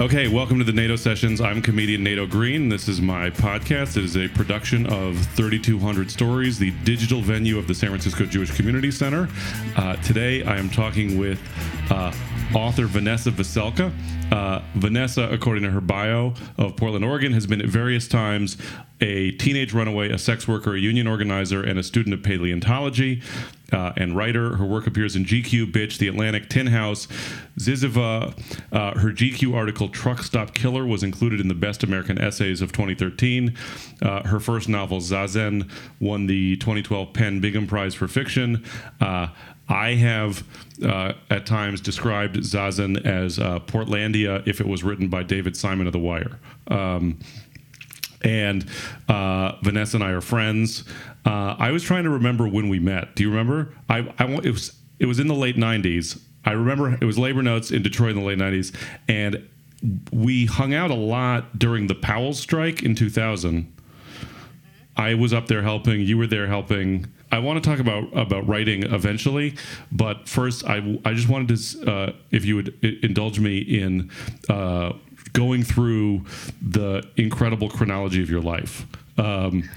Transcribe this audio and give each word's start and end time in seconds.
Okay, 0.00 0.28
welcome 0.28 0.56
to 0.56 0.64
the 0.64 0.72
Nato 0.72 0.96
sessions. 0.96 1.42
I'm 1.42 1.60
comedian 1.60 2.02
Nato 2.02 2.26
Green. 2.26 2.70
This 2.70 2.88
is 2.88 3.02
my 3.02 3.28
podcast. 3.28 3.98
It 3.98 4.04
is 4.04 4.16
a 4.16 4.28
production 4.28 4.86
of 4.86 5.18
3,200 5.34 6.10
Stories, 6.10 6.58
the 6.58 6.70
digital 6.84 7.20
venue 7.20 7.58
of 7.58 7.68
the 7.68 7.74
San 7.74 7.90
Francisco 7.90 8.24
Jewish 8.24 8.50
Community 8.50 8.90
Center. 8.90 9.28
Uh, 9.76 9.96
today, 9.96 10.42
I 10.44 10.56
am 10.56 10.70
talking 10.70 11.18
with 11.18 11.38
uh, 11.90 12.14
author 12.54 12.86
Vanessa 12.86 13.30
Veselka. 13.30 13.92
Uh, 14.32 14.62
Vanessa, 14.76 15.28
according 15.30 15.64
to 15.64 15.70
her 15.70 15.82
bio 15.82 16.32
of 16.56 16.76
Portland, 16.76 17.04
Oregon, 17.04 17.34
has 17.34 17.46
been 17.46 17.60
at 17.60 17.68
various 17.68 18.08
times 18.08 18.56
a 19.02 19.32
teenage 19.32 19.74
runaway, 19.74 20.10
a 20.10 20.18
sex 20.18 20.48
worker, 20.48 20.74
a 20.74 20.80
union 20.80 21.06
organizer, 21.08 21.62
and 21.62 21.78
a 21.78 21.82
student 21.82 22.14
of 22.14 22.22
paleontology 22.22 23.20
uh, 23.72 23.92
and 23.96 24.16
writer. 24.16 24.56
Her 24.56 24.64
work 24.64 24.86
appears 24.86 25.16
in 25.16 25.24
GQ, 25.24 25.72
Bitch, 25.72 25.98
The 25.98 26.08
Atlantic, 26.08 26.48
Tin 26.48 26.68
House, 26.68 27.06
Zyzzyva. 27.58 28.34
Uh, 28.72 28.98
her 28.98 29.10
GQ 29.10 29.54
article, 29.54 29.88
Truck 29.88 30.22
Stop 30.22 30.54
Killer, 30.54 30.86
was 30.86 31.02
included 31.02 31.40
in 31.40 31.48
the 31.48 31.54
Best 31.54 31.82
American 31.82 32.18
Essays 32.18 32.60
of 32.60 32.72
2013. 32.72 33.54
Uh, 34.02 34.26
her 34.26 34.40
first 34.40 34.68
novel, 34.68 34.98
Zazen, 34.98 35.70
won 36.00 36.26
the 36.26 36.56
2012 36.56 37.12
PEN 37.12 37.40
Bingham 37.40 37.66
Prize 37.66 37.94
for 37.94 38.08
Fiction. 38.08 38.64
Uh, 39.00 39.28
I 39.70 39.94
have 39.94 40.42
uh, 40.84 41.12
at 41.30 41.46
times 41.46 41.80
described 41.80 42.36
Zazen 42.38 43.04
as 43.06 43.38
uh, 43.38 43.60
Portlandia 43.60 44.46
if 44.46 44.60
it 44.60 44.66
was 44.66 44.82
written 44.82 45.08
by 45.08 45.22
David 45.22 45.56
Simon 45.56 45.86
of 45.86 45.92
The 45.92 46.00
Wire. 46.00 46.40
Um, 46.68 47.18
and 48.22 48.66
uh, 49.08 49.52
Vanessa 49.62 49.96
and 49.96 50.04
I 50.04 50.10
are 50.10 50.20
friends. 50.20 50.84
Uh, 51.24 51.56
I 51.58 51.70
was 51.70 51.82
trying 51.82 52.04
to 52.04 52.10
remember 52.10 52.48
when 52.48 52.68
we 52.68 52.78
met. 52.78 53.14
Do 53.14 53.22
you 53.22 53.30
remember? 53.30 53.74
I, 53.88 54.12
I 54.18 54.24
it 54.42 54.50
was 54.50 54.76
it 54.98 55.06
was 55.06 55.18
in 55.18 55.28
the 55.28 55.34
late 55.34 55.56
'90s. 55.56 56.20
I 56.44 56.52
remember 56.52 56.96
it 57.00 57.04
was 57.04 57.18
labor 57.18 57.42
notes 57.42 57.70
in 57.70 57.82
Detroit 57.82 58.10
in 58.10 58.20
the 58.20 58.26
late 58.26 58.38
'90s, 58.38 58.74
and 59.08 59.48
we 60.12 60.46
hung 60.46 60.74
out 60.74 60.90
a 60.90 60.94
lot 60.94 61.58
during 61.58 61.86
the 61.86 61.94
Powell 61.94 62.34
strike 62.34 62.82
in 62.82 62.94
2000. 62.94 63.72
I 64.96 65.14
was 65.14 65.32
up 65.32 65.46
there 65.46 65.62
helping. 65.62 66.00
You 66.02 66.18
were 66.18 66.26
there 66.26 66.46
helping. 66.46 67.06
I 67.32 67.38
want 67.38 67.62
to 67.62 67.70
talk 67.70 67.78
about 67.78 68.14
about 68.16 68.46
writing 68.46 68.82
eventually, 68.82 69.56
but 69.92 70.28
first, 70.28 70.64
I 70.66 70.98
I 71.04 71.14
just 71.14 71.28
wanted 71.28 71.56
to, 71.56 71.90
uh, 71.90 72.12
if 72.30 72.44
you 72.44 72.56
would 72.56 72.84
indulge 73.02 73.38
me 73.38 73.58
in 73.58 74.10
uh, 74.48 74.92
going 75.32 75.62
through 75.62 76.24
the 76.60 77.06
incredible 77.16 77.68
chronology 77.68 78.22
of 78.22 78.30
your 78.30 78.40
life. 78.40 78.86
Um, 79.18 79.68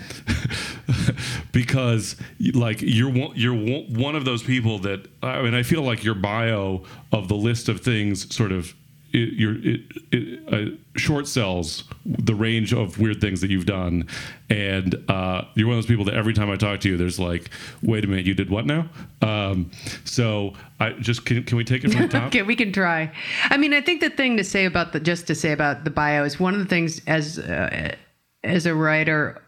because 1.52 2.16
like 2.54 2.82
you're 2.82 3.12
one, 3.12 3.32
you're 3.36 3.54
one 3.56 4.16
of 4.16 4.26
those 4.26 4.42
people 4.42 4.80
that 4.80 5.08
I 5.22 5.42
mean 5.42 5.54
I 5.54 5.64
feel 5.64 5.82
like 5.82 6.04
your 6.04 6.16
bio 6.16 6.84
of 7.12 7.28
the 7.28 7.36
list 7.36 7.68
of 7.68 7.82
things 7.82 8.34
sort 8.34 8.52
of 8.52 8.74
it, 9.14 9.34
your 9.34 9.56
it, 9.64 9.82
it, 10.12 10.54
uh, 10.54 10.76
short 10.98 11.28
sells 11.28 11.84
the 12.04 12.34
range 12.34 12.74
of 12.74 13.00
weird 13.00 13.22
things 13.22 13.42
that 13.42 13.52
you've 13.52 13.68
done, 13.68 14.08
and 14.50 14.96
uh, 15.08 15.44
you're 15.54 15.68
one 15.68 15.78
of 15.78 15.84
those 15.84 15.90
people 15.90 16.06
that 16.06 16.16
every 16.16 16.34
time 16.34 16.50
I 16.50 16.56
talk 16.56 16.80
to 16.82 16.90
you, 16.90 16.98
there's 16.98 17.20
like, 17.20 17.52
wait 17.84 18.04
a 18.04 18.08
minute, 18.08 18.26
you 18.26 18.34
did 18.34 18.50
what 18.50 18.66
now? 18.66 18.90
Um, 19.22 19.70
so 20.04 20.54
I 20.80 20.94
just 20.94 21.26
can, 21.26 21.44
can 21.44 21.58
we 21.58 21.64
take 21.64 21.84
it 21.84 21.92
from 21.92 22.02
the 22.02 22.08
top? 22.20 22.24
okay, 22.28 22.42
we 22.42 22.56
can 22.56 22.72
try. 22.72 23.12
I 23.44 23.58
mean, 23.58 23.74
I 23.74 23.82
think 23.82 24.02
the 24.02 24.10
thing 24.10 24.36
to 24.38 24.44
say 24.44 24.66
about 24.66 24.94
the 24.94 25.00
just 25.00 25.28
to 25.28 25.36
say 25.36 25.52
about 25.52 25.84
the 25.84 25.92
bio 25.92 26.24
is 26.24 26.40
one 26.40 26.56
of 26.56 26.60
the 26.60 26.66
things 26.66 27.00
as 27.06 27.38
uh, 27.38 27.96
as 28.44 28.66
a 28.66 28.74
writer. 28.74 29.40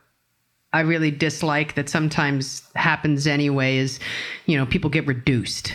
I 0.73 0.81
really 0.81 1.09
dislike 1.09 1.75
that 1.75 1.87
sometimes 1.87 2.61
happens 2.75 3.27
anyway 3.27 3.77
is, 3.77 3.97
you 4.45 4.57
know, 4.57 4.65
people 4.65 4.89
get 4.89 5.07
reduced, 5.07 5.73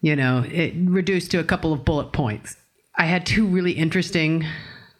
you 0.00 0.16
know, 0.16 0.44
it 0.50 0.74
reduced 0.76 1.30
to 1.30 1.38
a 1.38 1.44
couple 1.44 1.72
of 1.72 1.84
bullet 1.84 2.12
points 2.12 2.56
I 2.96 3.06
had 3.06 3.24
two 3.26 3.46
really 3.46 3.72
interesting, 3.72 4.44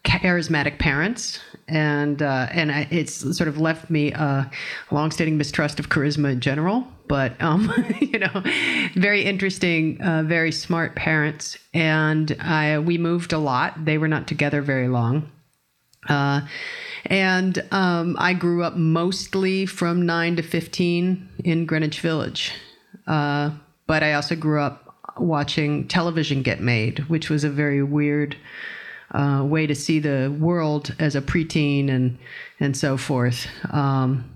charismatic 0.03 0.79
parents, 0.79 1.39
and 1.67 2.21
uh, 2.21 2.47
and 2.51 2.71
I, 2.71 2.87
it's 2.89 3.13
sort 3.37 3.47
of 3.47 3.57
left 3.57 3.89
me 3.89 4.11
a 4.11 4.49
long-standing 4.91 5.37
mistrust 5.37 5.79
of 5.79 5.89
charisma 5.89 6.31
in 6.31 6.41
general. 6.41 6.87
But 7.07 7.41
um, 7.41 7.71
you 7.99 8.19
know, 8.19 8.43
very 8.95 9.23
interesting, 9.23 10.01
uh, 10.01 10.23
very 10.23 10.51
smart 10.51 10.95
parents, 10.95 11.57
and 11.73 12.35
I 12.39 12.79
we 12.79 12.97
moved 12.97 13.33
a 13.33 13.37
lot. 13.37 13.85
They 13.85 13.97
were 13.97 14.07
not 14.07 14.27
together 14.27 14.61
very 14.61 14.87
long. 14.87 15.31
Uh, 16.09 16.41
and 17.05 17.63
um, 17.71 18.15
I 18.19 18.33
grew 18.33 18.63
up 18.63 18.75
mostly 18.75 19.65
from 19.65 20.05
9 20.05 20.37
to 20.37 20.43
15 20.43 21.29
in 21.43 21.65
Greenwich 21.65 21.99
Village. 21.99 22.53
Uh, 23.07 23.51
but 23.87 24.03
I 24.03 24.13
also 24.13 24.35
grew 24.35 24.61
up 24.61 24.82
watching 25.17 25.87
television 25.87 26.41
get 26.41 26.59
made, 26.59 26.99
which 27.09 27.29
was 27.29 27.43
a 27.43 27.49
very 27.49 27.83
weird 27.83 28.35
uh, 29.11 29.43
way 29.45 29.67
to 29.67 29.75
see 29.75 29.99
the 29.99 30.35
world 30.39 30.95
as 30.99 31.15
a 31.15 31.21
preteen 31.21 31.89
and 31.89 32.17
and 32.59 32.75
so 32.75 32.97
forth. 32.97 33.47
Um, 33.71 34.32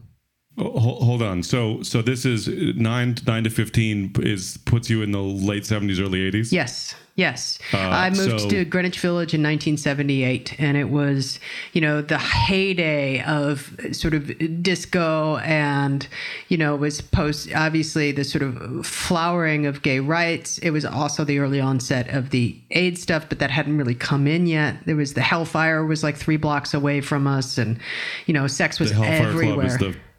Hold 0.59 1.21
on. 1.21 1.43
So 1.43 1.83
so 1.83 2.01
this 2.01 2.25
is 2.25 2.47
nine 2.47 3.15
nine 3.27 3.43
to 3.43 3.49
fifteen 3.51 4.11
is 4.17 4.57
puts 4.65 4.89
you 4.89 5.03
in 5.03 5.11
the 5.11 5.21
late 5.21 5.67
seventies, 5.67 5.99
early 5.99 6.23
eighties. 6.23 6.51
Yes, 6.51 6.95
yes. 7.15 7.59
Uh, 7.71 7.77
I 7.77 8.09
moved 8.09 8.41
so, 8.41 8.49
to 8.49 8.65
Greenwich 8.65 8.99
Village 8.99 9.35
in 9.35 9.43
1978, 9.43 10.59
and 10.59 10.75
it 10.75 10.85
was 10.85 11.39
you 11.73 11.81
know 11.81 12.01
the 12.01 12.17
heyday 12.17 13.23
of 13.23 13.79
sort 13.91 14.15
of 14.15 14.63
disco, 14.63 15.37
and 15.37 16.07
you 16.47 16.57
know 16.57 16.75
was 16.75 17.01
post 17.01 17.53
obviously 17.53 18.11
the 18.11 18.23
sort 18.23 18.41
of 18.41 18.83
flowering 18.83 19.67
of 19.67 19.83
gay 19.83 19.99
rights. 19.99 20.57
It 20.57 20.71
was 20.71 20.85
also 20.85 21.23
the 21.23 21.37
early 21.37 21.61
onset 21.61 22.09
of 22.09 22.31
the 22.31 22.59
AIDS 22.71 22.99
stuff, 22.99 23.29
but 23.29 23.37
that 23.37 23.51
hadn't 23.51 23.77
really 23.77 23.93
come 23.93 24.25
in 24.25 24.47
yet. 24.47 24.77
There 24.87 24.95
was 24.95 25.13
the 25.13 25.21
Hellfire 25.21 25.85
was 25.85 26.01
like 26.01 26.17
three 26.17 26.37
blocks 26.37 26.73
away 26.73 27.01
from 27.01 27.27
us, 27.27 27.59
and 27.59 27.77
you 28.25 28.33
know 28.33 28.47
sex 28.47 28.79
was 28.79 28.91
everywhere 28.91 29.77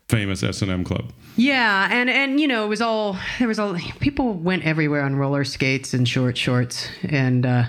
famous 0.08 0.42
S&M 0.42 0.84
club. 0.84 1.12
Yeah, 1.36 1.88
and 1.90 2.10
and 2.10 2.40
you 2.40 2.48
know, 2.48 2.64
it 2.64 2.68
was 2.68 2.80
all 2.80 3.16
there 3.38 3.48
was 3.48 3.58
all 3.58 3.76
people 4.00 4.32
went 4.32 4.64
everywhere 4.64 5.02
on 5.02 5.16
roller 5.16 5.44
skates 5.44 5.94
and 5.94 6.08
short 6.08 6.36
shorts 6.36 6.88
and 7.02 7.46
uh 7.46 7.64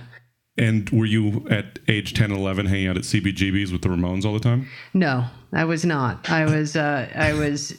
and 0.57 0.89
were 0.89 1.05
you 1.05 1.47
at 1.49 1.79
age 1.87 2.13
10 2.13 2.31
11 2.31 2.65
hanging 2.65 2.87
out 2.87 2.97
at 2.97 3.03
CBGB's 3.03 3.71
with 3.71 3.81
the 3.81 3.89
Ramones 3.89 4.25
all 4.25 4.33
the 4.33 4.39
time? 4.39 4.67
No, 4.93 5.25
I 5.53 5.65
was 5.65 5.85
not. 5.85 6.29
I 6.29 6.45
was 6.45 6.75
uh 6.75 7.09
I 7.15 7.33
was 7.33 7.77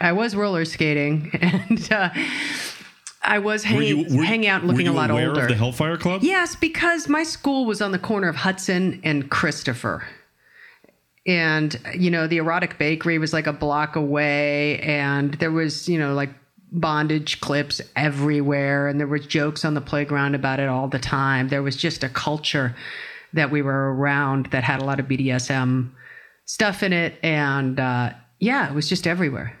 I 0.00 0.12
was 0.12 0.34
roller 0.34 0.64
skating 0.64 1.30
and 1.40 1.92
uh 1.92 2.10
I 3.22 3.40
was 3.40 3.64
hanging, 3.64 4.08
you, 4.08 4.16
were, 4.18 4.22
hanging 4.22 4.48
out 4.48 4.64
looking 4.64 4.86
a 4.86 4.92
lot 4.92 5.10
older. 5.10 5.48
The 5.48 5.56
Hellfire 5.56 5.96
Club? 5.96 6.22
Yes, 6.22 6.54
because 6.54 7.08
my 7.08 7.24
school 7.24 7.64
was 7.64 7.82
on 7.82 7.90
the 7.90 7.98
corner 7.98 8.28
of 8.28 8.36
Hudson 8.36 9.00
and 9.02 9.28
Christopher 9.28 10.06
and 11.26 11.80
you 11.94 12.10
know 12.10 12.26
the 12.26 12.36
erotic 12.36 12.78
bakery 12.78 13.18
was 13.18 13.32
like 13.32 13.46
a 13.46 13.52
block 13.52 13.96
away 13.96 14.78
and 14.80 15.34
there 15.34 15.50
was 15.50 15.88
you 15.88 15.98
know 15.98 16.14
like 16.14 16.30
bondage 16.72 17.40
clips 17.40 17.80
everywhere 17.94 18.88
and 18.88 18.98
there 18.98 19.06
were 19.06 19.18
jokes 19.18 19.64
on 19.64 19.74
the 19.74 19.80
playground 19.80 20.34
about 20.34 20.60
it 20.60 20.68
all 20.68 20.88
the 20.88 20.98
time 20.98 21.48
there 21.48 21.62
was 21.62 21.76
just 21.76 22.04
a 22.04 22.08
culture 22.08 22.74
that 23.32 23.50
we 23.50 23.62
were 23.62 23.94
around 23.94 24.46
that 24.46 24.64
had 24.64 24.80
a 24.80 24.84
lot 24.84 25.00
of 25.00 25.06
bdsm 25.06 25.90
stuff 26.44 26.82
in 26.82 26.92
it 26.92 27.14
and 27.22 27.80
uh, 27.80 28.10
yeah 28.40 28.68
it 28.68 28.74
was 28.74 28.88
just 28.88 29.06
everywhere 29.06 29.56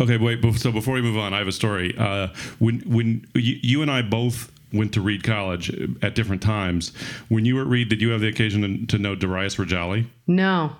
okay 0.00 0.16
wait 0.16 0.40
so 0.56 0.72
before 0.72 0.94
we 0.94 1.02
move 1.02 1.16
on 1.16 1.32
i 1.34 1.38
have 1.38 1.48
a 1.48 1.52
story 1.52 1.94
uh, 1.98 2.28
when 2.58 2.80
when 2.80 3.26
you, 3.34 3.56
you 3.62 3.82
and 3.82 3.90
i 3.90 4.02
both 4.02 4.50
went 4.72 4.94
to 4.94 5.00
Reed 5.00 5.24
College 5.24 5.68
at 6.00 6.14
different 6.14 6.42
times. 6.42 6.92
When 7.28 7.44
you 7.44 7.56
were 7.56 7.62
at 7.62 7.66
Reed, 7.66 7.88
did 7.88 8.00
you 8.00 8.10
have 8.10 8.20
the 8.20 8.28
occasion 8.28 8.86
to, 8.86 8.96
to 8.96 9.02
know 9.02 9.16
Darius 9.16 9.56
Rejali? 9.56 10.06
No. 10.28 10.76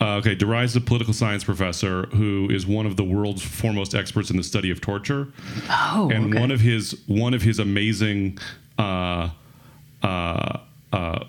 Uh, 0.00 0.16
okay, 0.16 0.32
is 0.32 0.76
a 0.76 0.80
political 0.80 1.12
science 1.12 1.44
professor 1.44 2.06
who 2.06 2.48
is 2.50 2.66
one 2.66 2.86
of 2.86 2.96
the 2.96 3.04
world's 3.04 3.42
foremost 3.42 3.94
experts 3.94 4.30
in 4.30 4.36
the 4.36 4.42
study 4.42 4.70
of 4.70 4.80
torture. 4.80 5.28
Oh, 5.68 6.10
and 6.10 6.30
okay. 6.30 6.40
one 6.40 6.50
of 6.50 6.60
his 6.60 6.98
one 7.06 7.34
of 7.34 7.42
his 7.42 7.58
amazing 7.58 8.38
uh, 8.78 9.28
uh, 10.02 10.58
uh, 10.92 11.24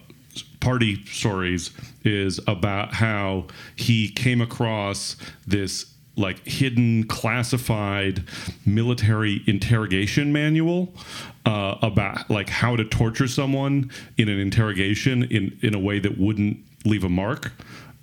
party 0.61 1.03
stories 1.05 1.71
is 2.05 2.39
about 2.47 2.93
how 2.93 3.47
he 3.75 4.07
came 4.07 4.39
across 4.39 5.17
this 5.45 5.87
like 6.15 6.45
hidden 6.45 7.05
classified 7.05 8.23
military 8.65 9.41
interrogation 9.47 10.31
manual 10.31 10.93
uh, 11.45 11.75
about 11.81 12.29
like 12.29 12.49
how 12.49 12.75
to 12.75 12.85
torture 12.85 13.27
someone 13.27 13.91
in 14.17 14.29
an 14.29 14.39
interrogation 14.39 15.23
in 15.23 15.57
in 15.61 15.73
a 15.73 15.79
way 15.79 15.99
that 15.99 16.17
wouldn't 16.17 16.57
leave 16.85 17.03
a 17.03 17.09
mark 17.09 17.51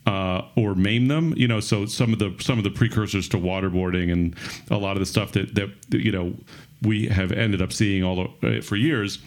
uh, 0.08 0.42
or 0.56 0.74
maim 0.74 1.06
them. 1.06 1.34
You 1.36 1.46
know, 1.46 1.60
so 1.60 1.84
some 1.86 2.12
of 2.12 2.18
the 2.18 2.34
some 2.40 2.56
of 2.58 2.64
the 2.64 2.70
precursors 2.70 3.28
to 3.28 3.36
waterboarding 3.36 4.10
and 4.10 4.34
a 4.70 4.78
lot 4.78 4.92
of 4.92 5.00
the 5.00 5.06
stuff 5.06 5.32
that 5.32 5.54
that 5.54 5.70
you 5.92 6.10
know 6.10 6.34
we 6.82 7.08
have 7.08 7.30
ended 7.30 7.60
up 7.60 7.72
seeing 7.72 8.02
all 8.02 8.34
uh, 8.42 8.60
for 8.62 8.76
years. 8.76 9.18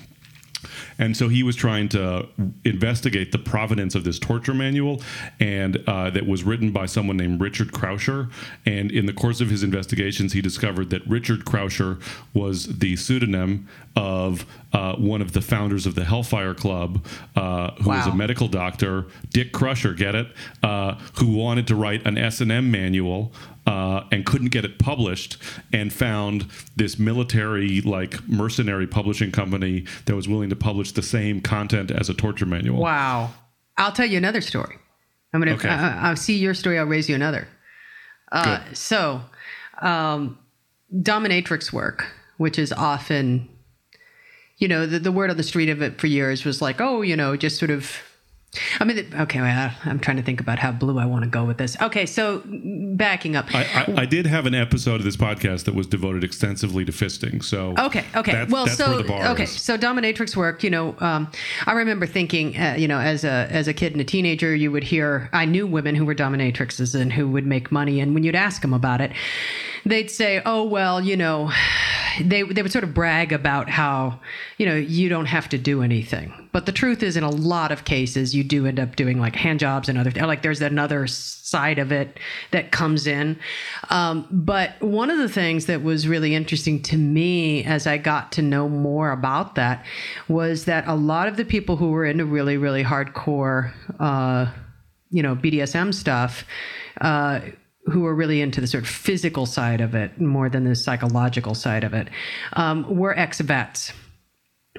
And 1.00 1.18
so 1.18 1.28
he 1.28 1.42
was 1.42 1.56
trying 1.56 1.90
to 1.90 2.28
investigate 2.64 3.32
the 3.32 3.40
provenance 3.40 3.96
of 3.96 4.04
this 4.04 4.20
torture 4.20 4.54
manual, 4.54 5.02
and 5.40 5.84
uh, 5.88 6.12
that 6.12 6.28
was 6.28 6.44
written 6.44 6.72
by 6.72 6.86
someone 6.86 7.18
named 7.18 7.42
Richard 7.42 7.72
Krauscher. 7.72 8.32
And 8.66 8.92
in 8.92 9.08
the 9.08 9.14
course 9.14 9.42
of 9.42 9.50
his 9.50 9.64
investigations, 9.64 10.34
he 10.34 10.42
discovered 10.42 10.92
that 10.92 11.06
Richard 11.08 11.46
Krauscher 11.46 12.00
was 12.36 12.78
the 12.78 12.96
pseudonym 12.96 13.68
of 13.96 14.46
uh, 14.74 14.96
one 14.96 15.22
of 15.22 15.34
the 15.34 15.42
founders 15.42 15.86
of 15.86 15.96
the 15.96 16.06
Hellfire 16.06 16.54
Club, 16.54 17.06
uh, 17.36 17.72
who 17.82 17.90
was 17.90 18.08
a 18.08 18.16
medical 18.16 18.48
doctor, 18.48 19.06
Dick 19.30 19.52
Crusher, 19.52 19.94
get 19.94 20.16
it, 20.16 20.28
uh, 20.64 20.96
who 21.20 21.28
wanted 21.28 21.68
to 21.68 21.76
write 21.76 22.06
an 22.06 22.18
S 22.18 22.42
and 22.42 22.52
M 22.52 22.72
manual 22.72 23.34
uh, 23.68 24.04
and 24.12 24.26
couldn't 24.26 24.50
get 24.50 24.66
it 24.66 24.80
published, 24.80 25.38
and 25.72 25.94
found 25.94 26.48
this 26.76 26.98
military 26.98 27.82
like 27.82 28.28
mercenary 28.28 28.88
publishing 28.88 29.32
company 29.32 29.86
that 30.06 30.16
was 30.16 30.28
willing 30.28 30.50
to 30.50 30.56
publish 30.56 30.92
the 30.94 31.04
same 31.04 31.42
content 31.42 31.92
as 31.92 32.10
a 32.10 32.14
torture 32.14 32.46
manual. 32.46 32.82
Wow. 32.82 33.32
I'll 33.78 33.92
tell 33.92 34.06
you 34.06 34.18
another 34.18 34.42
story. 34.42 34.78
I'm 35.34 35.40
gonna. 35.40 35.54
Okay. 35.54 35.70
I, 35.70 36.10
I'll 36.10 36.16
see 36.16 36.38
your 36.38 36.54
story. 36.54 36.78
I'll 36.78 36.86
raise 36.86 37.08
you 37.08 37.16
another. 37.16 37.48
Uh, 38.32 38.60
so, 38.74 39.22
um, 39.82 40.38
dominatrix 40.94 41.74
work, 41.74 42.14
which 42.38 42.58
is 42.58 42.72
often, 42.72 43.50
you 44.62 44.68
know, 44.68 44.86
the, 44.86 45.00
the 45.00 45.12
word 45.12 45.32
on 45.32 45.38
the 45.38 45.44
street 45.44 45.70
of 45.70 45.82
it 45.82 46.00
for 46.00 46.08
years 46.08 46.46
was 46.46 46.62
like, 46.62 46.80
oh, 46.80 47.02
you 47.02 47.18
know, 47.18 47.36
just 47.36 47.58
sort 47.58 47.72
of. 47.72 47.92
I 48.82 48.84
mean, 48.84 49.06
okay, 49.18 49.40
well, 49.40 49.72
I'm 49.86 50.00
trying 50.00 50.18
to 50.18 50.24
think 50.24 50.42
about 50.42 50.60
how 50.60 50.74
blue 50.74 51.00
I 51.00 51.06
want 51.06 51.24
to 51.24 51.30
go 51.30 51.46
with 51.46 51.58
this. 51.58 51.78
Okay, 51.82 52.06
so 52.06 52.42
backing 52.46 53.38
up. 53.38 53.54
I, 53.56 53.64
I, 53.64 54.02
I 54.02 54.06
did 54.06 54.26
have 54.26 54.46
an 54.46 54.54
episode 54.54 54.96
of 54.96 55.04
this 55.06 55.16
podcast 55.16 55.64
that 55.66 55.74
was 55.74 55.88
devoted 55.88 56.26
extensively 56.26 56.84
to 56.84 56.92
fisting. 56.92 57.42
So 57.42 57.74
Okay. 57.78 58.04
Okay. 58.14 58.34
that's, 58.34 58.52
well, 58.52 58.66
that's 58.66 58.78
so 58.78 58.90
where 58.90 58.98
the 58.98 59.04
bar 59.06 59.28
okay. 59.30 59.44
is. 59.44 59.52
So 59.52 59.78
dominatrix 59.78 60.36
work. 60.36 60.66
You 60.66 60.70
know, 60.70 60.96
um, 61.00 61.32
I 61.66 61.72
remember 61.72 62.06
thinking, 62.06 62.58
uh, 62.58 62.76
you 62.78 62.90
know, 62.90 63.00
as 63.00 63.24
a 63.24 63.48
as 63.50 63.70
a 63.70 63.74
kid 63.74 63.94
and 63.94 64.02
a 64.02 64.06
teenager, 64.06 64.54
you 64.54 64.70
would 64.72 64.84
hear. 64.84 65.30
I 65.32 65.46
knew 65.46 65.66
women 65.66 65.96
who 65.96 66.06
were 66.06 66.16
dominatrixes 66.16 67.00
and 67.00 67.14
who 67.14 67.30
would 67.30 67.46
make 67.46 67.72
money, 67.72 68.02
and 68.02 68.14
when 68.14 68.24
you'd 68.24 68.36
ask 68.36 68.62
them 68.62 68.74
about 68.74 69.00
it, 69.00 69.12
they'd 69.86 70.12
say, 70.12 70.42
"Oh, 70.46 70.64
well, 70.64 71.02
you 71.02 71.16
know." 71.16 71.52
They, 72.20 72.44
they 72.44 72.62
would 72.62 72.74
sort 72.74 72.84
of 72.84 72.94
brag 72.94 73.32
about 73.32 73.70
how 73.70 74.20
you 74.58 74.66
know 74.66 74.76
you 74.76 75.08
don't 75.08 75.28
have 75.28 75.48
to 75.48 75.58
do 75.58 75.82
anything 75.82 76.41
but 76.52 76.66
the 76.66 76.72
truth 76.72 77.04
is 77.04 77.18
in 77.18 77.24
a 77.24 77.30
lot 77.30 77.72
of 77.72 77.86
cases 77.86 78.36
you 78.36 78.44
do 78.44 78.66
end 78.66 78.80
up 78.80 78.96
doing 78.96 79.20
like 79.20 79.36
hand 79.36 79.60
jobs 79.60 79.90
and 79.90 79.98
other 79.98 80.12
like 80.26 80.42
there's 80.42 80.62
another 80.62 81.08
side 81.08 81.80
of 81.80 81.92
it 81.92 82.20
that 82.52 82.72
comes 82.72 83.08
in. 83.08 83.40
Um, 83.90 84.28
but 84.32 84.82
one 84.82 85.10
of 85.10 85.18
the 85.18 85.30
things 85.30 85.66
that 85.66 85.84
was 85.84 86.08
really 86.08 86.34
interesting 86.36 86.82
to 86.84 86.98
me 86.98 87.64
as 87.64 87.88
i 87.88 87.98
got 87.98 88.32
to 88.34 88.42
know 88.42 88.70
more 88.70 89.12
about 89.12 89.56
that 89.56 89.86
was 90.28 90.66
that 90.66 90.88
a 90.88 90.96
lot 90.96 91.28
of 91.28 91.38
the 91.38 91.46
people 91.46 91.76
who 91.76 91.90
were 91.92 92.06
into 92.06 92.26
really 92.26 92.58
really 92.58 92.84
hardcore 92.84 93.72
uh, 94.00 94.52
you 95.10 95.24
know 95.24 95.36
bdsm 95.36 95.94
stuff 95.94 96.46
uh, 97.02 97.40
who 97.86 98.02
were 98.02 98.14
really 98.14 98.42
into 98.42 98.62
the 98.62 98.68
sort 98.68 98.84
of 98.84 98.90
physical 98.90 99.46
side 99.46 99.82
of 99.82 99.96
it 99.96 100.20
more 100.20 100.50
than 100.50 100.64
the 100.64 100.76
psychological 100.76 101.56
side 101.56 101.84
of 101.84 101.94
it 101.94 102.10
um, 102.54 102.86
were 102.96 103.18
ex-vets 103.18 103.94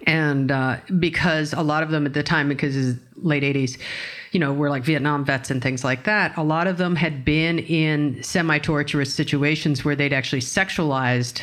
and 0.06 0.50
uh, 0.50 0.78
because 0.98 1.52
a 1.52 1.62
lot 1.62 1.82
of 1.82 1.90
them 1.90 2.06
at 2.06 2.14
the 2.14 2.22
time 2.22 2.48
because 2.48 2.76
it's 2.76 2.98
late 3.16 3.42
80s 3.42 3.78
you 4.32 4.40
know 4.40 4.52
were 4.52 4.70
like 4.70 4.82
vietnam 4.82 5.24
vets 5.24 5.50
and 5.50 5.62
things 5.62 5.84
like 5.84 6.04
that 6.04 6.36
a 6.36 6.42
lot 6.42 6.66
of 6.66 6.78
them 6.78 6.96
had 6.96 7.24
been 7.24 7.58
in 7.58 8.22
semi-torturous 8.22 9.14
situations 9.14 9.84
where 9.84 9.94
they'd 9.94 10.12
actually 10.12 10.40
sexualized 10.40 11.42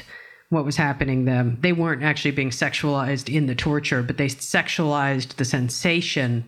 what 0.49 0.65
was 0.65 0.75
happening 0.75 1.25
to 1.25 1.31
them 1.31 1.57
they 1.61 1.71
weren't 1.71 2.03
actually 2.03 2.31
being 2.31 2.49
sexualized 2.49 3.33
in 3.33 3.45
the 3.45 3.55
torture 3.55 4.01
but 4.03 4.17
they 4.17 4.25
sexualized 4.27 5.35
the 5.35 5.45
sensation 5.45 6.43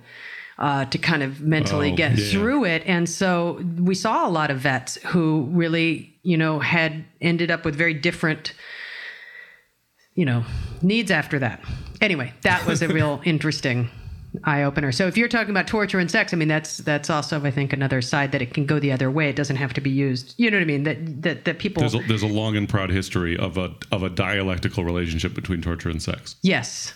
uh, 0.58 0.86
to 0.86 0.98
kind 0.98 1.24
of 1.24 1.42
mentally 1.42 1.92
Oh, 1.92 1.96
get 1.96 2.18
yeah. 2.18 2.32
through 2.32 2.66
it 2.66 2.84
and 2.86 3.08
so 3.08 3.64
we 3.80 3.96
saw 3.96 4.28
a 4.28 4.32
lot 4.32 4.50
of 4.52 4.58
vets 4.60 4.96
who 5.06 5.48
really 5.52 6.14
you 6.24 6.36
know 6.38 6.60
had 6.60 7.06
ended 7.22 7.52
up 7.52 7.64
with 7.64 7.76
very 7.76 7.94
different 7.94 8.54
you 10.14 10.26
know, 10.26 10.44
needs 10.82 11.10
after 11.10 11.40
that. 11.40 11.64
Anyway, 12.02 12.34
that 12.42 12.66
was 12.66 12.82
a 12.82 12.88
real 12.88 13.22
interesting 13.26 13.90
eye 14.46 14.64
opener. 14.64 14.92
So 14.92 15.08
if 15.08 15.18
you're 15.18 15.28
talking 15.28 15.52
about 15.52 15.68
torture 15.68 16.00
and 16.00 16.10
sex, 16.10 16.34
I 16.34 16.38
mean 16.38 16.48
that's 16.48 16.78
that's 16.78 17.10
also 17.10 17.42
I 17.44 17.52
think 17.52 17.74
another 17.74 18.02
side 18.02 18.32
that 18.32 18.42
it 18.42 18.54
can 18.54 18.66
go 18.66 18.80
the 18.80 18.92
other 18.92 19.12
way. 19.12 19.30
It 19.30 19.36
doesn't 19.36 19.58
have 19.58 19.74
to 19.74 19.82
be 19.82 19.90
used. 19.90 20.34
You 20.38 20.50
know 20.50 20.58
what 20.58 20.64
I 20.64 20.66
mean? 20.66 20.84
That 20.84 21.22
that 21.22 21.46
that 21.46 21.60
people 21.60 21.82
There's 21.82 21.96
a, 21.96 22.00
there's 22.08 22.24
a 22.24 22.28
long 22.28 22.56
and 22.58 22.68
proud 22.68 22.90
history 22.90 23.38
of 23.38 23.58
a 23.58 23.74
of 23.92 24.04
a 24.04 24.10
dialectical 24.10 24.84
relationship 24.84 25.34
between 25.34 25.62
torture 25.62 25.90
and 25.90 26.02
sex. 26.02 26.36
Yes. 26.42 26.94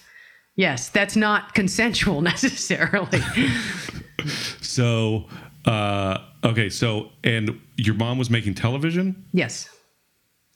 Yes, 0.57 0.87
that's 0.87 1.17
not 1.17 1.53
consensual 1.53 2.21
necessarily. 2.33 3.19
So, 4.61 5.27
uh, 5.65 6.17
okay, 6.43 6.69
so 6.69 7.11
and 7.23 7.61
your 7.77 7.93
mom 7.95 8.17
was 8.17 8.29
making 8.29 8.55
television. 8.55 9.23
yes. 9.33 9.69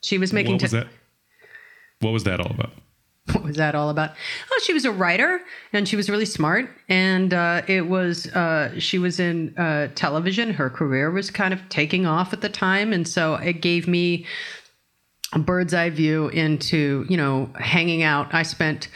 She 0.02 0.18
was 0.18 0.32
making 0.32 0.54
What 0.54 0.62
was 0.62 0.70
that? 0.72 0.88
What 2.00 2.10
was 2.10 2.24
that 2.24 2.40
all 2.40 2.50
about? 2.50 2.72
what 3.32 3.44
was 3.44 3.56
that 3.56 3.74
all 3.74 3.90
about? 3.90 4.10
Oh, 4.50 4.60
she 4.64 4.72
was 4.72 4.84
a 4.84 4.92
writer 4.92 5.40
and 5.72 5.86
she 5.88 5.96
was 5.96 6.08
really 6.10 6.24
smart. 6.24 6.68
And 6.88 7.32
uh, 7.34 7.62
it 7.68 7.86
was, 7.86 8.26
uh, 8.28 8.78
she 8.78 8.98
was 8.98 9.20
in 9.20 9.56
uh, 9.58 9.88
television. 9.94 10.54
Her 10.54 10.70
career 10.70 11.10
was 11.10 11.30
kind 11.30 11.52
of 11.54 11.68
taking 11.68 12.06
off 12.06 12.32
at 12.32 12.40
the 12.40 12.48
time. 12.48 12.92
And 12.92 13.06
so 13.06 13.34
it 13.34 13.60
gave 13.60 13.86
me 13.86 14.26
a 15.32 15.38
bird's 15.38 15.74
eye 15.74 15.90
view 15.90 16.28
into, 16.28 17.06
you 17.08 17.16
know, 17.16 17.50
hanging 17.56 18.02
out. 18.02 18.34
I 18.34 18.42
spent, 18.42 18.88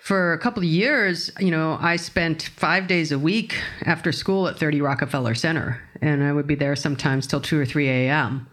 for 0.00 0.32
a 0.34 0.38
couple 0.38 0.62
of 0.62 0.68
years, 0.68 1.30
you 1.40 1.50
know, 1.50 1.78
I 1.80 1.96
spent 1.96 2.42
five 2.56 2.86
days 2.86 3.10
a 3.10 3.18
week 3.18 3.54
after 3.86 4.12
school 4.12 4.48
at 4.48 4.58
30 4.58 4.80
Rockefeller 4.82 5.34
Center. 5.34 5.80
And 6.02 6.22
I 6.22 6.32
would 6.32 6.46
be 6.46 6.56
there 6.56 6.76
sometimes 6.76 7.26
till 7.26 7.40
2 7.40 7.58
or 7.58 7.64
3 7.64 7.88
a.m. 7.88 8.48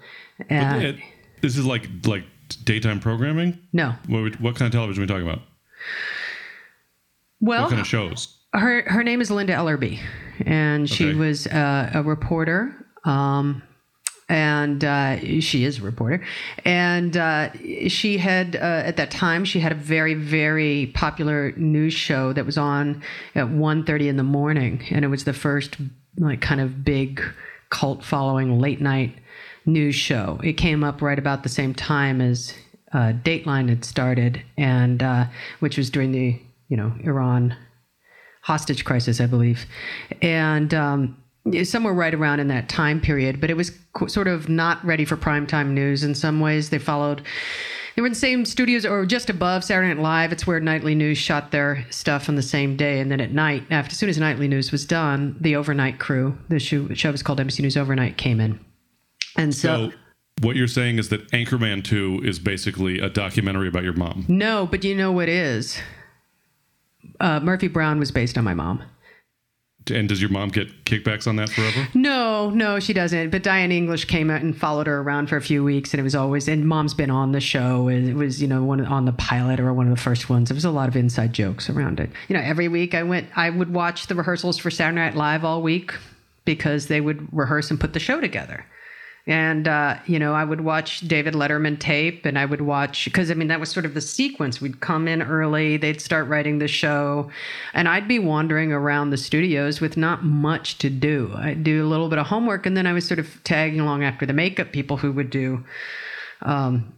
And 0.50 0.84
It- 0.84 0.95
this 1.42 1.57
is 1.57 1.66
like 1.66 1.90
like 2.06 2.24
daytime 2.55 3.00
programming. 3.00 3.59
no. 3.73 3.95
What, 4.07 4.39
what 4.41 4.55
kind 4.55 4.67
of 4.67 4.71
television 4.71 5.01
are 5.01 5.05
we 5.05 5.07
talking 5.07 5.27
about? 5.27 5.41
Well, 7.41 7.63
What 7.63 7.69
kind 7.69 7.81
of 7.81 7.88
shows? 7.88 8.38
her 8.53 8.83
her 8.89 9.03
name 9.03 9.19
is 9.21 9.31
Linda 9.31 9.53
Ellerbee, 9.53 10.00
and 10.45 10.89
she 10.89 11.09
Okay. 11.09 11.17
was 11.17 11.47
uh, 11.47 11.89
a 11.94 12.03
reporter. 12.03 12.73
Um, 13.05 13.63
and 14.29 14.83
uh, 14.85 15.19
she 15.41 15.65
is 15.65 15.79
a 15.79 15.81
reporter, 15.81 16.23
and 16.63 17.17
uh, 17.17 17.50
she 17.89 18.17
had 18.17 18.56
uh, 18.56 18.59
at 18.59 18.95
that 18.95 19.11
time 19.11 19.44
she 19.44 19.59
had 19.59 19.73
a 19.73 19.75
very 19.75 20.13
very 20.13 20.91
popular 20.95 21.51
news 21.57 21.94
show 21.94 22.31
that 22.33 22.45
was 22.45 22.57
on 22.57 23.03
at 23.35 23.47
1.30 23.47 24.07
in 24.07 24.15
the 24.17 24.23
morning, 24.23 24.81
and 24.91 25.03
it 25.03 25.09
was 25.09 25.25
the 25.25 25.33
first 25.33 25.75
like 26.17 26.39
kind 26.39 26.61
of 26.61 26.85
big 26.85 27.21
cult 27.69 28.03
following 28.03 28.59
late 28.59 28.79
night 28.79 29.13
news 29.65 29.95
show. 29.95 30.40
It 30.44 30.54
came 30.54 30.83
up 30.83 31.02
right 31.02 31.19
about 31.19 31.44
the 31.44 31.49
same 31.49 31.73
time 31.73 32.21
as 32.21 32.54
uh, 32.94 33.14
Dateline 33.23 33.69
had 33.69 33.83
started, 33.83 34.42
and 34.57 35.02
uh, 35.02 35.26
which 35.59 35.78
was 35.78 35.90
during 35.90 36.11
the 36.11 36.40
you 36.69 36.78
know 36.78 36.94
Iran 37.04 37.56
hostage 38.42 38.85
crisis, 38.85 39.19
I 39.19 39.26
believe, 39.26 39.66
and 40.21 40.73
um, 40.73 41.18
somewhere 41.64 41.94
right 41.94 42.14
around 42.14 42.40
in 42.40 42.47
that 42.49 42.69
time 42.69 43.02
period. 43.02 43.42
But 43.42 43.49
it 43.49 43.57
was 43.57 43.71
sort 44.07 44.28
of 44.28 44.49
not 44.49 44.83
ready 44.85 45.06
for 45.06 45.18
primetime 45.18 45.69
news 45.69 46.04
in 46.04 46.16
some 46.16 46.40
ways. 46.40 46.69
They 46.69 46.80
followed. 46.80 47.23
They 47.95 48.02
were 48.02 48.07
in 48.07 48.14
the 48.14 48.19
same 48.19 48.44
studios 48.45 48.87
or 48.87 49.06
just 49.06 49.30
above 49.30 49.64
Saturday 49.64 49.94
Night 49.94 50.02
Live. 50.02 50.31
It's 50.31 50.47
where 50.47 50.59
Nightly 50.59 50.95
News 50.95 51.19
shot 51.19 51.52
their 51.52 51.85
stuff 51.92 52.28
on 52.28 52.33
the 52.33 52.42
same 52.42 52.76
day. 52.76 52.99
And 52.99 53.11
then 53.11 53.21
at 53.21 53.31
night, 53.31 53.66
after 53.69 53.92
as 53.92 53.99
soon 53.99 54.09
as 54.09 54.18
Nightly 54.18 54.47
News 54.47 54.71
was 54.71 54.83
done, 54.83 55.37
the 55.40 55.56
overnight 55.56 55.99
crew, 55.99 56.35
the 56.49 56.57
show, 56.57 56.92
show 56.95 57.11
was 57.11 57.21
called 57.21 57.40
NBC 57.40 57.59
News 57.59 57.78
Overnight, 57.78 58.18
came 58.18 58.40
in. 58.40 58.59
And 59.35 59.54
so, 59.54 59.90
So, 59.92 59.97
what 60.42 60.56
you're 60.56 60.68
saying 60.68 60.97
is 60.99 61.09
that 61.09 61.30
Anchorman 61.31 61.83
2 61.83 62.21
is 62.23 62.40
basically 62.40 62.99
a 62.99 63.09
documentary 63.09 63.68
about 63.68 63.83
your 63.83 63.94
mom. 63.94 64.25
no, 64.28 64.68
but 64.69 64.83
you 64.83 64.95
know 64.95 65.11
what 65.11 65.30
is? 65.30 65.80
Uh, 67.19 67.40
Murphy 67.40 67.68
Brown 67.68 67.99
was 67.99 68.11
based 68.11 68.37
on 68.37 68.44
my 68.44 68.54
mom. 68.54 68.83
And 69.94 70.07
does 70.07 70.21
your 70.21 70.30
mom 70.30 70.47
get 70.47 70.85
kickbacks 70.85 71.28
on 71.28 71.35
that 71.35 71.49
forever? 71.49 71.90
No, 71.94 72.49
no, 72.49 72.80
she 72.80 72.94
doesn't. 72.94 73.31
But 73.31 73.44
Diane 73.44 73.69
English 73.71 74.06
came 74.06 74.30
out 74.30 74.42
and 74.42 74.56
followed 74.57 74.87
her 74.87 74.99
around 75.02 75.28
for 75.28 75.35
a 75.35 75.42
few 75.42 75.61
weeks, 75.61 75.92
and 75.94 75.99
it 75.99 76.04
was 76.04 76.16
always. 76.16 76.47
And 76.47 76.66
Mom's 76.66 76.94
been 76.94 77.09
on 77.09 77.33
the 77.33 77.42
show. 77.42 77.90
and 77.90 78.07
It 78.07 78.13
was, 78.16 78.42
you 78.42 78.47
know, 78.47 78.63
one 78.63 78.80
on 78.85 79.04
the 79.04 79.11
pilot 79.11 79.59
or 79.59 79.73
one 79.73 79.87
of 79.90 79.94
the 79.95 80.02
first 80.02 80.30
ones. 80.30 80.47
There 80.47 80.56
was 80.56 80.63
a 80.63 80.71
lot 80.71 80.87
of 80.87 80.95
inside 80.95 81.33
jokes 81.33 81.69
around 81.69 81.99
it. 81.99 82.09
You 82.30 82.37
know, 82.37 82.42
every 82.42 82.69
week 82.69 82.95
I 82.95 83.04
went. 83.04 83.28
I 83.35 83.49
would 83.49 83.73
watch 83.73 84.07
the 84.07 84.16
rehearsals 84.16 84.57
for 84.57 84.71
Saturday 84.71 84.95
Night 85.02 85.16
Live 85.16 85.44
all 85.44 85.61
week 85.61 85.94
because 86.45 86.87
they 86.87 87.02
would 87.02 87.28
rehearse 87.33 87.69
and 87.69 87.78
put 87.78 87.92
the 87.92 87.99
show 87.99 88.21
together. 88.21 88.66
And 89.25 89.69
uh, 89.69 89.99
you 90.06 90.19
know, 90.19 90.33
I 90.33 90.44
would 90.44 90.61
watch 90.61 90.99
David 91.01 91.33
Letterman 91.33 91.80
tape, 91.80 92.25
and 92.25 92.37
I 92.37 92.44
would 92.44 92.59
watch 92.59 93.06
because 93.06 93.31
I 93.31 93.35
mean 93.35 93.47
that 93.47 93.59
was 93.59 93.69
sort 93.69 93.85
of 93.85 93.94
the 93.94 94.01
sequence. 94.01 94.59
We'd 94.59 94.81
come 94.81 95.07
in 95.07 95.21
early, 95.21 95.77
they'd 95.77 96.01
start 96.01 96.27
writing 96.27 96.59
the 96.59 96.68
show, 96.68 97.31
and 97.73 97.87
I'd 97.87 98.07
be 98.07 98.19
wandering 98.19 98.73
around 98.73 99.11
the 99.11 99.18
studios 99.18 99.80
with 99.80 99.95
not 99.95 100.25
much 100.25 100.77
to 100.80 100.89
do. 100.89 101.31
I'd 101.37 101.63
do 101.63 101.85
a 101.85 101.87
little 101.87 102.09
bit 102.09 102.19
of 102.19 102.27
homework, 102.27 102.65
and 102.65 102.75
then 102.75 102.85
I 102.85 102.92
was 102.92 103.07
sort 103.07 103.19
of 103.19 103.42
tagging 103.45 103.80
along 103.80 104.03
after 104.03 104.25
the 104.25 104.33
makeup 104.33 104.73
people 104.73 104.97
who 104.97 105.13
would 105.13 105.30
do, 105.30 105.63
um, 106.42 106.94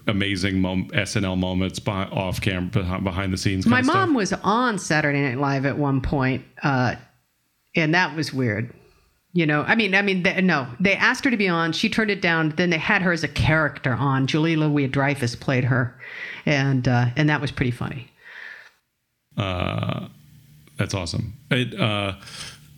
amazing 0.07 0.59
mom- 0.59 0.89
SNL 0.93 1.37
moments 1.37 1.79
behind, 1.79 2.11
off 2.11 2.41
camera, 2.41 2.69
behind, 2.69 3.03
behind 3.03 3.33
the 3.33 3.37
scenes? 3.37 3.65
My 3.65 3.81
mom 3.81 4.09
stuff? 4.09 4.15
was 4.15 4.33
on 4.43 4.79
Saturday 4.79 5.21
Night 5.21 5.37
Live 5.37 5.65
at 5.65 5.77
one 5.77 6.01
point, 6.01 6.45
uh, 6.61 6.95
and 7.75 7.93
that 7.95 8.15
was 8.15 8.33
weird. 8.33 8.73
You 9.35 9.47
know, 9.47 9.63
I 9.63 9.73
mean, 9.73 9.95
I 9.95 10.03
mean, 10.03 10.21
they, 10.21 10.41
no, 10.41 10.67
they 10.79 10.93
asked 10.95 11.25
her 11.25 11.31
to 11.31 11.37
be 11.37 11.47
on. 11.47 11.71
She 11.71 11.89
turned 11.89 12.11
it 12.11 12.21
down. 12.21 12.53
Then 12.55 12.69
they 12.69 12.77
had 12.77 13.01
her 13.01 13.11
as 13.11 13.23
a 13.23 13.27
character 13.27 13.93
on. 13.93 14.27
Julie 14.27 14.55
Louis 14.55 14.87
Dreyfus 14.87 15.35
played 15.35 15.63
her, 15.63 15.99
and 16.45 16.87
uh, 16.87 17.07
and 17.15 17.29
that 17.29 17.41
was 17.41 17.51
pretty 17.51 17.71
funny. 17.71 18.11
Uh, 19.35 20.07
that's 20.77 20.93
awesome. 20.93 21.33
It, 21.49 21.79
uh, 21.79 22.13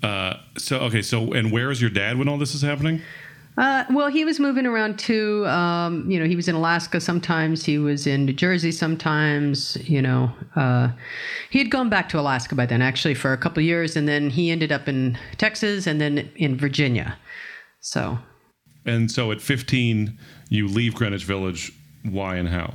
uh, 0.01 0.37
so 0.57 0.79
okay, 0.81 1.01
so 1.01 1.33
and 1.33 1.51
where 1.51 1.71
is 1.71 1.81
your 1.81 1.89
dad 1.89 2.17
when 2.17 2.29
all 2.29 2.37
this 2.37 2.55
is 2.55 2.61
happening? 2.61 3.01
Uh, 3.57 3.85
well, 3.89 4.09
he 4.09 4.25
was 4.25 4.39
moving 4.39 4.65
around 4.65 4.99
too. 4.99 5.45
Um, 5.47 6.09
you 6.09 6.19
know, 6.19 6.25
he 6.25 6.35
was 6.35 6.47
in 6.47 6.55
Alaska 6.55 6.99
sometimes. 6.99 7.63
He 7.63 7.77
was 7.77 8.05
in 8.05 8.25
New 8.25 8.33
Jersey 8.33 8.71
sometimes. 8.71 9.77
You 9.89 10.01
know, 10.01 10.31
uh, 10.55 10.89
he 11.49 11.59
had 11.59 11.71
gone 11.71 11.89
back 11.89 12.09
to 12.09 12.19
Alaska 12.19 12.55
by 12.55 12.65
then, 12.65 12.81
actually, 12.81 13.13
for 13.13 13.31
a 13.31 13.37
couple 13.37 13.63
years, 13.63 13.95
and 13.95 14.07
then 14.07 14.29
he 14.29 14.51
ended 14.51 14.71
up 14.71 14.87
in 14.89 15.17
Texas 15.37 15.87
and 15.87 16.01
then 16.01 16.29
in 16.35 16.57
Virginia. 16.57 17.17
So 17.79 18.19
And 18.85 19.09
so 19.09 19.31
at 19.31 19.41
15, 19.41 20.17
you 20.49 20.67
leave 20.67 20.95
Greenwich 20.95 21.23
Village. 21.23 21.71
Why 22.03 22.35
and 22.35 22.49
how? 22.49 22.73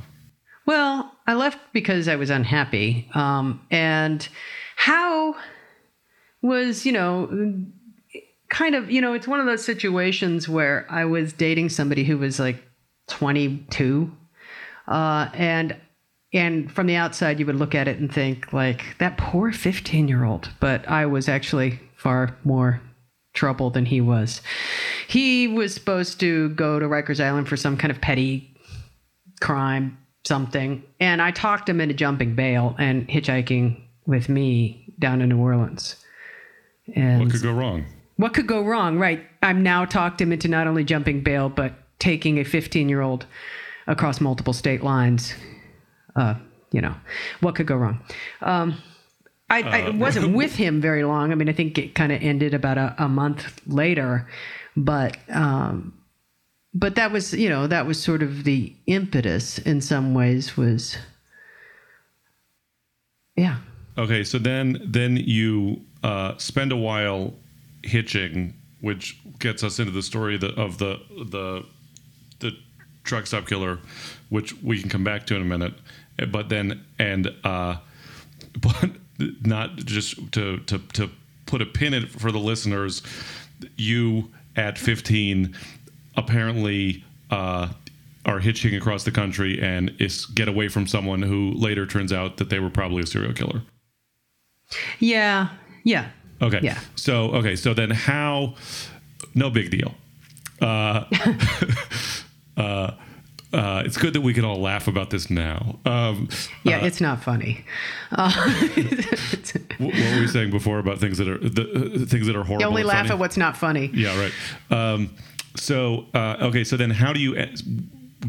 Well, 0.65 1.11
I 1.27 1.35
left 1.35 1.59
because 1.73 2.07
I 2.07 2.15
was 2.15 2.29
unhappy. 2.29 3.09
Um, 3.13 3.61
and 3.69 4.27
how 4.75 5.35
was, 6.41 6.85
you 6.85 6.91
know, 6.91 7.29
kind 8.51 8.75
of, 8.75 8.91
you 8.91 9.01
know, 9.01 9.13
it's 9.13 9.27
one 9.27 9.39
of 9.39 9.47
those 9.47 9.65
situations 9.65 10.47
where 10.47 10.85
I 10.89 11.05
was 11.05 11.33
dating 11.33 11.69
somebody 11.69 12.03
who 12.03 12.19
was 12.19 12.39
like 12.39 12.63
22. 13.07 14.11
Uh, 14.87 15.29
and 15.33 15.75
and 16.33 16.71
from 16.71 16.87
the 16.87 16.95
outside, 16.95 17.39
you 17.39 17.45
would 17.45 17.55
look 17.55 17.75
at 17.75 17.87
it 17.89 17.99
and 17.99 18.13
think, 18.13 18.53
like, 18.53 18.95
that 18.99 19.17
poor 19.17 19.51
15 19.51 20.07
year 20.07 20.23
old. 20.23 20.49
But 20.59 20.87
I 20.87 21.05
was 21.05 21.27
actually 21.27 21.79
far 21.95 22.37
more 22.45 22.81
trouble 23.33 23.69
than 23.69 23.85
he 23.85 23.99
was. 23.99 24.41
He 25.07 25.47
was 25.47 25.73
supposed 25.73 26.19
to 26.21 26.49
go 26.49 26.79
to 26.79 26.85
Rikers 26.85 27.23
Island 27.23 27.49
for 27.49 27.57
some 27.57 27.75
kind 27.75 27.91
of 27.91 27.99
petty 27.99 28.55
crime, 29.41 29.97
something. 30.25 30.83
And 30.99 31.21
I 31.21 31.31
talked 31.31 31.67
him 31.67 31.81
into 31.81 31.93
jumping 31.93 32.35
bail 32.35 32.75
and 32.79 33.07
hitchhiking 33.09 33.81
with 34.05 34.29
me 34.29 34.93
down 34.99 35.19
to 35.19 35.27
New 35.27 35.37
Orleans. 35.37 35.97
And 36.95 37.23
What 37.23 37.31
could 37.31 37.43
go 37.43 37.53
wrong? 37.53 37.85
What 38.21 38.33
could 38.33 38.47
go 38.47 38.61
wrong? 38.63 38.97
Right. 38.97 39.23
I'm 39.41 39.63
now 39.63 39.85
talked 39.85 40.21
him 40.21 40.31
into 40.31 40.47
not 40.47 40.67
only 40.67 40.83
jumping 40.83 41.21
bail, 41.21 41.49
but 41.49 41.73
taking 41.99 42.39
a 42.39 42.43
15 42.43 42.89
year 42.89 43.01
old 43.01 43.25
across 43.87 44.21
multiple 44.21 44.53
state 44.53 44.83
lines. 44.83 45.33
Uh, 46.15 46.35
you 46.71 46.81
know, 46.81 46.95
what 47.41 47.55
could 47.55 47.67
go 47.67 47.75
wrong? 47.75 48.01
Um, 48.41 48.77
I, 49.49 49.61
I 49.63 49.89
wasn't 49.89 50.35
with 50.41 50.55
him 50.55 50.79
very 50.79 51.03
long. 51.03 51.31
I 51.31 51.35
mean, 51.35 51.49
I 51.49 51.53
think 51.53 51.77
it 51.77 51.95
kind 51.95 52.11
of 52.11 52.21
ended 52.21 52.53
about 52.53 52.77
a, 52.77 52.95
a 52.97 53.09
month 53.09 53.61
later, 53.67 54.29
but 54.77 55.17
um, 55.29 55.93
but 56.73 56.95
that 56.95 57.11
was 57.11 57.33
you 57.33 57.49
know 57.49 57.67
that 57.67 57.85
was 57.85 58.01
sort 58.01 58.23
of 58.23 58.45
the 58.45 58.73
impetus 58.87 59.59
in 59.59 59.81
some 59.81 60.13
ways 60.13 60.55
was 60.55 60.97
yeah 63.35 63.57
Okay, 63.97 64.23
so 64.23 64.37
then 64.39 64.81
then 64.85 65.17
you 65.17 65.81
uh, 66.03 66.37
spend 66.37 66.71
a 66.71 66.77
while 66.77 67.33
hitching, 67.83 68.53
which 68.79 69.19
gets 69.39 69.63
us 69.63 69.79
into 69.79 69.91
the 69.91 70.01
story 70.01 70.35
of 70.35 70.41
the 70.41 70.47
the 70.77 70.99
the, 71.25 71.65
the 72.39 72.57
truck 73.03 73.27
stop 73.27 73.47
killer, 73.47 73.79
which 74.29 74.53
we 74.61 74.79
can 74.79 74.89
come 74.89 75.03
back 75.03 75.25
to 75.27 75.35
in 75.35 75.41
a 75.41 75.45
minute. 75.45 75.73
But 76.31 76.49
then 76.49 76.85
and 76.99 77.33
uh, 77.43 77.77
but 78.59 78.91
not 79.43 79.75
just 79.77 80.31
to 80.33 80.57
to 80.59 80.79
to 80.93 81.09
put 81.45 81.61
a 81.61 81.65
pin 81.65 81.93
in 81.93 82.03
it 82.03 82.11
for 82.11 82.31
the 82.31 82.39
listeners. 82.39 83.01
You 83.77 84.31
at 84.55 84.77
15 84.77 85.55
apparently 86.17 87.03
uh, 87.29 87.69
are 88.25 88.39
hitching 88.39 88.75
across 88.75 89.03
the 89.03 89.11
country 89.11 89.61
and 89.61 89.93
is 89.99 90.25
get 90.25 90.47
away 90.47 90.67
from 90.67 90.87
someone 90.87 91.21
who 91.21 91.53
later 91.53 91.85
turns 91.85 92.11
out 92.11 92.37
that 92.37 92.49
they 92.49 92.59
were 92.59 92.69
probably 92.69 93.03
a 93.03 93.05
serial 93.07 93.33
killer. 93.33 93.61
yeah 94.99 95.49
yeah 95.83 96.09
Okay. 96.41 96.59
Yeah. 96.61 96.79
So 96.95 97.31
okay. 97.35 97.55
So 97.55 97.73
then 97.73 97.91
how? 97.91 98.55
No 99.33 99.49
big 99.49 99.71
deal. 99.71 99.93
Uh, 100.61 101.05
uh, 102.57 102.91
uh, 103.53 103.83
it's 103.85 103.97
good 103.97 104.13
that 104.13 104.21
we 104.21 104.33
can 104.33 104.45
all 104.45 104.59
laugh 104.59 104.87
about 104.87 105.09
this 105.09 105.29
now. 105.29 105.79
Um, 105.85 106.29
yeah 106.63 106.85
it's 106.85 107.01
not 107.01 107.21
funny 107.21 107.65
uh, 108.11 108.31
what 109.77 109.93
were 109.93 110.19
we 110.19 110.27
saying 110.27 110.51
before 110.51 110.79
about 110.79 110.99
things 110.99 111.17
that 111.17 111.27
are 111.27 111.37
the 111.37 111.63
uh, 111.63 112.05
things 112.05 112.27
that 112.27 112.35
are 112.35 112.43
horrible? 112.43 112.61
you 112.61 112.67
only 112.67 112.83
laugh 112.83 113.07
funny? 113.07 113.11
at 113.11 113.19
what's 113.19 113.37
not 113.37 113.57
funny 113.57 113.89
Yeah. 113.93 114.17
Right. 114.19 114.33
Um, 114.69 115.09
so 115.55 116.05
uh, 116.13 116.37
okay. 116.41 116.63
So 116.63 116.77
then 116.77 116.91
how 116.91 117.11
do 117.11 117.19
you 117.19 117.35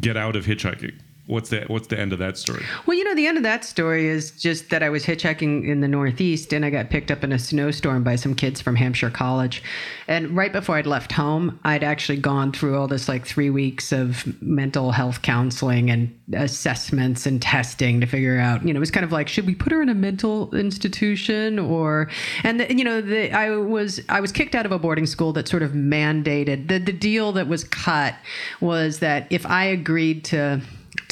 get 0.01 0.17
out 0.17 0.35
of 0.35 0.45
hitchhiking? 0.45 0.95
What's 1.27 1.51
the 1.51 1.65
what's 1.69 1.87
the 1.87 1.99
end 1.99 2.13
of 2.13 2.19
that 2.19 2.37
story? 2.37 2.65
Well, 2.85 2.99
you 2.99 3.05
know, 3.05 3.15
the 3.15 3.29
end 3.29 3.37
of 3.37 3.45
that 3.45 3.65
story 3.65 4.07
is 4.07 4.33
just 4.33 4.71
that 4.71 4.83
I 4.83 4.89
was 4.91 5.05
hitchhiking 5.05 5.69
in 5.69 5.81
the 5.81 5.87
Northeast 5.87 6.53
and 6.53 6.65
I 6.65 6.71
got 6.71 6.91
picked 6.91 7.13
up 7.13 7.23
in 7.23 7.31
a 7.31 7.39
snowstorm 7.39 8.03
by 8.03 8.17
some 8.17 8.35
kids 8.35 8.61
from 8.61 8.75
Hampshire 8.75 9.09
College. 9.09 9.63
And 10.09 10.37
right 10.37 10.53
before 10.53 10.77
I'd 10.77 10.87
left 10.87 11.13
home, 11.13 11.61
I'd 11.63 11.85
actually 11.85 12.19
gone 12.19 12.51
through 12.51 12.77
all 12.77 12.89
this 12.89 13.09
like 13.09 13.25
three 13.25 13.51
weeks 13.51 13.93
of 13.93 14.27
mental 14.43 14.91
health 14.91 15.23
counseling 15.23 15.91
and 15.91 16.13
assessments 16.35 17.25
and 17.25 17.41
testing 17.41 18.01
to 18.01 18.07
figure 18.07 18.41
out, 18.41 18.67
you 18.67 18.75
know, 18.75 18.79
it 18.79 18.81
was 18.81 18.91
kind 18.91 19.05
of 19.05 19.13
like, 19.13 19.29
should 19.29 19.47
we 19.47 19.55
put 19.55 19.71
her 19.71 19.81
in 19.81 19.89
a 19.89 19.95
mental 19.95 20.53
institution 20.57 21.61
or, 21.61 22.11
and, 22.43 22.59
the, 22.59 22.75
you 22.75 22.83
know, 22.83 23.01
the, 23.01 23.31
I 23.31 23.51
was, 23.51 24.01
I 24.09 24.21
was 24.21 24.33
kicked 24.33 24.57
out 24.57 24.67
of 24.67 24.73
a 24.73 24.79
boarding 24.79 25.07
school 25.07 25.33
that 25.35 25.47
sort 25.47 25.63
of 25.63 25.71
mandated 25.71 26.67
the, 26.67 26.79
the 26.79 26.93
deal 26.93 27.31
that 27.33 27.47
was 27.47 27.63
cut 27.63 28.17
was 28.61 28.99
that 28.99 29.29
if 29.31 29.47
I 29.47 29.67
agreed 29.67 30.25
to, 30.27 30.61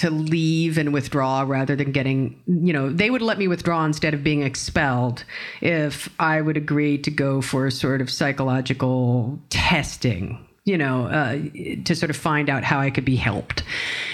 to 0.01 0.09
leave 0.09 0.79
and 0.79 0.95
withdraw 0.95 1.45
rather 1.47 1.77
than 1.77 1.93
getting, 1.93 2.41
you 2.47 2.73
know, 2.73 2.89
they 2.89 3.11
would 3.11 3.21
let 3.21 3.37
me 3.37 3.47
withdraw 3.47 3.85
instead 3.85 4.15
of 4.15 4.25
being 4.25 4.41
expelled 4.41 5.25
if 5.61 6.09
I 6.19 6.41
would 6.41 6.57
agree 6.57 6.97
to 6.97 7.11
go 7.11 7.43
for 7.43 7.67
a 7.67 7.71
sort 7.71 8.01
of 8.01 8.11
psychological 8.11 9.39
testing, 9.51 10.43
you 10.65 10.79
know, 10.79 11.05
uh, 11.05 11.39
to 11.85 11.95
sort 11.95 12.09
of 12.09 12.17
find 12.17 12.49
out 12.49 12.65
how 12.65 12.81
I 12.81 12.89
could 12.89 13.05
be 13.05 13.17
helped. 13.17 13.63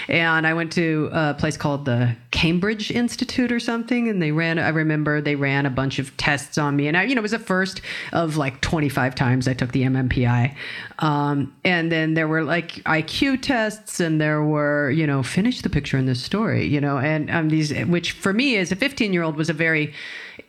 And 0.09 0.45
I 0.45 0.53
went 0.53 0.73
to 0.73 1.09
a 1.13 1.33
place 1.33 1.55
called 1.55 1.85
the 1.85 2.17
Cambridge 2.31 2.91
Institute 2.91 3.53
or 3.53 3.59
something, 3.61 4.09
and 4.09 4.21
they 4.21 4.33
ran, 4.33 4.59
I 4.59 4.69
remember 4.69 5.21
they 5.21 5.35
ran 5.35 5.65
a 5.65 5.69
bunch 5.69 5.99
of 5.99 6.15
tests 6.17 6.57
on 6.57 6.75
me. 6.75 6.89
And 6.89 6.97
I, 6.97 7.03
you 7.03 7.15
know, 7.15 7.19
it 7.19 7.21
was 7.21 7.31
the 7.31 7.39
first 7.39 7.79
of 8.11 8.35
like 8.35 8.59
25 8.59 9.15
times 9.15 9.47
I 9.47 9.53
took 9.53 9.71
the 9.71 9.83
MMPI. 9.83 10.53
Um, 10.99 11.55
and 11.63 11.91
then 11.91 12.15
there 12.15 12.27
were 12.27 12.43
like 12.43 12.71
IQ 12.85 13.41
tests, 13.41 13.99
and 13.99 14.19
there 14.19 14.43
were, 14.43 14.89
you 14.89 15.05
know, 15.05 15.21
finish 15.21 15.61
the 15.61 15.69
picture 15.69 15.97
in 15.97 16.05
this 16.05 16.23
story, 16.23 16.65
you 16.65 16.81
know, 16.81 16.97
and 16.97 17.29
um, 17.29 17.49
these, 17.49 17.71
which 17.85 18.13
for 18.13 18.33
me 18.33 18.57
as 18.57 18.71
a 18.71 18.75
15 18.75 19.13
year 19.13 19.23
old 19.23 19.35
was 19.35 19.49
a 19.49 19.53
very, 19.53 19.93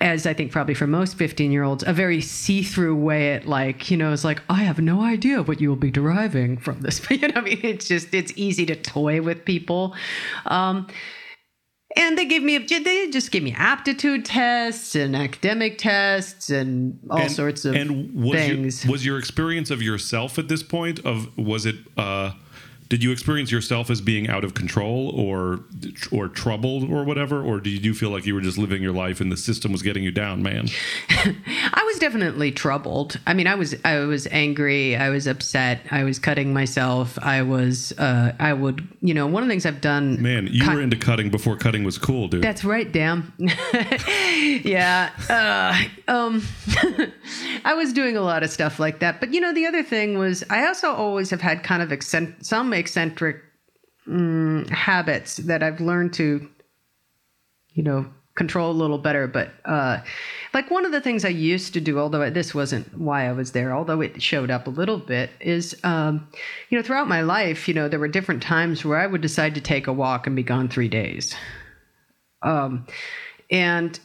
as 0.00 0.26
I 0.26 0.32
think 0.32 0.50
probably 0.50 0.74
for 0.74 0.86
most 0.86 1.16
15 1.18 1.52
year 1.52 1.64
olds, 1.64 1.84
a 1.86 1.92
very 1.92 2.20
see 2.20 2.62
through 2.62 2.96
way 2.96 3.34
at 3.34 3.46
like, 3.46 3.90
you 3.90 3.96
know, 3.96 4.12
it's 4.12 4.24
like, 4.24 4.40
I 4.48 4.62
have 4.62 4.80
no 4.80 5.02
idea 5.02 5.42
what 5.42 5.60
you 5.60 5.68
will 5.68 5.76
be 5.76 5.90
deriving 5.90 6.56
from 6.56 6.80
this. 6.80 7.00
you 7.10 7.28
know, 7.28 7.34
I 7.36 7.40
mean, 7.42 7.60
it's 7.62 7.86
just, 7.86 8.14
it's 8.14 8.32
easy 8.36 8.64
to 8.66 8.74
toy 8.74 9.20
with 9.20 9.44
people. 9.44 9.94
Um, 10.46 10.86
and 11.98 12.16
they 12.16 12.24
gave 12.24 12.42
me, 12.42 12.58
they 12.58 13.10
just 13.10 13.30
gave 13.30 13.42
me 13.42 13.52
aptitude 13.52 14.24
tests 14.24 14.94
and 14.94 15.14
academic 15.16 15.78
tests 15.78 16.50
and 16.50 16.98
all 17.10 17.18
And- 17.18 17.32
sorts 17.32 17.64
of 17.64 17.74
and 17.74 18.14
was 18.14 18.36
things. 18.38 18.84
Your, 18.84 18.92
was 18.92 19.04
your 19.06 19.18
experience 19.18 19.70
of 19.70 19.82
yourself 19.82 20.38
at 20.38 20.48
this 20.48 20.62
point 20.62 21.00
of 21.04 21.36
was 21.36 21.66
it 21.66 21.76
uh, 21.96 22.32
did 22.88 23.02
you 23.02 23.10
experience 23.10 23.50
yourself 23.50 23.90
as 23.90 24.00
being 24.00 24.28
out 24.28 24.44
of 24.44 24.54
control 24.54 25.10
or 25.10 25.60
or 26.10 26.28
troubled 26.28 26.90
or 26.90 27.04
whatever 27.04 27.42
or 27.42 27.60
did 27.60 27.84
you 27.84 27.94
feel 27.94 28.10
like 28.10 28.26
you 28.26 28.34
were 28.34 28.40
just 28.40 28.58
living 28.58 28.82
your 28.82 28.92
life 28.92 29.20
and 29.20 29.30
the 29.30 29.36
system 29.36 29.72
was 29.72 29.82
getting 29.82 30.02
you 30.02 30.10
down 30.10 30.42
man 30.42 30.68
I 31.10 31.82
was 31.84 31.98
definitely 31.98 32.52
troubled. 32.52 33.18
I 33.26 33.34
mean, 33.34 33.46
I 33.46 33.54
was 33.54 33.74
I 33.84 33.98
was 34.00 34.26
angry. 34.28 34.96
I 34.96 35.10
was 35.10 35.26
upset. 35.26 35.80
I 35.90 36.04
was 36.04 36.18
cutting 36.18 36.52
myself. 36.52 37.18
I 37.20 37.42
was 37.42 37.92
uh, 37.98 38.32
I 38.38 38.52
would 38.52 38.86
you 39.00 39.14
know 39.14 39.26
one 39.26 39.42
of 39.42 39.48
the 39.48 39.52
things 39.52 39.66
I've 39.66 39.80
done. 39.80 40.20
Man, 40.22 40.48
you 40.50 40.62
cut- 40.64 40.76
were 40.76 40.82
into 40.82 40.96
cutting 40.96 41.30
before 41.30 41.56
cutting 41.56 41.84
was 41.84 41.98
cool, 41.98 42.28
dude. 42.28 42.42
That's 42.42 42.64
right, 42.64 42.90
damn. 42.90 43.32
yeah. 43.38 45.10
Uh, 45.28 46.12
um, 46.12 46.42
I 47.64 47.74
was 47.74 47.92
doing 47.92 48.16
a 48.16 48.20
lot 48.20 48.42
of 48.42 48.50
stuff 48.50 48.78
like 48.78 49.00
that. 49.00 49.20
But, 49.20 49.32
you 49.32 49.40
know, 49.40 49.52
the 49.52 49.66
other 49.66 49.82
thing 49.82 50.18
was 50.18 50.44
I 50.50 50.66
also 50.66 50.92
always 50.92 51.30
have 51.30 51.40
had 51.40 51.62
kind 51.62 51.82
of 51.82 51.92
accent- 51.92 52.44
some 52.44 52.72
eccentric 52.78 53.42
mm, 54.06 54.68
habits 54.70 55.36
that 55.36 55.62
I've 55.62 55.80
learned 55.80 56.14
to, 56.14 56.48
you 57.74 57.82
know, 57.82 58.06
control 58.34 58.70
a 58.70 58.72
little 58.72 58.98
better. 58.98 59.26
But, 59.26 59.50
uh, 59.64 59.98
like 60.54 60.70
one 60.70 60.86
of 60.86 60.92
the 60.92 61.00
things 61.00 61.24
I 61.24 61.28
used 61.28 61.74
to 61.74 61.80
do, 61.80 61.98
although 61.98 62.30
this 62.30 62.54
wasn't 62.54 62.96
why 62.96 63.28
I 63.28 63.32
was 63.32 63.52
there, 63.52 63.72
although 63.74 64.00
it 64.00 64.22
showed 64.22 64.50
up 64.50 64.66
a 64.66 64.70
little 64.70 64.98
bit, 64.98 65.30
is, 65.40 65.76
um, 65.84 66.28
you 66.70 66.78
know, 66.78 66.82
throughout 66.82 67.08
my 67.08 67.20
life, 67.20 67.68
you 67.68 67.74
know, 67.74 67.88
there 67.88 67.98
were 67.98 68.08
different 68.08 68.42
times 68.42 68.84
where 68.84 68.98
I 68.98 69.06
would 69.06 69.20
decide 69.20 69.54
to 69.56 69.60
take 69.60 69.86
a 69.86 69.92
walk 69.92 70.26
and 70.26 70.36
be 70.36 70.42
gone 70.42 70.68
three 70.68 70.88
days. 70.88 71.34
Um, 72.42 72.86
and 73.50 73.98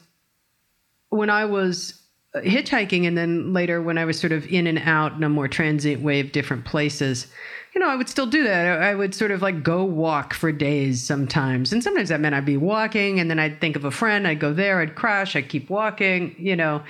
when 1.10 1.30
I 1.30 1.46
was 1.46 2.02
hitchhiking, 2.36 3.08
and 3.08 3.16
then 3.16 3.54
later 3.54 3.82
when 3.82 3.98
I 4.00 4.06
was 4.06 4.20
sort 4.20 4.32
of 4.32 4.48
in 4.48 4.66
and 4.66 4.80
out 4.80 5.14
in 5.14 5.24
a 5.24 5.30
more 5.30 5.48
transient 5.48 6.02
way 6.02 6.20
of 6.20 6.32
different 6.32 6.66
places, 6.66 7.28
you 7.74 7.82
know, 7.82 7.90
I 7.90 7.96
would 7.96 8.10
still 8.10 8.28
do 8.28 8.44
that. 8.44 8.82
I 8.82 8.94
would 8.94 9.16
sort 9.16 9.32
of 9.32 9.42
like 9.42 9.64
go 9.64 9.84
walk 9.84 10.34
for 10.34 10.52
days 10.52 11.02
sometimes. 11.04 11.74
And 11.74 11.84
sometimes 11.84 12.10
that 12.10 12.20
meant 12.20 12.36
I'd 12.36 12.46
be 12.46 12.58
walking 12.58 13.20
and 13.20 13.30
then 13.30 13.40
I'd 13.40 13.60
think 13.60 13.76
of 13.76 13.84
a 13.84 13.92
friend, 13.92 14.28
I'd 14.28 14.40
go 14.40 14.54
there, 14.54 14.80
I'd 14.80 14.96
crash, 14.96 15.36
I'd 15.36 15.50
keep 15.50 15.70
walking, 15.70 16.36
you 16.38 16.56
know. 16.56 16.84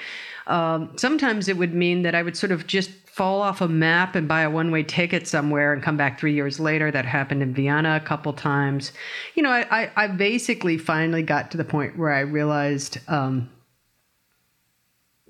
Um, 0.47 0.91
sometimes 0.97 1.47
it 1.47 1.57
would 1.57 1.73
mean 1.73 2.01
that 2.01 2.15
I 2.15 2.21
would 2.21 2.35
sort 2.35 2.51
of 2.51 2.67
just 2.67 2.91
fall 3.05 3.41
off 3.41 3.61
a 3.61 3.67
map 3.67 4.15
and 4.15 4.27
buy 4.27 4.41
a 4.41 4.49
one 4.49 4.71
way 4.71 4.83
ticket 4.83 5.27
somewhere 5.27 5.71
and 5.71 5.81
come 5.81 5.95
back 5.95 6.19
three 6.19 6.33
years 6.33 6.59
later. 6.59 6.91
That 6.91 7.05
happened 7.05 7.41
in 7.41 7.53
Vienna 7.53 7.95
a 7.95 8.05
couple 8.05 8.33
times. 8.33 8.91
You 9.35 9.43
know, 9.43 9.51
I, 9.51 9.83
I, 9.83 9.91
I 9.95 10.07
basically 10.07 10.77
finally 10.77 11.23
got 11.23 11.51
to 11.51 11.57
the 11.57 11.63
point 11.63 11.97
where 11.97 12.11
I 12.11 12.21
realized 12.21 12.97
um, 13.07 13.49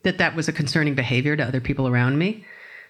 that 0.01 0.17
that 0.17 0.36
was 0.36 0.48
a 0.48 0.53
concerning 0.53 0.95
behavior 0.95 1.36
to 1.36 1.43
other 1.43 1.62
people 1.62 1.88
around 1.88 2.17
me. 2.17 2.43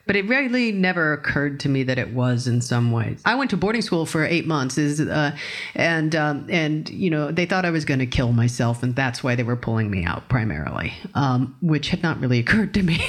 But 0.05 0.17
it 0.17 0.27
really 0.27 0.71
never 0.71 1.13
occurred 1.13 1.61
to 1.61 1.69
me 1.69 1.83
that 1.83 1.97
it 1.97 2.13
was 2.13 2.45
in 2.45 2.59
some 2.59 2.91
ways. 2.91 3.21
I 3.23 3.35
went 3.35 3.49
to 3.51 3.57
boarding 3.57 3.81
school 3.81 4.05
for 4.05 4.25
eight 4.25 4.45
months, 4.45 4.77
is, 4.77 4.99
uh, 4.99 5.35
and 5.75 6.13
um, 6.15 6.45
and 6.49 6.89
you 6.89 7.09
know 7.09 7.31
they 7.31 7.45
thought 7.45 7.63
I 7.65 7.69
was 7.69 7.85
going 7.85 7.99
to 7.99 8.05
kill 8.05 8.33
myself, 8.33 8.83
and 8.83 8.95
that's 8.95 9.23
why 9.23 9.35
they 9.35 9.43
were 9.43 9.55
pulling 9.55 9.89
me 9.89 10.03
out 10.03 10.27
primarily, 10.27 10.93
um, 11.15 11.55
which 11.61 11.89
had 11.89 12.03
not 12.03 12.19
really 12.19 12.39
occurred 12.43 12.73
to 12.73 12.83
me. 12.83 13.01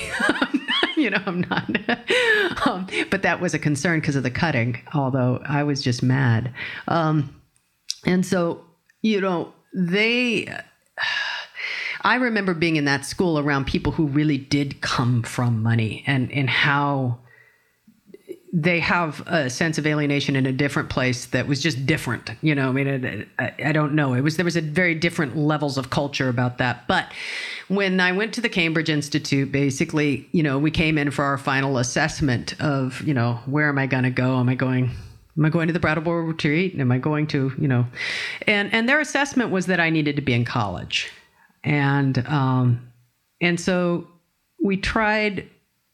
you 0.97 1.11
know, 1.11 1.23
I'm 1.27 1.41
not. 1.41 1.69
um, 2.67 2.87
but 3.11 3.23
that 3.23 3.41
was 3.41 3.55
a 3.55 3.59
concern 3.59 4.01
because 4.01 4.17
of 4.17 4.23
the 4.23 4.31
cutting. 4.31 4.81
Although 4.95 5.43
I 5.45 5.65
was 5.65 5.83
just 5.83 6.03
mad, 6.03 6.55
um, 6.87 7.35
and 8.07 8.25
so 8.25 8.65
you 9.03 9.21
know 9.21 9.53
they. 9.75 10.49
I 12.05 12.17
remember 12.17 12.53
being 12.53 12.77
in 12.77 12.85
that 12.85 13.07
school 13.07 13.39
around 13.39 13.67
people 13.67 13.93
who 13.93 14.07
really 14.07 14.37
did 14.37 14.83
come 14.83 15.23
from 15.23 15.63
money 15.63 16.05
and, 16.07 16.31
and 16.31 16.51
how 16.51 17.19
they 18.53 18.79
have 18.79 19.21
a 19.27 19.51
sense 19.51 19.79
of 19.79 19.87
alienation 19.87 20.37
in 20.37 20.47
a 20.47 20.53
different 20.53 20.89
place 20.89 21.27
that 21.27 21.49
was 21.49 21.61
just 21.61 21.87
different. 21.87 22.31
You 22.41 22.55
know, 22.55 22.69
I 22.69 22.73
mean, 22.73 23.27
I, 23.39 23.53
I 23.65 23.73
don't 23.73 23.95
know. 23.95 24.15
It 24.15 24.21
was 24.21 24.37
there 24.37 24.45
was 24.45 24.55
a 24.55 24.61
very 24.61 24.95
different 24.95 25.37
levels 25.37 25.77
of 25.77 25.91
culture 25.91 26.29
about 26.29 26.59
that. 26.59 26.87
But 26.87 27.11
when 27.67 27.99
I 27.99 28.13
went 28.13 28.33
to 28.35 28.41
the 28.41 28.49
Cambridge 28.49 28.91
Institute, 28.91 29.51
basically, 29.51 30.29
you 30.31 30.43
know, 30.43 30.59
we 30.59 30.71
came 30.71 30.99
in 30.99 31.11
for 31.11 31.25
our 31.25 31.39
final 31.39 31.79
assessment 31.79 32.55
of, 32.61 33.01
you 33.03 33.15
know, 33.15 33.41
where 33.47 33.69
am 33.69 33.79
I 33.79 33.87
going 33.87 34.05
to 34.05 34.11
go? 34.11 34.39
Am 34.39 34.49
I 34.49 34.55
going 34.55 34.91
Am 35.37 35.45
I 35.45 35.49
going 35.49 35.67
to 35.67 35.73
the 35.73 35.81
Brattleboro 35.81 36.23
retreat? 36.23 36.79
Am 36.79 36.93
I 36.93 36.99
going 36.99 37.27
to, 37.29 37.53
you 37.59 37.67
know, 37.67 37.87
and 38.47 38.73
and 38.73 38.89
their 38.89 39.01
assessment 39.01 39.51
was 39.51 39.67
that 39.67 39.81
I 39.81 39.91
needed 39.91 40.15
to 40.15 40.23
be 40.23 40.33
in 40.33 40.45
college 40.45 41.11
and 41.65 42.27
um, 42.27 42.93
and 43.41 43.59
so 43.59 44.07
we 44.63 44.77
tried 44.77 45.49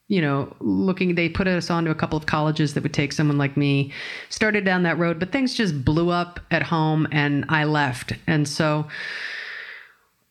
you 0.08 0.20
know 0.20 0.52
looking 0.60 1.14
they 1.14 1.28
put 1.28 1.46
us 1.46 1.70
onto 1.70 1.90
a 1.90 1.94
couple 1.94 2.18
of 2.18 2.26
colleges 2.26 2.74
that 2.74 2.82
would 2.82 2.92
take 2.92 3.12
someone 3.12 3.38
like 3.38 3.56
me 3.56 3.92
started 4.28 4.64
down 4.64 4.82
that 4.82 4.98
road 4.98 5.18
but 5.18 5.32
things 5.32 5.54
just 5.54 5.84
blew 5.84 6.10
up 6.10 6.40
at 6.50 6.62
home 6.62 7.08
and 7.12 7.44
i 7.48 7.64
left. 7.64 8.12
And 8.26 8.46
so 8.46 8.86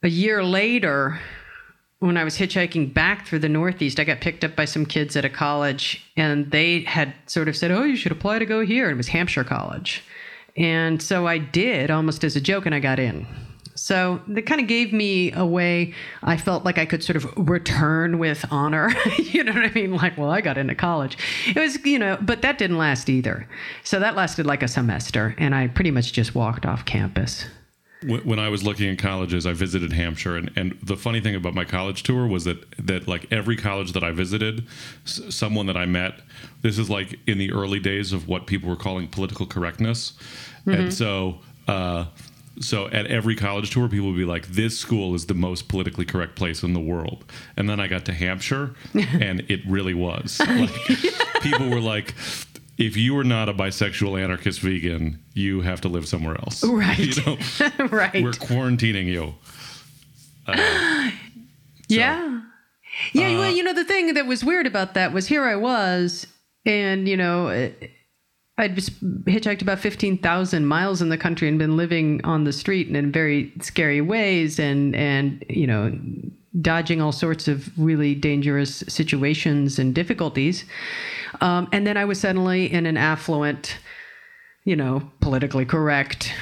a 0.04 0.10
year 0.10 0.44
later 0.44 1.20
when 2.00 2.18
i 2.18 2.24
was 2.24 2.38
hitchhiking 2.38 2.94
back 2.94 3.26
through 3.26 3.40
the 3.40 3.50
northeast 3.50 4.00
i 4.00 4.04
got 4.04 4.22
picked 4.22 4.44
up 4.44 4.56
by 4.56 4.66
some 4.66 4.86
kids 4.86 5.16
at 5.16 5.26
a 5.26 5.30
college 5.30 6.04
and 6.18 6.52
they 6.52 6.82
had 6.82 7.14
sort 7.26 7.48
of 7.48 7.56
said 7.56 7.72
oh 7.72 7.84
you 7.84 7.96
should 7.96 8.12
apply 8.12 8.40
to 8.40 8.46
go 8.46 8.66
here. 8.66 8.86
And 8.86 8.94
it 8.94 8.98
was 8.98 9.10
hampshire 9.10 9.46
college. 9.46 10.04
And 10.58 11.02
so 11.02 11.26
i 11.26 11.38
did 11.38 11.90
almost 11.90 12.26
as 12.26 12.36
a 12.36 12.42
joke 12.42 12.66
and 12.66 12.76
i 12.76 12.80
got 12.80 13.00
in 13.00 13.26
so 13.80 14.22
that 14.28 14.46
kind 14.46 14.60
of 14.60 14.68
gave 14.68 14.92
me 14.92 15.32
a 15.32 15.46
way 15.46 15.94
I 16.22 16.36
felt 16.36 16.66
like 16.66 16.78
I 16.78 16.86
could 16.86 17.02
sort 17.04 17.16
of 17.16 17.26
return 17.50 18.20
with 18.20 18.46
honor. 18.52 18.92
you 19.18 19.44
know 19.44 19.54
what 19.54 19.64
I 19.64 19.72
mean? 19.74 19.96
Like, 19.96 20.18
well, 20.18 20.30
I 20.30 20.42
got 20.42 20.58
into 20.58 20.76
college. 20.76 21.18
It 21.48 21.56
was, 21.56 21.84
you 21.86 21.98
know, 21.98 22.18
but 22.22 22.42
that 22.42 22.58
didn't 22.58 22.78
last 22.78 23.10
either. 23.10 23.48
So 23.84 24.00
that 24.00 24.16
lasted 24.16 24.46
like 24.46 24.62
a 24.64 24.68
semester, 24.68 25.34
and 25.38 25.56
I 25.56 25.68
pretty 25.68 25.92
much 25.92 26.12
just 26.12 26.36
walked 26.36 26.66
off 26.66 26.84
campus. 26.86 27.46
When 28.06 28.40
I 28.40 28.48
was 28.50 28.64
looking 28.64 28.90
at 28.90 28.98
colleges, 28.98 29.46
I 29.46 29.54
visited 29.54 29.92
Hampshire, 29.94 30.36
and, 30.38 30.52
and 30.56 30.78
the 30.84 30.96
funny 30.96 31.20
thing 31.22 31.36
about 31.36 31.54
my 31.54 31.66
college 31.66 32.04
tour 32.04 32.28
was 32.28 32.44
that 32.46 32.66
that 32.86 33.08
like 33.08 33.28
every 33.32 33.56
college 33.56 33.94
that 33.94 34.04
I 34.04 34.12
visited, 34.12 34.68
s- 35.06 35.22
someone 35.30 35.66
that 35.68 35.76
I 35.78 35.86
met, 35.86 36.20
this 36.62 36.78
is 36.78 36.90
like 36.90 37.18
in 37.28 37.38
the 37.38 37.52
early 37.52 37.80
days 37.80 38.14
of 38.14 38.28
what 38.28 38.46
people 38.46 38.70
were 38.70 38.78
calling 38.78 39.08
political 39.08 39.46
correctness, 39.46 40.14
and 40.66 40.94
so. 40.94 41.40
Uh, 41.68 42.06
so 42.60 42.88
at 42.90 43.08
every 43.08 43.36
college 43.36 43.72
tour, 43.72 43.88
people 43.88 44.08
would 44.08 44.18
be 44.18 44.26
like, 44.26 44.48
"This 44.48 44.78
school 44.78 45.16
is 45.16 45.26
the 45.28 45.34
most 45.34 45.68
politically 45.68 46.06
correct 46.06 46.36
place 46.36 46.64
in 46.64 46.74
the 46.74 46.80
world." 46.80 47.26
And 47.56 47.70
then 47.70 47.80
I 47.80 47.88
got 47.88 48.06
to 48.06 48.14
Hampshire, 48.14 48.76
and 48.94 49.46
it 49.50 49.62
really 49.68 49.94
was. 49.94 50.40
Like, 50.40 50.74
people 51.42 51.70
were 51.70 51.80
like, 51.80 52.14
"If 52.78 52.98
you 52.98 53.18
are 53.18 53.24
not 53.24 53.50
a 53.50 53.54
bisexual 53.54 54.22
anarchist 54.22 54.60
vegan, 54.60 55.20
you 55.34 55.62
have 55.62 55.82
to 55.82 55.88
live 55.88 56.08
somewhere 56.08 56.38
else." 56.40 56.64
Right. 56.64 57.00
You 57.18 57.24
know, 57.26 57.38
right. 57.88 58.24
we're 58.24 58.32
quarantining 58.32 59.06
you. 59.06 59.36
Uh, 60.48 61.12
yeah. 61.88 62.42
Yeah. 63.14 63.30
well, 63.38 63.44
uh, 63.44 63.50
you 63.50 63.64
know, 63.64 63.74
the 63.74 63.86
thing 63.86 64.14
that 64.16 64.26
was 64.26 64.44
weird 64.44 64.68
about 64.68 64.94
that 64.96 65.14
was 65.14 65.28
here 65.28 65.46
I 65.46 65.56
was, 65.56 66.28
and, 66.66 67.08
you 67.08 67.16
know, 67.16 67.48
it, 67.48 67.92
I'd 68.60 68.76
hitchhiked 68.76 69.62
about 69.62 69.80
15,000 69.80 70.66
miles 70.66 71.02
in 71.02 71.08
the 71.08 71.18
country 71.18 71.48
and 71.48 71.58
been 71.58 71.78
living 71.78 72.20
on 72.26 72.44
the 72.44 72.52
street 72.52 72.88
and 72.88 72.98
in 72.98 73.10
very 73.10 73.54
scary 73.62 74.02
ways 74.02 74.60
and, 74.60 74.94
and, 74.98 75.46
you 75.48 75.66
know, 75.66 75.98
dodging 76.62 77.02
all 77.02 77.14
sorts 77.14 77.48
of 77.48 77.72
really 77.80 78.14
dangerous 78.16 78.84
situations 78.90 79.80
and 79.80 79.96
difficulties. 79.96 80.66
Um, 81.40 81.70
and 81.72 81.88
then 81.88 81.96
I 81.96 82.04
was 82.04 82.20
suddenly 82.20 82.72
in 82.72 82.86
an 82.86 82.98
affluent, 82.98 83.78
you 84.66 84.76
know, 84.76 85.10
politically 85.22 85.64
correct 85.64 86.34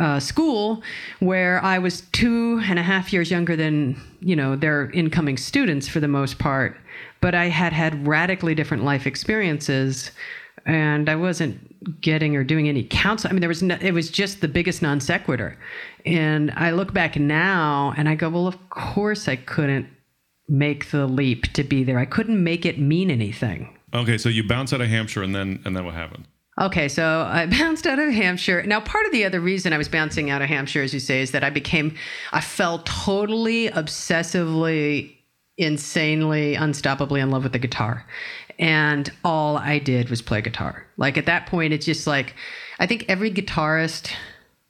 uh, 0.00 0.18
school 0.18 0.82
where 1.20 1.62
I 1.64 1.78
was 1.78 2.00
two 2.12 2.60
and 2.64 2.80
a 2.80 2.82
half 2.82 3.12
years 3.12 3.30
younger 3.30 3.54
than, 3.54 4.00
you 4.18 4.34
know, 4.34 4.56
their 4.56 4.90
incoming 4.90 5.36
students 5.36 5.86
for 5.86 6.00
the 6.00 6.08
most 6.08 6.40
part. 6.40 6.76
But 7.20 7.36
I 7.36 7.46
had 7.46 7.72
had 7.72 8.08
radically 8.08 8.56
different 8.56 8.82
life 8.82 9.06
experiences 9.06 10.10
and 10.66 11.08
I 11.08 11.16
wasn't 11.16 12.00
getting 12.00 12.36
or 12.36 12.44
doing 12.44 12.68
any 12.68 12.84
counseling. 12.84 13.30
I 13.30 13.34
mean, 13.34 13.40
there 13.40 13.48
was 13.48 13.62
no, 13.62 13.78
it 13.80 13.92
was 13.92 14.10
just 14.10 14.40
the 14.40 14.48
biggest 14.48 14.82
non 14.82 15.00
sequitur. 15.00 15.58
And 16.04 16.50
I 16.52 16.70
look 16.70 16.92
back 16.92 17.16
now 17.16 17.94
and 17.96 18.08
I 18.08 18.14
go, 18.14 18.28
well, 18.28 18.46
of 18.46 18.70
course 18.70 19.28
I 19.28 19.36
couldn't 19.36 19.88
make 20.48 20.90
the 20.90 21.06
leap 21.06 21.52
to 21.54 21.64
be 21.64 21.84
there. 21.84 21.98
I 21.98 22.04
couldn't 22.04 22.42
make 22.42 22.66
it 22.66 22.78
mean 22.78 23.10
anything. 23.10 23.76
Okay, 23.94 24.18
so 24.18 24.28
you 24.28 24.46
bounce 24.46 24.72
out 24.72 24.80
of 24.80 24.88
Hampshire, 24.88 25.22
and 25.22 25.34
then 25.34 25.60
and 25.64 25.76
then 25.76 25.84
what 25.84 25.94
happened? 25.94 26.26
Okay, 26.60 26.88
so 26.88 27.26
I 27.28 27.46
bounced 27.58 27.86
out 27.86 27.98
of 27.98 28.12
Hampshire. 28.12 28.62
Now, 28.62 28.80
part 28.80 29.06
of 29.06 29.12
the 29.12 29.24
other 29.24 29.40
reason 29.40 29.72
I 29.72 29.78
was 29.78 29.88
bouncing 29.88 30.30
out 30.30 30.42
of 30.42 30.48
Hampshire, 30.48 30.82
as 30.82 30.92
you 30.92 31.00
say, 31.00 31.22
is 31.22 31.30
that 31.32 31.42
I 31.42 31.50
became, 31.50 31.96
I 32.32 32.40
fell 32.40 32.80
totally, 32.84 33.68
obsessively, 33.70 35.16
insanely, 35.56 36.54
unstoppably 36.56 37.20
in 37.20 37.30
love 37.30 37.42
with 37.44 37.52
the 37.52 37.58
guitar. 37.58 38.06
And 38.60 39.10
all 39.24 39.56
I 39.56 39.78
did 39.78 40.10
was 40.10 40.20
play 40.20 40.42
guitar. 40.42 40.86
Like 40.98 41.16
at 41.16 41.26
that 41.26 41.46
point, 41.46 41.72
it's 41.72 41.86
just 41.86 42.06
like, 42.06 42.34
I 42.78 42.86
think 42.86 43.06
every 43.08 43.32
guitarist 43.32 44.12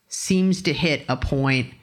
seems 0.09 0.63
to 0.63 0.73
hit 0.73 1.05
a 1.09 1.17
point 1.17 1.75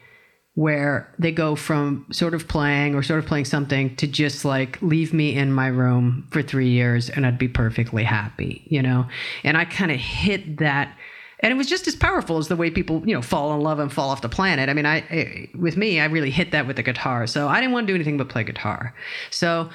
where 0.55 1.13
they 1.19 1.31
go 1.31 1.55
from 1.55 2.07
sort 2.11 2.33
of 2.33 2.47
playing 2.47 2.95
or 2.95 3.03
sort 3.03 3.19
of 3.19 3.25
playing 3.25 3.45
something 3.45 3.95
to 3.97 4.07
just 4.07 4.43
like 4.43 4.81
leave 4.81 5.13
me 5.13 5.35
in 5.35 5.51
my 5.51 5.67
room 5.67 6.27
for 6.31 6.41
three 6.41 6.69
years 6.69 7.09
and 7.09 7.27
I'd 7.27 7.37
be 7.37 7.49
perfectly 7.49 8.03
happy, 8.03 8.63
you 8.65 8.81
know? 8.81 9.05
And 9.43 9.57
I 9.57 9.65
kind 9.65 9.91
of 9.91 9.97
hit 9.97 10.57
that 10.57 10.97
and 11.41 11.51
it 11.53 11.55
was 11.55 11.67
just 11.67 11.87
as 11.87 11.95
powerful 11.95 12.37
as 12.37 12.47
the 12.47 12.55
way 12.55 12.71
people 12.71 13.07
you 13.07 13.13
know 13.13 13.21
fall 13.21 13.53
in 13.53 13.61
love 13.61 13.77
and 13.77 13.93
fall 13.93 14.09
off 14.09 14.21
the 14.21 14.29
planet 14.29 14.69
i 14.69 14.73
mean 14.73 14.87
i, 14.87 14.97
I 14.97 15.49
with 15.55 15.77
me 15.77 15.99
i 15.99 16.05
really 16.05 16.31
hit 16.31 16.51
that 16.51 16.65
with 16.65 16.77
the 16.77 16.83
guitar 16.83 17.27
so 17.27 17.47
i 17.47 17.59
didn't 17.59 17.73
want 17.73 17.85
to 17.85 17.91
do 17.91 17.95
anything 17.95 18.17
but 18.17 18.27
play 18.27 18.43
guitar 18.43 18.95
so 19.29 19.69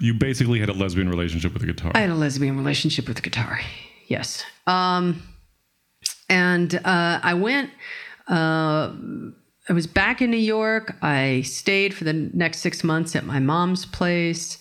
You 0.00 0.14
basically 0.14 0.60
had 0.60 0.68
a 0.68 0.72
lesbian 0.72 1.08
relationship 1.08 1.52
with 1.52 1.62
the 1.62 1.66
guitar. 1.72 1.92
i 1.94 2.00
had 2.00 2.10
a 2.10 2.14
lesbian 2.14 2.56
relationship 2.56 3.06
with 3.06 3.16
the 3.16 3.22
guitar 3.22 3.60
yes 4.06 4.44
um 4.66 5.22
and 6.28 6.74
uh 6.74 7.20
i 7.22 7.34
went 7.34 7.70
uh 8.28 8.92
i 9.68 9.72
was 9.72 9.86
back 9.86 10.22
in 10.22 10.30
new 10.30 10.36
york 10.36 10.96
i 11.02 11.42
stayed 11.42 11.94
for 11.94 12.04
the 12.04 12.12
next 12.12 12.58
six 12.58 12.82
months 12.84 13.14
at 13.16 13.24
my 13.24 13.38
mom's 13.38 13.86
place 13.86 14.58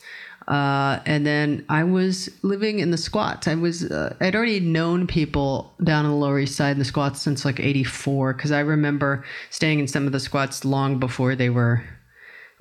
uh, 0.47 0.99
and 1.05 1.25
then 1.25 1.63
I 1.69 1.83
was 1.83 2.29
living 2.41 2.79
in 2.79 2.91
the 2.91 2.97
squats. 2.97 3.47
I 3.47 3.55
was 3.55 3.89
uh, 3.89 4.15
I'd 4.19 4.35
already 4.35 4.59
known 4.59 5.07
people 5.07 5.73
down 5.83 6.03
on 6.03 6.11
the 6.11 6.17
Lower 6.17 6.39
East 6.39 6.55
Side 6.55 6.71
in 6.71 6.79
the 6.79 6.85
squats 6.85 7.21
since 7.21 7.45
like 7.45 7.59
'84 7.59 8.33
because 8.33 8.51
I 8.51 8.59
remember 8.59 9.23
staying 9.49 9.79
in 9.79 9.87
some 9.87 10.05
of 10.05 10.11
the 10.11 10.19
squats 10.19 10.65
long 10.65 10.99
before 10.99 11.35
they 11.35 11.49
were 11.49 11.83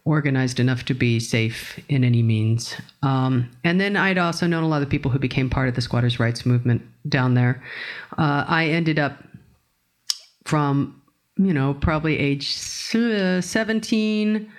organized 0.04 0.58
enough 0.60 0.84
to 0.86 0.94
be 0.94 1.20
safe 1.20 1.78
in 1.88 2.04
any 2.04 2.22
means. 2.22 2.74
Um, 3.02 3.50
and 3.64 3.80
then 3.80 3.96
I'd 3.96 4.18
also 4.18 4.46
known 4.46 4.62
a 4.62 4.68
lot 4.68 4.82
of 4.82 4.88
people 4.88 5.10
who 5.10 5.18
became 5.18 5.50
part 5.50 5.68
of 5.68 5.74
the 5.74 5.80
squatters' 5.80 6.18
rights 6.18 6.46
movement 6.46 6.82
down 7.08 7.34
there. 7.34 7.62
Uh, 8.18 8.44
I 8.46 8.66
ended 8.66 8.98
up 8.98 9.22
from 10.44 11.00
you 11.36 11.54
know 11.54 11.74
probably 11.74 12.18
age 12.18 12.46
uh, 12.94 13.40
17 13.40 14.50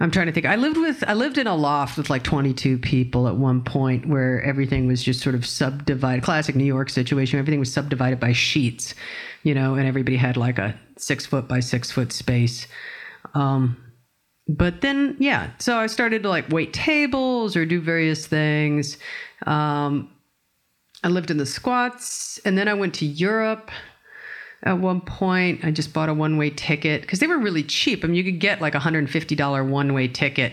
I'm 0.00 0.12
trying 0.12 0.26
to 0.26 0.32
think. 0.32 0.46
I 0.46 0.54
lived 0.54 0.76
with 0.76 1.02
I 1.08 1.14
lived 1.14 1.38
in 1.38 1.48
a 1.48 1.56
loft 1.56 1.98
with 1.98 2.08
like 2.08 2.22
22 2.22 2.78
people 2.78 3.26
at 3.26 3.36
one 3.36 3.62
point 3.62 4.06
where 4.06 4.40
everything 4.42 4.86
was 4.86 5.02
just 5.02 5.20
sort 5.20 5.34
of 5.34 5.44
subdivided. 5.44 6.22
Classic 6.22 6.54
New 6.54 6.64
York 6.64 6.88
situation. 6.88 7.38
Everything 7.38 7.58
was 7.58 7.72
subdivided 7.72 8.20
by 8.20 8.32
sheets, 8.32 8.94
you 9.42 9.54
know, 9.54 9.74
and 9.74 9.88
everybody 9.88 10.16
had 10.16 10.36
like 10.36 10.58
a 10.58 10.78
six 10.96 11.26
foot 11.26 11.48
by 11.48 11.58
six 11.58 11.90
foot 11.90 12.12
space. 12.12 12.68
Um, 13.34 13.76
but 14.48 14.80
then, 14.80 15.16
yeah, 15.18 15.50
so 15.58 15.78
I 15.78 15.86
started 15.86 16.22
to 16.22 16.28
like 16.28 16.48
wait 16.50 16.72
tables 16.72 17.56
or 17.56 17.66
do 17.66 17.80
various 17.80 18.26
things. 18.26 18.96
Um, 19.46 20.10
I 21.04 21.08
lived 21.08 21.30
in 21.30 21.36
the 21.36 21.46
squats, 21.46 22.38
and 22.44 22.56
then 22.58 22.68
I 22.68 22.74
went 22.74 22.94
to 22.94 23.06
Europe 23.06 23.70
at 24.64 24.76
one 24.76 25.00
point 25.00 25.64
i 25.64 25.70
just 25.70 25.92
bought 25.92 26.08
a 26.08 26.12
one-way 26.12 26.50
ticket 26.50 27.02
because 27.02 27.20
they 27.20 27.28
were 27.28 27.38
really 27.38 27.62
cheap 27.62 28.02
i 28.02 28.08
mean 28.08 28.16
you 28.16 28.24
could 28.24 28.40
get 28.40 28.60
like 28.60 28.74
a 28.74 28.80
$150 28.80 29.68
one-way 29.68 30.08
ticket 30.08 30.52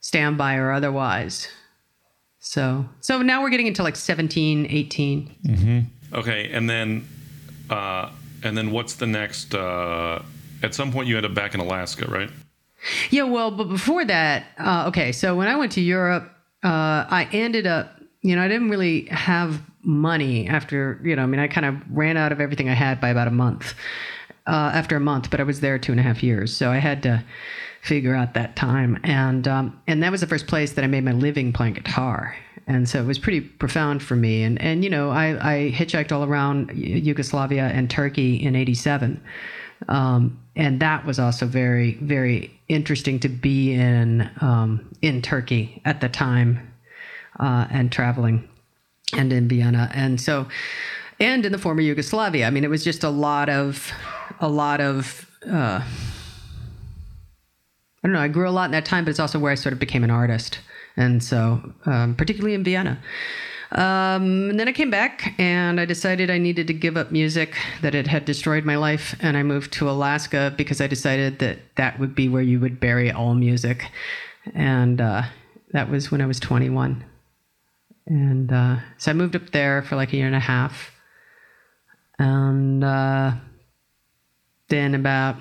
standby 0.00 0.56
or 0.56 0.72
otherwise 0.72 1.46
so 2.40 2.84
so 2.98 3.22
now 3.22 3.40
we're 3.40 3.48
getting 3.48 3.68
into 3.68 3.84
like 3.84 3.94
17 3.94 4.66
18 4.68 5.36
Okay, 6.14 6.50
and 6.52 6.68
then, 6.68 7.08
uh, 7.70 8.10
and 8.42 8.56
then 8.56 8.70
what's 8.70 8.94
the 8.94 9.06
next? 9.06 9.54
Uh, 9.54 10.22
at 10.62 10.74
some 10.74 10.92
point, 10.92 11.08
you 11.08 11.16
end 11.16 11.26
up 11.26 11.34
back 11.34 11.54
in 11.54 11.60
Alaska, 11.60 12.06
right? 12.06 12.30
Yeah 13.10 13.22
well 13.22 13.50
but 13.50 13.64
before 13.64 14.04
that 14.04 14.46
uh, 14.58 14.84
okay 14.88 15.12
so 15.12 15.34
when 15.36 15.48
i 15.48 15.56
went 15.56 15.72
to 15.72 15.80
europe 15.80 16.30
uh, 16.64 17.04
i 17.08 17.28
ended 17.32 17.66
up 17.66 18.00
you 18.20 18.34
know 18.36 18.42
i 18.42 18.48
didn't 18.48 18.70
really 18.70 19.06
have 19.06 19.60
money 19.82 20.48
after 20.48 21.00
you 21.02 21.16
know 21.16 21.22
i 21.22 21.26
mean 21.26 21.40
i 21.40 21.48
kind 21.48 21.66
of 21.66 21.76
ran 21.90 22.16
out 22.16 22.32
of 22.32 22.40
everything 22.40 22.68
i 22.68 22.74
had 22.74 23.00
by 23.00 23.08
about 23.08 23.28
a 23.28 23.32
month 23.32 23.74
uh, 24.46 24.70
after 24.74 24.96
a 24.96 25.00
month 25.00 25.30
but 25.30 25.40
i 25.40 25.42
was 25.42 25.60
there 25.60 25.78
two 25.78 25.92
and 25.92 26.00
a 26.00 26.04
half 26.04 26.22
years 26.22 26.56
so 26.56 26.70
i 26.70 26.78
had 26.78 27.02
to 27.02 27.22
figure 27.82 28.14
out 28.14 28.34
that 28.34 28.56
time. 28.56 28.98
And 29.02 29.46
um, 29.46 29.80
and 29.86 30.02
that 30.02 30.10
was 30.10 30.20
the 30.20 30.26
first 30.26 30.46
place 30.46 30.72
that 30.72 30.84
i 30.84 30.86
made 30.86 31.04
my 31.04 31.12
living 31.12 31.52
playing 31.52 31.74
guitar. 31.74 32.34
And 32.68 32.88
so 32.88 33.00
it 33.00 33.06
was 33.06 33.18
pretty 33.18 33.40
profound 33.40 34.02
for 34.02 34.14
me. 34.16 34.44
And 34.44 34.60
and 34.62 34.84
you 34.84 34.90
know 34.90 35.10
i, 35.10 35.54
I 35.54 35.72
hitchhiked 35.72 36.12
all 36.12 36.24
around 36.24 36.70
yugoslavia 36.74 37.64
and 37.64 37.90
turkey 37.90 38.36
in 38.36 38.56
87 38.56 39.22
um, 39.88 40.38
and 40.54 40.80
that 40.80 41.04
was 41.04 41.18
also 41.18 41.46
very 41.46 41.94
very 41.94 42.58
interesting 42.68 43.20
to 43.20 43.28
be 43.28 43.72
in 43.72 44.30
um, 44.40 44.88
in 45.02 45.22
turkey 45.22 45.80
at 45.84 46.00
the 46.00 46.08
time 46.08 46.72
uh, 47.40 47.66
and 47.70 47.90
traveling 47.90 48.48
and 49.16 49.32
in 49.32 49.48
Vienna. 49.48 49.90
And 49.94 50.20
so, 50.20 50.46
and 51.20 51.44
in 51.44 51.52
the 51.52 51.58
former 51.58 51.80
Yugoslavia. 51.80 52.46
I 52.46 52.50
mean, 52.50 52.64
it 52.64 52.70
was 52.70 52.84
just 52.84 53.04
a 53.04 53.10
lot 53.10 53.48
of, 53.48 53.92
a 54.40 54.48
lot 54.48 54.80
of, 54.80 55.30
uh, 55.46 55.80
I 55.82 55.84
don't 58.02 58.12
know, 58.12 58.20
I 58.20 58.28
grew 58.28 58.48
a 58.48 58.50
lot 58.50 58.66
in 58.66 58.72
that 58.72 58.84
time, 58.84 59.04
but 59.04 59.10
it's 59.10 59.20
also 59.20 59.38
where 59.38 59.52
I 59.52 59.54
sort 59.54 59.72
of 59.72 59.78
became 59.78 60.04
an 60.04 60.10
artist. 60.10 60.58
And 60.96 61.22
so, 61.22 61.72
um, 61.86 62.14
particularly 62.14 62.54
in 62.54 62.64
Vienna. 62.64 62.98
Um, 63.74 64.50
and 64.50 64.60
then 64.60 64.68
I 64.68 64.72
came 64.72 64.90
back 64.90 65.34
and 65.38 65.80
I 65.80 65.86
decided 65.86 66.30
I 66.30 66.38
needed 66.38 66.66
to 66.66 66.74
give 66.74 66.96
up 66.96 67.10
music, 67.10 67.56
that 67.80 67.94
it 67.94 68.06
had 68.06 68.24
destroyed 68.24 68.64
my 68.64 68.76
life. 68.76 69.16
And 69.20 69.36
I 69.36 69.42
moved 69.42 69.72
to 69.74 69.88
Alaska 69.88 70.52
because 70.56 70.80
I 70.80 70.86
decided 70.86 71.38
that 71.38 71.58
that 71.76 71.98
would 71.98 72.14
be 72.14 72.28
where 72.28 72.42
you 72.42 72.60
would 72.60 72.80
bury 72.80 73.10
all 73.10 73.34
music. 73.34 73.86
And 74.54 75.00
uh, 75.00 75.22
that 75.72 75.88
was 75.88 76.10
when 76.10 76.20
I 76.20 76.26
was 76.26 76.38
21. 76.38 77.04
And 78.06 78.52
uh, 78.52 78.76
so 78.98 79.10
I 79.10 79.14
moved 79.14 79.36
up 79.36 79.50
there 79.50 79.82
for 79.82 79.96
like 79.96 80.12
a 80.12 80.16
year 80.16 80.26
and 80.26 80.36
a 80.36 80.40
half. 80.40 80.90
And 82.18 82.84
uh, 82.84 83.32
then 84.68 84.94
about 84.94 85.36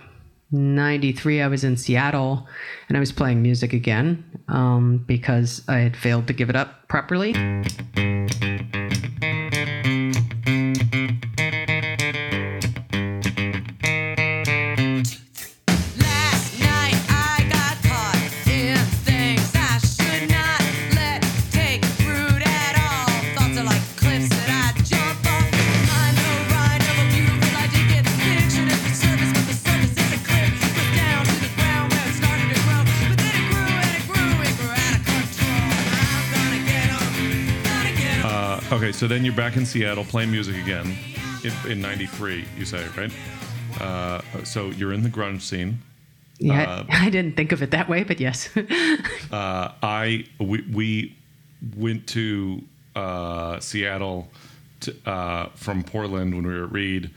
93, 0.51 1.41
I 1.41 1.47
was 1.47 1.63
in 1.63 1.77
Seattle 1.77 2.47
and 2.89 2.97
I 2.97 2.99
was 2.99 3.11
playing 3.11 3.41
music 3.41 3.73
again 3.73 4.23
um, 4.47 4.99
because 5.07 5.63
I 5.67 5.77
had 5.77 5.95
failed 5.95 6.27
to 6.27 6.33
give 6.33 6.49
it 6.49 6.55
up 6.55 6.87
properly. 6.87 7.33
Okay, 38.71 38.91
so 38.91 39.07
then 39.07 39.25
you're 39.25 39.35
back 39.35 39.57
in 39.57 39.65
Seattle 39.65 40.05
playing 40.05 40.31
music 40.31 40.55
again 40.55 40.97
in, 41.43 41.71
in 41.71 41.81
'93. 41.81 42.45
You 42.57 42.65
say 42.65 42.85
right? 42.97 43.11
Uh, 43.79 44.21
so 44.43 44.69
you're 44.71 44.93
in 44.93 45.03
the 45.03 45.09
grunge 45.09 45.41
scene. 45.41 45.79
Yeah, 46.39 46.85
I, 46.89 47.05
I 47.05 47.09
didn't 47.09 47.35
think 47.35 47.51
of 47.51 47.61
it 47.61 47.71
that 47.71 47.89
way, 47.89 48.03
but 48.03 48.19
yes. 48.19 48.49
Uh, 49.31 49.71
I 49.81 50.25
we, 50.41 50.61
we 50.73 51.15
went 51.77 52.05
to 52.07 52.61
uh, 52.97 53.61
Seattle 53.61 54.27
to, 54.81 54.93
uh, 55.05 55.47
from 55.55 55.83
Portland 55.85 56.35
when 56.35 56.45
we 56.45 56.53
were 56.53 56.65
at 56.65 56.71
Reed. 56.73 57.11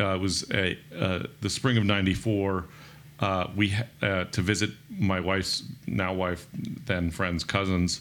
Uh, 0.00 0.16
it 0.16 0.20
was 0.20 0.50
a, 0.50 0.76
uh, 0.98 1.22
the 1.40 1.48
spring 1.48 1.76
of 1.76 1.84
'94. 1.84 2.64
Uh, 3.20 3.46
we 3.54 3.72
uh, 4.02 4.24
to 4.24 4.40
visit 4.40 4.70
my 4.90 5.20
wife's 5.20 5.62
now 5.86 6.12
wife, 6.12 6.48
then 6.86 7.12
friends, 7.12 7.44
cousins, 7.44 8.00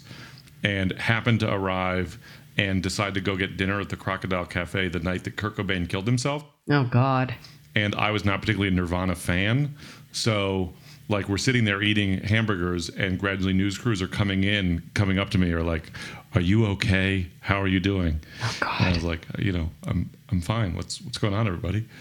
and 0.64 0.92
happened 0.94 1.42
to 1.42 1.54
arrive 1.54 2.18
and 2.58 2.84
decide 2.84 3.14
to 3.14 3.22
go 3.22 3.36
get 3.36 3.58
dinner 3.58 3.80
at 3.80 3.90
the 3.90 3.96
Crocodile 3.96 4.46
Cafe 4.46 4.90
the 4.90 5.00
night 5.00 5.24
that 5.24 5.36
Kurt 5.36 5.56
Cobain 5.56 5.88
killed 5.88 6.06
himself 6.06 6.44
oh, 6.70 6.84
God. 6.84 7.34
and 7.76 7.96
I 7.96 8.12
was 8.12 8.26
not 8.26 8.42
particularly 8.42 8.68
a 8.68 8.72
Nirvana 8.72 9.16
fan. 9.16 9.76
So, 10.12 10.74
like, 11.08 11.30
we're 11.30 11.38
sitting 11.38 11.66
there 11.66 11.82
eating 11.82 12.20
hamburgers, 12.20 12.90
and 12.90 13.18
gradually 13.20 13.54
news 13.54 13.78
crews 13.78 14.02
are 14.02 14.08
coming 14.08 14.44
in, 14.44 14.84
coming 14.94 15.20
up 15.20 15.30
to 15.32 15.38
me, 15.38 15.52
are 15.52 15.64
like, 15.64 15.92
"Are 16.36 16.42
you 16.42 16.66
okay? 16.68 17.28
How 17.40 17.62
are 17.62 17.68
you 17.68 17.80
doing?" 17.80 18.20
Oh, 18.44 18.58
God. 18.60 18.82
And 18.82 18.88
I 18.88 18.94
was 18.94 19.04
like, 19.04 19.26
"You 19.40 19.54
know, 19.54 19.70
I'm 19.88 20.10
I'm 20.30 20.42
fine. 20.42 20.76
What's 20.76 21.02
what's 21.02 21.18
going 21.18 21.34
on, 21.34 21.48
everybody?" 21.48 21.88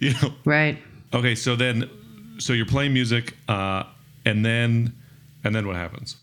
You 0.00 0.12
know. 0.22 0.32
Right. 0.44 0.78
Okay, 1.12 1.34
so 1.34 1.56
then, 1.56 1.90
so 2.38 2.52
you're 2.52 2.66
playing 2.66 2.92
music, 2.92 3.34
uh, 3.48 3.82
and 4.24 4.44
then, 4.44 4.92
and 5.42 5.52
then 5.52 5.66
what 5.66 5.74
happens? 5.74 6.14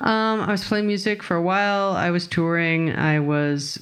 Um, 0.00 0.40
I 0.40 0.52
was 0.52 0.66
playing 0.66 0.86
music 0.86 1.22
for 1.22 1.36
a 1.36 1.42
while. 1.42 1.92
I 1.92 2.10
was 2.10 2.26
touring. 2.26 2.94
I 2.94 3.20
was, 3.20 3.78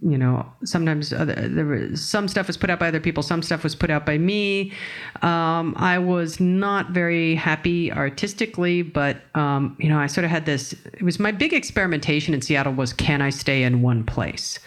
you 0.00 0.16
know, 0.16 0.50
sometimes 0.64 1.12
other, 1.12 1.34
there 1.34 1.66
was 1.66 2.00
some 2.00 2.28
stuff 2.28 2.46
was 2.46 2.56
put 2.56 2.70
out 2.70 2.78
by 2.78 2.88
other 2.88 3.00
people. 3.00 3.22
Some 3.22 3.42
stuff 3.42 3.62
was 3.62 3.74
put 3.74 3.90
out 3.90 4.06
by 4.06 4.18
me. 4.18 4.72
Um, 5.20 5.74
I 5.76 5.98
was 5.98 6.40
not 6.40 6.90
very 6.90 7.34
happy 7.34 7.92
artistically, 7.92 8.82
but 8.82 9.18
um, 9.34 9.76
you 9.78 9.88
know, 9.88 9.98
I 9.98 10.06
sort 10.06 10.24
of 10.24 10.30
had 10.30 10.46
this. 10.46 10.72
It 10.72 11.02
was 11.02 11.20
my 11.20 11.32
big 11.32 11.52
experimentation 11.52 12.34
in 12.34 12.40
Seattle 12.40 12.72
was 12.72 12.92
can 12.92 13.20
I 13.20 13.30
stay 13.30 13.62
in 13.62 13.82
one 13.82 14.04
place, 14.04 14.58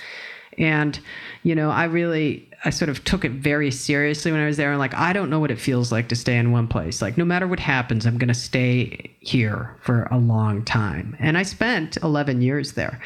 and 0.58 1.00
you 1.44 1.56
know, 1.56 1.70
I 1.70 1.86
really. 1.86 2.50
I 2.64 2.72
sort 2.72 2.90
of 2.90 3.04
took 3.04 3.24
it 3.24 3.32
very 3.32 3.70
seriously 3.70 4.32
when 4.32 4.42
I 4.42 4.48
was 4.48 4.58
there 4.58 4.72
and 4.72 4.80
like 4.80 4.96
I 4.96 5.14
don't 5.14 5.30
know 5.30 5.40
what 5.40 5.52
it 5.52 5.60
feels 5.60 5.92
like 5.92 6.10
to 6.10 6.16
stay 6.16 6.36
in 6.36 6.52
one 6.52 6.68
place. 6.68 7.00
Like 7.00 7.16
no 7.16 7.24
matter 7.24 7.48
what 7.48 7.60
happens, 7.60 8.08
I'm 8.08 8.18
going 8.18 8.30
to 8.30 8.34
stay 8.34 9.16
here 9.20 9.78
for 9.82 10.06
a 10.06 10.18
long 10.18 10.66
time. 10.66 11.16
And 11.20 11.38
I 11.38 11.44
spent 11.44 11.98
11 11.98 12.42
years 12.42 12.74
there. 12.74 13.00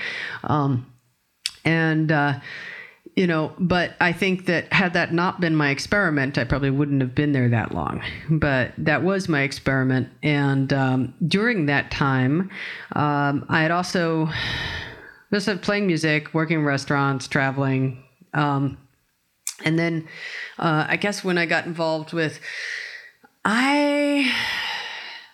Um, 0.45 0.89
and 1.65 2.09
uh, 2.09 2.39
you 3.19 3.27
know, 3.27 3.51
but 3.59 3.95
I 3.99 4.13
think 4.13 4.45
that 4.45 4.71
had 4.71 4.93
that 4.93 5.13
not 5.13 5.41
been 5.41 5.53
my 5.53 5.71
experiment, 5.71 6.37
I 6.37 6.45
probably 6.45 6.69
wouldn't 6.69 7.01
have 7.01 7.13
been 7.13 7.33
there 7.33 7.49
that 7.49 7.73
long. 7.73 8.01
But 8.29 8.71
that 8.77 9.03
was 9.03 9.27
my 9.27 9.41
experiment. 9.41 10.07
And 10.23 10.71
um, 10.71 11.13
during 11.27 11.65
that 11.65 11.91
time, 11.91 12.49
um, 12.93 13.45
I 13.49 13.61
had 13.61 13.71
also 13.71 14.29
just 15.31 15.61
playing 15.61 15.87
music, 15.87 16.33
working 16.33 16.59
in 16.59 16.65
restaurants, 16.65 17.27
traveling. 17.27 18.03
Um, 18.33 18.77
and 19.63 19.77
then 19.77 20.07
uh, 20.57 20.85
I 20.87 20.95
guess 20.95 21.23
when 21.23 21.37
I 21.37 21.45
got 21.45 21.65
involved 21.65 22.13
with, 22.13 22.39
I, 23.45 24.31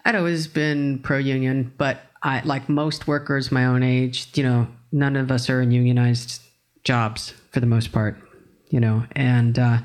I'd 0.04 0.16
always 0.16 0.48
been 0.48 1.00
pro 1.00 1.18
union, 1.18 1.74
but 1.78 2.02
I, 2.24 2.42
like 2.44 2.68
most 2.70 3.08
workers 3.08 3.52
my 3.52 3.66
own 3.66 3.84
age, 3.84 4.30
you 4.36 4.44
know, 4.44 4.68
none 4.92 5.16
of 5.16 5.32
us 5.32 5.50
are 5.50 5.62
in 5.62 5.72
unionized 5.72 6.42
jobs 6.84 7.34
for 7.52 7.60
the 7.60 7.66
most 7.66 7.92
part, 7.92 8.18
you 8.70 8.80
know, 8.80 9.06
and 9.16 9.60
uh, 9.60 9.80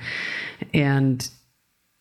and 0.72 1.28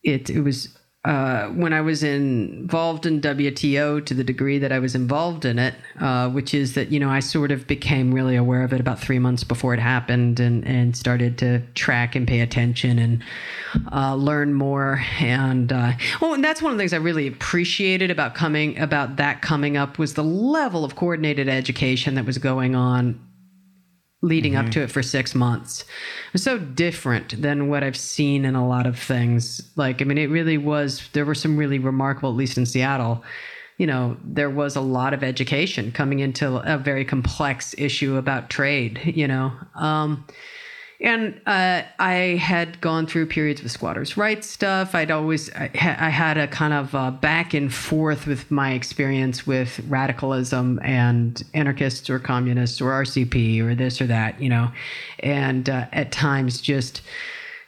it 0.04 0.30
it 0.30 0.42
was 0.42 0.70
uh, 1.10 1.48
when 1.48 1.74
I 1.74 1.82
was 1.82 2.04
involved 2.04 3.08
in 3.08 3.20
WTO 3.20 4.06
to 4.06 4.14
the 4.14 4.24
degree 4.24 4.60
that 4.60 4.72
I 4.72 4.78
was 4.78 4.94
involved 4.94 5.44
in 5.44 5.58
it, 5.58 5.74
uh, 6.00 6.30
which 6.30 6.54
is 6.54 6.76
that 6.76 6.92
you 6.92 7.00
know 7.00 7.10
I 7.10 7.20
sort 7.20 7.52
of 7.52 7.66
became 7.66 8.14
really 8.14 8.36
aware 8.36 8.62
of 8.62 8.74
it 8.74 8.80
about 8.80 9.00
three 9.00 9.18
months 9.18 9.44
before 9.44 9.74
it 9.74 9.80
happened, 9.80 10.40
and 10.40 10.64
and 10.68 10.96
started 10.96 11.40
to 11.40 11.62
track 11.74 12.16
and 12.16 12.28
pay 12.28 12.42
attention 12.42 13.00
and 13.00 13.24
uh, 13.92 14.14
learn 14.14 14.54
more. 14.54 15.04
And 15.20 15.74
oh, 15.74 16.34
and 16.36 16.44
that's 16.44 16.62
one 16.62 16.74
of 16.74 16.78
the 16.78 16.82
things 16.84 16.94
I 16.94 16.98
really 16.98 17.26
appreciated 17.26 18.12
about 18.12 18.36
coming 18.36 18.78
about 18.78 19.16
that 19.16 19.42
coming 19.42 19.78
up 19.78 19.98
was 19.98 20.14
the 20.14 20.24
level 20.24 20.86
of 20.86 20.96
coordinated 20.96 21.50
education 21.50 22.14
that 22.16 22.26
was 22.26 22.38
going 22.38 22.76
on 22.76 23.20
leading 24.22 24.56
up 24.56 24.70
to 24.70 24.82
it 24.82 24.92
for 24.92 25.02
six 25.02 25.34
months. 25.34 25.82
It 25.82 26.34
was 26.34 26.44
so 26.44 26.60
different 26.60 27.42
than 27.42 27.70
what 27.70 27.84
I've 27.84 27.98
seen 27.98 28.44
in 28.44 28.54
a 28.56 28.68
lot 28.68 28.86
of 28.86 29.00
things. 29.00 29.62
Like, 29.78 30.02
I 30.02 30.06
mean, 30.06 30.18
it 30.18 30.30
really 30.30 30.58
was, 30.58 31.08
there 31.14 31.26
were 31.26 31.36
some 31.36 31.56
really 31.56 31.80
remarkable, 31.80 32.30
at 32.30 32.36
least 32.36 32.58
in 32.58 32.66
Seattle. 32.66 33.24
You 33.78 33.88
know, 33.88 34.18
there 34.26 34.50
was 34.50 34.76
a 34.76 34.82
lot 34.82 35.14
of 35.14 35.24
education 35.24 35.94
coming 35.94 36.20
into 36.20 36.58
a 36.58 36.78
very 36.78 37.06
complex 37.06 37.74
issue 37.78 38.18
about 38.18 38.50
trade, 38.50 39.00
you 39.16 39.28
know. 39.28 39.54
Um, 39.76 40.26
and 41.02 41.40
uh, 41.46 41.84
I 41.98 42.14
had 42.42 42.82
gone 42.82 43.08
through 43.08 43.28
periods 43.28 43.64
with 43.64 43.72
squatters' 43.72 44.18
rights 44.18 44.48
stuff. 44.48 44.94
I'd 44.94 45.12
always, 45.12 45.50
I, 45.54 45.70
I 45.74 46.10
had 46.10 46.38
a 46.38 46.48
kind 46.48 46.74
of 46.74 46.94
uh, 46.94 47.12
back 47.12 47.54
and 47.54 47.74
forth 47.74 48.28
with 48.28 48.52
my 48.52 48.74
experience 48.74 49.48
with 49.48 49.80
radicalism 49.88 50.80
and 50.84 51.42
anarchists 51.54 52.10
or 52.10 52.20
communists 52.20 52.82
or 52.82 52.92
RCP 52.92 53.62
or 53.62 53.76
this 53.76 54.02
or 54.02 54.08
that, 54.08 54.42
you 54.42 54.50
know, 54.50 54.72
and 55.20 55.70
uh, 55.70 55.86
at 55.94 56.12
times 56.12 56.60
just, 56.60 57.02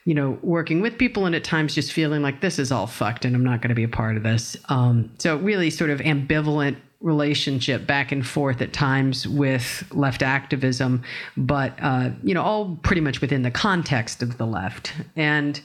you 0.04 0.14
know, 0.14 0.38
working 0.42 0.82
with 0.82 0.98
people 0.98 1.26
and 1.26 1.34
at 1.34 1.46
times 1.46 1.74
just 1.74 1.94
feeling 1.94 2.22
like 2.22 2.42
this 2.42 2.60
is 2.60 2.70
all 2.70 2.88
fucked 2.88 3.24
and 3.24 3.34
I'm 3.34 3.46
not 3.46 3.62
going 3.62 3.70
to 3.70 3.76
be 3.76 3.84
a 3.84 3.90
part 3.90 4.18
of 4.18 4.24
this. 4.24 4.58
Um, 4.68 5.10
so 5.20 5.38
really 5.38 5.70
sort 5.70 5.90
of 5.90 6.00
ambivalent 6.02 6.76
relationship 7.02 7.88
back 7.88 8.12
and 8.12 8.26
forth 8.26 8.62
at 8.62 8.74
times 8.74 9.28
with 9.28 9.84
left 9.92 10.22
activism, 10.22 11.04
but 11.36 11.74
uh, 11.82 12.10
you 12.24 12.34
know, 12.34 12.42
all 12.42 12.78
pretty 12.84 13.02
much 13.02 13.22
within 13.22 13.42
the 13.42 13.52
context 13.52 14.22
of 14.22 14.38
the 14.38 14.46
left. 14.46 14.94
And 15.16 15.60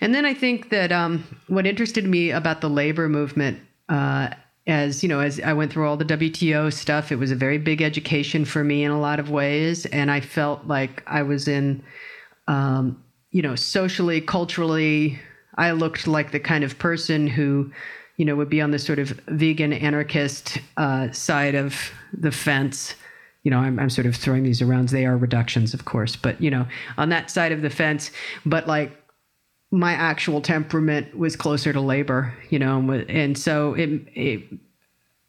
and 0.00 0.14
then 0.14 0.24
I 0.24 0.34
think 0.34 0.70
that 0.70 0.92
um, 0.92 1.24
what 1.48 1.66
interested 1.66 2.04
me 2.04 2.30
about 2.30 2.60
the 2.60 2.70
labor 2.70 3.08
movement. 3.08 3.60
Uh, 3.88 4.30
as 4.66 5.02
you 5.02 5.08
know, 5.08 5.20
as 5.20 5.40
I 5.40 5.54
went 5.54 5.72
through 5.72 5.88
all 5.88 5.96
the 5.96 6.04
WTO 6.04 6.70
stuff, 6.70 7.10
it 7.10 7.16
was 7.16 7.30
a 7.30 7.34
very 7.34 7.56
big 7.56 7.80
education 7.80 8.44
for 8.44 8.62
me 8.62 8.84
in 8.84 8.90
a 8.90 9.00
lot 9.00 9.18
of 9.18 9.30
ways, 9.30 9.86
and 9.86 10.10
I 10.10 10.20
felt 10.20 10.66
like 10.66 11.02
I 11.06 11.22
was 11.22 11.48
in, 11.48 11.82
um, 12.48 13.02
you 13.30 13.40
know, 13.40 13.54
socially, 13.54 14.20
culturally, 14.20 15.18
I 15.56 15.70
looked 15.70 16.06
like 16.06 16.32
the 16.32 16.40
kind 16.40 16.64
of 16.64 16.78
person 16.78 17.26
who 17.26 17.72
you 18.18 18.24
know, 18.24 18.34
would 18.36 18.50
be 18.50 18.60
on 18.60 18.72
the 18.72 18.78
sort 18.78 18.98
of 18.98 19.10
vegan 19.28 19.72
anarchist 19.72 20.58
uh, 20.76 21.10
side 21.12 21.54
of 21.54 21.92
the 22.12 22.32
fence. 22.32 22.94
You 23.44 23.52
know, 23.52 23.60
I'm, 23.60 23.78
I'm 23.78 23.88
sort 23.88 24.06
of 24.06 24.16
throwing 24.16 24.42
these 24.42 24.60
around. 24.60 24.88
They 24.88 25.06
are 25.06 25.16
reductions, 25.16 25.72
of 25.72 25.84
course, 25.84 26.16
but 26.16 26.38
you 26.42 26.50
know, 26.50 26.66
on 26.98 27.08
that 27.10 27.30
side 27.30 27.52
of 27.52 27.62
the 27.62 27.70
fence. 27.70 28.10
But 28.44 28.66
like, 28.66 28.92
my 29.70 29.92
actual 29.92 30.40
temperament 30.40 31.16
was 31.16 31.36
closer 31.36 31.72
to 31.72 31.80
labor. 31.80 32.34
You 32.50 32.58
know, 32.58 32.90
and 33.08 33.38
so 33.38 33.74
it, 33.74 33.88
it 34.14 34.42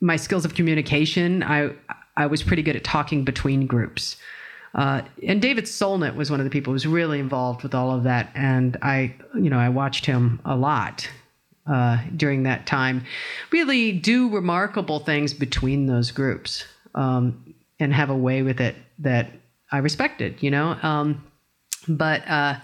my 0.02 0.16
skills 0.16 0.44
of 0.44 0.56
communication, 0.56 1.44
I 1.44 1.72
I 2.18 2.26
was 2.26 2.42
pretty 2.42 2.64
good 2.64 2.76
at 2.76 2.84
talking 2.84 3.24
between 3.24 3.68
groups. 3.68 4.18
Uh, 4.74 5.02
and 5.28 5.42
David 5.42 5.66
Solnit 5.66 6.16
was 6.16 6.30
one 6.30 6.40
of 6.40 6.44
the 6.44 6.52
people 6.52 6.72
who 6.72 6.76
was 6.76 6.86
really 6.86 7.20
involved 7.20 7.64
with 7.64 7.74
all 7.74 7.92
of 7.92 8.04
that, 8.04 8.32
and 8.36 8.78
I, 8.82 9.16
you 9.36 9.50
know, 9.50 9.58
I 9.58 9.70
watched 9.70 10.06
him 10.06 10.40
a 10.46 10.56
lot 10.56 11.10
uh, 11.70 11.98
during 12.16 12.44
that 12.44 12.66
time 12.66 13.06
really 13.52 13.92
do 13.92 14.30
remarkable 14.30 15.00
things 15.00 15.34
between 15.34 15.86
those 15.86 16.12
groups 16.12 16.66
um, 16.96 17.54
and 17.80 17.94
have 17.94 18.10
a 18.10 18.16
way 18.16 18.42
with 18.42 18.60
it 18.60 18.76
that 18.98 19.32
I 19.72 19.78
respected, 19.78 20.42
you 20.42 20.52
know? 20.52 20.78
Um, 20.82 21.24
but 21.88 22.28
uh, 22.28 22.56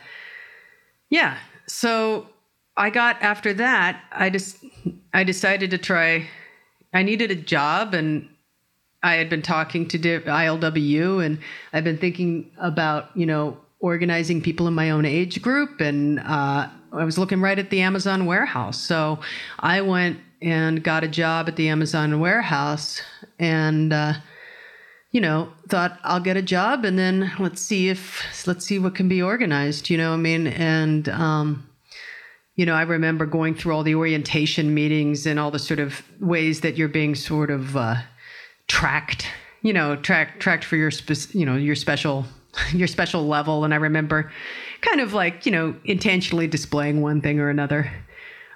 yeah, 1.10 1.38
so 1.68 2.28
I 2.76 2.90
got 2.90 3.22
after 3.22 3.54
that, 3.54 4.04
I 4.12 4.30
just, 4.30 4.58
I 5.14 5.24
decided 5.24 5.72
to 5.72 5.78
try, 5.78 6.28
I 6.94 7.04
needed 7.04 7.32
a 7.32 7.36
job 7.36 7.94
and 7.94 8.28
I 9.04 9.16
had 9.16 9.30
been 9.30 9.44
talking 9.44 9.88
to 9.90 10.00
ILWU 10.00 11.24
and 11.24 11.40
I've 11.72 11.84
been 11.84 11.98
thinking 11.98 12.52
about, 12.58 13.16
you 13.16 13.26
know, 13.26 13.58
organizing 13.80 14.42
people 14.42 14.68
in 14.68 14.74
my 14.74 14.90
own 14.90 15.06
age 15.06 15.42
group 15.42 15.80
and 15.80 16.20
uh, 16.20 16.68
I 16.98 17.04
was 17.04 17.18
looking 17.18 17.42
right 17.42 17.58
at 17.58 17.70
the 17.70 17.82
Amazon 17.82 18.26
warehouse. 18.26 18.80
So 18.80 19.20
I 19.60 19.82
went 19.82 20.20
and 20.42 20.84
got 20.84 21.04
a 21.04 21.08
job 21.08 21.48
at 21.48 21.56
the 21.56 21.70
Amazon 21.70 22.20
warehouse 22.20 23.02
and, 23.40 23.92
uh, 23.94 24.14
you 25.12 25.22
know, 25.22 25.52
thought 25.70 26.00
I'll 26.04 26.20
get 26.20 26.38
a 26.38 26.42
job 26.42 26.86
and 26.86 27.00
then 27.00 27.32
let's 27.40 27.62
see 27.62 27.90
if, 27.90 28.46
let's 28.46 28.66
see 28.66 28.80
what 28.80 28.96
can 28.96 29.08
be 29.08 29.22
organized, 29.22 29.90
you 29.90 29.98
know 29.98 30.14
I 30.14 30.18
mean? 30.18 30.48
And, 30.48 31.08
um, 31.10 31.68
you 32.56 32.66
know, 32.66 32.74
I 32.74 32.84
remember 32.84 33.26
going 33.26 33.56
through 33.56 33.76
all 33.76 33.84
the 33.84 33.96
orientation 33.96 34.74
meetings 34.74 35.26
and 35.26 35.40
all 35.40 35.52
the 35.52 35.60
sort 35.60 35.80
of 35.80 36.02
ways 36.22 36.62
that 36.62 36.78
you're 36.78 36.88
being 36.88 37.16
sort 37.16 37.52
of 37.52 37.76
uh, 37.76 37.96
tracked, 38.68 39.28
you 39.62 39.74
know, 39.74 39.96
tracked 39.98 40.40
tracked 40.40 40.64
for 40.64 40.78
your, 40.78 40.92
spe- 40.92 41.34
you 41.36 41.46
know, 41.46 41.56
your 41.56 41.76
special 41.76 42.26
your 42.74 42.88
special 42.88 43.28
level. 43.28 43.66
And 43.66 43.74
I 43.74 43.78
remember 43.78 44.32
kind 44.86 45.02
of 45.02 45.14
like, 45.14 45.46
you 45.46 45.52
know, 45.52 45.76
intentionally 45.84 46.48
displaying 46.48 47.02
one 47.02 47.22
thing 47.22 47.40
or 47.40 47.50
another. 47.50 47.92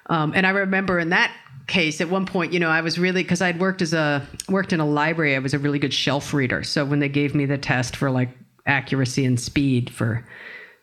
Um, 0.06 0.32
and 0.34 0.46
I 0.46 0.50
remember 0.50 0.98
in 0.98 1.10
that 1.10 1.32
case, 1.66 2.00
at 2.00 2.08
one 2.08 2.26
point, 2.26 2.52
you 2.52 2.60
know, 2.60 2.68
I 2.68 2.80
was 2.80 2.98
really 2.98 3.22
because 3.22 3.40
I'd 3.40 3.60
worked 3.60 3.82
as 3.82 3.92
a 3.92 4.26
worked 4.48 4.72
in 4.72 4.80
a 4.80 4.86
library. 4.86 5.36
I 5.36 5.38
was 5.38 5.54
a 5.54 5.58
really 5.58 5.78
good 5.78 5.94
shelf 5.94 6.34
reader. 6.34 6.62
So 6.62 6.84
when 6.84 6.98
they 6.98 7.08
gave 7.08 7.34
me 7.34 7.46
the 7.46 7.58
test 7.58 7.96
for 7.96 8.10
like 8.10 8.30
accuracy 8.66 9.24
and 9.24 9.38
speed 9.38 9.90
for 9.90 10.26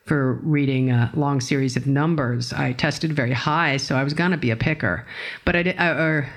for 0.05 0.35
reading 0.35 0.89
a 0.89 1.11
long 1.15 1.41
series 1.41 1.75
of 1.75 1.85
numbers, 1.85 2.53
I 2.53 2.71
tested 2.71 3.11
very 3.11 3.33
high. 3.33 3.75
So 3.77 3.97
I 3.97 4.03
was 4.03 4.13
gonna 4.13 4.37
be 4.37 4.51
a 4.51 4.55
picker, 4.55 5.05
but 5.43 5.55
I 5.55 5.63
did. 5.63 5.77
I, 5.77 5.89
or 5.89 6.29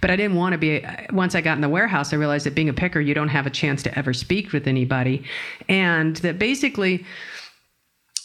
but 0.00 0.10
I 0.10 0.16
didn't 0.16 0.36
want 0.36 0.52
to 0.52 0.58
be. 0.58 0.84
Once 1.12 1.34
I 1.34 1.40
got 1.40 1.56
in 1.56 1.60
the 1.60 1.68
warehouse, 1.68 2.12
I 2.12 2.16
realized 2.16 2.46
that 2.46 2.54
being 2.54 2.68
a 2.68 2.74
picker, 2.74 3.00
you 3.00 3.14
don't 3.14 3.28
have 3.28 3.46
a 3.46 3.50
chance 3.50 3.82
to 3.84 3.98
ever 3.98 4.12
speak 4.12 4.52
with 4.52 4.66
anybody, 4.66 5.24
and 5.68 6.16
that 6.16 6.38
basically 6.38 7.04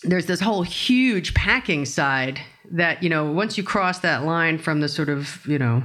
there's 0.03 0.25
this 0.25 0.39
whole 0.39 0.63
huge 0.63 1.33
packing 1.33 1.85
side 1.85 2.39
that 2.71 3.03
you 3.03 3.09
know 3.09 3.31
once 3.31 3.57
you 3.57 3.63
cross 3.63 3.99
that 3.99 4.23
line 4.23 4.57
from 4.57 4.79
the 4.79 4.89
sort 4.89 5.09
of 5.09 5.45
you 5.45 5.59
know 5.59 5.83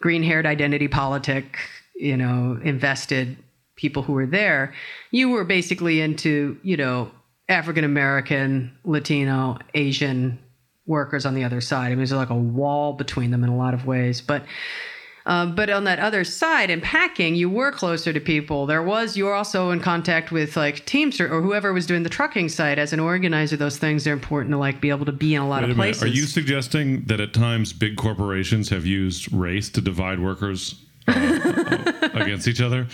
green-haired 0.00 0.44
identity 0.44 0.88
politic, 0.88 1.58
you 1.94 2.16
know, 2.16 2.58
invested 2.64 3.36
people 3.76 4.02
who 4.02 4.12
were 4.12 4.26
there, 4.26 4.74
you 5.12 5.30
were 5.30 5.44
basically 5.44 6.00
into 6.00 6.58
you 6.62 6.76
know 6.76 7.10
African 7.48 7.84
American, 7.84 8.76
Latino, 8.84 9.58
Asian 9.74 10.38
workers 10.86 11.24
on 11.24 11.34
the 11.34 11.44
other 11.44 11.60
side. 11.60 11.86
I 11.86 11.88
mean, 11.90 11.98
there's 11.98 12.12
like 12.12 12.30
a 12.30 12.34
wall 12.34 12.92
between 12.92 13.30
them 13.30 13.44
in 13.44 13.50
a 13.50 13.56
lot 13.56 13.72
of 13.72 13.86
ways. 13.86 14.20
But 14.20 14.44
um, 15.26 15.54
but 15.54 15.70
on 15.70 15.84
that 15.84 15.98
other 15.98 16.24
side, 16.24 16.70
in 16.70 16.80
packing, 16.80 17.34
you 17.34 17.48
were 17.48 17.72
closer 17.72 18.12
to 18.12 18.20
people. 18.20 18.66
There 18.66 18.82
was 18.82 19.16
you 19.16 19.24
were 19.26 19.34
also 19.34 19.70
in 19.70 19.80
contact 19.80 20.32
with 20.32 20.56
like 20.56 20.84
Teamster 20.86 21.32
or 21.32 21.42
whoever 21.42 21.72
was 21.72 21.86
doing 21.86 22.02
the 22.02 22.10
trucking 22.10 22.48
side. 22.48 22.78
As 22.78 22.92
an 22.92 23.00
organizer, 23.00 23.56
those 23.56 23.78
things 23.78 24.06
are 24.06 24.12
important 24.12 24.52
to 24.52 24.58
like 24.58 24.80
be 24.80 24.90
able 24.90 25.06
to 25.06 25.12
be 25.12 25.34
in 25.34 25.42
a 25.42 25.48
lot 25.48 25.62
Wait 25.62 25.70
of 25.70 25.76
a 25.76 25.80
minute. 25.80 25.96
places. 25.98 26.02
Are 26.02 26.06
you 26.08 26.24
suggesting 26.24 27.04
that 27.04 27.20
at 27.20 27.32
times 27.32 27.72
big 27.72 27.96
corporations 27.96 28.68
have 28.70 28.86
used 28.86 29.32
race 29.32 29.70
to 29.70 29.80
divide 29.80 30.20
workers 30.20 30.74
uh, 31.08 32.10
against 32.14 32.48
each 32.48 32.60
other? 32.60 32.86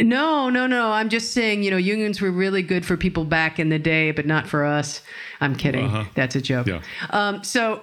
No, 0.00 0.48
no, 0.50 0.66
no. 0.66 0.90
I'm 0.90 1.08
just 1.08 1.32
saying, 1.32 1.62
you 1.62 1.70
know, 1.70 1.76
unions 1.76 2.20
were 2.20 2.30
really 2.30 2.62
good 2.62 2.84
for 2.84 2.96
people 2.96 3.24
back 3.24 3.58
in 3.58 3.68
the 3.68 3.78
day, 3.78 4.10
but 4.10 4.26
not 4.26 4.48
for 4.48 4.64
us. 4.64 5.02
I'm 5.40 5.54
kidding. 5.54 5.84
Uh-huh. 5.86 6.04
That's 6.14 6.34
a 6.34 6.40
joke. 6.40 6.66
Yeah. 6.66 6.82
Um, 7.10 7.44
so, 7.44 7.82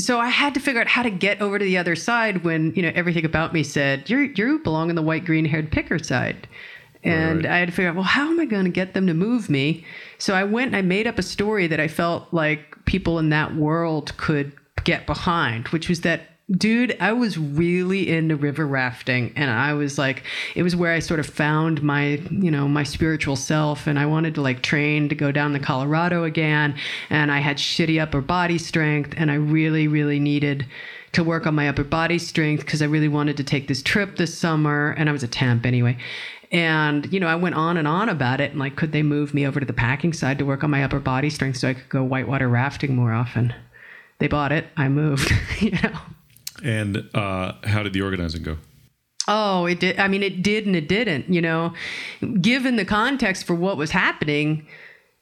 so 0.00 0.18
I 0.20 0.28
had 0.28 0.54
to 0.54 0.60
figure 0.60 0.80
out 0.80 0.86
how 0.86 1.02
to 1.02 1.10
get 1.10 1.40
over 1.40 1.58
to 1.58 1.64
the 1.64 1.76
other 1.78 1.96
side 1.96 2.44
when 2.44 2.72
you 2.74 2.82
know 2.82 2.92
everything 2.94 3.24
about 3.24 3.52
me 3.52 3.62
said 3.62 4.08
you 4.08 4.32
you 4.36 4.58
belong 4.60 4.90
on 4.90 4.96
the 4.96 5.02
white 5.02 5.24
green 5.24 5.44
haired 5.44 5.70
picker 5.70 5.98
side, 5.98 6.48
And 7.04 7.44
Right. 7.44 7.52
I 7.52 7.58
had 7.58 7.68
to 7.68 7.72
figure 7.74 7.90
out, 7.90 7.94
well, 7.96 8.04
how 8.04 8.28
am 8.30 8.40
I 8.40 8.44
going 8.44 8.64
to 8.64 8.70
get 8.70 8.94
them 8.94 9.06
to 9.06 9.14
move 9.14 9.48
me? 9.48 9.84
So 10.18 10.34
I 10.34 10.44
went 10.44 10.68
and 10.68 10.76
I 10.76 10.82
made 10.82 11.06
up 11.06 11.18
a 11.18 11.22
story 11.22 11.66
that 11.68 11.80
I 11.80 11.88
felt 11.88 12.32
like 12.32 12.84
people 12.86 13.18
in 13.18 13.30
that 13.30 13.54
world 13.54 14.16
could 14.16 14.52
get 14.84 15.06
behind, 15.06 15.68
which 15.68 15.88
was 15.88 16.00
that 16.02 16.22
dude, 16.50 16.96
I 16.98 17.12
was 17.12 17.36
really 17.36 18.10
into 18.10 18.34
river 18.34 18.66
rafting 18.66 19.32
and 19.36 19.50
I 19.50 19.74
was 19.74 19.98
like 19.98 20.22
it 20.54 20.62
was 20.62 20.74
where 20.74 20.92
I 20.92 20.98
sort 20.98 21.20
of 21.20 21.26
found 21.26 21.82
my, 21.82 22.22
you 22.30 22.50
know, 22.50 22.66
my 22.66 22.84
spiritual 22.84 23.36
self 23.36 23.86
and 23.86 23.98
I 23.98 24.06
wanted 24.06 24.34
to 24.36 24.40
like 24.40 24.62
train 24.62 25.10
to 25.10 25.14
go 25.14 25.30
down 25.30 25.52
the 25.52 25.60
Colorado 25.60 26.24
again 26.24 26.74
and 27.10 27.30
I 27.30 27.40
had 27.40 27.58
shitty 27.58 28.00
upper 28.00 28.22
body 28.22 28.56
strength 28.56 29.14
and 29.16 29.30
I 29.30 29.34
really 29.34 29.88
really 29.88 30.18
needed 30.18 30.66
to 31.12 31.22
work 31.22 31.46
on 31.46 31.54
my 31.54 31.68
upper 31.68 31.84
body 31.84 32.18
strength 32.18 32.64
because 32.64 32.80
I 32.80 32.86
really 32.86 33.08
wanted 33.08 33.36
to 33.38 33.44
take 33.44 33.68
this 33.68 33.82
trip 33.82 34.16
this 34.16 34.36
summer 34.36 34.94
and 34.96 35.08
I 35.08 35.12
was 35.12 35.22
a 35.22 35.28
temp 35.28 35.66
anyway. 35.66 35.98
And 36.50 37.12
you 37.12 37.20
know, 37.20 37.28
I 37.28 37.34
went 37.34 37.56
on 37.56 37.76
and 37.76 37.86
on 37.86 38.08
about 38.08 38.40
it 38.40 38.52
and 38.52 38.58
like 38.58 38.74
could 38.74 38.92
they 38.92 39.02
move 39.02 39.34
me 39.34 39.46
over 39.46 39.60
to 39.60 39.66
the 39.66 39.74
packing 39.74 40.14
side 40.14 40.38
to 40.38 40.46
work 40.46 40.64
on 40.64 40.70
my 40.70 40.82
upper 40.82 40.98
body 40.98 41.28
strength 41.28 41.58
so 41.58 41.68
I 41.68 41.74
could 41.74 41.90
go 41.90 42.02
whitewater 42.02 42.48
rafting 42.48 42.96
more 42.96 43.12
often. 43.12 43.54
They 44.18 44.28
bought 44.28 44.50
it, 44.50 44.66
I 44.78 44.88
moved, 44.88 45.30
you 45.60 45.72
know. 45.72 45.92
And 46.62 47.08
uh, 47.14 47.52
how 47.64 47.82
did 47.82 47.92
the 47.92 48.02
organizing 48.02 48.42
go? 48.42 48.58
Oh, 49.28 49.66
it 49.66 49.78
did. 49.80 49.98
I 49.98 50.08
mean, 50.08 50.22
it 50.22 50.42
did 50.42 50.66
and 50.66 50.74
it 50.74 50.88
didn't. 50.88 51.32
You 51.32 51.42
know, 51.42 51.74
given 52.40 52.76
the 52.76 52.84
context 52.84 53.46
for 53.46 53.54
what 53.54 53.76
was 53.76 53.90
happening, 53.90 54.66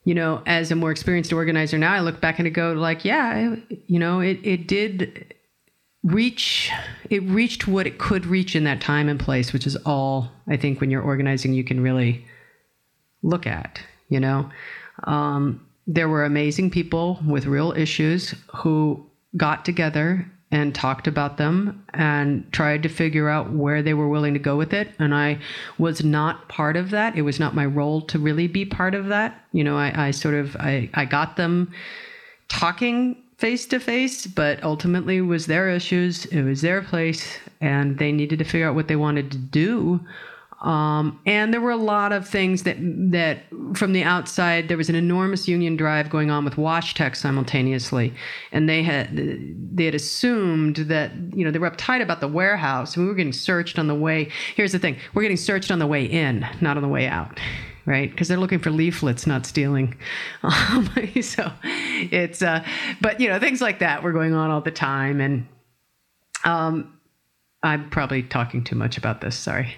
you 0.05 0.15
know, 0.15 0.43
as 0.47 0.71
a 0.71 0.77
more 0.77 0.93
experienced 0.93 1.33
organizer 1.33 1.77
now, 1.77 1.93
I 1.93 2.01
look 2.01 2.21
back 2.21 2.39
and 2.39 2.47
I 2.47 2.51
go 2.51 2.73
like, 2.73 3.05
yeah, 3.05 3.57
you 3.87 3.99
know, 3.99 4.21
it 4.21 4.39
it 4.45 4.69
did 4.69 5.35
reach 6.05 6.71
it 7.11 7.21
reached 7.25 7.67
what 7.67 7.85
it 7.85 7.99
could 7.99 8.27
reach 8.27 8.55
in 8.55 8.63
that 8.65 8.81
time 8.81 9.09
and 9.09 9.19
place, 9.19 9.53
which 9.53 9.67
is 9.67 9.77
all 9.85 10.31
I 10.49 10.57
think 10.57 10.81
when 10.81 10.91
you're 10.91 11.03
organizing 11.03 11.53
you 11.53 11.65
can 11.65 11.83
really 11.83 12.25
look 13.23 13.47
at. 13.47 13.81
You 14.09 14.21
know, 14.21 14.49
um, 15.03 15.67
there 15.89 16.09
were 16.09 16.25
amazing 16.25 16.71
people 16.71 17.19
with 17.27 17.47
real 17.47 17.73
issues 17.73 18.37
who 18.55 19.05
got 19.37 19.65
together 19.65 20.31
and 20.51 20.75
talked 20.75 21.09
about 21.09 21.39
them 21.39 21.85
and 21.93 22.51
tried 22.53 22.83
to 22.85 22.89
figure 22.89 23.29
out 23.29 23.51
where 23.51 23.83
they 23.83 23.95
were 23.95 24.09
willing 24.09 24.33
to 24.35 24.41
go 24.41 24.57
with 24.57 24.73
it. 24.73 24.89
And 24.99 25.15
I 25.15 25.41
was 25.77 26.05
not 26.05 26.49
part 26.49 26.77
of 26.77 26.91
that. 26.91 27.17
It 27.17 27.23
was 27.23 27.41
not 27.41 27.55
my 27.55 27.67
role 27.67 28.01
to 28.03 28.19
really 28.19 28.47
be 28.47 28.65
part 28.65 28.95
of 28.95 29.07
that. 29.09 29.45
You 29.53 29.65
know, 29.65 29.77
I, 29.77 30.09
I 30.09 30.11
sort 30.13 30.35
of 30.35 30.55
I, 30.57 30.89
I 30.95 31.05
got 31.05 31.37
them 31.37 31.73
talking 32.49 33.23
face 33.39 33.67
to 33.67 33.81
face, 33.81 34.27
but 34.27 34.63
ultimately 34.63 35.19
it 35.19 35.23
was 35.23 35.47
their 35.47 35.69
issues, 35.69 36.25
it 36.27 36.43
was 36.43 36.63
their 36.63 36.81
place, 36.81 37.39
and 37.61 37.99
they 37.99 38.13
needed 38.13 38.39
to 38.39 38.45
figure 38.45 38.69
out 38.69 38.75
what 38.75 38.89
they 38.89 38.97
wanted 38.97 39.31
to 39.33 39.39
do. 39.39 40.01
Um, 40.63 41.21
and 41.27 41.53
there 41.53 41.61
were 41.61 41.71
a 41.71 41.77
lot 41.77 42.13
of 42.13 42.27
things 42.27 42.63
that 42.63 42.77
that 43.11 43.45
from 43.75 43.93
the 43.93 44.03
outside 44.03 44.69
there 44.69 44.79
was 44.79 44.89
an 44.89 44.95
enormous 44.95 45.47
union 45.47 45.77
drive 45.77 46.09
going 46.09 46.31
on 46.31 46.45
with 46.45 46.55
WashTech 46.55 47.15
simultaneously, 47.15 48.15
and 48.53 48.69
they 48.69 48.83
had 48.83 49.11
they 49.13 49.85
had 49.85 49.95
assumed 49.95 50.77
that 50.77 51.13
you 51.35 51.45
know 51.45 51.51
they 51.51 51.59
were 51.59 51.71
uptight 51.71 52.03
about 52.03 52.21
the 52.21 52.29
warehouse. 52.29 52.97
We 52.97 53.05
were 53.05 53.15
getting 53.15 53.35
searched 53.35 53.79
on 53.79 53.87
the 53.87 53.95
way. 53.95 54.31
Here's 54.55 54.73
the 54.73 54.79
thing: 54.79 54.97
we're 55.13 55.23
getting 55.23 55.37
searched 55.37 55.71
on 55.71 55.79
the 55.79 55.87
way 55.87 56.05
in, 56.05 56.47
not 56.61 56.77
on 56.77 56.83
the 56.83 56.89
way 56.89 57.07
out 57.07 57.39
right? 57.85 58.11
Because 58.11 58.27
they're 58.27 58.37
looking 58.37 58.59
for 58.59 58.71
leaflets, 58.71 59.27
not 59.27 59.47
stealing. 59.47 59.97
Um, 60.43 60.91
so 61.23 61.53
it's, 61.63 62.43
uh, 62.43 62.65
but 63.01 63.21
you 63.21 63.29
know, 63.29 63.39
things 63.39 63.61
like 63.61 63.79
that 63.79 64.03
were 64.03 64.13
going 64.13 64.35
on 64.35 64.51
all 64.51 64.61
the 64.61 64.71
time. 64.71 65.21
And 65.21 65.47
um, 66.45 66.99
I'm 67.63 67.89
probably 67.91 68.23
talking 68.23 68.65
too 68.65 68.75
much 68.75 68.99
about 68.99 69.21
this. 69.21 69.37
Sorry. 69.37 69.75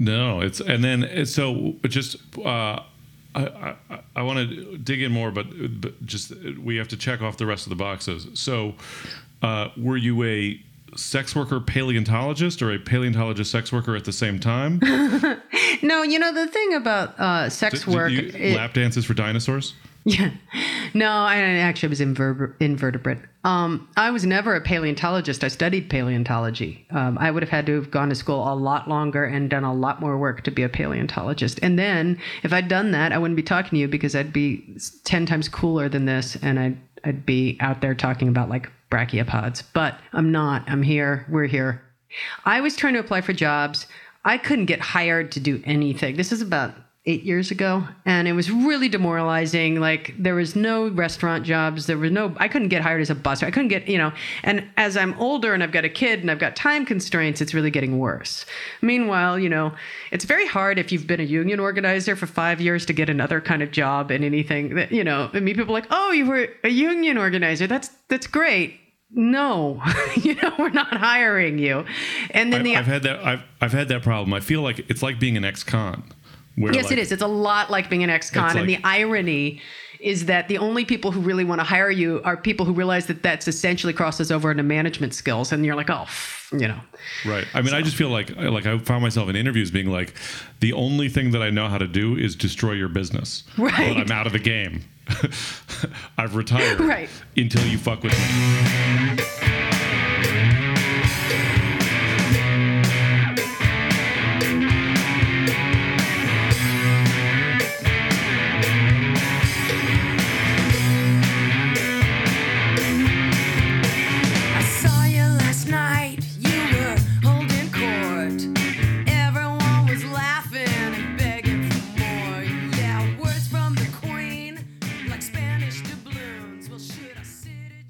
No, 0.00 0.40
it's 0.40 0.60
and 0.60 0.82
then 0.82 1.04
it's 1.04 1.32
so 1.32 1.74
just 1.84 2.16
uh, 2.38 2.80
I 3.34 3.74
I, 3.90 4.00
I 4.16 4.22
want 4.22 4.48
to 4.48 4.78
dig 4.78 5.02
in 5.02 5.12
more, 5.12 5.30
but, 5.30 5.46
but 5.80 6.04
just 6.06 6.32
we 6.64 6.76
have 6.76 6.88
to 6.88 6.96
check 6.96 7.20
off 7.22 7.36
the 7.36 7.46
rest 7.46 7.66
of 7.66 7.70
the 7.70 7.76
boxes. 7.76 8.26
So, 8.34 8.74
uh, 9.42 9.68
were 9.76 9.98
you 9.98 10.24
a 10.24 10.60
sex 10.96 11.36
worker 11.36 11.60
paleontologist 11.60 12.62
or 12.62 12.72
a 12.72 12.78
paleontologist 12.78 13.50
sex 13.52 13.70
worker 13.72 13.94
at 13.94 14.04
the 14.06 14.12
same 14.12 14.40
time? 14.40 14.80
No, 15.82 16.02
you 16.02 16.18
know, 16.18 16.32
the 16.34 16.46
thing 16.46 16.74
about 16.74 17.18
uh, 17.18 17.48
sex 17.48 17.84
Did 17.84 17.94
work. 17.94 18.10
you- 18.12 18.30
it- 18.34 18.54
lap 18.56 18.74
dances 18.74 19.04
for 19.06 19.14
dinosaurs? 19.14 19.72
Yeah. 20.04 20.30
No, 20.94 21.08
I 21.08 21.36
actually 21.36 21.90
was 21.90 22.00
inver- 22.00 22.54
invertebrate. 22.58 23.18
Um, 23.44 23.88
I 23.96 24.10
was 24.10 24.26
never 24.26 24.56
a 24.56 24.60
paleontologist. 24.60 25.44
I 25.44 25.48
studied 25.48 25.88
paleontology. 25.88 26.86
Um, 26.90 27.16
I 27.18 27.30
would 27.30 27.42
have 27.42 27.50
had 27.50 27.66
to 27.66 27.74
have 27.76 27.90
gone 27.90 28.08
to 28.08 28.14
school 28.14 28.52
a 28.52 28.54
lot 28.54 28.88
longer 28.88 29.24
and 29.24 29.48
done 29.48 29.62
a 29.62 29.74
lot 29.74 30.00
more 30.00 30.18
work 30.18 30.42
to 30.44 30.50
be 30.50 30.62
a 30.62 30.68
paleontologist. 30.68 31.60
And 31.62 31.78
then, 31.78 32.18
if 32.42 32.52
I'd 32.52 32.66
done 32.66 32.90
that, 32.90 33.12
I 33.12 33.18
wouldn't 33.18 33.36
be 33.36 33.42
talking 33.42 33.70
to 33.70 33.76
you 33.76 33.88
because 33.88 34.16
I'd 34.16 34.32
be 34.32 34.76
10 35.04 35.26
times 35.26 35.48
cooler 35.48 35.88
than 35.88 36.06
this 36.06 36.36
and 36.42 36.58
I'd, 36.58 36.78
I'd 37.04 37.24
be 37.24 37.56
out 37.60 37.80
there 37.80 37.94
talking 37.94 38.28
about 38.28 38.48
like 38.48 38.70
brachiopods. 38.90 39.62
But 39.72 39.98
I'm 40.12 40.32
not. 40.32 40.64
I'm 40.68 40.82
here. 40.82 41.26
We're 41.28 41.46
here. 41.46 41.82
I 42.44 42.60
was 42.60 42.74
trying 42.74 42.94
to 42.94 43.00
apply 43.00 43.20
for 43.20 43.32
jobs. 43.32 43.86
I 44.24 44.38
couldn't 44.38 44.66
get 44.66 44.80
hired 44.80 45.32
to 45.32 45.40
do 45.40 45.62
anything. 45.64 46.16
This 46.16 46.32
is 46.32 46.42
about 46.42 46.74
eight 47.06 47.22
years 47.22 47.50
ago, 47.50 47.82
and 48.04 48.28
it 48.28 48.34
was 48.34 48.50
really 48.50 48.88
demoralizing. 48.88 49.80
Like 49.80 50.14
there 50.18 50.34
was 50.34 50.54
no 50.54 50.88
restaurant 50.88 51.44
jobs. 51.44 51.86
There 51.86 51.96
was 51.96 52.10
no. 52.10 52.34
I 52.36 52.48
couldn't 52.48 52.68
get 52.68 52.82
hired 52.82 53.00
as 53.00 53.10
a 53.10 53.14
busser. 53.14 53.44
I 53.44 53.50
couldn't 53.50 53.68
get 53.68 53.88
you 53.88 53.96
know. 53.96 54.12
And 54.42 54.68
as 54.76 54.96
I'm 54.96 55.14
older 55.14 55.54
and 55.54 55.62
I've 55.62 55.72
got 55.72 55.84
a 55.84 55.88
kid 55.88 56.20
and 56.20 56.30
I've 56.30 56.38
got 56.38 56.56
time 56.56 56.84
constraints, 56.84 57.40
it's 57.40 57.54
really 57.54 57.70
getting 57.70 57.98
worse. 57.98 58.44
Meanwhile, 58.82 59.38
you 59.38 59.48
know, 59.48 59.74
it's 60.12 60.24
very 60.24 60.46
hard 60.46 60.78
if 60.78 60.92
you've 60.92 61.06
been 61.06 61.20
a 61.20 61.24
union 61.24 61.58
organizer 61.58 62.16
for 62.16 62.26
five 62.26 62.60
years 62.60 62.84
to 62.86 62.92
get 62.92 63.08
another 63.08 63.40
kind 63.40 63.62
of 63.62 63.70
job 63.70 64.10
in 64.10 64.22
anything. 64.22 64.74
That 64.74 64.92
you 64.92 65.04
know, 65.04 65.30
I 65.32 65.40
mean, 65.40 65.56
people 65.56 65.74
are 65.74 65.80
like, 65.80 65.88
oh, 65.90 66.12
you 66.12 66.26
were 66.26 66.48
a 66.64 66.70
union 66.70 67.16
organizer. 67.16 67.66
That's 67.66 67.88
that's 68.08 68.26
great 68.26 68.76
no 69.12 69.82
you 70.22 70.36
know 70.36 70.52
we're 70.56 70.68
not 70.68 70.96
hiring 70.96 71.58
you 71.58 71.84
and 72.30 72.52
then 72.52 72.60
I, 72.60 72.62
the 72.62 72.76
I've 72.76 72.86
had 72.86 73.02
that. 73.02 73.24
I've 73.24 73.42
I've 73.60 73.72
had 73.72 73.88
that 73.88 74.02
problem. 74.02 74.32
I 74.32 74.38
feel 74.38 74.62
like 74.62 74.88
it's 74.88 75.02
like 75.02 75.18
being 75.18 75.36
an 75.36 75.44
ex-con. 75.44 76.04
Where 76.56 76.72
yes 76.72 76.84
like, 76.84 76.92
it 76.92 76.98
is 76.98 77.12
it's 77.12 77.22
a 77.22 77.26
lot 77.26 77.70
like 77.70 77.88
being 77.88 78.02
an 78.02 78.10
ex-con 78.10 78.46
It's 78.46 78.56
and 78.56 78.68
the 78.68 78.78
irony 78.84 79.60
is 80.00 80.26
that 80.26 80.48
the 80.48 80.58
only 80.58 80.84
people 80.84 81.10
who 81.12 81.20
really 81.20 81.44
want 81.44 81.60
to 81.60 81.64
hire 81.64 81.90
you 81.90 82.20
are 82.24 82.36
people 82.36 82.64
who 82.64 82.72
realize 82.72 83.06
that 83.06 83.22
that's 83.22 83.46
essentially 83.46 83.92
crosses 83.92 84.32
over 84.32 84.50
into 84.50 84.62
management 84.62 85.14
skills 85.14 85.52
and 85.52 85.64
you're 85.64 85.76
like 85.76 85.90
oh 85.90 86.06
you 86.52 86.66
know 86.66 86.80
Right. 87.24 87.46
I 87.54 87.62
mean, 87.62 87.74
I 87.74 87.82
just 87.82 87.96
feel 87.96 88.08
like 88.08 88.34
like 88.36 88.66
I 88.66 88.78
found 88.78 89.02
myself 89.02 89.28
in 89.28 89.36
interviews 89.36 89.70
being 89.70 89.90
like, 89.90 90.14
the 90.60 90.72
only 90.72 91.08
thing 91.08 91.32
that 91.32 91.42
I 91.42 91.50
know 91.50 91.68
how 91.68 91.78
to 91.78 91.86
do 91.86 92.16
is 92.16 92.36
destroy 92.36 92.72
your 92.72 92.88
business. 92.88 93.44
Right. 93.56 93.94
But 93.94 93.98
I'm 93.98 94.12
out 94.12 94.26
of 94.26 94.32
the 94.32 94.38
game. 94.38 94.82
I've 96.18 96.36
retired. 96.36 96.80
Right. 96.90 97.08
Until 97.36 97.66
you 97.66 97.78
fuck 97.78 98.02
with 98.02 98.12
me. 98.12 99.69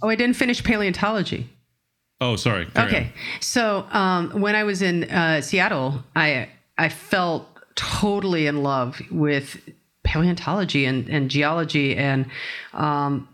Oh 0.02 0.08
i 0.08 0.14
didn't 0.14 0.36
finish 0.36 0.62
paleontology 0.64 1.48
Oh, 2.22 2.36
sorry. 2.36 2.66
Carry 2.66 2.86
Okay, 2.88 3.02
on. 3.04 3.12
so 3.40 3.86
um, 3.92 4.42
when 4.42 4.54
I 4.54 4.62
was 4.64 4.82
in 4.82 5.04
uh, 5.04 5.40
Seattle, 5.40 6.04
I 6.14 6.50
I 6.76 6.90
felt 6.90 7.48
totally 7.76 8.46
in 8.46 8.62
love 8.62 9.00
with 9.10 9.58
paleontology 10.04 10.84
and, 10.84 11.08
and 11.08 11.30
geology, 11.30 11.96
and 11.96 12.26
um, 12.74 13.26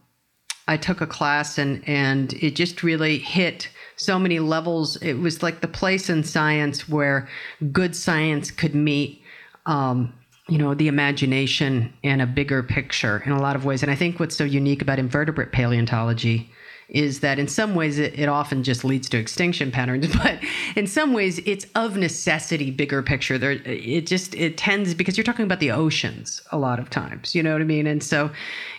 I 0.69 0.77
took 0.77 1.01
a 1.01 1.07
class, 1.09 1.59
and 1.59 1.83
and 1.89 2.33
it 2.35 2.55
just 2.55 2.85
really 2.85 3.19
hit 3.19 3.69
so 3.97 4.21
many 4.21 4.39
levels. 4.39 4.95
It 5.03 5.15
was 5.15 5.43
like 5.43 5.63
the 5.63 5.69
place 5.69 6.09
in 6.09 6.23
science 6.23 6.89
where 6.89 7.29
good 7.73 7.97
science 7.97 8.53
could 8.53 8.77
meet. 8.77 9.21
Um, 9.67 10.13
you 10.49 10.59
know 10.59 10.75
the 10.75 10.87
imagination 10.87 11.93
and 12.05 12.23
a 12.23 12.27
bigger 12.27 12.63
picture 12.63 13.21
in 13.27 13.33
a 13.33 13.41
lot 13.41 13.57
of 13.57 13.65
ways 13.65 13.83
and 13.83 13.91
i 13.91 13.97
think 13.97 14.21
what's 14.21 14.37
so 14.37 14.45
unique 14.45 14.81
about 14.81 14.97
invertebrate 15.01 15.51
paleontology 15.51 16.49
is 16.89 17.21
that 17.21 17.39
in 17.39 17.49
some 17.49 17.75
ways 17.75 17.99
it, 17.99 18.19
it 18.19 18.29
often 18.29 18.63
just 18.63 18.85
leads 18.85 19.09
to 19.09 19.19
extinction 19.19 19.71
patterns 19.71 20.15
but 20.23 20.39
in 20.77 20.87
some 20.87 21.13
ways 21.13 21.39
it's 21.41 21.67
of 21.75 21.97
necessity 21.97 22.71
bigger 22.71 23.03
picture. 23.03 23.39
There 23.39 23.53
it 23.53 24.07
just 24.07 24.35
it 24.35 24.57
tends 24.57 24.95
because 24.95 25.17
you're 25.17 25.25
talking 25.25 25.45
about 25.45 25.61
the 25.61 25.73
oceans 25.73 26.43
a 26.53 26.59
lot 26.59 26.79
of 26.79 26.91
times 26.91 27.35
you 27.35 27.43
know 27.43 27.53
what 27.53 27.63
i 27.63 27.65
mean? 27.65 27.87
And 27.87 28.03
so 28.03 28.31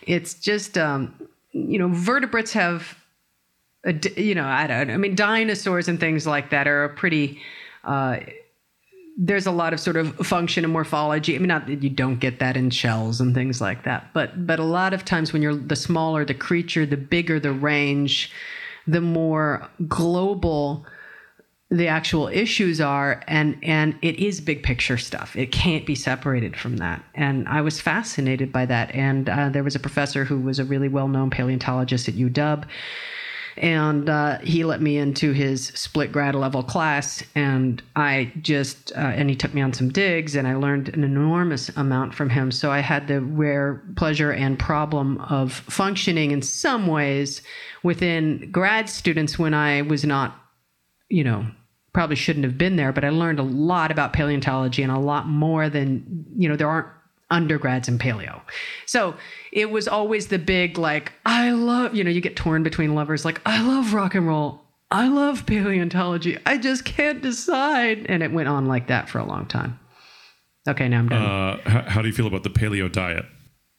it's 0.03 0.33
just 0.33 0.77
um 0.77 1.13
you 1.51 1.79
know 1.79 1.89
vertebrates 1.89 2.53
have 2.53 2.97
a 3.85 3.93
you 4.15 4.35
know 4.35 4.45
i 4.45 4.67
don't 4.67 4.89
i 4.89 4.97
mean 4.97 5.15
dinosaurs 5.15 5.87
and 5.87 5.99
things 5.99 6.27
like 6.27 6.49
that 6.49 6.67
are 6.67 6.83
a 6.83 6.89
pretty 6.89 7.39
uh 7.83 8.17
there's 9.19 9.47
a 9.47 9.51
lot 9.51 9.73
of 9.73 9.79
sort 9.79 9.97
of 9.97 10.15
function 10.17 10.63
and 10.63 10.71
morphology. 10.71 11.35
I 11.35 11.39
mean, 11.39 11.47
not 11.47 11.65
that 11.65 11.81
you 11.81 11.89
don't 11.89 12.19
get 12.19 12.37
that 12.39 12.55
in 12.55 12.69
shells 12.69 13.19
and 13.19 13.33
things 13.33 13.59
like 13.59 13.83
that, 13.83 14.13
but 14.13 14.45
but 14.45 14.59
a 14.59 14.63
lot 14.63 14.93
of 14.93 15.03
times 15.03 15.33
when 15.33 15.41
you're 15.41 15.55
the 15.55 15.75
smaller 15.75 16.23
the 16.23 16.35
creature, 16.35 16.85
the 16.85 16.97
bigger 16.97 17.39
the 17.39 17.51
range, 17.51 18.31
the 18.85 19.01
more 19.01 19.67
global 19.87 20.85
the 21.69 21.87
actual 21.87 22.29
issues 22.29 22.79
are 22.79 23.21
and 23.27 23.57
and 23.61 23.97
it 24.01 24.15
is 24.19 24.39
big 24.39 24.63
picture 24.63 24.97
stuff. 24.97 25.35
It 25.35 25.51
can't 25.51 25.85
be 25.85 25.95
separated 25.95 26.55
from 26.55 26.77
that. 26.77 27.03
And 27.15 27.47
i 27.49 27.59
was 27.61 27.81
fascinated 27.81 28.53
by 28.53 28.65
that. 28.67 28.93
And 28.93 29.27
uh, 29.27 29.49
there 29.49 29.63
was 29.63 29.75
a 29.75 29.79
professor 29.79 30.23
who 30.23 30.39
was 30.39 30.59
a 30.59 30.63
really 30.65 30.87
well-known 30.87 31.29
paleontologist 31.29 32.07
at 32.07 32.15
uw 32.15 32.63
and 33.57 34.09
uh, 34.09 34.39
he 34.39 34.63
let 34.63 34.81
me 34.81 34.97
into 34.97 35.31
his 35.31 35.67
split 35.67 36.11
grad 36.11 36.35
level 36.35 36.63
class 36.63 37.23
and 37.35 37.81
i 37.95 38.31
just 38.41 38.91
uh, 38.93 38.99
and 38.99 39.29
he 39.29 39.35
took 39.35 39.53
me 39.53 39.61
on 39.61 39.73
some 39.73 39.89
digs 39.89 40.35
and 40.35 40.47
i 40.47 40.55
learned 40.55 40.89
an 40.89 41.03
enormous 41.03 41.69
amount 41.77 42.13
from 42.13 42.29
him. 42.29 42.51
So 42.51 42.71
i 42.71 42.79
had 42.79 43.07
the 43.07 43.21
rare 43.21 43.83
pleasure 43.95 44.31
and 44.31 44.57
problem 44.57 45.19
of 45.21 45.51
functioning 45.53 46.31
in 46.31 46.41
some 46.41 46.87
ways 46.87 47.41
within 47.83 48.49
grad 48.51 48.89
students 48.89 49.37
when 49.37 49.53
i 49.53 49.81
was 49.81 50.03
not 50.03 50.43
you 51.09 51.23
know, 51.23 51.45
probably 51.93 52.15
shouldn't 52.15 52.45
have 52.45 52.57
been 52.57 52.75
there, 52.75 52.91
but 52.91 53.03
I 53.03 53.09
learned 53.09 53.39
a 53.39 53.43
lot 53.43 53.91
about 53.91 54.13
paleontology 54.13 54.83
and 54.83 54.91
a 54.91 54.99
lot 54.99 55.27
more 55.27 55.69
than, 55.69 56.25
you 56.37 56.47
know, 56.47 56.55
there 56.55 56.69
aren't 56.69 56.87
undergrads 57.29 57.87
in 57.87 57.97
paleo. 57.99 58.41
So 58.85 59.15
it 59.51 59.69
was 59.71 59.87
always 59.87 60.27
the 60.27 60.39
big, 60.39 60.77
like, 60.77 61.13
I 61.25 61.51
love, 61.51 61.93
you 61.95 62.03
know, 62.03 62.09
you 62.09 62.21
get 62.21 62.35
torn 62.35 62.63
between 62.63 62.95
lovers, 62.95 63.25
like, 63.25 63.41
I 63.45 63.61
love 63.61 63.93
rock 63.93 64.15
and 64.15 64.27
roll. 64.27 64.61
I 64.89 65.09
love 65.09 65.45
paleontology. 65.45 66.37
I 66.45 66.57
just 66.57 66.85
can't 66.85 67.21
decide. 67.21 68.05
And 68.07 68.23
it 68.23 68.31
went 68.31 68.47
on 68.47 68.67
like 68.67 68.87
that 68.87 69.09
for 69.09 69.19
a 69.19 69.25
long 69.25 69.45
time. 69.45 69.77
Okay, 70.67 70.87
now 70.87 70.99
I'm 70.99 71.09
done. 71.09 71.21
Uh, 71.21 71.69
how, 71.69 71.81
how 71.89 72.01
do 72.01 72.07
you 72.07 72.13
feel 72.13 72.27
about 72.27 72.43
the 72.43 72.49
paleo 72.49 72.89
diet? 72.91 73.25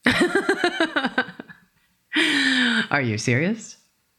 Are 2.90 3.00
you 3.02 3.18
serious? 3.18 3.76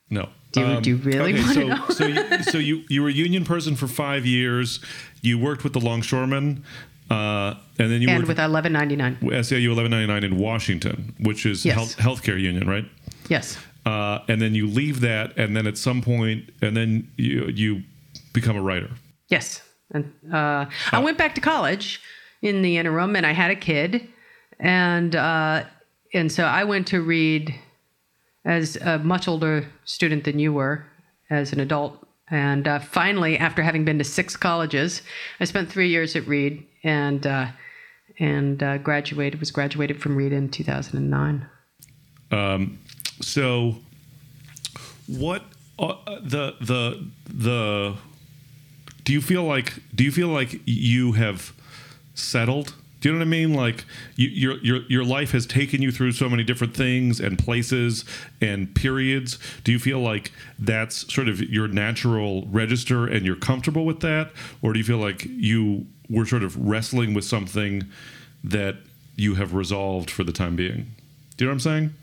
No. 0.10 0.30
Do 0.52 0.62
you- 0.62 0.82
do 0.82 0.90
you 0.90 0.96
really 0.98 1.34
okay, 1.36 1.42
wanna 1.42 1.54
so, 1.54 1.68
know? 1.68 1.86
so 1.90 2.06
you, 2.08 2.44
so 2.52 2.58
you 2.58 2.84
you 2.90 3.04
were 3.04 3.10
a 3.10 3.14
union 3.14 3.46
person 3.46 3.76
for 3.76 3.88
five 3.88 4.26
years. 4.26 4.80
You 5.22 5.38
worked 5.38 5.64
with 5.64 5.74
the 5.74 5.80
longshoremen, 5.80 6.64
uh, 7.10 7.56
and 7.80 7.92
then 7.92 8.02
you 8.02 8.10
and 8.10 8.26
with 8.28 8.38
1199. 8.38 9.18
with 9.22 9.34
SEIU 9.46 9.70
1199 9.76 10.24
in 10.24 10.38
Washington, 10.38 11.16
which 11.20 11.46
is 11.46 11.66
Yes. 11.66 11.76
health 11.76 11.98
healthcare 11.98 12.40
union, 12.40 12.68
right? 12.68 12.86
Yes. 13.30 13.58
Uh, 13.86 14.20
and 14.28 14.42
then 14.42 14.54
you 14.54 14.68
leave 14.68 15.00
that, 15.02 15.36
and 15.38 15.56
then 15.56 15.66
at 15.66 15.78
some 15.78 16.02
point, 16.02 16.50
and 16.62 16.76
then 16.78 17.10
you 17.18 17.48
you 17.48 17.84
become 18.34 18.56
a 18.56 18.62
writer. 18.62 18.90
Yes. 19.30 19.62
And 19.92 20.14
uh, 20.32 20.66
I 20.92 21.00
went 21.00 21.18
back 21.18 21.34
to 21.36 21.42
college 21.42 22.00
in 22.42 22.62
the 22.62 22.78
interim, 22.78 23.16
and 23.16 23.26
I 23.26 23.32
had 23.34 23.50
a 23.50 23.56
kid, 23.56 24.08
and 24.60 25.16
uh, 25.16 25.64
and 26.14 26.32
so 26.32 26.44
I 26.44 26.64
went 26.64 26.88
to 26.88 27.02
Reed 27.02 27.56
as 28.46 28.76
a 28.78 29.00
much 29.00 29.28
older 29.28 29.66
student 29.86 30.24
than 30.26 30.38
you 30.40 30.54
were, 30.54 30.86
as 31.30 31.54
an 31.54 31.60
adult. 31.60 32.06
And 32.32 32.68
uh, 32.68 32.80
finally, 32.80 33.38
after 33.40 33.64
having 33.64 33.84
been 33.86 33.98
to 33.98 34.04
six 34.04 34.38
colleges, 34.38 35.02
I 35.40 35.46
spent 35.46 35.70
three 35.72 35.90
years 35.90 36.16
at 36.16 36.28
Reed 36.28 36.66
and 36.84 37.26
uh, 37.26 37.48
and 38.20 38.62
uh, 38.62 38.78
graduated. 38.78 39.40
Was 39.40 39.52
graduated 39.52 40.02
from 40.02 40.16
Reed 40.16 40.34
in 40.34 40.50
2009. 40.50 41.48
So, 43.22 43.76
what 45.08 45.44
uh, 45.78 45.96
the 46.22 46.56
the 46.62 47.08
the 47.28 47.96
do 49.04 49.14
you 49.14 49.22
feel 49.22 49.44
like 49.44 49.74
do 49.94 50.04
you 50.04 50.12
feel 50.12 50.30
like 50.30 50.62
you 50.66 51.14
have 51.14 51.54
settled? 52.14 52.76
Do 53.02 53.08
you 53.08 53.14
know 53.14 53.20
what 53.20 53.26
I 53.26 53.30
mean? 53.30 53.54
Like 53.54 53.86
you, 54.16 54.28
your 54.28 54.58
your 54.60 54.82
your 54.90 55.04
life 55.04 55.32
has 55.32 55.46
taken 55.46 55.82
you 55.82 55.92
through 55.92 56.12
so 56.12 56.30
many 56.30 56.44
different 56.44 56.76
things 56.76 57.20
and 57.20 57.40
places 57.40 58.06
and 58.42 58.74
periods. 58.76 59.40
Do 59.64 59.72
you 59.72 59.80
feel 59.80 60.00
like 60.00 60.32
that's 60.58 61.12
sort 61.14 61.30
of 61.30 61.42
your 61.42 61.68
natural 61.68 62.46
register 62.48 63.08
and 63.08 63.26
you're 63.26 63.36
comfortable 63.36 63.86
with 63.86 64.02
that, 64.02 64.32
or 64.62 64.74
do 64.74 64.80
you 64.80 64.86
feel 64.86 64.98
like 64.98 65.26
you 65.26 65.88
were 66.10 66.26
sort 66.26 66.44
of 66.44 66.56
wrestling 66.58 67.14
with 67.14 67.24
something 67.26 67.84
that 68.44 68.78
you 69.16 69.36
have 69.36 69.54
resolved 69.54 70.10
for 70.10 70.24
the 70.24 70.32
time 70.32 70.56
being? 70.56 70.88
Do 71.38 71.46
you 71.46 71.48
know 71.48 71.52
what 71.52 71.54
I'm 71.56 71.60
saying? 71.60 71.94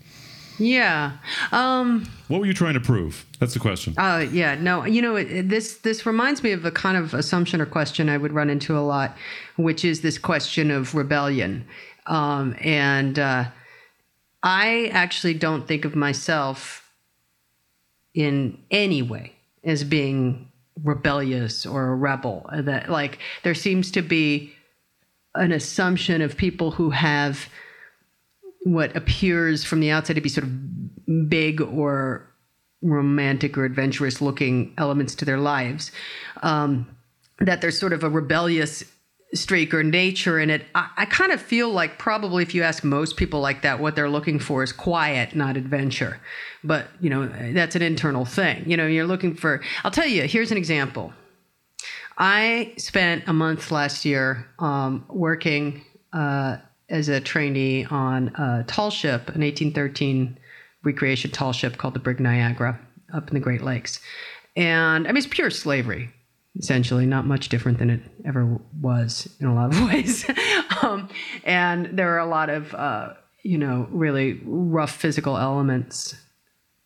Yeah. 0.59 1.17
Um, 1.51 2.09
What 2.29 2.39
were 2.39 2.47
you 2.47 2.53
trying 2.53 2.73
to 2.73 2.79
prove? 2.79 3.25
That's 3.39 3.53
the 3.53 3.59
question. 3.59 3.93
Uh, 3.95 4.25
yeah, 4.31 4.55
no, 4.55 4.85
you 4.85 5.01
know, 5.03 5.15
it, 5.15 5.29
it- 5.31 5.49
this 5.49 5.77
this 5.77 6.05
reminds 6.05 6.41
me 6.41 6.51
of 6.51 6.65
a 6.65 6.71
kind 6.71 6.97
of 6.97 7.13
assumption 7.13 7.61
or 7.61 7.67
question 7.67 8.09
I 8.09 8.17
would 8.17 8.33
run 8.33 8.49
into 8.49 8.75
a 8.77 8.81
lot, 8.81 9.15
which 9.57 9.85
is 9.85 10.01
this 10.01 10.17
question 10.17 10.71
of 10.71 10.95
rebellion. 10.95 11.65
Um, 12.07 12.55
and 12.61 13.19
uh, 13.19 13.45
I 14.41 14.87
actually 14.93 15.35
don't 15.35 15.67
think 15.67 15.85
of 15.85 15.95
myself 15.95 16.89
in 18.15 18.57
any 18.71 19.01
way 19.03 19.33
as 19.63 19.83
being 19.83 20.46
rebellious 20.83 21.65
or 21.65 21.87
a 21.87 21.95
rebel. 21.95 22.49
That 22.53 22.89
like 22.89 23.19
there 23.43 23.55
seems 23.55 23.91
to 23.91 24.01
be 24.01 24.53
an 25.35 25.51
assumption 25.51 26.21
of 26.21 26.37
people 26.37 26.71
who 26.71 26.89
have 26.89 27.49
what 28.63 28.95
appears 28.95 29.63
from 29.63 29.79
the 29.79 29.91
outside 29.91 30.15
to 30.15 30.21
be 30.21 30.29
sort 30.29 30.45
of 30.45 31.29
big 31.29 31.61
or 31.61 32.27
romantic 32.81 33.57
or 33.57 33.65
adventurous 33.65 34.21
looking 34.21 34.73
elements 34.77 35.15
to 35.15 35.25
their 35.25 35.39
lives. 35.39 35.91
Um, 36.43 36.87
that 37.39 37.61
there's 37.61 37.79
sort 37.79 37.93
of 37.93 38.03
a 38.03 38.09
rebellious 38.09 38.83
streak 39.33 39.73
or 39.73 39.83
nature 39.83 40.39
in 40.39 40.49
it. 40.49 40.65
I, 40.73 40.89
I 40.97 41.05
kind 41.05 41.31
of 41.31 41.41
feel 41.41 41.69
like 41.69 41.97
probably 41.97 42.43
if 42.43 42.55
you 42.55 42.63
ask 42.63 42.83
most 42.83 43.17
people 43.17 43.39
like 43.39 43.61
that, 43.63 43.79
what 43.79 43.95
they're 43.95 44.09
looking 44.09 44.39
for 44.39 44.63
is 44.63 44.71
quiet, 44.71 45.35
not 45.35 45.57
adventure. 45.57 46.19
But, 46.63 46.87
you 47.01 47.09
know, 47.09 47.27
that's 47.53 47.75
an 47.75 47.81
internal 47.81 48.25
thing. 48.25 48.63
You 48.69 48.77
know, 48.77 48.87
you're 48.87 49.05
looking 49.05 49.35
for, 49.35 49.61
I'll 49.83 49.91
tell 49.91 50.07
you, 50.07 50.23
here's 50.23 50.51
an 50.51 50.57
example. 50.57 51.13
I 52.17 52.73
spent 52.77 53.23
a 53.27 53.33
month 53.33 53.69
last 53.69 54.05
year 54.05 54.47
um, 54.59 55.05
working 55.09 55.83
uh, 56.13 56.57
as 56.89 57.09
a 57.09 57.19
trainee 57.19 57.85
on 57.85 58.29
a 58.29 58.63
tall 58.65 58.89
ship, 58.89 59.29
an 59.29 59.41
1813 59.41 60.39
recreation 60.83 61.31
tall 61.31 61.53
ship 61.53 61.77
called 61.77 61.93
the 61.93 61.99
Brig 61.99 62.19
Niagara 62.19 62.79
up 63.13 63.27
in 63.27 63.33
the 63.35 63.39
Great 63.39 63.61
Lakes. 63.61 63.99
And 64.55 65.07
I 65.07 65.11
mean, 65.11 65.17
it's 65.17 65.27
pure 65.27 65.51
slavery, 65.51 66.09
essentially, 66.57 67.05
not 67.05 67.25
much 67.25 67.49
different 67.49 67.77
than 67.77 67.89
it 67.89 68.01
ever 68.25 68.59
was 68.81 69.29
in 69.39 69.47
a 69.47 69.53
lot 69.53 69.73
of 69.73 69.83
ways. 69.87 70.25
um, 70.81 71.09
and 71.43 71.97
there 71.97 72.13
are 72.15 72.19
a 72.19 72.25
lot 72.25 72.49
of, 72.49 72.73
uh, 72.73 73.13
you 73.43 73.57
know, 73.57 73.87
really 73.91 74.39
rough 74.43 74.91
physical 74.91 75.37
elements 75.37 76.15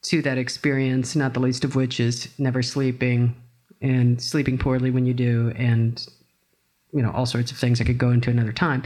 to 0.04 0.22
that 0.24 0.38
experience, 0.38 1.16
not 1.16 1.34
the 1.34 1.40
least 1.40 1.64
of 1.64 1.76
which 1.76 2.00
is 2.00 2.28
never 2.40 2.62
sleeping 2.62 3.36
and 3.82 4.22
sleeping 4.22 4.58
poorly 4.58 4.92
when 4.92 5.06
you 5.06 5.14
do, 5.14 5.52
and 5.56 6.06
you 6.94 7.02
know 7.02 7.12
all 7.12 7.26
sorts 7.26 7.52
of 7.52 7.58
things 7.58 7.80
I 7.80 7.84
could 7.84 7.98
go 7.98 8.10
into 8.10 8.30
another 8.30 8.52
time. 8.52 8.84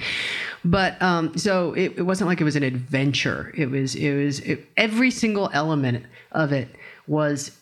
But 0.64 1.02
um, 1.02 1.38
so 1.38 1.74
it, 1.74 1.98
it 1.98 2.02
wasn't 2.04 2.28
like 2.28 2.42
it 2.42 2.44
was 2.44 2.56
an 2.56 2.64
adventure. 2.64 3.54
It 3.58 3.70
was 3.70 3.96
it 3.96 4.14
was 4.14 4.40
it, 4.42 4.68
every 4.78 5.12
single 5.12 5.50
element 5.54 6.06
of 6.32 6.52
it 6.52 6.70
was 7.08 7.58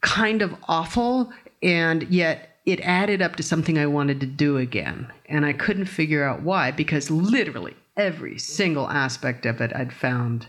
kind 0.00 0.42
of 0.42 0.54
awful, 0.68 1.32
and 1.62 2.02
yet 2.04 2.47
it 2.68 2.80
added 2.80 3.22
up 3.22 3.34
to 3.36 3.42
something 3.42 3.78
I 3.78 3.86
wanted 3.86 4.20
to 4.20 4.26
do 4.26 4.58
again, 4.58 5.10
and 5.26 5.46
I 5.46 5.54
couldn't 5.54 5.86
figure 5.86 6.22
out 6.22 6.42
why 6.42 6.70
because 6.70 7.10
literally 7.10 7.74
every 7.96 8.38
single 8.38 8.90
aspect 8.90 9.46
of 9.46 9.62
it 9.62 9.74
I'd 9.74 9.90
found 9.90 10.46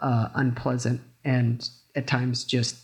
uh, 0.00 0.30
unpleasant 0.34 1.00
and 1.24 1.68
at 1.94 2.08
times 2.08 2.42
just 2.42 2.76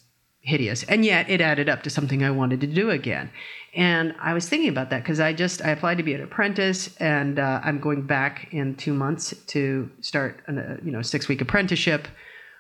hideous. 0.42 0.84
And 0.84 1.04
yet 1.04 1.28
it 1.28 1.40
added 1.40 1.68
up 1.68 1.82
to 1.82 1.90
something 1.90 2.22
i 2.22 2.30
wanted 2.30 2.60
to 2.60 2.68
do 2.68 2.90
again. 2.90 3.28
And 3.74 4.14
i 4.20 4.32
was 4.32 4.48
thinking 4.48 4.68
about 4.68 4.90
that 4.90 5.02
because 5.02 5.18
i 5.20 5.32
just 5.32 5.62
i 5.62 5.70
applied 5.70 5.98
to 5.98 6.04
be 6.04 6.14
an 6.14 6.22
apprentice 6.22 6.96
and 6.96 7.38
uh, 7.38 7.60
i'm 7.64 7.80
going 7.80 8.06
back 8.06 8.48
in 8.52 8.76
two 8.76 8.94
months 8.94 9.34
to 9.48 9.90
start 10.00 10.40
a 10.48 10.52
uh, 10.52 10.76
you 10.82 10.92
know 10.92 11.02
six 11.02 11.28
week 11.28 11.40
apprenticeship 11.40 12.08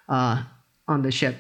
uh, 0.08 0.42
on 0.88 1.02
the 1.02 1.10
ship 1.10 1.36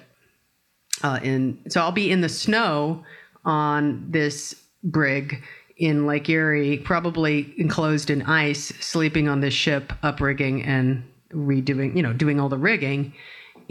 uh, 1.02 1.20
in 1.22 1.58
so 1.68 1.80
i'll 1.80 1.92
be 1.92 2.10
in 2.10 2.20
the 2.20 2.28
snow 2.28 3.04
on 3.44 4.06
this 4.10 4.54
brig 4.82 5.42
in 5.76 6.06
lake 6.06 6.28
erie 6.28 6.78
probably 6.78 7.54
enclosed 7.56 8.10
in 8.10 8.22
ice 8.22 8.66
sleeping 8.80 9.28
on 9.28 9.40
this 9.40 9.54
ship 9.54 9.92
uprigging 10.02 10.62
and 10.62 11.02
redoing 11.32 11.96
you 11.96 12.02
know 12.02 12.12
doing 12.12 12.38
all 12.38 12.48
the 12.48 12.58
rigging 12.58 13.14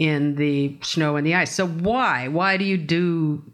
in 0.00 0.34
the 0.36 0.76
snow 0.82 1.16
and 1.16 1.26
the 1.26 1.34
ice. 1.34 1.54
So 1.54 1.68
why? 1.68 2.26
Why 2.26 2.56
do 2.56 2.64
you 2.64 2.78
do 2.78 3.44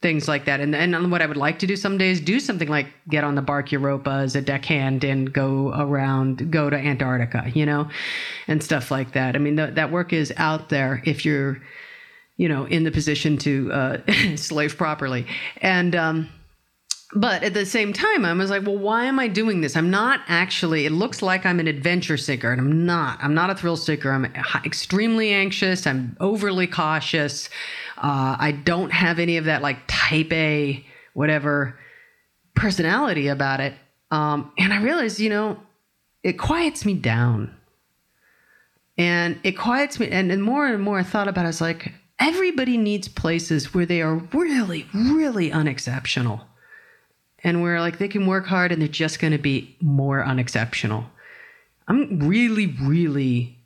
things 0.00 0.28
like 0.28 0.44
that? 0.44 0.60
And 0.60 0.74
and 0.74 1.10
what 1.10 1.20
I 1.20 1.26
would 1.26 1.36
like 1.36 1.58
to 1.58 1.66
do 1.66 1.74
someday 1.76 2.10
is 2.10 2.20
do 2.20 2.38
something 2.38 2.68
like 2.68 2.86
get 3.10 3.24
on 3.24 3.34
the 3.34 3.42
Bark 3.42 3.72
Europa 3.72 4.10
as 4.10 4.36
a 4.36 4.40
deckhand 4.40 5.02
and 5.02 5.30
go 5.32 5.74
around, 5.74 6.52
go 6.52 6.70
to 6.70 6.76
Antarctica, 6.76 7.50
you 7.52 7.66
know, 7.66 7.88
and 8.46 8.62
stuff 8.62 8.92
like 8.92 9.12
that. 9.12 9.34
I 9.34 9.38
mean, 9.40 9.56
th- 9.56 9.74
that 9.74 9.90
work 9.90 10.12
is 10.12 10.32
out 10.36 10.68
there 10.68 11.02
if 11.04 11.24
you're, 11.24 11.60
you 12.38 12.48
know, 12.48 12.64
in 12.64 12.84
the 12.84 12.90
position 12.90 13.36
to 13.36 13.70
uh, 13.72 13.98
slave 14.36 14.78
properly. 14.78 15.26
And 15.58 15.94
um, 15.94 16.28
but 17.14 17.42
at 17.42 17.54
the 17.54 17.64
same 17.64 17.92
time, 17.92 18.24
I 18.24 18.32
was 18.34 18.50
like, 18.50 18.66
well, 18.66 18.76
why 18.76 19.04
am 19.04 19.18
I 19.18 19.28
doing 19.28 19.62
this? 19.62 19.76
I'm 19.76 19.90
not 19.90 20.20
actually, 20.28 20.84
it 20.84 20.92
looks 20.92 21.22
like 21.22 21.46
I'm 21.46 21.58
an 21.58 21.66
adventure 21.66 22.18
seeker, 22.18 22.52
and 22.52 22.60
I'm 22.60 22.84
not. 22.84 23.18
I'm 23.22 23.34
not 23.34 23.48
a 23.48 23.54
thrill 23.54 23.76
seeker. 23.76 24.10
I'm 24.10 24.26
extremely 24.64 25.32
anxious. 25.32 25.86
I'm 25.86 26.16
overly 26.20 26.66
cautious. 26.66 27.48
Uh, 27.96 28.36
I 28.38 28.52
don't 28.52 28.92
have 28.92 29.18
any 29.18 29.38
of 29.38 29.46
that 29.46 29.62
like 29.62 29.78
type 29.86 30.32
A, 30.32 30.84
whatever 31.14 31.78
personality 32.54 33.28
about 33.28 33.60
it. 33.60 33.74
Um, 34.10 34.52
and 34.58 34.72
I 34.72 34.82
realized, 34.82 35.18
you 35.18 35.30
know, 35.30 35.58
it 36.22 36.34
quiets 36.34 36.84
me 36.84 36.94
down. 36.94 37.54
And 38.98 39.38
it 39.44 39.52
quiets 39.52 39.98
me. 39.98 40.08
And 40.08 40.30
the 40.30 40.36
more 40.36 40.66
and 40.66 40.82
more 40.82 40.98
I 40.98 41.04
thought 41.04 41.28
about 41.28 41.42
it, 41.42 41.44
I 41.44 41.48
was 41.48 41.60
like, 41.60 41.92
everybody 42.20 42.76
needs 42.76 43.08
places 43.08 43.72
where 43.74 43.86
they 43.86 44.02
are 44.02 44.16
really, 44.16 44.86
really 44.94 45.52
unexceptional 45.52 46.42
and 47.44 47.62
where 47.62 47.80
like 47.80 47.98
they 47.98 48.08
can 48.08 48.26
work 48.26 48.46
hard 48.46 48.72
and 48.72 48.82
they're 48.82 48.88
just 48.88 49.20
going 49.20 49.32
to 49.32 49.38
be 49.38 49.76
more 49.80 50.24
unexceptional. 50.24 51.04
I'm 51.86 52.20
really, 52.20 52.66
really 52.82 53.58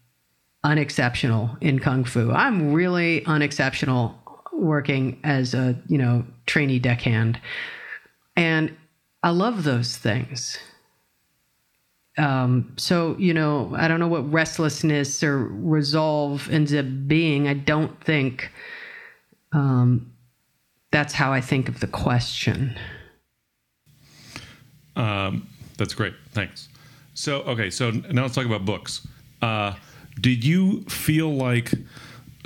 unexceptional 0.65 1.57
in 1.61 1.79
kung 1.79 2.05
fu. 2.05 2.31
I'm 2.31 2.73
really 2.73 3.25
unexceptional 3.27 4.19
working 4.53 5.19
as 5.25 5.55
a 5.55 5.81
you 5.89 5.99
know 5.99 6.25
trainee 6.47 6.79
deckhand, 6.79 7.41
and 8.37 8.77
I 9.23 9.31
love 9.31 9.65
those 9.65 9.97
things. 9.97 10.59
Um, 12.19 12.75
so 12.77 13.17
you 13.19 13.33
know, 13.33 13.75
I 13.77 13.89
don't 13.89 14.01
know 14.01 14.09
what 14.09 14.31
restlessness 14.31 15.23
or 15.23 15.47
resolve 15.47 16.49
ends 16.51 16.75
up 16.75 16.87
being. 17.07 17.49
I 17.49 17.55
don't 17.55 18.03
think 18.05 18.51
um, 19.53 20.13
that's 20.91 21.13
how 21.15 21.33
I 21.33 21.41
think 21.41 21.69
of 21.69 21.81
the 21.81 21.87
question. 21.87 22.79
Um, 24.95 25.49
that's 25.79 25.95
great. 25.95 26.15
Thanks. 26.31 26.69
So, 27.15 27.43
okay, 27.43 27.71
so 27.71 27.91
now 27.91 28.23
let's 28.23 28.35
talk 28.35 28.47
about 28.47 28.65
books. 28.65 29.07
Uh, 29.41 29.75
did 30.21 30.45
you 30.45 30.83
feel 30.83 31.35
like 31.35 31.73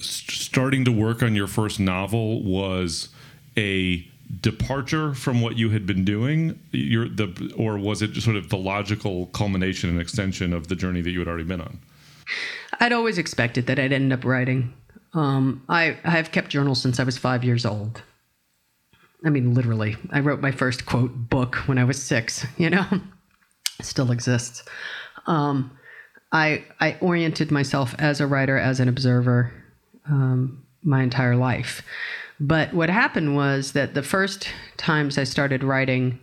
st- 0.01 0.31
starting 0.31 0.85
to 0.85 0.93
work 0.93 1.23
on 1.23 1.35
your 1.35 1.47
first 1.47 1.79
novel 1.79 2.43
was 2.43 3.09
a 3.57 4.07
departure 4.41 5.15
from 5.15 5.41
what 5.41 5.57
you 5.57 5.71
had 5.71 5.87
been 5.87 6.05
doing? 6.05 6.59
Your 6.73 7.09
the 7.09 7.53
or 7.57 7.79
was 7.79 8.03
it 8.03 8.15
sort 8.17 8.37
of 8.37 8.49
the 8.49 8.57
logical 8.57 9.27
culmination 9.27 9.91
and 9.91 10.01
extension 10.01 10.53
of 10.53 10.69
the 10.69 10.77
journey 10.77 11.01
that 11.03 11.11
you 11.11 11.19
had 11.19 11.29
already 11.29 11.45
been 11.45 11.61
on? 11.61 11.79
I'd 12.81 12.93
always 12.93 13.19
expected 13.19 13.67
that 13.67 13.79
I'd 13.79 13.93
end 13.93 14.13
up 14.13 14.25
writing. 14.25 14.75
Um, 15.15 15.65
I 15.69 15.97
I 16.05 16.11
have 16.11 16.33
kept 16.33 16.51
journals 16.51 16.81
since 16.81 17.01
I 17.01 17.05
was 17.05 17.17
five 17.19 17.45
years 17.45 17.65
old. 17.65 18.03
I 19.25 19.31
mean, 19.31 19.55
literally, 19.55 19.97
I 20.11 20.21
wrote 20.21 20.41
my 20.41 20.53
first 20.53 20.87
quote 20.87 21.13
book 21.31 21.57
when 21.67 21.79
I 21.79 21.85
was 21.85 22.03
six. 22.03 22.47
You 22.59 22.71
know, 22.71 22.87
still 23.81 24.11
exists. 24.11 24.65
Um, 25.27 25.77
I 26.33 26.65
I 26.81 26.97
oriented 27.01 27.51
myself 27.51 27.95
as 27.99 28.21
a 28.21 28.27
writer, 28.27 28.59
as 28.59 28.81
an 28.81 28.89
observer, 28.89 29.53
um, 30.09 30.65
my 30.83 31.03
entire 31.03 31.37
life. 31.37 31.83
But 32.39 32.75
what 32.75 32.91
happened 32.91 33.35
was 33.35 33.73
that 33.73 33.95
the 33.95 34.03
first 34.03 34.49
times 34.77 35.17
I 35.19 35.25
started 35.25 35.65
writing, 35.65 36.21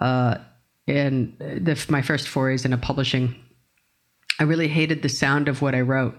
uh, 0.00 0.38
in 0.86 1.36
the, 1.38 1.84
my 1.88 2.00
first 2.00 2.28
forays 2.28 2.64
into 2.64 2.76
publishing, 2.78 3.34
I 4.38 4.44
really 4.44 4.68
hated 4.68 5.02
the 5.02 5.08
sound 5.08 5.48
of 5.48 5.60
what 5.60 5.74
I 5.74 5.80
wrote. 5.80 6.16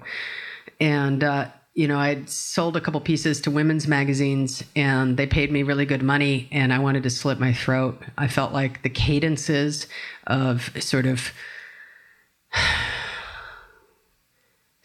And, 0.80 1.24
uh, 1.24 1.48
you 1.74 1.88
know, 1.88 1.98
I'd 1.98 2.30
sold 2.30 2.76
a 2.76 2.82
couple 2.82 3.00
pieces 3.02 3.42
to 3.42 3.52
women's 3.52 3.88
magazines 3.88 4.64
and 4.76 5.18
they 5.18 5.26
paid 5.26 5.52
me 5.52 5.64
really 5.64 5.86
good 5.86 6.04
money 6.04 6.50
and 6.52 6.74
I 6.74 6.80
wanted 6.80 7.04
to 7.04 7.10
slit 7.10 7.40
my 7.40 7.54
throat. 7.54 8.02
I 8.18 8.28
felt 8.28 8.52
like 8.52 8.84
the 8.84 8.90
cadences 8.90 9.88
of 10.28 10.72
sort 10.80 11.06
of 11.06 11.32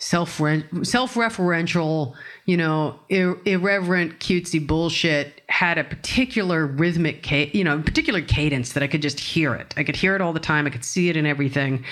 self 0.05 0.29
self-referential, 0.33 2.15
you 2.45 2.59
know, 2.59 2.99
ir- 3.09 3.39
irreverent, 3.47 4.21
cutesy 4.21 4.65
bullshit 4.65 5.41
had 5.49 5.79
a 5.79 5.85
particular 5.85 6.67
rhythmic, 6.67 7.23
ca- 7.23 7.51
you 7.55 7.65
know, 7.65 7.81
particular 7.81 8.21
cadence 8.21 8.75
that 8.75 8.83
I 8.83 8.87
could 8.87 9.01
just 9.01 9.19
hear 9.19 9.55
it. 9.55 9.73
I 9.79 9.83
could 9.83 9.97
hear 9.97 10.15
it 10.15 10.21
all 10.21 10.35
the 10.35 10.41
time. 10.41 10.67
I 10.67 10.71
could 10.71 10.85
see 10.85 11.09
it 11.09 11.17
in 11.17 11.25
everything, 11.25 11.85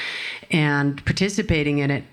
and 0.50 1.02
participating 1.06 1.78
in 1.78 1.90
it 1.90 2.04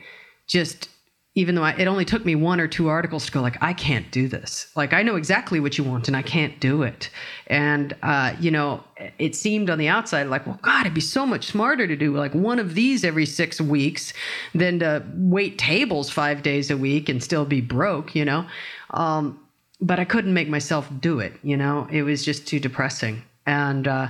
just. 0.48 0.88
Even 1.36 1.56
though 1.56 1.64
I, 1.64 1.72
it 1.74 1.88
only 1.88 2.06
took 2.06 2.26
me 2.26 2.36
one 2.36 2.60
or 2.60 2.68
two 2.68 2.88
articles 2.88 3.28
to 3.28 3.32
go, 3.32 3.42
like 3.42 3.62
I 3.62 3.74
can't 3.74 4.12
do 4.12 4.28
this. 4.28 4.72
Like 4.76 4.94
I 4.94 5.04
know 5.04 5.16
exactly 5.16 5.60
what 5.60 5.78
you 5.78 5.84
want, 5.84 6.08
and 6.08 6.18
I 6.18 6.22
can't 6.22 6.60
do 6.60 6.82
it. 6.84 7.10
And 7.48 7.96
uh, 8.02 8.34
you 8.40 8.50
know, 8.50 8.84
it 9.20 9.36
seemed 9.36 9.70
on 9.70 9.78
the 9.78 9.88
outside 9.88 10.24
like, 10.24 10.48
well, 10.48 10.60
God, 10.62 10.82
it'd 10.82 10.94
be 10.94 11.02
so 11.02 11.26
much 11.26 11.48
smarter 11.48 11.86
to 11.88 11.96
do 11.96 12.16
like 12.16 12.34
one 12.34 12.58
of 12.58 12.74
these 12.74 13.04
every 13.06 13.26
six 13.26 13.62
weeks 13.62 14.12
than 14.56 14.80
to 14.80 15.06
wait 15.14 15.58
tables 15.58 16.10
five 16.10 16.42
days 16.42 16.72
a 16.72 16.78
week 16.78 17.10
and 17.10 17.24
still 17.24 17.46
be 17.46 17.62
broke. 17.62 18.16
You 18.16 18.26
know, 18.26 18.48
um, 18.90 19.40
but 19.80 20.00
I 20.00 20.06
couldn't 20.06 20.34
make 20.34 20.50
myself 20.50 20.90
do 21.00 21.20
it. 21.20 21.34
You 21.44 21.58
know, 21.58 21.88
it 21.92 22.02
was 22.02 22.26
just 22.26 22.48
too 22.48 22.60
depressing, 22.60 23.22
and 23.46 23.88
uh, 23.88 24.08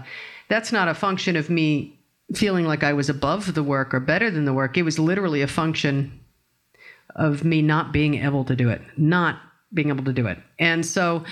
that's 0.47 0.72
not 0.72 0.88
a 0.88 0.93
function 0.93 1.36
of 1.36 1.49
me 1.49 1.99
feeling 2.34 2.65
like 2.65 2.84
I 2.84 2.93
was 2.93 3.09
above 3.09 3.55
the 3.55 3.63
work 3.63 3.93
or 3.93 3.99
better 3.99 4.30
than 4.30 4.45
the 4.45 4.53
work. 4.53 4.78
It 4.78 4.84
was 4.84 4.99
literally 4.99 5.41
a 5.41 5.47
function 5.47 6.20
of 7.20 7.43
me 7.43 7.61
not 7.61 7.93
being 7.93 8.15
able 8.15 8.43
to 8.45 8.55
do 8.55 8.70
it, 8.70 8.82
not 8.97 9.39
being 9.74 9.89
able 9.89 10.03
to 10.05 10.13
do 10.13 10.26
it. 10.26 10.39
And 10.57 10.86
so 10.86 11.24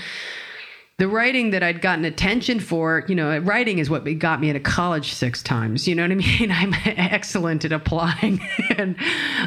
the 0.99 1.07
writing 1.07 1.51
that 1.51 1.61
I'd 1.61 1.81
gotten 1.81 2.05
attention 2.05 2.59
for, 2.59 3.05
you 3.07 3.13
know, 3.13 3.37
writing 3.39 3.77
is 3.77 3.87
what 3.87 4.03
got 4.17 4.41
me 4.41 4.49
into 4.49 4.59
college 4.59 5.13
six 5.13 5.43
times. 5.43 5.87
You 5.87 5.93
know 5.93 6.01
what 6.01 6.11
I 6.11 6.15
mean? 6.39 6.51
I'm 6.51 6.73
excellent 6.85 7.63
at 7.65 7.71
applying, 7.71 8.41
and 8.77 8.95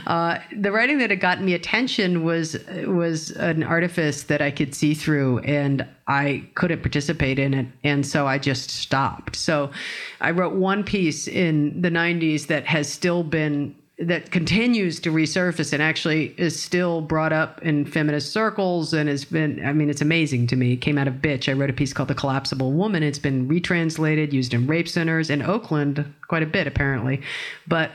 uh, 0.06 0.38
the 0.56 0.70
writing 0.70 0.98
that 0.98 1.10
had 1.10 1.18
gotten 1.18 1.44
me 1.44 1.54
attention 1.54 2.22
was 2.22 2.56
was 2.86 3.32
an 3.32 3.64
artifice 3.64 4.24
that 4.24 4.40
I 4.40 4.52
could 4.52 4.76
see 4.76 4.94
through, 4.94 5.40
and 5.40 5.84
I 6.06 6.48
couldn't 6.54 6.82
participate 6.82 7.40
in 7.40 7.52
it, 7.54 7.66
and 7.82 8.06
so 8.06 8.28
I 8.28 8.38
just 8.38 8.70
stopped. 8.70 9.34
So 9.34 9.72
I 10.20 10.30
wrote 10.30 10.54
one 10.54 10.84
piece 10.84 11.26
in 11.26 11.82
the 11.82 11.90
'90s 11.90 12.46
that 12.46 12.64
has 12.66 12.88
still 12.88 13.24
been 13.24 13.74
that 14.00 14.30
continues 14.30 14.98
to 14.98 15.12
resurface 15.12 15.74
and 15.74 15.82
actually 15.82 16.34
is 16.38 16.60
still 16.60 17.02
brought 17.02 17.34
up 17.34 17.60
in 17.62 17.84
feminist 17.84 18.32
circles 18.32 18.94
and 18.94 19.10
has 19.10 19.26
been 19.26 19.62
i 19.64 19.74
mean 19.74 19.90
it's 19.90 20.00
amazing 20.00 20.46
to 20.46 20.56
me. 20.56 20.72
It 20.72 20.78
came 20.78 20.96
out 20.96 21.06
of 21.06 21.14
bitch. 21.14 21.50
I 21.50 21.52
wrote 21.52 21.68
a 21.68 21.74
piece 21.74 21.92
called 21.92 22.08
the 22.08 22.14
collapsible 22.14 22.72
woman. 22.72 23.02
It's 23.02 23.18
been 23.18 23.46
retranslated 23.46 24.32
used 24.32 24.54
in 24.54 24.66
rape 24.66 24.88
centers 24.88 25.28
in 25.28 25.42
oakland 25.42 26.12
quite 26.28 26.42
a 26.42 26.46
bit 26.46 26.66
apparently. 26.66 27.20
But 27.68 27.90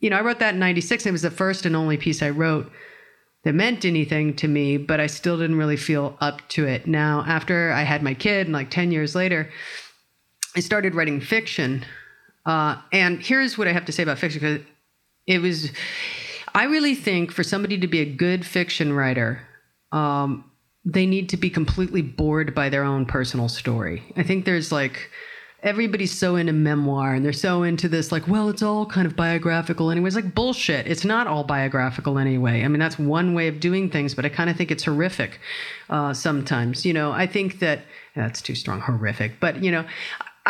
you 0.00 0.08
know 0.08 0.16
i 0.16 0.22
wrote 0.22 0.38
that 0.38 0.54
in 0.54 0.60
96 0.60 1.04
it 1.04 1.12
was 1.12 1.20
the 1.20 1.30
first 1.30 1.66
and 1.66 1.76
only 1.76 1.98
piece 1.98 2.22
i 2.22 2.30
wrote 2.30 2.72
that 3.44 3.54
meant 3.54 3.84
anything 3.84 4.34
to 4.36 4.48
me 4.48 4.78
but 4.78 4.98
i 4.98 5.06
still 5.06 5.36
didn't 5.36 5.58
really 5.58 5.76
feel 5.76 6.16
up 6.20 6.40
to 6.48 6.66
it. 6.66 6.86
Now 6.86 7.22
after 7.26 7.70
i 7.70 7.82
had 7.82 8.02
my 8.02 8.14
kid 8.14 8.46
and 8.46 8.54
like 8.54 8.70
10 8.70 8.92
years 8.92 9.14
later 9.14 9.50
i 10.56 10.60
started 10.60 10.94
writing 10.94 11.20
fiction. 11.20 11.84
Uh, 12.46 12.76
and 12.92 13.20
here's 13.20 13.58
what 13.58 13.68
i 13.68 13.72
have 13.72 13.84
to 13.84 13.92
say 13.92 14.02
about 14.02 14.18
fiction 14.18 14.40
because 14.40 14.66
it 15.30 15.40
was 15.40 15.70
i 16.54 16.64
really 16.64 16.94
think 16.94 17.32
for 17.32 17.42
somebody 17.42 17.78
to 17.78 17.86
be 17.86 18.00
a 18.00 18.04
good 18.04 18.44
fiction 18.44 18.92
writer 18.92 19.40
um, 19.92 20.50
they 20.84 21.06
need 21.06 21.28
to 21.30 21.36
be 21.36 21.50
completely 21.50 22.02
bored 22.02 22.54
by 22.54 22.68
their 22.68 22.84
own 22.84 23.04
personal 23.06 23.48
story. 23.48 24.02
I 24.16 24.22
think 24.22 24.44
there's 24.44 24.72
like 24.72 25.10
everybody's 25.62 26.16
so 26.16 26.36
into 26.36 26.54
memoir 26.54 27.12
and 27.12 27.22
they're 27.22 27.34
so 27.34 27.64
into 27.64 27.86
this 27.86 28.10
like 28.10 28.26
well 28.26 28.48
it's 28.48 28.62
all 28.62 28.86
kind 28.86 29.06
of 29.06 29.14
biographical 29.14 29.90
anyways. 29.90 30.16
Like 30.16 30.34
bullshit. 30.34 30.86
It's 30.86 31.04
not 31.04 31.26
all 31.26 31.44
biographical 31.44 32.18
anyway. 32.18 32.64
I 32.64 32.68
mean 32.68 32.80
that's 32.80 32.98
one 32.98 33.34
way 33.34 33.48
of 33.48 33.60
doing 33.60 33.90
things 33.90 34.14
but 34.14 34.24
i 34.24 34.30
kind 34.30 34.48
of 34.48 34.56
think 34.56 34.70
it's 34.70 34.84
horrific 34.84 35.38
uh, 35.90 36.14
sometimes. 36.14 36.86
You 36.86 36.94
know 36.94 37.12
i 37.12 37.26
think 37.26 37.58
that 37.58 37.80
that's 38.16 38.40
too 38.40 38.54
strong 38.54 38.80
horrific 38.80 39.38
but 39.38 39.62
you 39.62 39.70
know 39.70 39.84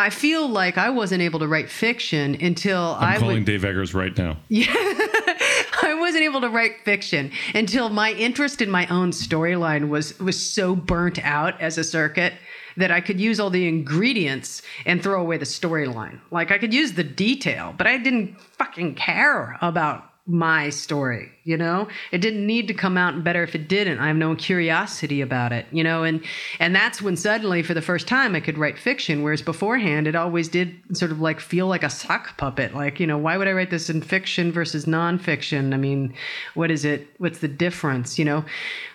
i 0.01 0.09
feel 0.09 0.47
like 0.47 0.77
i 0.77 0.89
wasn't 0.89 1.21
able 1.21 1.39
to 1.39 1.47
write 1.47 1.69
fiction 1.69 2.35
until 2.41 2.95
I'm 2.99 3.15
I 3.15 3.17
calling 3.17 3.37
would 3.37 3.45
Dave 3.45 3.63
Eggers 3.65 3.93
right 3.93 4.15
now. 4.17 4.37
Yeah, 4.49 4.65
I 4.73 5.95
wasn't 5.99 6.23
able 6.23 6.41
to 6.41 6.49
write 6.49 6.83
fiction 6.83 7.31
until 7.53 7.89
my 7.89 8.13
interest 8.13 8.61
in 8.61 8.69
my 8.69 8.87
own 8.87 9.11
storyline 9.11 9.89
was 9.89 10.17
was 10.19 10.41
so 10.41 10.75
burnt 10.75 11.23
out 11.23 11.59
as 11.61 11.77
a 11.77 11.83
circuit 11.83 12.33
that 12.77 12.91
I 12.91 13.01
could 13.01 13.19
use 13.19 13.39
all 13.39 13.49
the 13.49 13.67
ingredients 13.67 14.61
and 14.85 15.03
throw 15.03 15.21
away 15.21 15.37
the 15.37 15.45
storyline. 15.45 16.19
Like 16.31 16.51
I 16.51 16.57
could 16.57 16.73
use 16.73 16.93
the 16.93 17.03
detail, 17.03 17.73
but 17.77 17.87
I 17.87 17.97
didn't 17.97 18.39
fucking 18.39 18.95
care 18.95 19.57
about 19.61 20.10
my 20.27 20.69
story, 20.69 21.31
you 21.43 21.57
know? 21.57 21.87
It 22.11 22.19
didn't 22.19 22.45
need 22.45 22.67
to 22.67 22.73
come 22.73 22.97
out 22.97 23.23
better 23.23 23.43
if 23.43 23.55
it 23.55 23.67
didn't. 23.67 23.99
I 23.99 24.07
have 24.07 24.15
no 24.15 24.35
curiosity 24.35 25.19
about 25.21 25.51
it, 25.51 25.65
you 25.71 25.83
know? 25.83 26.03
And 26.03 26.23
and 26.59 26.75
that's 26.75 27.01
when 27.01 27.17
suddenly 27.17 27.63
for 27.63 27.73
the 27.73 27.81
first 27.81 28.07
time 28.07 28.35
I 28.35 28.39
could 28.39 28.57
write 28.57 28.77
fiction 28.77 29.23
whereas 29.23 29.41
beforehand 29.41 30.07
it 30.07 30.15
always 30.15 30.47
did 30.47 30.75
sort 30.95 31.11
of 31.11 31.19
like 31.19 31.39
feel 31.39 31.67
like 31.67 31.83
a 31.83 31.89
sock 31.89 32.37
puppet. 32.37 32.75
Like, 32.75 32.99
you 32.99 33.07
know, 33.07 33.17
why 33.17 33.37
would 33.37 33.47
I 33.47 33.51
write 33.51 33.71
this 33.71 33.89
in 33.89 34.01
fiction 34.01 34.51
versus 34.51 34.85
nonfiction? 34.85 35.73
I 35.73 35.77
mean, 35.77 36.13
what 36.53 36.69
is 36.69 36.85
it? 36.85 37.07
What's 37.17 37.39
the 37.39 37.47
difference, 37.47 38.19
you 38.19 38.25
know? 38.25 38.45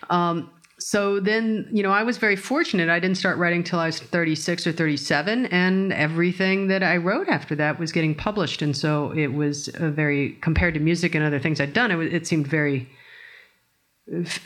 Um 0.08 0.50
so 0.86 1.18
then, 1.18 1.68
you 1.72 1.82
know, 1.82 1.90
I 1.90 2.04
was 2.04 2.16
very 2.16 2.36
fortunate. 2.36 2.88
I 2.88 3.00
didn't 3.00 3.16
start 3.16 3.38
writing 3.38 3.64
till 3.64 3.80
I 3.80 3.86
was 3.86 3.98
36 3.98 4.68
or 4.68 4.72
37, 4.72 5.46
and 5.46 5.92
everything 5.92 6.68
that 6.68 6.84
I 6.84 6.96
wrote 6.96 7.28
after 7.28 7.56
that 7.56 7.80
was 7.80 7.90
getting 7.90 8.14
published. 8.14 8.62
And 8.62 8.76
so 8.76 9.10
it 9.10 9.34
was 9.34 9.68
a 9.74 9.90
very, 9.90 10.38
compared 10.42 10.74
to 10.74 10.80
music 10.80 11.16
and 11.16 11.24
other 11.24 11.40
things 11.40 11.60
I'd 11.60 11.72
done, 11.72 11.90
it, 11.90 12.14
it 12.14 12.24
seemed 12.28 12.46
very, 12.46 12.88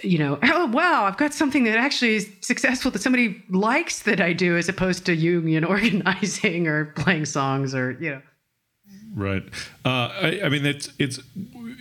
you 0.00 0.16
know, 0.16 0.38
oh, 0.42 0.64
wow, 0.68 1.04
I've 1.04 1.18
got 1.18 1.34
something 1.34 1.64
that 1.64 1.76
actually 1.76 2.16
is 2.16 2.30
successful 2.40 2.90
that 2.92 3.02
somebody 3.02 3.44
likes 3.50 4.04
that 4.04 4.22
I 4.22 4.32
do, 4.32 4.56
as 4.56 4.66
opposed 4.66 5.04
to 5.06 5.14
union 5.14 5.62
organizing 5.76 6.66
or 6.66 6.86
playing 6.86 7.26
songs 7.26 7.74
or, 7.74 7.98
you 8.00 8.12
know. 8.12 8.22
Right. 9.14 9.44
Uh, 9.84 10.08
I, 10.08 10.40
I 10.44 10.48
mean, 10.48 10.64
it's 10.64 10.88
it's 10.98 11.20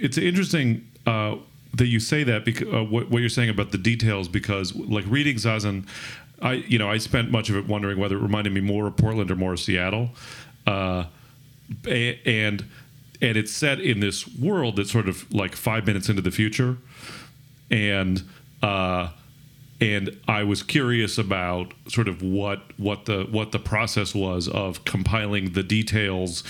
it's 0.01 0.17
interesting 0.17 0.85
uh, 1.05 1.37
that 1.73 1.87
you 1.87 1.99
say 1.99 2.23
that 2.23 2.45
because 2.45 2.67
uh, 2.73 2.83
what, 2.83 3.09
what 3.09 3.19
you're 3.19 3.29
saying 3.29 3.49
about 3.49 3.71
the 3.71 3.77
details 3.77 4.27
because 4.27 4.75
like 4.75 5.05
reading 5.07 5.35
Zazen, 5.35 5.87
I 6.41 6.53
you 6.53 6.79
know 6.79 6.89
I 6.89 6.97
spent 6.97 7.31
much 7.31 7.49
of 7.49 7.55
it 7.55 7.67
wondering 7.67 7.99
whether 7.99 8.17
it 8.17 8.21
reminded 8.21 8.53
me 8.53 8.61
more 8.61 8.87
of 8.87 8.97
Portland 8.97 9.31
or 9.31 9.35
more 9.35 9.53
of 9.53 9.59
Seattle, 9.59 10.09
uh, 10.65 11.05
and 11.85 12.65
and 13.21 13.37
it's 13.37 13.51
set 13.51 13.79
in 13.79 13.99
this 13.99 14.27
world 14.37 14.77
that's 14.77 14.91
sort 14.91 15.07
of 15.09 15.31
like 15.33 15.55
five 15.55 15.85
minutes 15.85 16.09
into 16.09 16.21
the 16.21 16.31
future, 16.31 16.77
and. 17.69 18.23
Uh, 18.61 19.09
and 19.81 20.17
I 20.27 20.43
was 20.43 20.61
curious 20.61 21.17
about 21.17 21.73
sort 21.87 22.09
of 22.09 22.21
what 22.21 22.63
what 22.77 23.05
the 23.05 23.25
what 23.31 23.53
the 23.53 23.59
process 23.59 24.13
was 24.13 24.49
of 24.49 24.83
compiling 24.83 25.53
the 25.53 25.63
details 25.63 26.43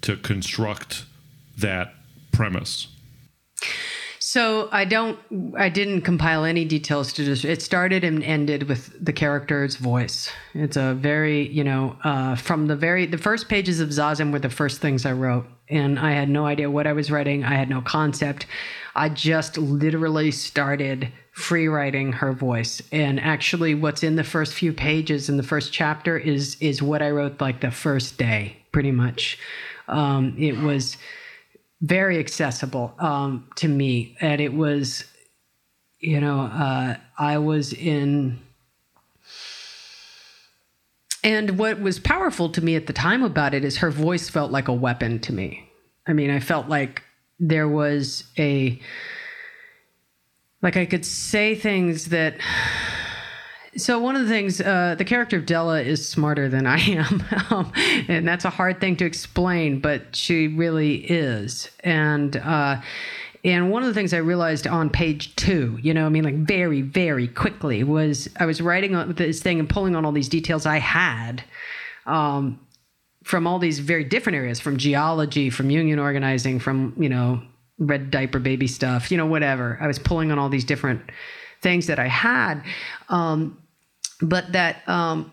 to 0.00 0.16
construct 0.16 1.04
that 1.58 1.94
premise. 2.32 2.88
So 4.32 4.70
I 4.72 4.86
don't, 4.86 5.18
I 5.58 5.68
didn't 5.68 6.00
compile 6.00 6.46
any 6.46 6.64
details 6.64 7.12
to 7.12 7.22
just. 7.22 7.44
It 7.44 7.60
started 7.60 8.02
and 8.02 8.24
ended 8.24 8.62
with 8.62 8.90
the 8.98 9.12
character's 9.12 9.76
voice. 9.76 10.30
It's 10.54 10.78
a 10.78 10.94
very, 10.94 11.48
you 11.48 11.62
know, 11.62 11.98
uh, 12.02 12.36
from 12.36 12.66
the 12.66 12.74
very 12.74 13.04
the 13.04 13.18
first 13.18 13.50
pages 13.50 13.78
of 13.78 13.90
Zazen 13.90 14.32
were 14.32 14.38
the 14.38 14.48
first 14.48 14.80
things 14.80 15.04
I 15.04 15.12
wrote, 15.12 15.44
and 15.68 15.98
I 15.98 16.12
had 16.12 16.30
no 16.30 16.46
idea 16.46 16.70
what 16.70 16.86
I 16.86 16.94
was 16.94 17.10
writing. 17.10 17.44
I 17.44 17.56
had 17.56 17.68
no 17.68 17.82
concept. 17.82 18.46
I 18.94 19.10
just 19.10 19.58
literally 19.58 20.30
started 20.30 21.12
free 21.32 21.68
writing 21.68 22.12
her 22.12 22.32
voice, 22.32 22.80
and 22.90 23.20
actually, 23.20 23.74
what's 23.74 24.02
in 24.02 24.16
the 24.16 24.24
first 24.24 24.54
few 24.54 24.72
pages 24.72 25.28
in 25.28 25.36
the 25.36 25.42
first 25.42 25.74
chapter 25.74 26.16
is 26.16 26.56
is 26.58 26.80
what 26.80 27.02
I 27.02 27.10
wrote 27.10 27.38
like 27.38 27.60
the 27.60 27.70
first 27.70 28.16
day, 28.16 28.56
pretty 28.72 28.92
much. 28.92 29.38
Um, 29.88 30.34
it 30.38 30.56
was 30.56 30.96
very 31.82 32.18
accessible 32.18 32.94
um, 32.98 33.48
to 33.56 33.68
me, 33.68 34.16
and 34.20 34.40
it 34.40 34.54
was, 34.54 35.04
you 35.98 36.20
know, 36.20 36.42
uh, 36.42 36.96
I 37.18 37.38
was 37.38 37.72
in. 37.72 38.40
And 41.24 41.58
what 41.58 41.80
was 41.80 42.00
powerful 42.00 42.48
to 42.50 42.60
me 42.60 42.74
at 42.74 42.86
the 42.86 42.92
time 42.92 43.22
about 43.22 43.54
it 43.54 43.64
is 43.64 43.78
her 43.78 43.90
voice 43.90 44.28
felt 44.28 44.50
like 44.50 44.68
a 44.68 44.72
weapon 44.72 45.20
to 45.20 45.32
me. 45.32 45.68
I 46.06 46.12
mean, 46.12 46.30
I 46.30 46.40
felt 46.40 46.68
like 46.68 47.02
there 47.38 47.68
was 47.68 48.24
a, 48.38 48.80
like 50.60 50.76
I 50.76 50.84
could 50.84 51.04
say 51.04 51.54
things 51.54 52.06
that 52.06 52.36
so 53.76 53.98
one 53.98 54.16
of 54.16 54.22
the 54.22 54.28
things, 54.28 54.60
uh, 54.60 54.94
the 54.96 55.04
character 55.04 55.38
of 55.38 55.46
Della 55.46 55.80
is 55.80 56.06
smarter 56.06 56.48
than 56.48 56.66
I 56.66 56.78
am, 56.78 57.24
um, 57.50 57.72
and 58.08 58.26
that's 58.26 58.44
a 58.44 58.50
hard 58.50 58.80
thing 58.80 58.96
to 58.96 59.04
explain, 59.04 59.80
but 59.80 60.14
she 60.14 60.48
really 60.48 60.96
is. 60.96 61.70
And 61.80 62.36
uh, 62.36 62.80
and 63.44 63.70
one 63.70 63.82
of 63.82 63.88
the 63.88 63.94
things 63.94 64.14
I 64.14 64.18
realized 64.18 64.66
on 64.66 64.90
page 64.90 65.34
two, 65.36 65.78
you 65.82 65.94
know, 65.94 66.06
I 66.06 66.10
mean, 66.10 66.24
like 66.24 66.36
very 66.36 66.82
very 66.82 67.28
quickly, 67.28 67.82
was 67.82 68.28
I 68.38 68.46
was 68.46 68.60
writing 68.60 68.94
on 68.94 69.14
this 69.14 69.40
thing 69.40 69.58
and 69.58 69.68
pulling 69.68 69.96
on 69.96 70.04
all 70.04 70.12
these 70.12 70.28
details 70.28 70.66
I 70.66 70.78
had. 70.78 71.42
Um, 72.06 72.60
from 73.24 73.46
all 73.46 73.60
these 73.60 73.78
very 73.78 74.02
different 74.02 74.34
areas, 74.34 74.58
from 74.58 74.76
geology, 74.76 75.48
from 75.48 75.70
union 75.70 76.00
organizing, 76.00 76.58
from 76.58 76.92
you 76.98 77.08
know 77.08 77.40
red 77.78 78.10
diaper 78.10 78.38
baby 78.38 78.66
stuff, 78.66 79.10
you 79.10 79.16
know, 79.16 79.26
whatever. 79.26 79.78
I 79.80 79.86
was 79.86 79.98
pulling 79.98 80.30
on 80.30 80.38
all 80.38 80.48
these 80.48 80.64
different 80.64 81.02
things 81.62 81.86
that 81.86 81.98
I 81.98 82.08
had. 82.08 82.62
Um, 83.08 83.58
but 84.20 84.52
that 84.52 84.86
um, 84.88 85.32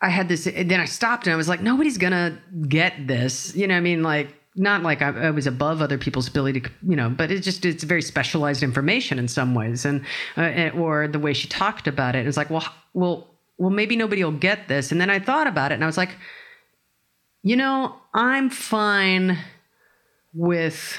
I 0.00 0.08
had 0.10 0.28
this. 0.28 0.44
Then 0.44 0.80
I 0.80 0.84
stopped 0.84 1.26
and 1.26 1.34
I 1.34 1.36
was 1.36 1.48
like, 1.48 1.60
nobody's 1.60 1.98
gonna 1.98 2.38
get 2.68 3.06
this. 3.06 3.54
You 3.56 3.66
know, 3.66 3.74
what 3.74 3.78
I 3.78 3.82
mean, 3.82 4.02
like 4.02 4.34
not 4.56 4.82
like 4.82 5.02
I, 5.02 5.08
I 5.08 5.30
was 5.30 5.46
above 5.46 5.82
other 5.82 5.98
people's 5.98 6.28
ability 6.28 6.60
to, 6.62 6.70
you 6.86 6.96
know, 6.96 7.10
but 7.10 7.30
it's 7.30 7.44
just 7.44 7.64
it's 7.64 7.84
very 7.84 8.02
specialized 8.02 8.62
information 8.62 9.18
in 9.18 9.28
some 9.28 9.54
ways, 9.54 9.84
and, 9.84 10.04
uh, 10.36 10.42
and 10.42 10.78
or 10.80 11.08
the 11.08 11.18
way 11.18 11.32
she 11.32 11.46
talked 11.48 11.86
about 11.86 12.16
it. 12.16 12.26
It's 12.26 12.36
like, 12.36 12.50
well, 12.50 12.64
well, 12.94 13.28
well, 13.58 13.70
maybe 13.70 13.96
nobody 13.96 14.24
will 14.24 14.32
get 14.32 14.68
this. 14.68 14.92
And 14.92 15.00
then 15.00 15.10
I 15.10 15.18
thought 15.18 15.46
about 15.46 15.72
it, 15.72 15.74
and 15.76 15.84
I 15.84 15.86
was 15.86 15.98
like, 15.98 16.16
you 17.42 17.56
know, 17.56 17.94
I'm 18.14 18.50
fine 18.50 19.38
with 20.32 20.98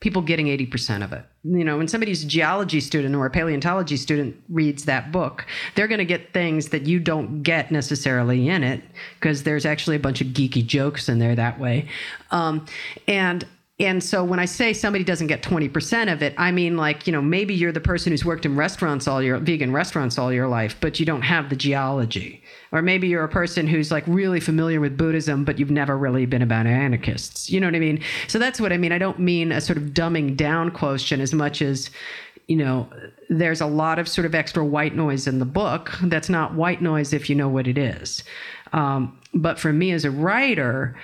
people 0.00 0.22
getting 0.22 0.46
80% 0.46 1.04
of 1.04 1.12
it. 1.12 1.24
You 1.50 1.64
know, 1.64 1.78
when 1.78 1.88
somebody's 1.88 2.24
a 2.24 2.26
geology 2.26 2.80
student 2.80 3.14
or 3.14 3.24
a 3.24 3.30
paleontology 3.30 3.96
student 3.96 4.36
reads 4.48 4.84
that 4.84 5.10
book, 5.10 5.46
they're 5.74 5.88
going 5.88 5.98
to 5.98 6.04
get 6.04 6.32
things 6.32 6.68
that 6.68 6.86
you 6.86 6.98
don't 7.00 7.42
get 7.42 7.70
necessarily 7.70 8.48
in 8.48 8.62
it 8.62 8.82
because 9.14 9.44
there's 9.44 9.64
actually 9.64 9.96
a 9.96 10.00
bunch 10.00 10.20
of 10.20 10.28
geeky 10.28 10.64
jokes 10.64 11.08
in 11.08 11.18
there 11.18 11.34
that 11.34 11.58
way. 11.58 11.88
Um, 12.30 12.66
and 13.06 13.46
and 13.80 14.02
so 14.02 14.24
when 14.24 14.40
I 14.40 14.44
say 14.44 14.72
somebody 14.72 15.04
doesn't 15.04 15.28
get 15.28 15.42
20% 15.42 16.12
of 16.12 16.20
it, 16.20 16.34
I 16.36 16.50
mean 16.50 16.76
like, 16.76 17.06
you 17.06 17.12
know, 17.12 17.22
maybe 17.22 17.54
you're 17.54 17.70
the 17.70 17.80
person 17.80 18.10
who's 18.12 18.24
worked 18.24 18.44
in 18.44 18.56
restaurants 18.56 19.06
all 19.06 19.22
your 19.22 19.38
vegan 19.38 19.72
restaurants 19.72 20.18
all 20.18 20.32
your 20.32 20.48
life, 20.48 20.76
but 20.80 20.98
you 20.98 21.06
don't 21.06 21.22
have 21.22 21.48
the 21.48 21.54
geology. 21.54 22.42
Or 22.70 22.82
maybe 22.82 23.08
you're 23.08 23.24
a 23.24 23.28
person 23.28 23.66
who's 23.66 23.90
like 23.90 24.04
really 24.06 24.40
familiar 24.40 24.80
with 24.80 24.96
Buddhism, 24.96 25.44
but 25.44 25.58
you've 25.58 25.70
never 25.70 25.96
really 25.96 26.26
been 26.26 26.42
about 26.42 26.66
anarchists. 26.66 27.50
You 27.50 27.60
know 27.60 27.66
what 27.66 27.74
I 27.74 27.80
mean? 27.80 28.02
So 28.26 28.38
that's 28.38 28.60
what 28.60 28.72
I 28.72 28.76
mean. 28.76 28.92
I 28.92 28.98
don't 28.98 29.18
mean 29.18 29.52
a 29.52 29.60
sort 29.60 29.78
of 29.78 29.84
dumbing 29.84 30.36
down 30.36 30.70
quotient 30.70 31.22
as 31.22 31.32
much 31.32 31.62
as 31.62 31.90
you 32.48 32.56
know, 32.56 32.88
there's 33.28 33.60
a 33.60 33.66
lot 33.66 33.98
of 33.98 34.08
sort 34.08 34.24
of 34.24 34.34
extra 34.34 34.64
white 34.64 34.96
noise 34.96 35.26
in 35.26 35.38
the 35.38 35.44
book. 35.44 35.92
That's 36.02 36.30
not 36.30 36.54
white 36.54 36.80
noise 36.80 37.12
if 37.12 37.28
you 37.28 37.36
know 37.36 37.48
what 37.48 37.68
it 37.68 37.76
is. 37.76 38.24
Um, 38.72 39.18
but 39.34 39.58
for 39.58 39.72
me 39.72 39.92
as 39.92 40.06
a 40.06 40.10
writer, 40.10 40.96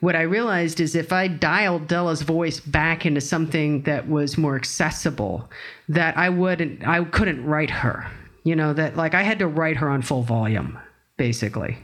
what 0.00 0.16
I 0.16 0.22
realized 0.22 0.80
is 0.80 0.94
if 0.94 1.12
I 1.12 1.28
dialed 1.28 1.86
Della's 1.86 2.22
voice 2.22 2.60
back 2.60 3.04
into 3.06 3.20
something 3.20 3.82
that 3.82 4.08
was 4.08 4.38
more 4.38 4.56
accessible, 4.56 5.50
that 5.88 6.16
I 6.16 6.30
wouldn't, 6.30 6.86
I 6.86 7.04
couldn't 7.04 7.44
write 7.44 7.70
her. 7.70 8.10
You 8.44 8.56
know, 8.56 8.72
that 8.74 8.96
like 8.96 9.14
I 9.14 9.22
had 9.22 9.40
to 9.40 9.48
write 9.48 9.76
her 9.78 9.88
on 9.90 10.02
full 10.02 10.22
volume, 10.22 10.78
basically, 11.16 11.78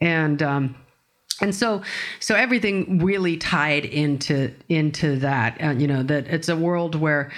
and 0.00 0.42
um, 0.42 0.76
and 1.40 1.54
so 1.54 1.82
so 2.20 2.34
everything 2.34 2.98
really 2.98 3.36
tied 3.36 3.84
into 3.84 4.52
into 4.68 5.16
that. 5.18 5.62
Uh, 5.62 5.70
you 5.70 5.86
know, 5.86 6.02
that 6.02 6.26
it's 6.28 6.48
a 6.48 6.56
world 6.56 6.94
where 6.94 7.30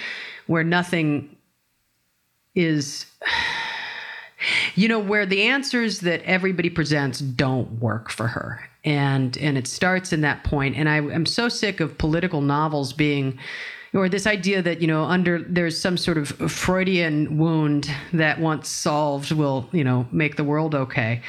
where 0.47 0.63
nothing 0.63 1.35
is 2.55 3.05
you 4.75 4.87
know 4.87 4.99
where 4.99 5.25
the 5.25 5.43
answers 5.43 6.01
that 6.01 6.21
everybody 6.23 6.69
presents 6.69 7.19
don't 7.19 7.79
work 7.79 8.09
for 8.09 8.27
her. 8.27 8.69
And 8.83 9.37
and 9.37 9.57
it 9.57 9.67
starts 9.67 10.13
in 10.13 10.21
that 10.21 10.43
point. 10.43 10.75
And 10.77 10.87
i 10.87 10.97
am 10.97 11.25
so 11.25 11.49
sick 11.49 11.79
of 11.79 11.97
political 11.97 12.41
novels 12.41 12.93
being 12.93 13.37
or 13.93 14.09
this 14.09 14.27
idea 14.27 14.61
that 14.61 14.81
you 14.81 14.87
know 14.87 15.03
under 15.03 15.39
there's 15.39 15.79
some 15.79 15.97
sort 15.97 16.17
of 16.17 16.29
freudian 16.51 17.37
wound 17.37 17.89
that 18.13 18.39
once 18.39 18.69
solved 18.69 19.31
will 19.31 19.69
you 19.71 19.83
know 19.83 20.07
make 20.11 20.35
the 20.35 20.43
world 20.43 20.75
okay 20.75 21.21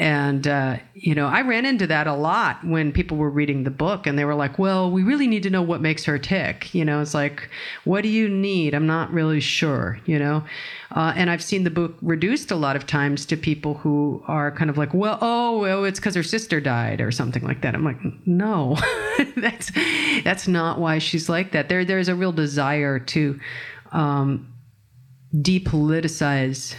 and 0.00 0.48
uh, 0.48 0.78
you 0.94 1.14
know 1.14 1.26
i 1.26 1.42
ran 1.42 1.66
into 1.66 1.86
that 1.86 2.06
a 2.06 2.14
lot 2.14 2.64
when 2.64 2.90
people 2.90 3.18
were 3.18 3.28
reading 3.28 3.64
the 3.64 3.70
book 3.70 4.06
and 4.06 4.18
they 4.18 4.24
were 4.24 4.34
like 4.34 4.58
well 4.58 4.90
we 4.90 5.02
really 5.02 5.26
need 5.26 5.42
to 5.42 5.50
know 5.50 5.62
what 5.62 5.80
makes 5.80 6.04
her 6.06 6.18
tick. 6.18 6.74
You 6.74 6.84
know 6.86 7.00
it's 7.00 7.12
like 7.14 7.50
what 7.84 8.00
do 8.02 8.08
you 8.08 8.28
need? 8.28 8.74
I'm 8.74 8.86
not 8.86 9.12
really 9.12 9.40
sure 9.40 10.00
you 10.06 10.18
know? 10.18 10.42
Uh, 10.92 11.12
and 11.14 11.30
i've 11.30 11.42
seen 11.42 11.62
the 11.62 11.70
book 11.70 11.94
reduced 12.02 12.50
a 12.50 12.56
lot 12.56 12.74
of 12.74 12.86
times 12.86 13.24
to 13.26 13.36
people 13.36 13.74
who 13.74 14.24
are 14.26 14.50
kind 14.50 14.70
of 14.70 14.78
like 14.78 14.92
well 14.94 15.18
oh 15.20 15.58
well 15.58 15.84
it's 15.84 16.00
because 16.00 16.14
her 16.14 16.22
sister 16.22 16.60
died 16.60 17.00
or 17.00 17.12
something 17.12 17.44
like 17.44 17.60
that. 17.60 17.74
I'm 17.74 17.84
like 17.84 17.98
no 18.26 18.76
that's 19.36 19.70
that's 20.24 20.48
not 20.48 20.80
why 20.80 20.98
she's 20.98 21.28
like 21.28 21.52
that. 21.52 21.68
There 21.68 21.84
there's 21.84 22.08
a 22.08 22.14
real 22.14 22.32
desire 22.32 22.98
to 22.98 23.38
um, 23.92 24.50
depoliticize 25.34 26.74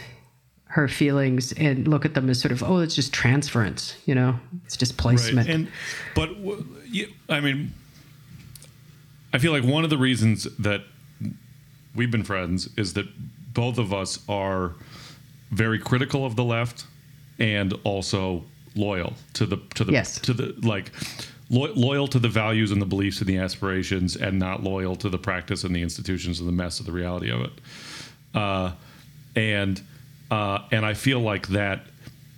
her 0.72 0.88
feelings 0.88 1.52
and 1.52 1.86
look 1.86 2.06
at 2.06 2.14
them 2.14 2.30
as 2.30 2.40
sort 2.40 2.50
of 2.50 2.62
oh 2.62 2.78
it's 2.78 2.94
just 2.94 3.12
transference 3.12 3.94
you 4.06 4.14
know 4.14 4.38
it's 4.64 4.76
displacement 4.76 5.46
Right. 5.46 5.54
And 5.54 5.68
but 6.14 6.30
I 7.28 7.40
mean, 7.40 7.72
I 9.34 9.38
feel 9.38 9.52
like 9.52 9.64
one 9.64 9.84
of 9.84 9.90
the 9.90 9.98
reasons 9.98 10.44
that 10.58 10.82
we've 11.94 12.10
been 12.10 12.24
friends 12.24 12.68
is 12.78 12.94
that 12.94 13.06
both 13.52 13.76
of 13.78 13.92
us 13.92 14.18
are 14.28 14.72
very 15.50 15.78
critical 15.78 16.24
of 16.24 16.36
the 16.36 16.44
left 16.44 16.86
and 17.38 17.74
also 17.84 18.44
loyal 18.74 19.12
to 19.34 19.44
the 19.44 19.58
to 19.74 19.84
the 19.84 19.92
Yes. 19.92 20.18
to 20.20 20.32
the 20.32 20.54
like 20.66 20.90
lo- 21.50 21.72
loyal 21.74 22.08
to 22.08 22.18
the 22.18 22.28
values 22.30 22.70
and 22.70 22.80
the 22.80 22.86
beliefs 22.86 23.20
and 23.20 23.28
the 23.28 23.36
aspirations 23.36 24.16
and 24.16 24.38
not 24.38 24.62
loyal 24.62 24.96
to 24.96 25.10
the 25.10 25.18
practice 25.18 25.64
and 25.64 25.76
the 25.76 25.82
institutions 25.82 26.40
and 26.40 26.48
the 26.48 26.52
mess 26.52 26.80
of 26.80 26.86
the 26.86 26.92
reality 26.92 27.30
of 27.30 27.42
it 27.42 27.52
uh, 28.34 28.72
and 29.36 29.82
uh, 30.32 30.62
and 30.70 30.86
I 30.86 30.94
feel 30.94 31.20
like 31.20 31.48
that 31.48 31.84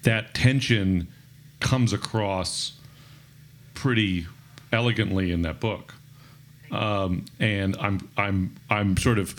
that 0.02 0.34
tension 0.34 1.06
comes 1.60 1.92
across 1.92 2.72
pretty 3.74 4.26
elegantly 4.72 5.30
in 5.30 5.42
that 5.42 5.60
book. 5.60 5.94
Um, 6.72 7.24
and 7.38 7.76
I'm 7.76 8.08
I'm 8.16 8.56
I'm 8.68 8.96
sort 8.96 9.20
of 9.20 9.36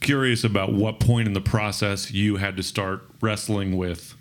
curious 0.00 0.44
about 0.44 0.72
what 0.72 0.98
point 0.98 1.28
in 1.28 1.34
the 1.34 1.42
process 1.42 2.10
you 2.10 2.36
had 2.36 2.56
to 2.56 2.62
start 2.62 3.02
wrestling 3.20 3.76
with 3.76 4.14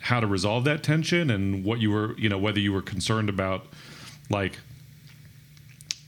how 0.00 0.20
to 0.20 0.26
resolve 0.26 0.64
that 0.64 0.82
tension 0.82 1.28
and 1.28 1.64
what 1.64 1.80
you 1.80 1.90
were 1.90 2.16
you 2.16 2.30
know 2.30 2.38
whether 2.38 2.58
you 2.58 2.72
were 2.72 2.80
concerned 2.80 3.28
about 3.28 3.66
like 4.30 4.58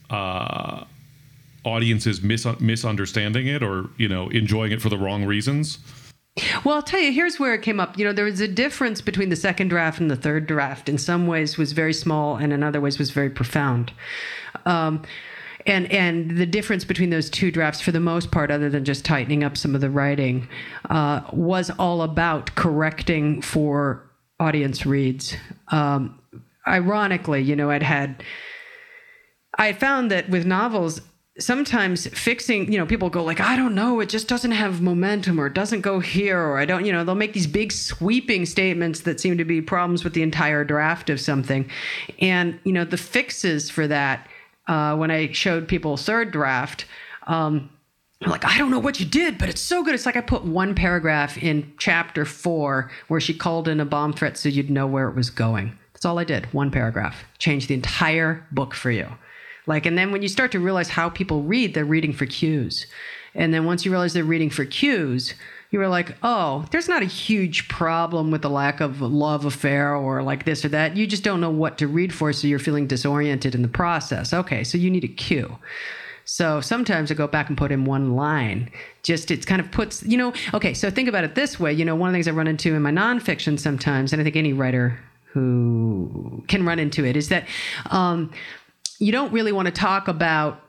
uh, 0.09 0.85
audiences 1.63 2.23
mis- 2.23 2.59
misunderstanding 2.59 3.49
it 3.49 3.63
or 3.63 3.91
you 3.99 4.09
know 4.09 4.31
enjoying 4.31 4.73
it 4.73 4.81
for 4.81 4.89
the 4.89 4.97
wrong 4.97 5.27
reasons. 5.27 5.79
Well, 6.65 6.77
I'll 6.77 6.83
tell 6.83 7.01
you, 7.01 7.13
here's 7.13 7.41
where 7.41 7.55
it 7.55 7.63
came 7.63 7.81
up. 7.81 7.99
You 7.99 8.05
know, 8.05 8.13
there 8.13 8.25
was 8.25 8.41
a 8.41 8.49
difference 8.49 9.01
between 9.01 9.29
the 9.31 9.37
second 9.37 9.69
draft 9.69 10.01
and 10.01 10.11
the 10.11 10.17
third 10.17 10.47
draft. 10.47 10.89
In 10.89 10.97
some 10.97 11.27
ways, 11.27 11.59
was 11.59 11.73
very 11.73 11.93
small, 11.93 12.37
and 12.37 12.53
in 12.53 12.63
other 12.63 12.81
ways, 12.81 12.99
was 12.99 13.11
very 13.11 13.31
profound. 13.31 13.93
Um, 14.65 15.03
and 15.67 15.91
and 15.93 16.39
the 16.39 16.47
difference 16.47 16.85
between 16.85 17.11
those 17.11 17.29
two 17.29 17.51
drafts, 17.51 17.81
for 17.81 17.93
the 17.93 18.01
most 18.01 18.31
part, 18.31 18.51
other 18.51 18.71
than 18.71 18.85
just 18.85 19.05
tightening 19.05 19.45
up 19.45 19.57
some 19.57 19.75
of 19.75 19.81
the 19.81 19.91
writing, 19.91 20.49
uh, 20.89 21.23
was 21.33 21.71
all 21.71 22.03
about 22.03 22.55
correcting 22.55 23.43
for 23.43 24.09
audience 24.39 24.87
reads. 24.87 25.37
Um, 25.69 26.19
ironically, 26.67 27.43
you 27.43 27.57
know, 27.57 27.71
I'd 27.71 27.83
had 27.83 28.23
I 29.59 29.73
found 29.73 30.11
that 30.11 30.31
with 30.31 30.47
novels, 30.47 31.01
sometimes 31.41 32.07
fixing, 32.09 32.71
you 32.71 32.79
know, 32.79 32.87
people 32.87 33.11
go 33.11 33.25
like, 33.25 33.41
I 33.41 33.57
don't 33.57 33.75
know, 33.75 34.01
it 34.01 34.09
just 34.09 34.29
doesn't 34.29 34.53
have 34.53 34.81
momentum 34.81 35.41
or 35.41 35.47
it 35.47 35.55
doesn't 35.55 35.81
go 35.81 35.99
here 35.99 36.39
or 36.39 36.59
I 36.59 36.65
don't, 36.65 36.85
you 36.85 36.93
know, 36.93 37.03
they'll 37.03 37.15
make 37.15 37.33
these 37.33 37.47
big 37.47 37.73
sweeping 37.73 38.47
statements 38.47 39.01
that 39.01 39.21
seem 39.21 39.39
to 39.39 39.45
be 39.45 39.61
problems 39.61 40.05
with 40.05 40.13
the 40.13 40.23
entire 40.23 40.65
draft 40.65 41.11
of 41.11 41.21
something. 41.21 41.69
And, 42.21 42.61
you 42.65 42.73
know, 42.73 42.85
the 42.85 42.97
fixes 42.97 43.71
for 43.71 43.87
that, 43.89 44.29
uh, 44.69 44.97
when 44.97 45.11
I 45.11 45.33
showed 45.33 45.67
people 45.67 45.97
third 45.97 46.31
draft, 46.31 46.85
um, 47.27 47.71
like, 48.27 48.45
I 48.45 48.59
don't 48.59 48.71
know 48.71 48.79
what 48.79 49.01
you 49.01 49.07
did, 49.07 49.39
but 49.39 49.49
it's 49.49 49.63
so 49.63 49.83
good. 49.83 49.95
It's 49.95 50.05
like 50.05 50.17
I 50.17 50.21
put 50.21 50.45
one 50.45 50.75
paragraph 50.75 51.39
in 51.39 51.73
chapter 51.79 52.27
four 52.27 52.91
where 53.09 53.21
she 53.21 53.33
called 53.33 53.67
in 53.67 53.81
a 53.81 53.87
bomb 53.87 54.13
threat 54.13 54.37
so 54.37 54.51
you'd 54.51 54.71
know 54.71 54.87
where 54.87 55.09
it 55.09 55.15
was 55.15 55.31
going. 55.31 55.79
That's 55.95 56.05
all 56.05 56.19
I 56.19 56.25
did. 56.25 56.53
One 56.53 56.71
paragraph. 56.71 57.25
Changed 57.39 57.69
the 57.69 57.75
entire 57.75 58.47
book 58.53 58.75
for 58.75 58.91
you. 58.91 59.09
Like, 59.71 59.87
and 59.87 59.97
then 59.97 60.11
when 60.11 60.21
you 60.21 60.27
start 60.27 60.51
to 60.51 60.59
realize 60.59 60.89
how 60.89 61.09
people 61.09 61.45
read, 61.45 61.75
they're 61.75 61.85
reading 61.85 62.13
for 62.13 62.27
cues. 62.27 62.87
And 63.37 63.55
then 63.55 63.65
once 63.65 63.85
you 63.85 63.93
realize 63.93 64.13
they're 64.13 64.25
reading 64.25 64.51
for 64.51 64.65
cues, 64.65 65.35
you 65.71 65.79
were 65.79 65.87
like, 65.87 66.17
oh, 66.25 66.67
there's 66.73 66.89
not 66.89 67.03
a 67.03 67.07
huge 67.07 67.69
problem 67.69 68.33
with 68.33 68.43
the 68.43 68.51
lack 68.51 68.81
of 68.81 69.01
love 69.01 69.45
affair 69.45 69.95
or 69.95 70.25
like 70.25 70.45
this 70.45 70.65
or 70.65 70.69
that. 70.71 70.97
You 70.97 71.07
just 71.07 71.23
don't 71.23 71.41
know 71.41 71.53
what 71.53 71.79
to 71.79 71.87
read 71.87 72.13
for, 72.13 72.33
so 72.33 72.49
you're 72.49 72.59
feeling 72.59 72.89
disoriented 72.89 73.55
in 73.55 73.63
the 73.63 73.69
process. 73.69 74.35
Okay, 74.35 74.65
so 74.65 74.77
you 74.77 74.91
need 74.91 75.05
a 75.05 75.09
cue. 75.09 75.57
So 76.25 76.61
sometimes 76.61 77.13
I 77.13 77.15
go 77.15 77.29
back 77.29 77.49
and 77.49 77.57
put 77.57 77.71
in 77.71 77.85
one 77.85 78.17
line. 78.17 78.73
Just 79.05 79.31
it 79.31 79.47
kind 79.47 79.61
of 79.61 79.71
puts, 79.71 80.03
you 80.03 80.19
know, 80.19 80.33
okay, 80.53 80.75
so 80.75 80.91
think 80.91 81.09
about 81.09 81.23
it 81.23 81.37
this 81.37 81.61
way. 81.61 81.73
You 81.73 81.85
know, 81.85 81.95
one 81.95 82.09
of 82.09 82.13
the 82.13 82.17
things 82.17 82.27
I 82.27 82.33
run 82.33 82.49
into 82.49 82.75
in 82.75 82.83
my 82.83 82.91
nonfiction 82.91 83.57
sometimes, 83.57 84.13
and 84.13 84.21
I 84.21 84.25
think 84.25 84.35
any 84.35 84.53
writer 84.53 84.99
who 85.33 86.43
can 86.49 86.67
run 86.67 86.81
into 86.81 87.05
it, 87.05 87.17
is 87.17 87.29
that 87.29 87.47
um, 87.91 88.33
you 89.01 89.11
don't 89.11 89.33
really 89.33 89.51
want 89.51 89.67
to 89.67 89.73
talk 89.73 90.07
about 90.07 90.63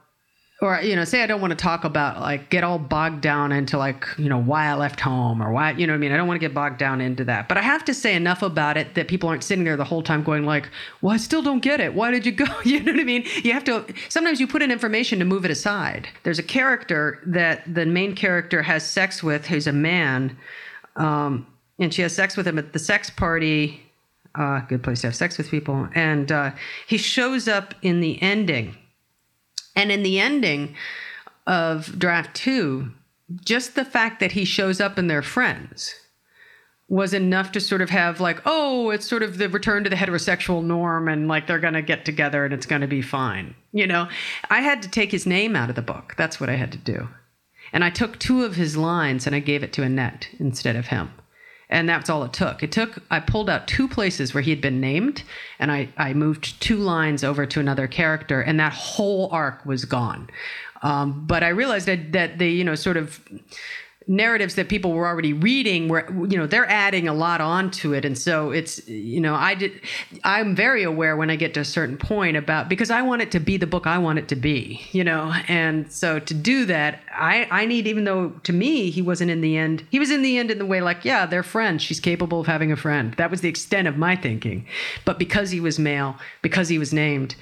or 0.62 0.80
you 0.80 0.94
know 0.96 1.04
say 1.04 1.22
i 1.22 1.26
don't 1.26 1.40
want 1.40 1.50
to 1.50 1.56
talk 1.56 1.84
about 1.84 2.20
like 2.20 2.48
get 2.48 2.64
all 2.64 2.78
bogged 2.78 3.20
down 3.20 3.52
into 3.52 3.76
like 3.76 4.06
you 4.16 4.28
know 4.28 4.40
why 4.40 4.66
i 4.66 4.74
left 4.74 5.00
home 5.00 5.42
or 5.42 5.52
why 5.52 5.72
you 5.72 5.86
know 5.86 5.92
what 5.92 5.96
i 5.96 6.00
mean? 6.00 6.12
I 6.12 6.16
don't 6.16 6.28
want 6.28 6.40
to 6.40 6.46
get 6.46 6.54
bogged 6.54 6.78
down 6.78 7.00
into 7.00 7.24
that. 7.24 7.48
But 7.48 7.58
i 7.58 7.62
have 7.62 7.84
to 7.84 7.94
say 7.94 8.14
enough 8.14 8.42
about 8.42 8.76
it 8.76 8.94
that 8.94 9.08
people 9.08 9.28
aren't 9.28 9.44
sitting 9.44 9.64
there 9.64 9.76
the 9.76 9.84
whole 9.84 10.02
time 10.02 10.22
going 10.22 10.44
like 10.44 10.70
well 11.02 11.12
i 11.12 11.18
still 11.18 11.42
don't 11.42 11.60
get 11.60 11.80
it. 11.80 11.94
Why 11.94 12.10
did 12.10 12.24
you 12.24 12.32
go? 12.32 12.46
You 12.64 12.80
know 12.80 12.92
what 12.92 13.00
i 13.00 13.04
mean? 13.04 13.24
You 13.42 13.52
have 13.52 13.64
to 13.64 13.84
sometimes 14.08 14.40
you 14.40 14.46
put 14.46 14.62
in 14.62 14.70
information 14.70 15.18
to 15.18 15.24
move 15.24 15.44
it 15.44 15.50
aside. 15.50 16.08
There's 16.22 16.38
a 16.38 16.44
character 16.44 17.20
that 17.26 17.62
the 17.72 17.84
main 17.84 18.14
character 18.14 18.62
has 18.62 18.88
sex 18.88 19.22
with 19.22 19.46
who's 19.46 19.66
a 19.66 19.72
man 19.72 20.36
um, 20.96 21.46
and 21.78 21.92
she 21.92 22.02
has 22.02 22.14
sex 22.14 22.36
with 22.36 22.46
him 22.46 22.58
at 22.58 22.72
the 22.72 22.78
sex 22.78 23.10
party 23.10 23.82
uh, 24.34 24.60
good 24.60 24.82
place 24.82 25.02
to 25.02 25.06
have 25.08 25.16
sex 25.16 25.38
with 25.38 25.50
people 25.50 25.88
and 25.94 26.32
uh, 26.32 26.50
he 26.86 26.96
shows 26.96 27.48
up 27.48 27.74
in 27.82 28.00
the 28.00 28.20
ending 28.22 28.76
and 29.74 29.90
in 29.90 30.02
the 30.02 30.20
ending 30.20 30.74
of 31.46 31.98
draft 31.98 32.34
two, 32.34 32.92
just 33.44 33.74
the 33.74 33.84
fact 33.84 34.20
that 34.20 34.32
he 34.32 34.44
shows 34.44 34.80
up 34.80 34.98
and 34.98 35.08
they're 35.08 35.22
friends 35.22 35.94
was 36.88 37.14
enough 37.14 37.52
to 37.52 37.60
sort 37.60 37.80
of 37.80 37.88
have 37.88 38.20
like, 38.20 38.42
oh, 38.44 38.90
it's 38.90 39.08
sort 39.08 39.22
of 39.22 39.38
the 39.38 39.48
return 39.48 39.82
to 39.82 39.88
the 39.88 39.96
heterosexual 39.96 40.62
norm 40.62 41.08
and 41.08 41.26
like 41.26 41.46
they're 41.46 41.58
going 41.58 41.72
to 41.72 41.82
get 41.82 42.04
together 42.04 42.44
and 42.44 42.52
it's 42.52 42.66
going 42.66 42.82
to 42.82 42.86
be 42.86 43.00
fine. 43.00 43.54
You 43.72 43.86
know, 43.86 44.08
I 44.50 44.60
had 44.60 44.82
to 44.82 44.90
take 44.90 45.10
his 45.10 45.26
name 45.26 45.56
out 45.56 45.70
of 45.70 45.76
the 45.76 45.82
book. 45.82 46.14
That's 46.18 46.38
what 46.38 46.50
I 46.50 46.56
had 46.56 46.70
to 46.72 46.78
do. 46.78 47.08
And 47.72 47.82
I 47.82 47.88
took 47.88 48.18
two 48.18 48.44
of 48.44 48.56
his 48.56 48.76
lines 48.76 49.26
and 49.26 49.34
I 49.34 49.40
gave 49.40 49.62
it 49.62 49.72
to 49.74 49.82
Annette 49.82 50.28
instead 50.38 50.76
of 50.76 50.88
him 50.88 51.12
and 51.72 51.88
that's 51.88 52.10
all 52.10 52.22
it 52.22 52.32
took. 52.32 52.62
It 52.62 52.70
took 52.70 52.98
I 53.10 53.18
pulled 53.18 53.50
out 53.50 53.66
two 53.66 53.88
places 53.88 54.34
where 54.34 54.42
he 54.42 54.50
had 54.50 54.60
been 54.60 54.80
named, 54.80 55.24
and 55.58 55.72
I 55.72 55.88
I 55.96 56.12
moved 56.12 56.60
two 56.60 56.76
lines 56.76 57.24
over 57.24 57.46
to 57.46 57.58
another 57.58 57.88
character, 57.88 58.40
and 58.40 58.60
that 58.60 58.72
whole 58.72 59.28
arc 59.32 59.64
was 59.66 59.84
gone. 59.86 60.28
Um, 60.82 61.24
but 61.26 61.42
I 61.42 61.48
realized 61.48 61.86
that 61.86 62.12
that 62.12 62.38
the 62.38 62.48
you 62.48 62.62
know 62.62 62.74
sort 62.74 62.96
of 62.98 63.20
narratives 64.06 64.54
that 64.56 64.68
people 64.68 64.92
were 64.92 65.06
already 65.06 65.32
reading 65.32 65.88
were 65.88 66.06
you 66.28 66.36
know 66.36 66.46
they're 66.46 66.68
adding 66.68 67.08
a 67.08 67.14
lot 67.14 67.40
onto 67.40 67.92
it. 67.92 68.04
And 68.04 68.18
so 68.18 68.50
it's 68.50 68.86
you 68.88 69.20
know 69.20 69.34
i 69.34 69.54
did 69.54 69.72
i'm 70.24 70.54
very 70.54 70.82
aware 70.82 71.16
when 71.16 71.30
i 71.30 71.36
get 71.36 71.54
to 71.54 71.60
a 71.60 71.64
certain 71.64 71.96
point 71.96 72.36
about 72.36 72.68
because 72.68 72.90
i 72.90 73.02
want 73.02 73.22
it 73.22 73.30
to 73.32 73.40
be 73.40 73.56
the 73.56 73.66
book 73.66 73.86
i 73.86 73.98
want 73.98 74.18
it 74.18 74.28
to 74.28 74.36
be 74.36 74.80
you 74.92 75.04
know? 75.04 75.32
And 75.48 75.90
so 75.90 76.18
to 76.18 76.34
do 76.34 76.64
that 76.66 77.00
i 77.12 77.46
i 77.50 77.66
need 77.66 77.86
even 77.86 78.04
though 78.04 78.30
to 78.42 78.52
me 78.52 78.90
he 78.90 79.02
wasn't 79.02 79.30
in 79.30 79.40
the 79.40 79.56
end 79.56 79.86
he 79.90 79.98
was 79.98 80.10
in 80.10 80.22
the 80.22 80.38
end 80.38 80.50
in 80.50 80.58
the 80.58 80.66
way 80.66 80.80
like 80.80 81.04
yeah 81.04 81.26
they're 81.26 81.42
friends. 81.42 81.82
She's 81.82 82.00
capable 82.00 82.40
of 82.40 82.46
having 82.46 82.72
a 82.72 82.76
friend. 82.76 83.14
That 83.14 83.30
was 83.30 83.40
the 83.40 83.48
extent 83.48 83.88
of 83.88 83.96
my 83.96 84.16
thinking. 84.16 84.66
But 85.04 85.18
because 85.18 85.50
he 85.50 85.60
was 85.60 85.78
male 85.78 86.16
because 86.40 86.68
he 86.68 86.78
was 86.78 86.92
named 86.92 87.34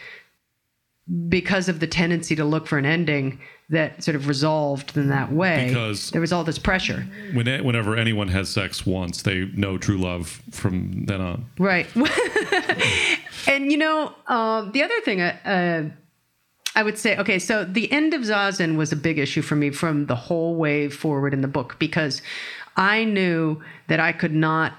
because 1.29 1.69
of 1.69 1.81
the 1.81 1.87
tendency 1.87 2.37
to 2.37 2.45
look 2.45 2.67
for 2.67 2.79
an 2.79 2.87
ending 2.87 3.41
that 3.69 4.03
sort 4.03 4.15
of 4.15 4.29
resolved 4.29 4.97
in 4.97 5.09
that 5.09 5.33
way 5.33 5.69
Because- 5.69 6.11
there 6.11 6.21
was 6.21 6.33
all 6.33 6.45
this 6.45 6.59
pressure 6.59 7.07
When, 7.33 7.47
whenever 7.65 7.97
anyone 7.97 8.29
has 8.29 8.49
sex 8.49 8.85
once, 8.87 9.23
they 9.23 9.47
know 9.55 9.79
true 9.79 9.99
love 9.99 10.41
from 10.51 11.05
then 11.07 11.21
on. 11.21 11.47
Right. 11.59 11.87
and 13.49 13.71
you 13.71 13.79
know, 13.79 14.15
um, 14.27 14.73
the 14.73 14.83
other 14.83 15.01
thing, 15.01 15.21
uh, 15.21 15.37
uh, 15.45 15.83
I 16.75 16.83
would 16.83 16.99
say, 16.99 17.17
okay, 17.17 17.39
so 17.39 17.65
the 17.65 17.91
end 17.91 18.15
of 18.15 18.23
Zazen 18.23 18.77
was 18.77 18.93
a 18.93 18.97
big 18.97 19.19
issue 19.19 19.43
for 19.43 19.57
me 19.57 19.71
from 19.71 20.07
the 20.07 20.17
whole 20.17 20.55
way 20.57 20.89
forward 20.89 21.35
in 21.35 21.41
the 21.41 21.49
book 21.49 21.77
because 21.79 22.23
I 22.77 23.05
knew 23.05 23.61
that 23.89 23.99
I 23.99 24.13
could 24.13 24.35
not 24.35 24.75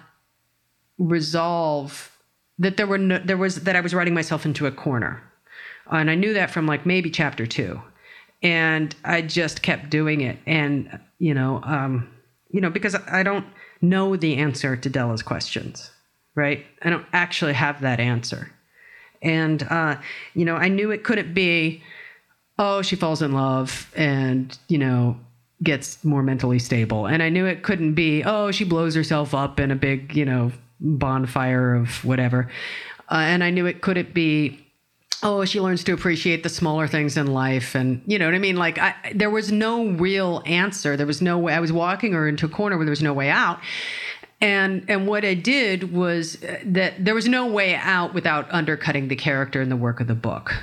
resolve 0.97 2.11
that 2.59 2.77
there 2.77 2.87
were 2.87 2.97
no, 2.97 3.19
there 3.19 3.37
was 3.37 3.55
that 3.63 3.75
I 3.75 3.81
was 3.81 3.93
writing 3.93 4.13
myself 4.13 4.45
into 4.45 4.67
a 4.67 4.71
corner, 4.71 5.21
and 5.97 6.09
I 6.09 6.15
knew 6.15 6.33
that 6.33 6.51
from 6.51 6.65
like 6.65 6.85
maybe 6.85 7.09
chapter 7.09 7.45
two, 7.45 7.81
and 8.41 8.95
I 9.03 9.21
just 9.21 9.61
kept 9.61 9.89
doing 9.89 10.21
it, 10.21 10.39
and 10.45 10.99
you 11.19 11.33
know, 11.33 11.61
um, 11.63 12.09
you 12.49 12.61
know, 12.61 12.69
because 12.69 12.95
I 12.95 13.23
don't 13.23 13.45
know 13.81 14.15
the 14.15 14.37
answer 14.37 14.75
to 14.75 14.89
Della's 14.89 15.23
questions, 15.23 15.91
right? 16.35 16.65
I 16.81 16.89
don't 16.89 17.05
actually 17.13 17.53
have 17.53 17.81
that 17.81 17.99
answer, 17.99 18.51
and 19.21 19.63
uh, 19.63 19.97
you 20.33 20.45
know, 20.45 20.55
I 20.55 20.67
knew 20.67 20.91
it 20.91 21.03
couldn't 21.03 21.33
be, 21.33 21.83
oh, 22.57 22.81
she 22.81 22.95
falls 22.95 23.21
in 23.21 23.33
love, 23.33 23.91
and 23.95 24.57
you 24.67 24.77
know, 24.77 25.19
gets 25.63 26.03
more 26.03 26.23
mentally 26.23 26.59
stable. 26.59 27.05
And 27.05 27.21
I 27.21 27.29
knew 27.29 27.45
it 27.45 27.63
couldn't 27.63 27.93
be, 27.93 28.23
oh, 28.23 28.51
she 28.51 28.63
blows 28.63 28.95
herself 28.95 29.33
up 29.33 29.59
in 29.59 29.71
a 29.71 29.75
big, 29.75 30.15
you 30.15 30.25
know, 30.25 30.51
bonfire 30.79 31.75
of 31.75 32.03
whatever. 32.03 32.49
Uh, 33.09 33.23
and 33.25 33.43
I 33.43 33.49
knew 33.49 33.65
it 33.65 33.81
couldn't 33.81 34.13
be, 34.13 34.65
oh, 35.23 35.45
she 35.45 35.59
learns 35.59 35.83
to 35.83 35.93
appreciate 35.93 36.43
the 36.43 36.49
smaller 36.49 36.87
things 36.87 37.17
in 37.17 37.27
life. 37.27 37.75
And 37.75 38.01
you 38.05 38.17
know 38.17 38.25
what 38.25 38.35
I 38.35 38.39
mean? 38.39 38.55
Like, 38.55 38.79
I, 38.79 38.95
there 39.13 39.29
was 39.29 39.51
no 39.51 39.87
real 39.87 40.41
answer. 40.45 40.97
There 40.97 41.07
was 41.07 41.21
no 41.21 41.37
way. 41.37 41.53
I 41.53 41.59
was 41.59 41.71
walking 41.71 42.13
her 42.13 42.27
into 42.27 42.45
a 42.45 42.49
corner 42.49 42.77
where 42.77 42.85
there 42.85 42.91
was 42.91 43.03
no 43.03 43.13
way 43.13 43.29
out. 43.29 43.59
And 44.39 44.85
and 44.89 45.07
what 45.07 45.23
I 45.23 45.35
did 45.35 45.93
was 45.93 46.43
uh, 46.43 46.57
that 46.65 47.05
there 47.05 47.13
was 47.13 47.27
no 47.27 47.45
way 47.45 47.75
out 47.75 48.13
without 48.15 48.51
undercutting 48.51 49.07
the 49.07 49.15
character 49.15 49.61
and 49.61 49.71
the 49.71 49.75
work 49.75 49.99
of 49.99 50.07
the 50.07 50.15
book. 50.15 50.53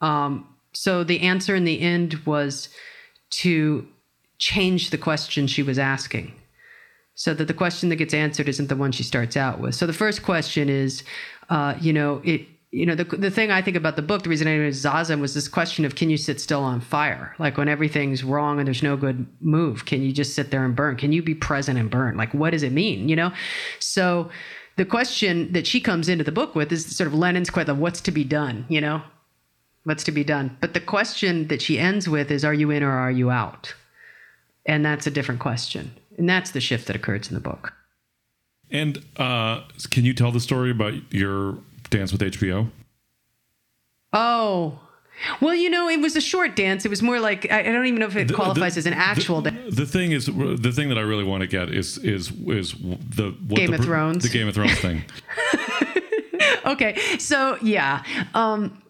Um, 0.00 0.48
so 0.72 1.04
the 1.04 1.20
answer 1.20 1.54
in 1.54 1.64
the 1.64 1.80
end 1.80 2.14
was 2.24 2.70
to 3.30 3.86
change 4.38 4.90
the 4.90 4.98
question 4.98 5.46
she 5.46 5.62
was 5.62 5.78
asking 5.78 6.32
so 7.14 7.34
that 7.34 7.48
the 7.48 7.54
question 7.54 7.88
that 7.88 7.96
gets 7.96 8.14
answered 8.14 8.48
isn't 8.48 8.68
the 8.68 8.76
one 8.76 8.92
she 8.92 9.02
starts 9.02 9.36
out 9.36 9.60
with. 9.60 9.74
So 9.74 9.86
the 9.86 9.92
first 9.92 10.22
question 10.22 10.68
is, 10.68 11.02
uh, 11.50 11.74
you 11.80 11.92
know, 11.92 12.22
it 12.24 12.46
you 12.70 12.84
know, 12.84 12.94
the, 12.94 13.04
the 13.04 13.30
thing 13.30 13.50
I 13.50 13.62
think 13.62 13.76
about 13.76 13.96
the 13.96 14.02
book, 14.02 14.22
the 14.22 14.28
reason 14.28 14.46
I 14.46 14.52
named 14.52 14.66
it 14.66 14.74
Zazen 14.74 15.20
was 15.20 15.32
this 15.32 15.48
question 15.48 15.84
of 15.84 15.94
can 15.94 16.10
you 16.10 16.18
sit 16.18 16.40
still 16.40 16.62
on 16.62 16.80
fire? 16.80 17.34
Like 17.38 17.56
when 17.56 17.68
everything's 17.68 18.22
wrong 18.22 18.58
and 18.58 18.66
there's 18.66 18.82
no 18.82 18.96
good 18.96 19.26
move, 19.40 19.86
can 19.86 20.02
you 20.02 20.12
just 20.12 20.34
sit 20.34 20.50
there 20.50 20.64
and 20.64 20.76
burn? 20.76 20.96
Can 20.96 21.12
you 21.12 21.22
be 21.22 21.34
present 21.34 21.78
and 21.78 21.90
burn? 21.90 22.16
Like, 22.16 22.34
what 22.34 22.50
does 22.50 22.62
it 22.62 22.72
mean? 22.72 23.08
You 23.08 23.16
know? 23.16 23.32
So 23.78 24.30
the 24.76 24.84
question 24.84 25.52
that 25.52 25.66
she 25.66 25.80
comes 25.80 26.08
into 26.08 26.24
the 26.24 26.32
book 26.32 26.54
with 26.54 26.70
is 26.70 26.94
sort 26.94 27.06
of 27.06 27.14
Lenin's 27.14 27.48
question 27.48 27.70
of 27.70 27.78
what's 27.78 28.02
to 28.02 28.10
be 28.10 28.24
done, 28.24 28.66
you 28.68 28.80
know? 28.80 29.02
What's 29.84 30.04
to 30.04 30.12
be 30.12 30.24
done? 30.24 30.56
But 30.60 30.74
the 30.74 30.80
question 30.80 31.48
that 31.48 31.62
she 31.62 31.78
ends 31.78 32.06
with 32.06 32.30
is, 32.30 32.44
are 32.44 32.52
you 32.52 32.70
in 32.70 32.82
or 32.82 32.90
are 32.90 33.10
you 33.10 33.30
out? 33.30 33.74
And 34.66 34.84
that's 34.84 35.06
a 35.06 35.10
different 35.10 35.40
question. 35.40 35.92
And 36.18 36.28
that's 36.28 36.50
the 36.50 36.60
shift 36.60 36.86
that 36.88 36.96
occurs 36.96 37.28
in 37.28 37.34
the 37.34 37.40
book. 37.40 37.72
And 38.70 39.02
uh, 39.16 39.62
can 39.90 40.04
you 40.04 40.12
tell 40.12 40.30
the 40.30 40.40
story 40.40 40.70
about 40.70 40.94
your 41.10 41.58
dance 41.90 42.12
with 42.12 42.20
HBO? 42.20 42.70
Oh, 44.12 44.78
well, 45.40 45.54
you 45.54 45.68
know, 45.68 45.88
it 45.88 46.00
was 46.00 46.14
a 46.16 46.20
short 46.20 46.54
dance. 46.56 46.84
It 46.84 46.88
was 46.88 47.02
more 47.02 47.18
like 47.20 47.50
I 47.50 47.62
don't 47.62 47.86
even 47.86 47.98
know 48.00 48.06
if 48.06 48.16
it 48.16 48.28
The- 48.28 48.34
qualifies 48.34 48.74
the- 48.74 48.78
as 48.80 48.86
an 48.86 48.92
actual 48.94 49.40
the, 49.42 49.50
dance. 49.50 49.74
The 49.76 49.86
thing 49.86 50.12
is, 50.12 50.26
the 50.26 50.72
thing 50.72 50.88
that 50.90 50.98
I 50.98 51.02
really 51.02 51.24
want 51.24 51.40
to 51.42 51.46
get 51.46 51.70
is 51.70 51.98
is 51.98 52.30
is 52.46 52.72
the 52.74 53.34
what 53.48 53.56
Game 53.58 53.74
of 53.74 53.80
Thrones. 53.84 54.22
the 54.22 54.28
Game 54.30 54.48
of 54.48 54.54
Thrones 54.54 54.78
thing. 54.78 55.04
Okay, 56.64 56.96
so 57.18 57.56
yeah, 57.62 58.02
um, 58.34 58.80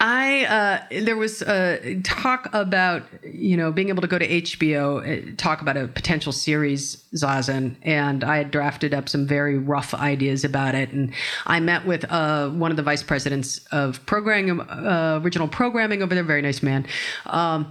I 0.00 0.44
uh, 0.44 1.02
there 1.02 1.16
was 1.16 1.42
uh, 1.42 1.96
talk 2.04 2.48
about 2.52 3.02
you 3.24 3.56
know 3.56 3.72
being 3.72 3.88
able 3.88 4.02
to 4.02 4.06
go 4.06 4.18
to 4.18 4.28
HBO, 4.28 5.32
uh, 5.32 5.34
talk 5.36 5.60
about 5.60 5.76
a 5.76 5.88
potential 5.88 6.30
series 6.30 7.02
Zazen, 7.14 7.74
and 7.82 8.22
I 8.22 8.36
had 8.36 8.52
drafted 8.52 8.94
up 8.94 9.08
some 9.08 9.26
very 9.26 9.58
rough 9.58 9.94
ideas 9.94 10.44
about 10.44 10.76
it, 10.76 10.92
and 10.92 11.12
I 11.46 11.58
met 11.58 11.84
with 11.84 12.04
uh, 12.12 12.48
one 12.50 12.70
of 12.70 12.76
the 12.76 12.82
vice 12.84 13.02
presidents 13.02 13.58
of 13.72 14.04
programming, 14.06 14.60
original 14.60 15.48
programming 15.48 16.02
over 16.02 16.14
there, 16.14 16.22
very 16.22 16.42
nice 16.42 16.62
man. 16.62 16.86
Um, 17.26 17.70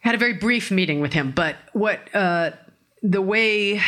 had 0.00 0.14
a 0.14 0.18
very 0.18 0.34
brief 0.34 0.70
meeting 0.70 1.00
with 1.00 1.14
him, 1.14 1.30
but 1.30 1.56
what 1.72 2.00
the 2.12 3.22
way 3.22 3.80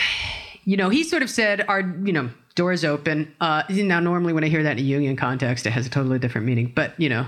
you 0.66 0.76
know, 0.76 0.88
he 0.88 1.04
sort 1.04 1.22
of 1.22 1.30
said, 1.30 1.64
"Our, 1.68 1.80
you 1.80 2.12
know, 2.12 2.30
doors 2.56 2.84
open." 2.84 3.32
Uh, 3.40 3.62
now, 3.70 4.00
normally 4.00 4.32
when 4.32 4.42
I 4.42 4.48
hear 4.48 4.64
that 4.64 4.72
in 4.72 4.78
a 4.78 4.82
union 4.82 5.14
context, 5.14 5.66
it 5.66 5.70
has 5.70 5.86
a 5.86 5.90
totally 5.90 6.18
different 6.18 6.46
meaning. 6.46 6.72
But 6.74 6.98
you 6.98 7.08
know, 7.08 7.26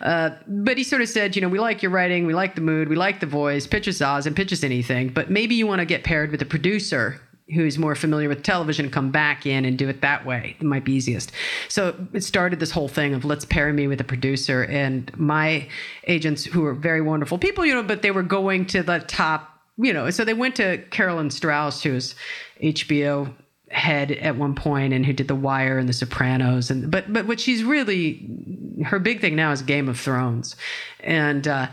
uh, 0.00 0.30
but 0.46 0.78
he 0.78 0.84
sort 0.84 1.02
of 1.02 1.08
said, 1.08 1.34
"You 1.34 1.42
know, 1.42 1.48
we 1.48 1.58
like 1.58 1.82
your 1.82 1.90
writing, 1.90 2.26
we 2.26 2.34
like 2.34 2.54
the 2.54 2.60
mood, 2.60 2.88
we 2.88 2.94
like 2.94 3.18
the 3.18 3.26
voice. 3.26 3.66
Pitch 3.66 3.88
us 3.88 4.00
Oz 4.00 4.26
and 4.26 4.36
pitch 4.36 4.52
us 4.52 4.62
anything, 4.62 5.08
but 5.08 5.28
maybe 5.28 5.56
you 5.56 5.66
want 5.66 5.80
to 5.80 5.86
get 5.86 6.04
paired 6.04 6.30
with 6.30 6.40
a 6.40 6.46
producer." 6.46 7.20
Who's 7.54 7.78
more 7.78 7.94
familiar 7.94 8.28
with 8.28 8.42
television, 8.42 8.90
come 8.90 9.12
back 9.12 9.46
in 9.46 9.64
and 9.64 9.78
do 9.78 9.88
it 9.88 10.00
that 10.00 10.26
way. 10.26 10.56
It 10.58 10.64
might 10.64 10.84
be 10.84 10.94
easiest. 10.94 11.30
So 11.68 11.94
it 12.12 12.24
started 12.24 12.58
this 12.58 12.72
whole 12.72 12.88
thing 12.88 13.14
of 13.14 13.24
let's 13.24 13.44
pair 13.44 13.72
me 13.72 13.86
with 13.86 14.00
a 14.00 14.04
producer. 14.04 14.64
And 14.64 15.16
my 15.16 15.68
agents, 16.08 16.44
who 16.44 16.64
are 16.64 16.74
very 16.74 17.00
wonderful 17.00 17.38
people, 17.38 17.64
you 17.64 17.72
know, 17.72 17.84
but 17.84 18.02
they 18.02 18.10
were 18.10 18.24
going 18.24 18.66
to 18.66 18.82
the 18.82 18.98
top 18.98 19.56
you 19.78 19.92
know, 19.92 20.10
so 20.10 20.24
they 20.24 20.34
went 20.34 20.56
to 20.56 20.78
Carolyn 20.90 21.30
Strauss, 21.30 21.82
who's 21.82 22.14
HBO 22.62 23.32
head 23.70 24.12
at 24.12 24.36
one 24.36 24.54
point 24.54 24.92
and 24.92 25.04
who 25.04 25.12
did 25.12 25.28
The 25.28 25.34
Wire 25.34 25.78
and 25.78 25.88
The 25.88 25.92
Sopranos 25.92 26.70
and 26.70 26.90
but 26.90 27.12
but 27.12 27.26
what 27.26 27.40
she's 27.40 27.64
really 27.64 28.28
her 28.84 28.98
big 28.98 29.20
thing 29.20 29.34
now 29.34 29.52
is 29.52 29.62
Game 29.62 29.88
of 29.88 29.98
Thrones. 29.98 30.56
And 31.00 31.46
uh 31.48 31.68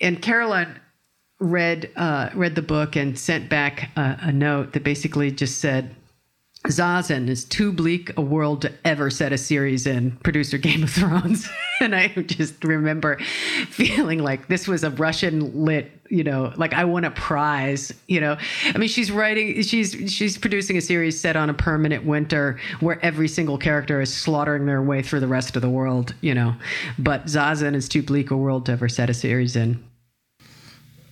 and 0.00 0.20
Carolyn 0.20 0.78
read 1.40 1.90
uh 1.96 2.30
read 2.34 2.54
the 2.54 2.62
book 2.62 2.96
and 2.96 3.18
sent 3.18 3.48
back 3.48 3.90
a, 3.96 4.18
a 4.22 4.32
note 4.32 4.72
that 4.74 4.84
basically 4.84 5.30
just 5.30 5.58
said 5.58 5.94
Zazen 6.66 7.28
is 7.28 7.44
too 7.44 7.72
bleak 7.72 8.16
a 8.16 8.20
world 8.20 8.62
to 8.62 8.72
ever 8.84 9.10
set 9.10 9.32
a 9.32 9.38
series 9.38 9.86
in, 9.86 10.12
producer 10.22 10.58
Game 10.58 10.82
of 10.82 10.90
Thrones. 10.90 11.48
and 11.80 11.94
I 11.94 12.08
just 12.08 12.64
remember 12.64 13.18
feeling 13.70 14.18
like 14.18 14.48
this 14.48 14.66
was 14.66 14.82
a 14.82 14.90
Russian 14.90 15.64
lit, 15.64 15.97
you 16.10 16.24
know, 16.24 16.52
like 16.56 16.72
I 16.72 16.84
won 16.84 17.04
a 17.04 17.10
prize, 17.10 17.92
you 18.06 18.20
know. 18.20 18.36
I 18.64 18.78
mean, 18.78 18.88
she's 18.88 19.10
writing, 19.10 19.62
she's 19.62 20.12
she's 20.12 20.38
producing 20.38 20.76
a 20.76 20.80
series 20.80 21.20
set 21.20 21.36
on 21.36 21.50
a 21.50 21.54
permanent 21.54 22.04
winter 22.04 22.58
where 22.80 23.04
every 23.04 23.28
single 23.28 23.58
character 23.58 24.00
is 24.00 24.14
slaughtering 24.14 24.66
their 24.66 24.82
way 24.82 25.02
through 25.02 25.20
the 25.20 25.28
rest 25.28 25.56
of 25.56 25.62
the 25.62 25.70
world, 25.70 26.14
you 26.20 26.34
know. 26.34 26.54
But 26.98 27.26
Zazen 27.26 27.74
is 27.74 27.88
too 27.88 28.02
bleak 28.02 28.30
a 28.30 28.36
world 28.36 28.66
to 28.66 28.72
ever 28.72 28.88
set 28.88 29.10
a 29.10 29.14
series 29.14 29.56
in. 29.56 29.82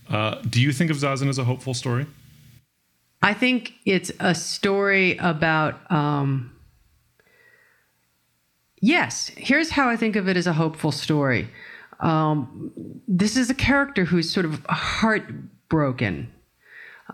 Uh, 0.09 0.35
do 0.49 0.61
you 0.61 0.71
think 0.71 0.89
of 0.89 0.97
Zazen 0.97 1.27
as 1.27 1.37
a 1.37 1.43
hopeful 1.43 1.73
story? 1.73 2.05
I 3.21 3.33
think 3.33 3.73
it's 3.85 4.11
a 4.19 4.33
story 4.35 5.17
about. 5.17 5.91
Um, 5.91 6.51
yes, 8.79 9.31
here's 9.35 9.71
how 9.71 9.89
I 9.89 9.95
think 9.95 10.15
of 10.15 10.27
it 10.27 10.37
as 10.37 10.47
a 10.47 10.53
hopeful 10.53 10.91
story. 10.91 11.49
Um, 11.99 12.71
this 13.07 13.35
is 13.35 13.49
a 13.49 13.55
character 13.55 14.05
who's 14.05 14.29
sort 14.29 14.45
of 14.45 14.65
heartbroken 14.69 16.31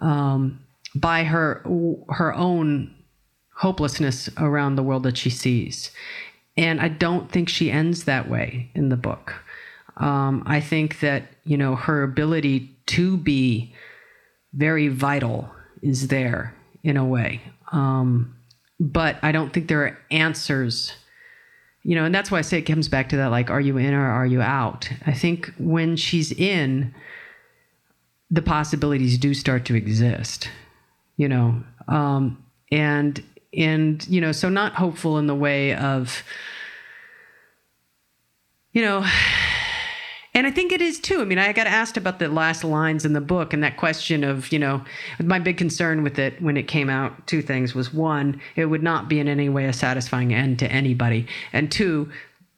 um, 0.02 0.60
by 0.96 1.24
her 1.24 1.64
her 2.10 2.34
own 2.34 2.94
hopelessness 3.56 4.30
around 4.38 4.76
the 4.76 4.84
world 4.84 5.04
that 5.04 5.18
she 5.18 5.30
sees, 5.30 5.92
and 6.58 6.82
I 6.82 6.90
don't 6.90 7.32
think 7.32 7.50
she 7.50 7.72
ends 7.72 8.04
that 8.04 8.30
way 8.30 8.70
in 8.76 8.90
the 8.90 8.98
book. 8.98 9.36
Um, 9.98 10.44
I 10.46 10.60
think 10.60 11.00
that 11.00 11.24
you 11.46 11.58
know 11.58 11.76
her 11.76 12.04
ability 12.04 12.76
to 12.88 13.18
be 13.18 13.74
very 14.54 14.88
vital 14.88 15.50
is 15.82 16.08
there 16.08 16.54
in 16.84 16.98
a 16.98 17.06
way. 17.06 17.42
Um, 17.72 18.36
but 18.80 19.18
I 19.22 19.32
don't 19.32 19.54
think 19.54 19.68
there 19.68 19.84
are 19.84 19.98
answers, 20.12 20.94
you 21.84 21.96
know, 21.96 22.06
and 22.06 22.16
that's 22.16 22.32
why 22.32 22.40
I 22.40 22.42
say 22.42 22.60
it 22.60 22.64
comes 22.64 22.88
back 22.88 23.10
to 23.10 23.18
that 23.18 23.28
like, 23.28 23.50
are 23.50 23.62
you 23.62 23.78
in 23.78 23.94
or 23.94 24.06
are 24.06 24.26
you 24.26 24.42
out? 24.42 24.90
I 25.06 25.14
think 25.14 25.54
when 25.58 25.96
she's 25.98 26.32
in, 26.32 26.94
the 28.32 28.42
possibilities 28.42 29.18
do 29.18 29.34
start 29.34 29.66
to 29.66 29.76
exist, 29.76 30.50
you 31.18 31.28
know, 31.28 31.62
um, 31.88 32.44
and, 32.72 33.22
and, 33.56 34.08
you 34.08 34.22
know, 34.22 34.32
so 34.32 34.50
not 34.50 34.74
hopeful 34.74 35.18
in 35.20 35.28
the 35.28 35.36
way 35.36 35.76
of, 35.76 36.24
you 38.72 38.82
know, 38.82 39.06
and 40.34 40.48
I 40.48 40.52
think 40.52 40.72
it 40.72 40.82
is 40.82 41.00
too. 41.00 41.22
I 41.22 41.26
mean, 41.26 41.38
I 41.38 41.54
got 41.54 41.68
asked 41.68 41.96
about 41.96 42.20
the 42.20 42.28
last 42.28 42.64
lines 42.64 43.06
in 43.06 43.14
the 43.14 43.22
book 43.22 43.54
and 43.54 43.64
that 43.64 43.78
question 43.78 44.24
of, 44.24 44.52
you 44.52 44.60
know, 44.60 44.84
my 45.20 45.38
big 45.40 45.58
concern 45.58 46.04
with 46.04 46.18
it 46.18 46.42
when 46.42 46.58
it 46.58 46.68
came 46.68 46.90
out, 46.90 47.28
two 47.28 47.42
things 47.42 47.76
was 47.76 47.94
one, 47.94 48.42
it 48.56 48.66
would 48.66 48.82
not 48.82 49.08
be 49.08 49.20
in 49.20 49.28
any 49.28 49.50
way 49.50 49.66
a 49.66 49.74
satisfying 49.74 50.34
end 50.34 50.60
to 50.60 50.72
anybody. 50.72 51.28
And 51.52 51.72
two, 51.72 52.10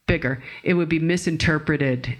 bigger, 0.07 0.41
it 0.63 0.75
would 0.75 0.87
be 0.89 0.99
misinterpreted 0.99 2.15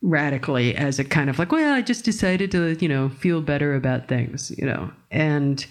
radically 0.00 0.76
as 0.76 0.98
a 0.98 1.04
kind 1.04 1.28
of 1.30 1.38
like, 1.38 1.50
well, 1.50 1.74
I 1.74 1.82
just 1.82 2.04
decided 2.04 2.52
to, 2.52 2.76
you 2.80 2.88
know, 2.88 3.08
feel 3.08 3.40
better 3.40 3.74
about 3.74 4.06
things, 4.06 4.52
you 4.56 4.66
know. 4.66 4.92
And 5.10 5.64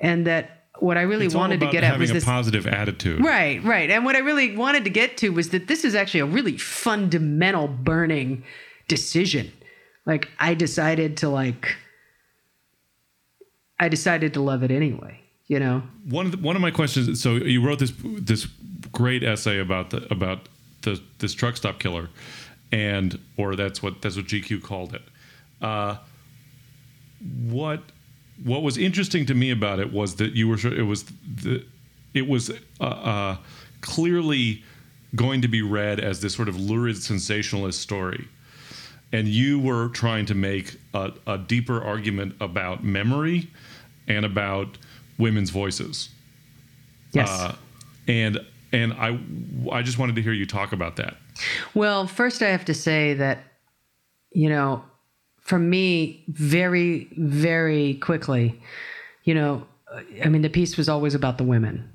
and 0.00 0.26
that 0.26 0.57
what 0.80 0.96
I 0.96 1.02
really 1.02 1.26
It's 1.26 1.34
wanted 1.34 1.60
to 1.60 1.68
get 1.70 1.84
at 1.84 1.98
was 1.98 2.10
a 2.10 2.14
this 2.14 2.24
positive 2.24 2.66
attitude. 2.66 3.24
Right, 3.24 3.62
right. 3.64 3.90
And 3.90 4.04
what 4.04 4.16
I 4.16 4.20
really 4.20 4.56
wanted 4.56 4.84
to 4.84 4.90
get 4.90 5.16
to 5.18 5.30
was 5.30 5.50
that 5.50 5.68
this 5.68 5.84
is 5.84 5.94
actually 5.94 6.20
a 6.20 6.26
really 6.26 6.56
fundamental 6.56 7.68
burning 7.68 8.44
decision. 8.86 9.52
Like 10.06 10.28
I 10.38 10.54
decided 10.54 11.16
to 11.18 11.28
like 11.28 11.76
I 13.80 13.88
decided 13.88 14.34
to 14.34 14.42
love 14.42 14.62
it 14.62 14.70
anyway, 14.70 15.20
you 15.46 15.60
know. 15.60 15.82
One 16.08 16.26
of 16.26 16.32
the, 16.32 16.38
one 16.38 16.56
of 16.56 16.62
my 16.62 16.70
questions. 16.70 17.20
So 17.20 17.34
you 17.34 17.64
wrote 17.64 17.78
this 17.78 17.92
this 18.02 18.46
great 18.92 19.22
essay 19.22 19.58
about 19.58 19.90
the 19.90 20.06
about 20.12 20.48
the 20.82 21.00
this 21.18 21.34
truck 21.34 21.56
stop 21.56 21.78
killer, 21.78 22.08
and 22.72 23.18
or 23.36 23.54
that's 23.54 23.82
what 23.82 24.00
that's 24.02 24.16
what 24.16 24.26
GQ 24.26 24.62
called 24.62 24.94
it. 24.94 25.02
Uh, 25.60 25.96
what 27.20 27.82
what 28.44 28.62
was 28.62 28.78
interesting 28.78 29.26
to 29.26 29.34
me 29.34 29.50
about 29.50 29.78
it 29.80 29.92
was 29.92 30.16
that 30.16 30.32
you 30.32 30.48
were 30.48 30.58
it 30.66 30.82
was 30.86 31.04
the 31.42 31.64
it 32.14 32.28
was 32.28 32.50
uh, 32.80 32.84
uh, 32.84 33.36
clearly 33.80 34.62
going 35.14 35.40
to 35.42 35.48
be 35.48 35.62
read 35.62 36.00
as 36.00 36.20
this 36.20 36.34
sort 36.34 36.48
of 36.48 36.58
lurid 36.58 36.96
sensationalist 37.02 37.80
story 37.80 38.28
and 39.12 39.26
you 39.28 39.58
were 39.58 39.88
trying 39.88 40.26
to 40.26 40.34
make 40.34 40.76
a, 40.94 41.12
a 41.26 41.38
deeper 41.38 41.82
argument 41.82 42.34
about 42.40 42.84
memory 42.84 43.48
and 44.06 44.24
about 44.26 44.76
women's 45.18 45.50
voices 45.50 46.10
Yes. 47.12 47.28
uh, 47.30 47.54
and 48.06 48.38
and 48.72 48.92
I 48.92 49.18
I 49.72 49.82
just 49.82 49.98
wanted 49.98 50.14
to 50.16 50.22
hear 50.22 50.32
you 50.32 50.44
talk 50.46 50.72
about 50.72 50.96
that. 50.96 51.16
Well, 51.74 52.06
first 52.06 52.42
I 52.42 52.48
have 52.48 52.64
to 52.66 52.74
say 52.74 53.14
that, 53.14 53.38
you 54.32 54.48
know, 54.50 54.84
for 55.48 55.58
me, 55.58 56.22
very, 56.28 57.08
very 57.16 57.94
quickly, 57.94 58.60
you 59.24 59.32
know, 59.32 59.66
I 60.22 60.28
mean, 60.28 60.42
the 60.42 60.50
piece 60.50 60.76
was 60.76 60.90
always 60.90 61.14
about 61.14 61.38
the 61.38 61.44
women. 61.44 61.90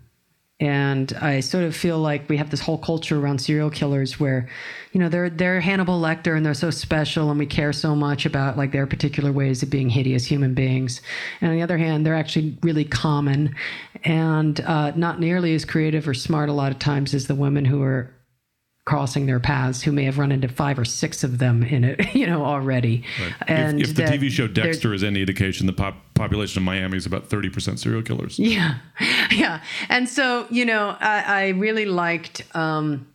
And 0.59 1.13
I 1.21 1.39
sort 1.41 1.63
of 1.63 1.75
feel 1.75 1.99
like 1.99 2.29
we 2.29 2.37
have 2.37 2.49
this 2.49 2.61
whole 2.61 2.77
culture 2.79 3.19
around 3.19 3.39
serial 3.39 3.69
killers 3.69 4.19
where, 4.19 4.49
you 4.91 4.99
know, 4.99 5.09
they're 5.09 5.29
they're 5.29 5.59
Hannibal 5.59 6.01
Lecter 6.01 6.35
and 6.35 6.45
they're 6.45 6.53
so 6.53 6.71
special 6.71 7.29
and 7.29 7.37
we 7.37 7.45
care 7.45 7.73
so 7.73 7.95
much 7.95 8.25
about 8.25 8.57
like 8.57 8.71
their 8.71 8.87
particular 8.87 9.31
ways 9.31 9.61
of 9.61 9.69
being 9.69 9.89
hideous 9.89 10.25
human 10.25 10.53
beings. 10.53 11.01
And 11.41 11.51
on 11.51 11.57
the 11.57 11.63
other 11.63 11.77
hand, 11.77 12.05
they're 12.05 12.15
actually 12.15 12.57
really 12.63 12.85
common 12.85 13.53
and 14.03 14.59
uh, 14.61 14.93
not 14.95 15.19
nearly 15.19 15.53
as 15.53 15.65
creative 15.65 16.07
or 16.07 16.13
smart 16.13 16.49
a 16.49 16.53
lot 16.53 16.71
of 16.71 16.79
times 16.79 17.13
as 17.13 17.27
the 17.27 17.35
women 17.35 17.65
who 17.65 17.83
are 17.83 18.11
crossing 18.85 19.25
their 19.27 19.39
paths 19.39 19.81
who 19.81 19.91
may 19.93 20.03
have 20.03 20.17
run 20.17 20.31
into 20.31 20.47
five 20.47 20.77
or 20.77 20.83
six 20.83 21.23
of 21.23 21.37
them 21.37 21.63
in 21.63 21.83
it, 21.83 22.13
you 22.15 22.27
know, 22.27 22.43
already. 22.43 23.03
And 23.47 23.81
if, 23.81 23.91
if 23.91 23.95
the 23.95 24.03
TV 24.03 24.29
show 24.29 24.47
Dexter 24.47 24.93
is 24.93 25.03
any 25.03 25.21
indication, 25.21 25.67
the 25.67 25.73
pop, 25.73 25.95
population 26.15 26.59
of 26.59 26.65
Miami 26.65 26.97
is 26.97 27.05
about 27.05 27.29
30% 27.29 27.79
serial 27.79 28.01
killers. 28.01 28.37
Yeah, 28.37 28.79
yeah. 29.31 29.61
And 29.89 30.09
so, 30.09 30.47
you 30.49 30.65
know, 30.65 30.97
I, 30.99 31.23
I 31.25 31.47
really 31.49 31.85
liked 31.85 32.43
um, 32.55 33.07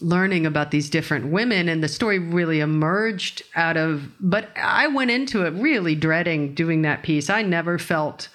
learning 0.00 0.46
about 0.46 0.70
these 0.70 0.88
different 0.88 1.26
women, 1.26 1.68
and 1.68 1.82
the 1.82 1.88
story 1.88 2.18
really 2.18 2.60
emerged 2.60 3.42
out 3.54 3.76
of. 3.76 4.10
But 4.18 4.48
I 4.56 4.86
went 4.86 5.10
into 5.10 5.44
it 5.44 5.50
really 5.50 5.94
dreading 5.94 6.54
doing 6.54 6.82
that 6.82 7.02
piece. 7.02 7.28
I 7.28 7.42
never 7.42 7.78
felt 7.78 8.30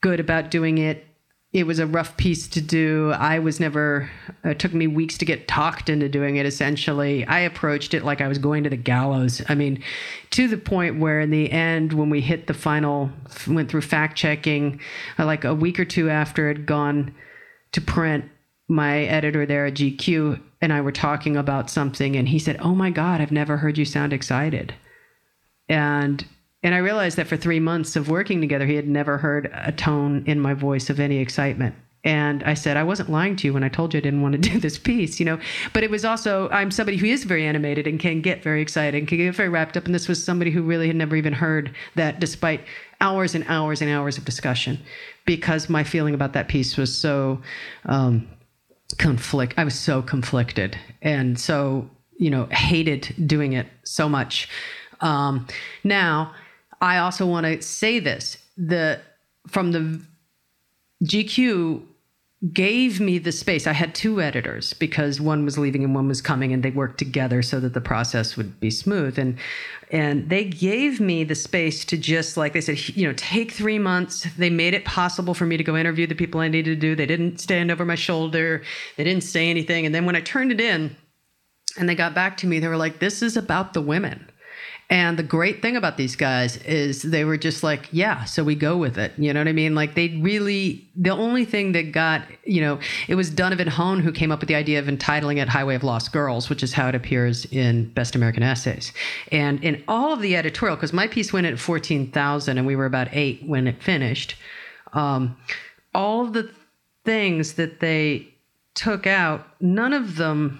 good 0.00 0.20
about 0.20 0.50
doing 0.50 0.78
it. 0.78 1.06
It 1.52 1.66
was 1.66 1.80
a 1.80 1.86
rough 1.86 2.16
piece 2.16 2.46
to 2.48 2.60
do. 2.60 3.10
I 3.10 3.40
was 3.40 3.58
never, 3.58 4.08
it 4.44 4.60
took 4.60 4.72
me 4.72 4.86
weeks 4.86 5.18
to 5.18 5.24
get 5.24 5.48
talked 5.48 5.88
into 5.88 6.08
doing 6.08 6.36
it 6.36 6.46
essentially. 6.46 7.26
I 7.26 7.40
approached 7.40 7.92
it 7.92 8.04
like 8.04 8.20
I 8.20 8.28
was 8.28 8.38
going 8.38 8.62
to 8.64 8.70
the 8.70 8.76
gallows. 8.76 9.42
I 9.48 9.56
mean, 9.56 9.82
to 10.30 10.46
the 10.46 10.56
point 10.56 11.00
where 11.00 11.18
in 11.18 11.30
the 11.30 11.50
end, 11.50 11.92
when 11.92 12.08
we 12.08 12.20
hit 12.20 12.46
the 12.46 12.54
final, 12.54 13.10
went 13.48 13.68
through 13.68 13.80
fact 13.80 14.16
checking, 14.16 14.80
uh, 15.18 15.26
like 15.26 15.44
a 15.44 15.54
week 15.54 15.80
or 15.80 15.84
two 15.84 16.08
after 16.08 16.50
it 16.50 16.58
had 16.58 16.66
gone 16.66 17.14
to 17.72 17.80
print, 17.80 18.26
my 18.68 19.00
editor 19.00 19.44
there 19.44 19.66
at 19.66 19.74
GQ 19.74 20.40
and 20.60 20.72
I 20.72 20.80
were 20.80 20.92
talking 20.92 21.36
about 21.36 21.68
something, 21.68 22.14
and 22.14 22.28
he 22.28 22.38
said, 22.38 22.58
Oh 22.60 22.76
my 22.76 22.90
God, 22.90 23.20
I've 23.20 23.32
never 23.32 23.56
heard 23.56 23.76
you 23.76 23.84
sound 23.84 24.12
excited 24.12 24.74
and 25.70 26.26
and 26.62 26.74
I 26.74 26.78
realized 26.78 27.16
that 27.16 27.26
for 27.26 27.36
three 27.36 27.60
months 27.60 27.96
of 27.96 28.08
working 28.08 28.40
together, 28.40 28.66
he 28.66 28.74
had 28.74 28.88
never 28.88 29.18
heard 29.18 29.50
a 29.54 29.72
tone 29.72 30.24
in 30.26 30.38
my 30.38 30.54
voice 30.54 30.90
of 30.90 31.00
any 31.00 31.18
excitement. 31.18 31.74
And 32.02 32.42
I 32.44 32.54
said, 32.54 32.78
I 32.78 32.82
wasn't 32.82 33.10
lying 33.10 33.36
to 33.36 33.46
you 33.46 33.52
when 33.52 33.62
I 33.62 33.68
told 33.68 33.92
you 33.92 33.98
I 33.98 34.00
didn't 34.00 34.22
want 34.22 34.32
to 34.32 34.38
do 34.50 34.58
this 34.58 34.78
piece, 34.78 35.20
you 35.20 35.26
know. 35.26 35.38
But 35.72 35.84
it 35.84 35.90
was 35.90 36.04
also, 36.04 36.48
I'm 36.50 36.70
somebody 36.70 36.96
who 36.96 37.06
is 37.06 37.24
very 37.24 37.46
animated 37.46 37.86
and 37.86 38.00
can 38.00 38.20
get 38.20 38.42
very 38.42 38.62
excited 38.62 38.98
and 38.98 39.08
can 39.08 39.18
get 39.18 39.34
very 39.34 39.48
wrapped 39.48 39.76
up. 39.76 39.84
And 39.86 39.94
this 39.94 40.08
was 40.08 40.22
somebody 40.22 40.50
who 40.50 40.62
really 40.62 40.86
had 40.86 40.96
never 40.96 41.16
even 41.16 41.32
heard 41.32 41.74
that, 41.96 42.20
despite 42.20 42.62
hours 43.00 43.34
and 43.34 43.44
hours 43.48 43.82
and 43.82 43.90
hours 43.90 44.16
of 44.18 44.24
discussion, 44.24 44.78
because 45.26 45.68
my 45.68 45.84
feeling 45.84 46.14
about 46.14 46.32
that 46.32 46.48
piece 46.48 46.76
was 46.76 46.94
so 46.94 47.40
um, 47.86 48.28
conflict. 48.98 49.54
I 49.56 49.64
was 49.64 49.78
so 49.78 50.02
conflicted 50.02 50.78
and 51.02 51.38
so, 51.38 51.88
you 52.16 52.30
know, 52.30 52.46
hated 52.46 53.14
doing 53.26 53.52
it 53.52 53.66
so 53.84 54.08
much. 54.08 54.48
Um, 55.00 55.46
now, 55.84 56.32
I 56.80 56.98
also 56.98 57.26
want 57.26 57.46
to 57.46 57.62
say 57.62 57.98
this: 57.98 58.38
the 58.56 59.00
from 59.48 59.72
the 59.72 60.00
GQ 61.04 61.82
gave 62.54 63.00
me 63.00 63.18
the 63.18 63.32
space. 63.32 63.66
I 63.66 63.74
had 63.74 63.94
two 63.94 64.22
editors 64.22 64.72
because 64.72 65.20
one 65.20 65.44
was 65.44 65.58
leaving 65.58 65.84
and 65.84 65.94
one 65.94 66.08
was 66.08 66.22
coming, 66.22 66.52
and 66.52 66.62
they 66.62 66.70
worked 66.70 66.98
together 66.98 67.42
so 67.42 67.60
that 67.60 67.74
the 67.74 67.80
process 67.80 68.36
would 68.36 68.58
be 68.60 68.70
smooth. 68.70 69.18
And 69.18 69.38
and 69.90 70.30
they 70.30 70.44
gave 70.44 71.00
me 71.00 71.24
the 71.24 71.34
space 71.34 71.84
to 71.86 71.98
just 71.98 72.36
like 72.36 72.52
they 72.54 72.60
said, 72.60 72.96
you 72.96 73.06
know, 73.06 73.14
take 73.16 73.52
three 73.52 73.78
months. 73.78 74.26
They 74.38 74.50
made 74.50 74.72
it 74.72 74.84
possible 74.84 75.34
for 75.34 75.44
me 75.44 75.56
to 75.56 75.64
go 75.64 75.76
interview 75.76 76.06
the 76.06 76.14
people 76.14 76.40
I 76.40 76.48
needed 76.48 76.80
to 76.80 76.80
do. 76.80 76.94
They 76.94 77.06
didn't 77.06 77.40
stand 77.40 77.70
over 77.70 77.84
my 77.84 77.96
shoulder. 77.96 78.62
They 78.96 79.04
didn't 79.04 79.24
say 79.24 79.50
anything. 79.50 79.84
And 79.84 79.94
then 79.94 80.06
when 80.06 80.16
I 80.16 80.20
turned 80.20 80.52
it 80.52 80.60
in, 80.60 80.96
and 81.78 81.88
they 81.88 81.94
got 81.94 82.14
back 82.14 82.38
to 82.38 82.46
me, 82.46 82.58
they 82.58 82.68
were 82.68 82.76
like, 82.76 83.00
"This 83.00 83.22
is 83.22 83.36
about 83.36 83.74
the 83.74 83.82
women." 83.82 84.29
And 84.90 85.16
the 85.16 85.22
great 85.22 85.62
thing 85.62 85.76
about 85.76 85.96
these 85.96 86.16
guys 86.16 86.56
is 86.58 87.02
they 87.02 87.24
were 87.24 87.36
just 87.36 87.62
like, 87.62 87.88
yeah, 87.92 88.24
so 88.24 88.42
we 88.42 88.56
go 88.56 88.76
with 88.76 88.98
it. 88.98 89.12
You 89.16 89.32
know 89.32 89.38
what 89.38 89.46
I 89.46 89.52
mean? 89.52 89.76
Like 89.76 89.94
they 89.94 90.08
really, 90.20 90.84
the 90.96 91.10
only 91.10 91.44
thing 91.44 91.70
that 91.72 91.92
got, 91.92 92.22
you 92.44 92.60
know, 92.60 92.80
it 93.06 93.14
was 93.14 93.30
Donovan 93.30 93.68
Hone 93.68 94.00
who 94.00 94.10
came 94.10 94.32
up 94.32 94.40
with 94.40 94.48
the 94.48 94.56
idea 94.56 94.80
of 94.80 94.88
entitling 94.88 95.38
it 95.38 95.48
Highway 95.48 95.76
of 95.76 95.84
Lost 95.84 96.12
Girls, 96.12 96.50
which 96.50 96.64
is 96.64 96.72
how 96.72 96.88
it 96.88 96.96
appears 96.96 97.44
in 97.46 97.92
Best 97.92 98.16
American 98.16 98.42
Essays. 98.42 98.92
And 99.30 99.62
in 99.62 99.84
all 99.86 100.12
of 100.12 100.22
the 100.22 100.34
editorial, 100.34 100.74
because 100.74 100.92
my 100.92 101.06
piece 101.06 101.32
went 101.32 101.46
at 101.46 101.56
14,000 101.60 102.58
and 102.58 102.66
we 102.66 102.74
were 102.74 102.86
about 102.86 103.08
eight 103.12 103.44
when 103.46 103.68
it 103.68 103.80
finished, 103.80 104.34
um, 104.92 105.36
all 105.94 106.24
of 106.24 106.32
the 106.32 106.50
things 107.04 107.52
that 107.54 107.78
they 107.78 108.26
took 108.74 109.06
out, 109.06 109.46
none 109.60 109.92
of 109.92 110.16
them 110.16 110.58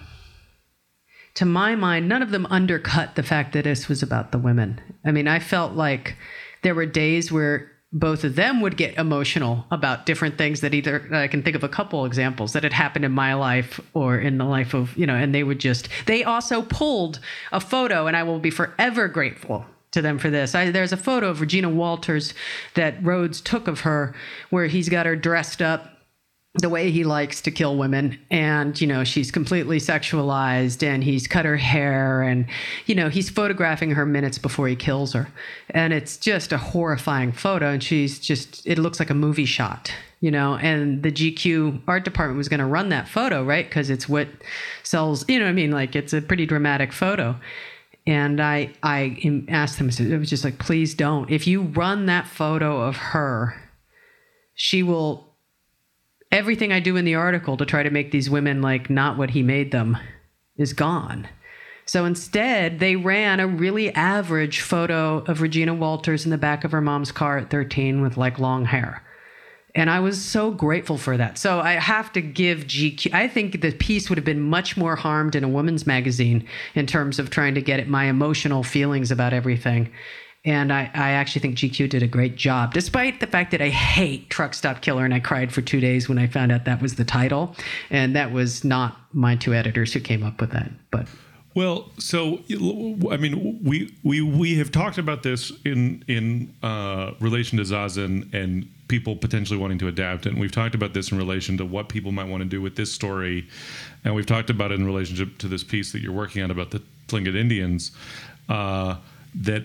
to 1.40 1.46
my 1.46 1.74
mind, 1.74 2.06
none 2.06 2.20
of 2.20 2.32
them 2.32 2.46
undercut 2.50 3.14
the 3.14 3.22
fact 3.22 3.54
that 3.54 3.64
this 3.64 3.88
was 3.88 4.02
about 4.02 4.30
the 4.30 4.36
women. 4.36 4.78
I 5.06 5.10
mean, 5.10 5.26
I 5.26 5.38
felt 5.38 5.72
like 5.72 6.18
there 6.60 6.74
were 6.74 6.84
days 6.84 7.32
where 7.32 7.72
both 7.94 8.24
of 8.24 8.36
them 8.36 8.60
would 8.60 8.76
get 8.76 8.98
emotional 8.98 9.64
about 9.70 10.04
different 10.04 10.36
things 10.36 10.60
that 10.60 10.74
either 10.74 11.08
I 11.10 11.28
can 11.28 11.42
think 11.42 11.56
of 11.56 11.64
a 11.64 11.68
couple 11.70 12.04
examples 12.04 12.52
that 12.52 12.62
had 12.62 12.74
happened 12.74 13.06
in 13.06 13.12
my 13.12 13.32
life 13.32 13.80
or 13.94 14.18
in 14.18 14.36
the 14.36 14.44
life 14.44 14.74
of, 14.74 14.94
you 14.98 15.06
know, 15.06 15.14
and 15.14 15.34
they 15.34 15.42
would 15.42 15.60
just, 15.60 15.88
they 16.04 16.24
also 16.24 16.60
pulled 16.60 17.20
a 17.52 17.60
photo, 17.60 18.06
and 18.06 18.18
I 18.18 18.22
will 18.22 18.38
be 18.38 18.50
forever 18.50 19.08
grateful 19.08 19.64
to 19.92 20.02
them 20.02 20.18
for 20.18 20.28
this. 20.28 20.54
I, 20.54 20.70
there's 20.70 20.92
a 20.92 20.98
photo 20.98 21.30
of 21.30 21.40
Regina 21.40 21.70
Walters 21.70 22.34
that 22.74 23.02
Rhodes 23.02 23.40
took 23.40 23.66
of 23.66 23.80
her 23.80 24.14
where 24.50 24.66
he's 24.66 24.90
got 24.90 25.06
her 25.06 25.16
dressed 25.16 25.62
up 25.62 25.99
the 26.54 26.68
way 26.68 26.90
he 26.90 27.04
likes 27.04 27.40
to 27.42 27.50
kill 27.50 27.76
women. 27.76 28.18
And 28.30 28.78
you 28.80 28.86
know 28.86 29.04
she's 29.04 29.30
completely 29.30 29.78
sexualized 29.78 30.82
and 30.82 31.04
he's 31.04 31.26
cut 31.26 31.44
her 31.44 31.56
hair 31.56 32.22
and 32.22 32.46
you 32.86 32.94
know 32.94 33.08
he's 33.08 33.30
photographing 33.30 33.92
her 33.92 34.04
minutes 34.04 34.38
before 34.38 34.66
he 34.66 34.76
kills 34.76 35.12
her. 35.12 35.28
And 35.70 35.92
it's 35.92 36.16
just 36.16 36.52
a 36.52 36.58
horrifying 36.58 37.32
photo. 37.32 37.70
And 37.70 37.82
she's 37.82 38.18
just 38.18 38.66
it 38.66 38.78
looks 38.78 38.98
like 38.98 39.10
a 39.10 39.14
movie 39.14 39.44
shot 39.44 39.92
you 40.22 40.30
know? 40.30 40.56
And 40.56 41.02
the 41.02 41.10
GQ 41.10 41.80
art 41.88 42.04
department 42.04 42.36
was 42.36 42.48
going 42.50 42.60
to 42.60 42.66
run 42.66 42.90
that 42.90 43.08
photo 43.08 43.42
right? 43.42 43.66
Because 43.66 43.88
it's 43.88 44.08
what 44.08 44.28
sells 44.82 45.28
you 45.28 45.38
know 45.38 45.44
what 45.44 45.50
I 45.50 45.54
mean? 45.54 45.70
Like 45.70 45.94
it's 45.94 46.12
a 46.12 46.20
pretty 46.20 46.46
dramatic 46.46 46.92
photo. 46.92 47.36
And 48.08 48.40
I 48.40 48.72
I 48.82 49.44
asked 49.48 49.78
them 49.78 49.88
it 49.88 50.18
was 50.18 50.28
just 50.28 50.42
like 50.42 50.58
please 50.58 50.94
don't. 50.94 51.30
If 51.30 51.46
you 51.46 51.62
run 51.62 52.06
that 52.06 52.26
photo 52.26 52.80
of 52.80 52.96
her 52.96 53.54
she 54.56 54.82
will 54.82 55.29
everything 56.32 56.72
I 56.72 56.80
do 56.80 56.96
in 56.96 57.04
the 57.04 57.14
article 57.14 57.56
to 57.56 57.66
try 57.66 57.82
to 57.82 57.90
make 57.90 58.10
these 58.10 58.30
women 58.30 58.62
like 58.62 58.90
not 58.90 59.18
what 59.18 59.30
he 59.30 59.42
made 59.42 59.72
them 59.72 59.96
is 60.56 60.72
gone. 60.72 61.28
So 61.86 62.04
instead, 62.04 62.78
they 62.78 62.94
ran 62.94 63.40
a 63.40 63.48
really 63.48 63.92
average 63.94 64.60
photo 64.60 65.18
of 65.24 65.40
Regina 65.40 65.74
Walters 65.74 66.24
in 66.24 66.30
the 66.30 66.38
back 66.38 66.62
of 66.62 66.70
her 66.70 66.80
mom's 66.80 67.10
car 67.10 67.38
at 67.38 67.50
13 67.50 68.00
with 68.00 68.16
like 68.16 68.38
long 68.38 68.64
hair. 68.64 69.02
And 69.74 69.90
I 69.90 70.00
was 70.00 70.22
so 70.22 70.50
grateful 70.50 70.98
for 70.98 71.16
that. 71.16 71.38
So 71.38 71.60
I 71.60 71.72
have 71.72 72.12
to 72.12 72.20
give 72.20 72.60
GQ. 72.60 73.12
I 73.12 73.28
think 73.28 73.60
the 73.60 73.72
piece 73.72 74.08
would 74.08 74.18
have 74.18 74.24
been 74.24 74.40
much 74.40 74.76
more 74.76 74.96
harmed 74.96 75.34
in 75.34 75.44
a 75.44 75.48
woman's 75.48 75.86
magazine 75.86 76.46
in 76.74 76.86
terms 76.86 77.18
of 77.18 77.30
trying 77.30 77.54
to 77.54 77.62
get 77.62 77.80
at 77.80 77.88
my 77.88 78.04
emotional 78.04 78.62
feelings 78.62 79.10
about 79.10 79.32
everything. 79.32 79.92
And 80.44 80.72
I, 80.72 80.90
I 80.94 81.10
actually 81.10 81.42
think 81.42 81.56
GQ 81.56 81.90
did 81.90 82.02
a 82.02 82.06
great 82.06 82.36
job, 82.36 82.72
despite 82.72 83.20
the 83.20 83.26
fact 83.26 83.50
that 83.50 83.60
I 83.60 83.68
hate 83.68 84.30
Truck 84.30 84.54
Stop 84.54 84.80
Killer 84.80 85.04
and 85.04 85.12
I 85.12 85.20
cried 85.20 85.52
for 85.52 85.60
two 85.60 85.80
days 85.80 86.08
when 86.08 86.16
I 86.18 86.26
found 86.26 86.50
out 86.50 86.64
that 86.64 86.80
was 86.80 86.94
the 86.94 87.04
title. 87.04 87.54
And 87.90 88.16
that 88.16 88.32
was 88.32 88.64
not 88.64 88.96
my 89.12 89.36
two 89.36 89.52
editors 89.52 89.92
who 89.92 90.00
came 90.00 90.22
up 90.22 90.40
with 90.40 90.52
that. 90.52 90.70
But 90.90 91.08
Well, 91.54 91.90
so 91.98 92.40
I 93.10 93.18
mean, 93.18 93.60
we 93.62 93.94
we 94.02 94.22
we 94.22 94.56
have 94.56 94.72
talked 94.72 94.96
about 94.96 95.22
this 95.22 95.52
in 95.66 96.04
in 96.08 96.54
uh, 96.62 97.12
relation 97.20 97.58
to 97.58 97.64
Zazen 97.64 98.32
and 98.32 98.66
people 98.88 99.16
potentially 99.16 99.58
wanting 99.58 99.78
to 99.78 99.88
adapt 99.88 100.24
it. 100.24 100.30
And 100.30 100.40
we've 100.40 100.52
talked 100.52 100.74
about 100.74 100.94
this 100.94 101.12
in 101.12 101.18
relation 101.18 101.58
to 101.58 101.66
what 101.66 101.90
people 101.90 102.12
might 102.12 102.28
want 102.28 102.42
to 102.42 102.48
do 102.48 102.62
with 102.62 102.76
this 102.76 102.90
story, 102.90 103.46
and 104.04 104.14
we've 104.14 104.26
talked 104.26 104.48
about 104.48 104.72
it 104.72 104.80
in 104.80 104.86
relationship 104.86 105.36
to 105.38 105.48
this 105.48 105.62
piece 105.62 105.92
that 105.92 106.00
you're 106.00 106.12
working 106.12 106.42
on 106.42 106.50
about 106.50 106.70
the 106.70 106.82
Tlingit 107.08 107.36
Indians. 107.36 107.92
Uh, 108.48 108.96
that 109.34 109.64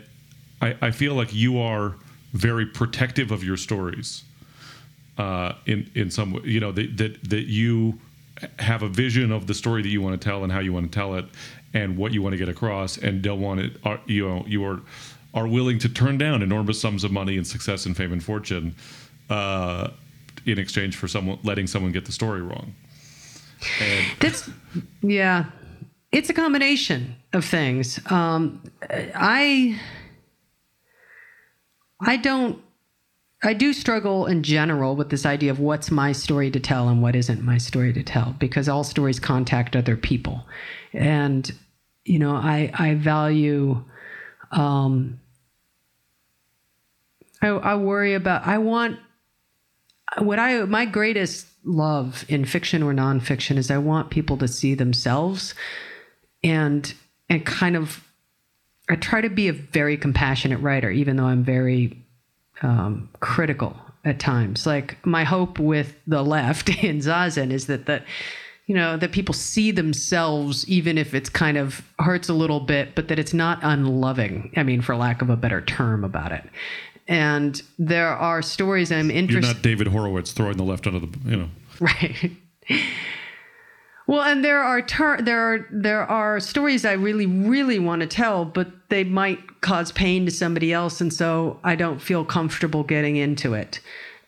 I, 0.65 0.87
I 0.87 0.91
feel 0.91 1.13
like 1.13 1.33
you 1.33 1.59
are 1.59 1.95
very 2.33 2.65
protective 2.65 3.31
of 3.31 3.43
your 3.43 3.57
stories 3.57 4.23
uh, 5.17 5.53
in 5.65 5.89
in 5.95 6.11
some 6.11 6.33
way. 6.33 6.41
You 6.45 6.59
know 6.59 6.71
that 6.71 6.97
that 6.97 7.29
that 7.29 7.45
you 7.45 7.99
have 8.59 8.83
a 8.83 8.89
vision 8.89 9.31
of 9.31 9.47
the 9.47 9.53
story 9.53 9.81
that 9.81 9.89
you 9.89 10.01
want 10.01 10.19
to 10.19 10.29
tell 10.29 10.43
and 10.43 10.51
how 10.51 10.59
you 10.59 10.73
want 10.73 10.91
to 10.91 10.99
tell 10.99 11.15
it 11.15 11.25
and 11.73 11.97
what 11.97 12.11
you 12.13 12.21
want 12.21 12.33
to 12.33 12.37
get 12.37 12.49
across, 12.49 12.97
and 12.97 13.21
don't 13.21 13.41
want 13.41 13.59
it. 13.59 13.77
Are, 13.83 13.99
you 14.05 14.27
know, 14.27 14.43
you 14.47 14.65
are 14.65 14.79
are 15.33 15.47
willing 15.47 15.79
to 15.79 15.89
turn 15.89 16.17
down 16.17 16.41
enormous 16.41 16.79
sums 16.79 17.03
of 17.03 17.11
money 17.11 17.37
and 17.37 17.45
success 17.45 17.85
and 17.85 17.95
fame 17.95 18.13
and 18.13 18.23
fortune 18.23 18.75
uh, 19.29 19.89
in 20.45 20.57
exchange 20.57 20.95
for 20.95 21.07
someone 21.07 21.37
letting 21.43 21.67
someone 21.67 21.91
get 21.91 22.05
the 22.05 22.11
story 22.11 22.41
wrong. 22.41 22.73
And 23.81 24.05
That's 24.19 24.49
yeah. 25.01 25.45
It's 26.11 26.29
a 26.29 26.33
combination 26.33 27.15
of 27.33 27.43
things. 27.43 27.99
Um, 28.09 28.61
I 28.89 29.77
I 31.99 32.17
don't 32.17 32.61
I 33.43 33.53
do 33.53 33.73
struggle 33.73 34.25
in 34.25 34.43
general 34.43 34.95
with 34.95 35.09
this 35.09 35.25
idea 35.25 35.51
of 35.51 35.59
what's 35.59 35.91
my 35.91 36.13
story 36.13 36.49
to 36.51 36.59
tell 36.59 36.89
and 36.89 37.01
what 37.01 37.15
isn't 37.15 37.43
my 37.43 37.57
story 37.57 37.93
to 37.93 38.01
tell 38.01 38.35
because 38.39 38.67
all 38.67 38.83
stories 38.83 39.19
contact 39.19 39.75
other 39.75 39.95
people. 39.95 40.45
And 40.93 41.51
you 42.05 42.19
know, 42.19 42.35
I 42.35 42.71
I 42.73 42.95
value 42.95 43.83
um 44.51 45.19
I, 47.41 47.47
I 47.49 47.75
worry 47.75 48.13
about 48.13 48.47
I 48.47 48.57
want 48.57 48.99
what 50.19 50.39
I 50.39 50.63
my 50.63 50.85
greatest 50.85 51.47
love 51.63 52.25
in 52.29 52.45
fiction 52.45 52.83
or 52.83 52.93
nonfiction 52.93 53.57
is 53.57 53.69
I 53.69 53.77
want 53.77 54.11
people 54.11 54.37
to 54.37 54.47
see 54.47 54.75
themselves 54.75 55.53
and 56.43 56.93
and 57.29 57.45
kind 57.45 57.75
of 57.75 58.04
I 58.89 58.95
try 58.95 59.21
to 59.21 59.29
be 59.29 59.47
a 59.47 59.53
very 59.53 59.97
compassionate 59.97 60.59
writer, 60.59 60.91
even 60.91 61.15
though 61.17 61.25
I'm 61.25 61.43
very 61.43 62.03
um, 62.61 63.09
critical 63.19 63.75
at 64.03 64.19
times. 64.19 64.65
Like 64.65 65.03
my 65.05 65.23
hope 65.23 65.59
with 65.59 65.95
the 66.07 66.23
left 66.23 66.69
in 66.83 66.99
Zazen 66.99 67.51
is 67.51 67.67
that 67.67 67.87
that 67.87 68.03
you 68.67 68.75
know 68.75 68.97
that 68.97 69.11
people 69.11 69.33
see 69.33 69.71
themselves, 69.71 70.67
even 70.67 70.97
if 70.97 71.13
it's 71.13 71.29
kind 71.29 71.57
of 71.57 71.81
hurts 71.99 72.29
a 72.29 72.33
little 72.33 72.59
bit, 72.59 72.95
but 72.95 73.07
that 73.09 73.19
it's 73.19 73.33
not 73.33 73.59
unloving. 73.61 74.51
I 74.55 74.63
mean, 74.63 74.81
for 74.81 74.95
lack 74.95 75.21
of 75.21 75.29
a 75.29 75.35
better 75.35 75.61
term 75.61 76.03
about 76.03 76.31
it. 76.31 76.43
And 77.07 77.61
there 77.77 78.09
are 78.09 78.41
stories 78.41 78.91
I'm 78.91 79.11
interested 79.11 79.47
You're 79.47 79.53
not 79.53 79.61
David 79.61 79.87
Horowitz 79.87 80.31
throwing 80.31 80.57
the 80.57 80.63
left 80.63 80.87
under 80.87 80.99
the, 80.99 81.19
you 81.25 81.37
know. 81.37 81.49
Right. 81.79 82.31
Well, 84.07 84.21
and 84.21 84.45
there 84.45 84.61
are 84.61 84.81
ter- 84.81 85.21
there 85.21 85.41
are 85.41 85.67
there 85.71 86.03
are 86.03 86.39
stories 86.39 86.85
I 86.85 86.93
really 86.93 87.25
really 87.25 87.79
want 87.79 88.01
to 88.01 88.07
tell, 88.07 88.45
but 88.45 88.67
they 88.89 89.03
might 89.03 89.61
cause 89.61 89.91
pain 89.91 90.25
to 90.25 90.31
somebody 90.31 90.71
else, 90.71 91.01
and 91.01 91.11
so 91.11 91.59
I 91.63 91.75
don't 91.75 91.99
feel 92.01 92.23
comfortable 92.23 92.83
getting 92.83 93.15
into 93.15 93.53
it. 93.53 93.79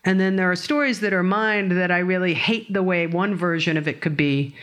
And 0.04 0.18
then 0.18 0.36
there 0.36 0.50
are 0.50 0.56
stories 0.56 1.00
that 1.00 1.12
are 1.12 1.22
mine 1.22 1.68
that 1.70 1.90
I 1.90 1.98
really 1.98 2.34
hate 2.34 2.72
the 2.72 2.82
way 2.82 3.06
one 3.06 3.34
version 3.34 3.76
of 3.76 3.86
it 3.86 4.00
could 4.00 4.16
be, 4.16 4.54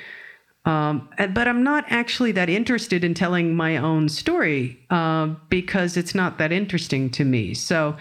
um, 0.65 1.07
but 1.17 1.47
I'm 1.47 1.63
not 1.63 1.85
actually 1.89 2.31
that 2.33 2.49
interested 2.49 3.03
in 3.03 3.13
telling 3.13 3.55
my 3.55 3.77
own 3.77 4.09
story 4.09 4.79
uh, 4.89 5.27
because 5.49 5.95
it's 5.95 6.15
not 6.15 6.39
that 6.39 6.51
interesting 6.51 7.09
to 7.11 7.23
me. 7.23 7.53
So 7.53 7.95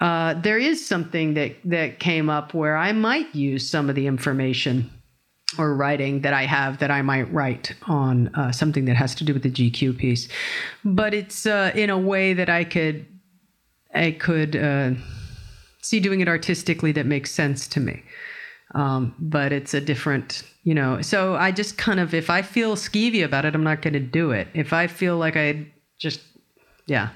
uh, 0.00 0.34
there 0.34 0.58
is 0.58 0.86
something 0.86 1.34
that 1.34 1.56
that 1.64 1.98
came 1.98 2.30
up 2.30 2.54
where 2.54 2.78
I 2.78 2.92
might 2.92 3.34
use 3.34 3.68
some 3.68 3.90
of 3.90 3.94
the 3.94 4.06
information 4.06 4.90
or 5.58 5.74
writing 5.74 6.20
that 6.22 6.32
I 6.32 6.44
have 6.44 6.78
that 6.78 6.90
I 6.90 7.02
might 7.02 7.32
write 7.32 7.74
on 7.86 8.28
uh, 8.34 8.52
something 8.52 8.84
that 8.86 8.96
has 8.96 9.14
to 9.16 9.24
do 9.24 9.32
with 9.32 9.42
the 9.42 9.50
GQ 9.50 9.96
piece, 9.96 10.28
but 10.84 11.14
it's 11.14 11.46
uh, 11.46 11.70
in 11.74 11.90
a 11.90 11.98
way 11.98 12.34
that 12.34 12.48
I 12.48 12.64
could 12.64 13.06
I 13.94 14.10
could 14.10 14.56
uh, 14.56 14.90
see 15.82 16.00
doing 16.00 16.20
it 16.20 16.28
artistically 16.28 16.92
that 16.92 17.06
makes 17.06 17.30
sense 17.30 17.66
to 17.68 17.80
me. 17.80 18.02
Um, 18.74 19.14
but 19.18 19.52
it's 19.52 19.72
a 19.74 19.80
different, 19.80 20.42
you 20.64 20.74
know. 20.74 21.00
So 21.00 21.36
I 21.36 21.52
just 21.52 21.78
kind 21.78 22.00
of, 22.00 22.12
if 22.12 22.28
I 22.28 22.42
feel 22.42 22.74
skeevy 22.76 23.24
about 23.24 23.44
it, 23.44 23.54
I'm 23.54 23.64
not 23.64 23.80
going 23.80 23.94
to 23.94 24.00
do 24.00 24.32
it. 24.32 24.48
If 24.54 24.72
I 24.72 24.86
feel 24.86 25.16
like 25.16 25.36
I 25.36 25.66
just, 25.98 26.20
yeah. 26.86 27.10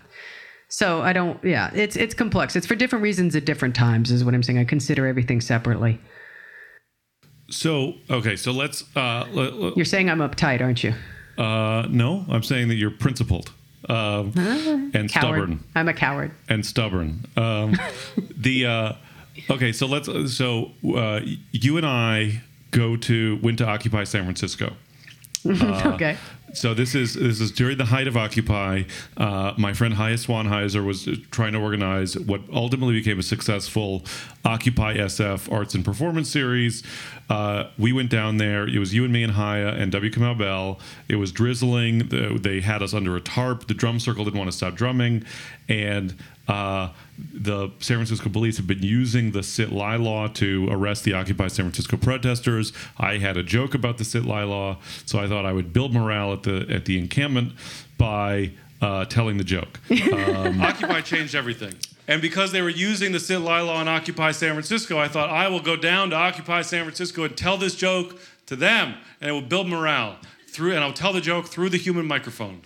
So 0.68 1.02
I 1.02 1.12
don't, 1.12 1.42
yeah. 1.44 1.70
It's 1.74 1.96
it's 1.96 2.14
complex. 2.14 2.54
It's 2.54 2.66
for 2.66 2.76
different 2.76 3.02
reasons 3.02 3.34
at 3.34 3.44
different 3.44 3.74
times, 3.74 4.10
is 4.12 4.24
what 4.24 4.34
I'm 4.34 4.42
saying. 4.42 4.58
I 4.58 4.64
consider 4.64 5.06
everything 5.06 5.40
separately. 5.40 6.00
So, 7.50 7.94
okay, 8.08 8.36
so 8.36 8.52
let's, 8.52 8.84
uh, 8.96 9.26
let, 9.32 9.54
let- 9.54 9.76
You're 9.76 9.84
saying 9.84 10.08
I'm 10.08 10.18
uptight, 10.20 10.60
aren't 10.60 10.82
you? 10.84 10.94
uh, 11.38 11.86
no, 11.90 12.24
I'm 12.28 12.42
saying 12.42 12.68
that 12.68 12.74
you're 12.76 12.90
principled. 12.90 13.52
Um, 13.88 14.32
and 14.36 15.10
Coward. 15.10 15.10
stubborn 15.10 15.64
I'm 15.74 15.88
a 15.88 15.94
coward. 15.94 16.32
and 16.48 16.64
stubborn. 16.64 17.24
Um, 17.36 17.76
the 18.36 18.66
uh, 18.66 18.92
okay, 19.48 19.72
so 19.72 19.86
let's 19.86 20.08
so 20.36 20.70
uh, 20.94 21.20
you 21.50 21.76
and 21.78 21.86
I 21.86 22.42
go 22.72 22.96
to 22.98 23.38
went 23.42 23.58
to 23.58 23.66
Occupy 23.66 24.04
San 24.04 24.24
Francisco. 24.24 24.74
okay. 25.46 26.18
So 26.52 26.74
this 26.74 26.94
is 26.94 27.14
this 27.14 27.40
is 27.40 27.52
during 27.52 27.78
the 27.78 27.84
height 27.84 28.08
of 28.08 28.16
Occupy. 28.16 28.82
Uh, 29.16 29.52
my 29.56 29.72
friend 29.72 29.94
Haya 29.94 30.14
Swanheiser 30.14 30.84
was 30.84 31.08
trying 31.30 31.52
to 31.52 31.58
organize 31.58 32.18
what 32.18 32.40
ultimately 32.52 32.94
became 32.94 33.18
a 33.18 33.22
successful 33.22 34.04
Occupy 34.44 34.96
SF 34.96 35.50
Arts 35.52 35.74
and 35.74 35.84
Performance 35.84 36.28
series. 36.30 36.82
Uh, 37.28 37.64
we 37.78 37.92
went 37.92 38.10
down 38.10 38.38
there. 38.38 38.66
It 38.66 38.78
was 38.78 38.92
you 38.92 39.04
and 39.04 39.12
me 39.12 39.22
and 39.22 39.32
Haya 39.34 39.68
and 39.68 39.92
W. 39.92 40.10
Kamau 40.10 40.36
Bell. 40.36 40.80
It 41.08 41.16
was 41.16 41.30
drizzling. 41.30 42.08
The- 42.08 42.38
They 42.40 42.60
had 42.60 42.82
us 42.82 42.94
under 42.94 43.16
a 43.16 43.20
tarp. 43.20 43.68
The 43.68 43.74
drum 43.74 44.00
circle 44.00 44.24
didn't 44.24 44.38
want 44.38 44.50
to 44.50 44.56
stop 44.56 44.74
drumming, 44.74 45.24
and 45.68 46.16
uh, 46.50 46.92
the 47.32 47.68
San 47.78 47.98
Francisco 47.98 48.28
police 48.28 48.56
have 48.56 48.66
been 48.66 48.82
using 48.82 49.30
the 49.30 49.42
sit 49.42 49.70
lie 49.70 49.94
law 49.94 50.26
to 50.26 50.68
arrest 50.68 51.04
the 51.04 51.12
Occupy 51.12 51.46
San 51.46 51.66
Francisco 51.66 51.96
protesters. 51.96 52.72
I 52.98 53.18
had 53.18 53.36
a 53.36 53.42
joke 53.44 53.74
about 53.74 53.98
the 53.98 54.04
sit 54.04 54.24
lie 54.24 54.42
law, 54.42 54.78
so 55.06 55.20
I 55.20 55.28
thought 55.28 55.46
I 55.46 55.52
would 55.52 55.72
build 55.72 55.94
morale 55.94 56.32
at 56.32 56.42
the 56.42 56.66
at 56.68 56.86
the 56.86 56.98
encampment 56.98 57.52
by 57.96 58.50
uh, 58.80 59.04
telling 59.04 59.36
the 59.36 59.44
joke. 59.44 59.80
Um, 60.10 60.60
Occupy 60.60 61.02
changed 61.02 61.34
everything. 61.34 61.74
And 62.08 62.20
because 62.20 62.50
they 62.50 62.62
were 62.62 62.70
using 62.70 63.12
the 63.12 63.20
sit 63.20 63.38
lie 63.40 63.60
law 63.60 63.76
on 63.76 63.86
Occupy 63.86 64.32
San 64.32 64.52
Francisco, 64.52 64.98
I 64.98 65.06
thought 65.06 65.30
I 65.30 65.48
will 65.48 65.60
go 65.60 65.76
down 65.76 66.10
to 66.10 66.16
Occupy 66.16 66.62
San 66.62 66.84
Francisco 66.84 67.22
and 67.24 67.36
tell 67.36 67.56
this 67.56 67.76
joke 67.76 68.18
to 68.46 68.56
them, 68.56 68.96
and 69.20 69.30
it 69.30 69.32
will 69.32 69.40
build 69.42 69.68
morale 69.68 70.16
through. 70.48 70.74
And 70.74 70.82
I'll 70.82 70.92
tell 70.92 71.12
the 71.12 71.20
joke 71.20 71.46
through 71.46 71.68
the 71.68 71.78
human 71.78 72.06
microphone. 72.06 72.62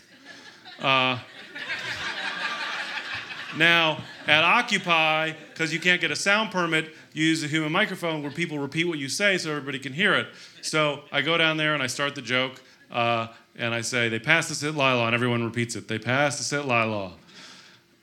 Now, 3.57 4.03
at 4.27 4.43
Occupy, 4.43 5.33
because 5.51 5.73
you 5.73 5.79
can't 5.79 6.01
get 6.01 6.11
a 6.11 6.17
sound 6.17 6.51
permit, 6.51 6.93
you 7.13 7.25
use 7.25 7.45
a 7.45 7.47
human 7.47 7.71
microphone 7.71 8.23
where 8.23 8.33
people 8.33 8.59
repeat 8.59 8.87
what 8.87 8.99
you 8.99 9.09
say 9.09 9.39
so 9.39 9.51
everybody 9.51 9.79
can 9.79 9.93
hear 9.93 10.15
it. 10.15 10.27
So 10.63 11.03
I 11.13 11.23
go 11.23 11.39
down 11.39 11.57
there 11.57 11.75
and 11.75 11.83
I 11.83 11.87
start 11.87 12.17
the 12.17 12.23
joke, 12.23 12.61
uh, 12.91 13.29
and 13.57 13.73
I 13.73 13.83
say, 13.83 14.09
They 14.09 14.19
passed 14.19 14.49
the 14.49 14.57
sit 14.57 14.75
lie 14.75 14.93
law, 14.93 15.07
and 15.07 15.15
everyone 15.15 15.45
repeats 15.45 15.77
it. 15.77 15.87
They 15.87 15.99
passed 15.99 16.39
the 16.39 16.45
sit 16.45 16.67
lie 16.67 16.85
law. 16.85 17.13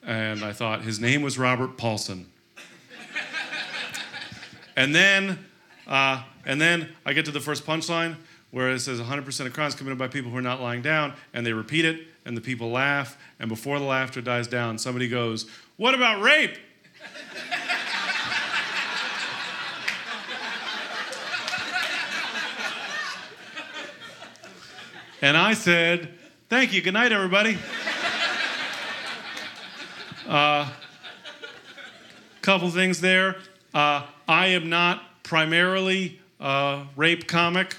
And 0.03 0.43
I 0.43 0.53
thought, 0.53 0.83
His 0.83 0.99
name 0.99 1.21
was 1.21 1.37
Robert 1.37 1.75
Paulson. 1.77 2.27
and 4.77 4.95
then, 4.95 5.37
uh, 5.85 6.23
and 6.45 6.61
then 6.61 6.89
I 7.05 7.11
get 7.11 7.25
to 7.25 7.31
the 7.31 7.41
first 7.41 7.65
punchline 7.65 8.15
where 8.51 8.71
it 8.71 8.79
says 8.79 8.99
100% 8.99 9.45
of 9.45 9.53
crimes 9.53 9.75
committed 9.75 9.97
by 9.97 10.07
people 10.07 10.29
who 10.31 10.37
are 10.37 10.41
not 10.41 10.61
lying 10.61 10.81
down, 10.81 11.13
and 11.33 11.45
they 11.45 11.53
repeat 11.53 11.85
it, 11.85 12.07
and 12.25 12.37
the 12.37 12.41
people 12.41 12.71
laugh, 12.71 13.17
and 13.39 13.49
before 13.49 13.79
the 13.79 13.85
laughter 13.85 14.21
dies 14.21 14.47
down, 14.47 14.77
somebody 14.77 15.07
goes, 15.07 15.49
What 15.77 15.95
about 15.95 16.21
rape? 16.21 16.57
and 25.21 25.35
I 25.35 25.53
said, 25.53 26.13
Thank 26.49 26.73
you. 26.73 26.81
Good 26.81 26.93
night, 26.93 27.11
everybody. 27.11 27.57
Uh, 30.27 30.69
couple 32.41 32.69
things 32.69 33.01
there. 33.01 33.37
Uh, 33.73 34.05
I 34.27 34.47
am 34.47 34.69
not 34.69 35.23
primarily 35.23 36.19
a 36.39 36.83
rape 36.95 37.27
comic. 37.27 37.77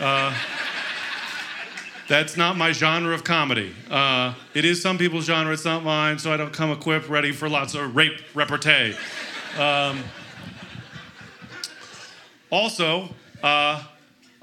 Uh, 0.00 0.34
that's 2.08 2.36
not 2.36 2.56
my 2.56 2.72
genre 2.72 3.14
of 3.14 3.24
comedy. 3.24 3.74
Uh, 3.90 4.34
it 4.54 4.64
is 4.64 4.82
some 4.82 4.98
people's 4.98 5.24
genre, 5.24 5.52
it's 5.52 5.64
not 5.64 5.84
mine, 5.84 6.18
so 6.18 6.32
I 6.32 6.36
don't 6.36 6.52
come 6.52 6.70
equipped 6.70 7.08
ready 7.08 7.32
for 7.32 7.48
lots 7.48 7.74
of 7.74 7.94
rape 7.94 8.20
repartee. 8.34 8.94
Um, 9.58 10.02
also, 12.50 13.08
uh, 13.42 13.82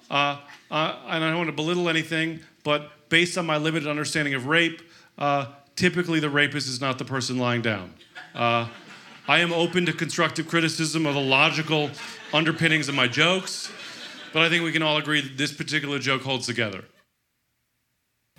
uh, 0.10 0.38
uh, 0.72 0.96
and 1.08 1.24
I 1.24 1.30
don't 1.30 1.38
want 1.38 1.50
to 1.50 1.56
belittle 1.56 1.90
anything, 1.90 2.40
but 2.64 2.92
based 3.10 3.38
on 3.38 3.46
my 3.46 3.58
limited 3.58 3.88
understanding 3.88 4.34
of 4.34 4.48
rape, 4.48 4.82
uh, 5.18 5.48
typically 5.76 6.20
the 6.20 6.30
rapist 6.30 6.68
is 6.68 6.82
not 6.82 6.98
the 6.98 7.06
person 7.06 7.38
lying 7.38 7.62
down. 7.62 7.94
Uh, 8.34 8.68
I 9.28 9.40
am 9.40 9.54
open 9.54 9.86
to 9.86 9.94
constructive 9.94 10.48
criticism 10.48 11.06
of 11.06 11.14
the 11.14 11.22
logical 11.22 11.92
underpinnings 12.34 12.90
of 12.90 12.96
my 12.96 13.08
jokes, 13.08 13.72
but 14.34 14.42
I 14.42 14.50
think 14.50 14.64
we 14.64 14.72
can 14.72 14.82
all 14.82 14.98
agree 14.98 15.22
that 15.22 15.38
this 15.38 15.54
particular 15.54 16.00
joke 16.00 16.24
holds 16.24 16.48
together. 16.48 16.84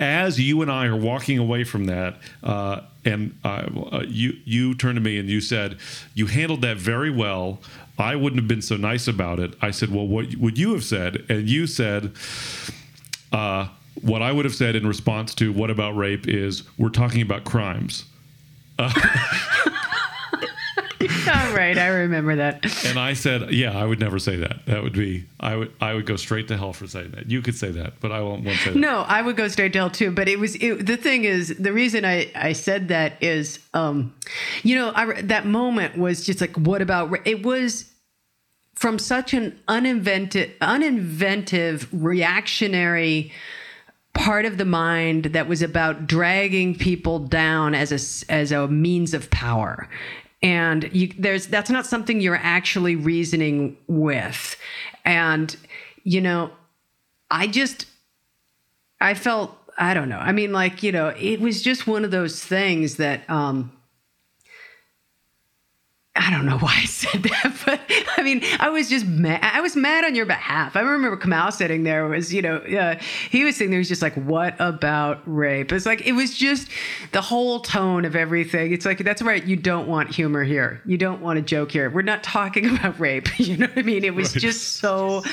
As 0.01 0.41
you 0.41 0.63
and 0.63 0.71
I 0.71 0.87
are 0.87 0.97
walking 0.97 1.39
away 1.39 1.63
from 1.63 1.85
that, 1.85 2.17
uh, 2.43 2.81
and 3.05 3.39
uh, 3.45 3.69
uh, 3.93 4.05
you 4.09 4.37
you 4.45 4.75
turned 4.75 4.97
to 4.97 5.01
me 5.01 5.19
and 5.19 5.29
you 5.29 5.41
said 5.41 5.77
you 6.15 6.27
handled 6.27 6.63
that 6.63 6.79
very 6.79 7.11
well. 7.11 7.61
I 7.99 8.17
wouldn't 8.17 8.41
have 8.41 8.49
been 8.49 8.63
so 8.63 8.77
nice 8.77 9.07
about 9.07 9.39
it. 9.39 9.55
I 9.61 9.71
said, 9.71 9.95
"Well, 9.95 10.07
what 10.07 10.35
would 10.37 10.59
you 10.59 10.73
have 10.73 10.85
said?" 10.85 11.25
And 11.29 11.49
you 11.49 11.67
said, 11.67 12.13
uh, 13.31 13.69
"What 14.01 14.23
I 14.23 14.33
would 14.33 14.47
have 14.47 14.55
said 14.55 14.75
in 14.75 14.87
response 14.87 15.35
to 15.37 15.53
what 15.53 15.71
about 15.71 15.95
rape 15.97 16.27
is 16.27 16.63
we're 16.79 16.89
talking 16.89 17.21
about 17.21 17.45
crimes." 17.45 18.07
All 21.35 21.55
right, 21.55 21.79
I 21.79 21.87
remember 21.87 22.37
that. 22.37 22.85
And 22.85 22.99
I 22.99 23.15
said, 23.15 23.53
"Yeah, 23.55 23.77
I 23.77 23.87
would 23.87 23.99
never 23.99 24.19
say 24.19 24.37
that. 24.37 24.67
That 24.67 24.83
would 24.83 24.93
be 24.93 25.25
I 25.39 25.57
would 25.57 25.73
I 25.81 25.95
would 25.95 26.05
go 26.05 26.17
straight 26.17 26.47
to 26.49 26.59
hell 26.59 26.75
for 26.75 26.87
saying 26.87 27.13
that. 27.13 27.31
You 27.31 27.41
could 27.41 27.55
say 27.55 27.71
that, 27.71 27.95
but 28.01 28.13
I 28.13 28.21
won't, 28.21 28.45
won't 28.45 28.59
say 28.59 28.73
that." 28.73 28.79
No, 28.79 29.01
I 29.09 29.23
would 29.23 29.37
go 29.37 29.49
straight 29.49 29.73
to 29.73 29.79
hell 29.79 29.91
too. 29.91 30.11
But 30.11 30.29
it 30.29 30.39
was 30.39 30.57
it, 30.57 30.85
the 30.85 30.99
thing 30.99 31.25
is 31.25 31.57
the 31.59 31.73
reason 31.73 32.05
I 32.05 32.31
I 32.35 32.53
said 32.53 32.89
that 32.89 33.23
is, 33.23 33.61
um, 33.73 34.15
you 34.63 34.75
know, 34.75 34.93
I, 34.95 35.23
that 35.23 35.47
moment 35.47 35.97
was 35.97 36.27
just 36.27 36.43
like, 36.43 36.55
what 36.57 36.83
about? 36.83 37.27
It 37.27 37.47
was 37.47 37.91
from 38.75 38.99
such 38.99 39.33
an 39.33 39.59
uninvented, 39.69 40.59
uninventive, 40.61 41.89
reactionary 41.93 43.33
part 44.13 44.45
of 44.45 44.59
the 44.59 44.67
mind 44.67 45.27
that 45.27 45.49
was 45.49 45.63
about 45.63 46.07
dragging 46.07 46.75
people 46.75 47.21
down 47.21 47.75
as 47.75 47.91
a 47.91 48.31
as 48.31 48.53
a 48.53 48.69
means 48.69 49.15
of 49.15 49.31
power 49.31 49.89
and 50.43 50.89
you 50.93 51.13
there's 51.19 51.47
that's 51.47 51.71
not 51.71 51.87
something 51.87 52.21
you're 52.21 52.37
actually 52.37 52.97
reasoning 52.97 53.77
with. 53.87 54.57
And 55.05 55.57
you 56.03 56.21
know 56.21 56.51
i 57.31 57.47
just 57.47 57.87
i 59.01 59.15
felt 59.15 59.57
i 59.79 59.95
don't 59.95 60.09
know. 60.09 60.19
I 60.19 60.33
mean 60.33 60.53
like 60.53 60.83
you 60.83 60.93
know 60.93 61.09
it 61.09 61.41
was 61.41 61.63
just 61.63 61.87
one 61.87 62.05
of 62.05 62.11
those 62.11 62.43
things 62.43 62.97
that 62.97 63.29
um 63.29 63.73
I 66.23 66.31
don't 66.31 66.45
know 66.45 66.59
why 66.65 66.79
I 66.83 66.85
said 66.85 67.23
that, 67.23 67.57
but 67.65 67.81
I 68.19 68.23
mean, 68.23 68.43
I 68.59 68.69
was 68.69 68.89
just 68.91 69.07
mad. 69.07 69.41
I 69.43 69.61
was 69.63 69.75
mad 69.75 70.05
on 70.05 70.15
your 70.15 70.27
behalf. 70.27 70.77
I 70.77 70.81
remember 70.81 71.17
Kamau 71.17 71.51
sitting 71.53 71.83
there 71.83 72.07
was, 72.07 72.33
you 72.33 72.43
know, 72.43 72.57
uh, 72.59 72.97
he 73.31 73.43
was 73.45 73.57
sitting 73.57 73.71
there, 73.71 73.79
he 73.79 73.81
was 73.81 73.89
just 73.89 74.03
like, 74.03 74.15
what 74.15 74.55
about 74.59 75.23
rape? 75.25 75.73
It's 75.73 75.87
like, 75.87 76.07
it 76.07 76.13
was 76.13 76.37
just 76.37 76.69
the 77.13 77.23
whole 77.23 77.61
tone 77.61 78.05
of 78.05 78.15
everything. 78.15 78.73
It's 78.73 78.85
like, 78.85 78.99
that's 78.99 79.23
right. 79.23 79.43
You 79.45 79.57
don't 79.57 79.89
want 79.89 80.15
humor 80.15 80.45
here. 80.45 80.83
You 80.85 80.99
don't 80.99 81.23
want 81.23 81.39
a 81.39 81.43
joke 81.43 81.73
here. 81.73 81.89
We're 81.89 82.03
not 82.03 82.23
talking 82.23 82.67
about 82.77 83.01
rape. 83.01 83.29
You 83.41 83.57
know 83.57 83.67
what 83.67 83.79
I 83.79 83.83
mean? 83.83 84.05
It 84.05 84.15
was 84.15 84.35
Right. 84.35 84.43
just 84.43 84.75
so, 84.75 85.25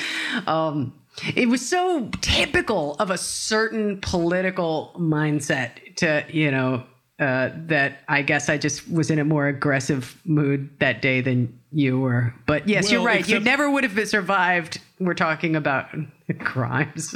um, 0.48 0.94
it 1.36 1.50
was 1.50 1.68
so 1.68 2.10
typical 2.22 2.96
of 3.00 3.12
a 3.12 3.18
certain 3.18 4.00
political 4.02 4.94
mindset 4.98 5.96
to, 5.98 6.24
you 6.30 6.50
know, 6.50 6.84
uh, 7.20 7.50
that 7.68 8.00
I 8.08 8.22
guess 8.22 8.48
I 8.50 8.58
just 8.58 8.90
was 8.92 9.10
in 9.10 9.18
a 9.20 9.26
more 9.26 9.48
aggressive 9.48 10.20
mood 10.26 10.70
that 10.80 11.02
day 11.02 11.22
than 11.22 11.58
you 11.72 12.00
were. 12.00 12.34
But 12.46 12.68
yes, 12.68 12.92
you're 12.92 13.02
Well, 13.02 13.08
right. 13.16 13.28
you 13.28 13.40
never 13.40 13.70
would 13.72 13.84
have 13.84 14.08
survived. 14.08 14.80
We're 15.00 15.14
talking 15.16 15.56
about 15.56 15.88
crimes. 16.40 17.16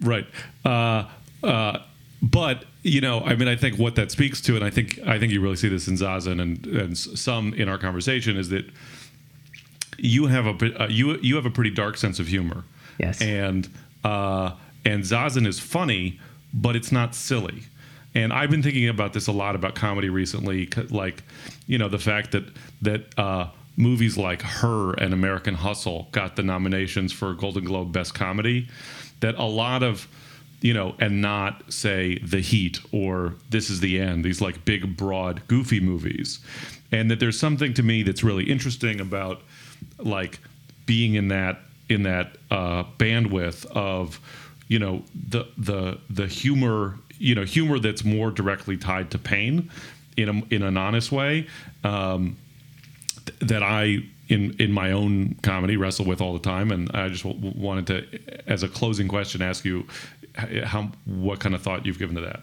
Right. 0.00 0.26
Uh, 0.64 1.04
uh, 1.42 1.78
but 2.20 2.64
you 2.82 3.00
know, 3.00 3.20
I 3.20 3.36
mean, 3.36 3.48
I 3.48 3.54
think 3.56 3.78
what 3.78 3.94
that 3.94 4.10
speaks 4.10 4.40
to, 4.42 4.56
and 4.56 4.64
I 4.64 4.70
think 4.70 4.98
I 5.06 5.18
think 5.18 5.32
you 5.32 5.40
really 5.40 5.56
see 5.56 5.68
this 5.68 5.86
in 5.88 5.94
Zazen 5.94 6.40
and 6.40 6.66
and 6.66 6.98
some 6.98 7.54
in 7.54 7.68
our 7.68 7.78
conversation 7.78 8.36
is 8.36 8.48
that 8.48 8.64
you 9.98 10.26
have 10.26 10.46
a 10.46 10.82
uh, 10.82 10.88
you 10.88 11.16
you 11.18 11.36
have 11.36 11.46
a 11.46 11.50
pretty 11.50 11.70
dark 11.70 11.96
sense 11.96 12.18
of 12.18 12.26
humor. 12.28 12.64
Yes. 12.98 13.20
And 13.22 13.68
uh, 14.04 14.52
and 14.84 15.02
Zazen 15.04 15.46
is 15.46 15.60
funny, 15.60 16.18
but 16.52 16.74
it's 16.76 16.90
not 16.92 17.14
silly. 17.14 17.62
And 18.14 18.32
I've 18.32 18.50
been 18.50 18.62
thinking 18.62 18.88
about 18.88 19.12
this 19.12 19.26
a 19.26 19.32
lot 19.32 19.54
about 19.54 19.74
comedy 19.74 20.10
recently, 20.10 20.68
like 20.90 21.22
you 21.66 21.78
know 21.78 21.88
the 21.88 21.98
fact 21.98 22.32
that 22.32 22.44
that 22.82 23.18
uh, 23.18 23.48
movies 23.76 24.18
like 24.18 24.42
Her 24.42 24.92
and 24.94 25.14
American 25.14 25.54
Hustle 25.54 26.08
got 26.12 26.36
the 26.36 26.42
nominations 26.42 27.12
for 27.12 27.32
Golden 27.34 27.64
Globe 27.64 27.92
Best 27.92 28.14
Comedy. 28.14 28.68
That 29.20 29.36
a 29.36 29.44
lot 29.44 29.82
of 29.82 30.08
you 30.62 30.72
know, 30.72 30.94
and 31.00 31.20
not 31.20 31.70
say 31.72 32.18
The 32.18 32.40
Heat 32.40 32.78
or 32.92 33.34
This 33.50 33.68
Is 33.68 33.80
the 33.80 34.00
End, 34.00 34.24
these 34.24 34.40
like 34.40 34.64
big, 34.64 34.96
broad, 34.96 35.46
goofy 35.48 35.80
movies. 35.80 36.38
And 36.92 37.10
that 37.10 37.18
there's 37.20 37.38
something 37.38 37.74
to 37.74 37.82
me 37.82 38.04
that's 38.04 38.22
really 38.22 38.44
interesting 38.44 39.00
about 39.00 39.42
like 39.98 40.38
being 40.86 41.14
in 41.14 41.28
that 41.28 41.60
in 41.88 42.04
that 42.04 42.36
uh, 42.50 42.84
bandwidth 42.96 43.66
of 43.66 44.20
you 44.68 44.78
know 44.78 45.02
the 45.28 45.44
the 45.58 45.98
the 46.08 46.26
humor 46.26 46.98
you 47.22 47.34
know 47.34 47.44
humor 47.44 47.78
that's 47.78 48.04
more 48.04 48.30
directly 48.30 48.76
tied 48.76 49.10
to 49.12 49.18
pain 49.18 49.70
in 50.16 50.28
a, 50.28 50.54
in 50.54 50.62
an 50.62 50.76
honest 50.76 51.12
way 51.12 51.46
um, 51.84 52.36
th- 53.24 53.38
that 53.40 53.62
I 53.62 54.02
in 54.28 54.56
in 54.58 54.72
my 54.72 54.92
own 54.92 55.36
comedy 55.42 55.76
wrestle 55.76 56.04
with 56.04 56.20
all 56.20 56.32
the 56.32 56.40
time, 56.40 56.72
and 56.72 56.90
I 56.92 57.08
just 57.08 57.22
w- 57.22 57.52
wanted 57.56 57.86
to, 57.88 58.50
as 58.50 58.62
a 58.62 58.68
closing 58.68 59.08
question, 59.08 59.42
ask 59.42 59.64
you 59.64 59.86
how 60.64 60.90
what 61.04 61.40
kind 61.40 61.54
of 61.54 61.62
thought 61.62 61.84
you've 61.84 61.98
given 61.98 62.14
to 62.16 62.22
that. 62.22 62.40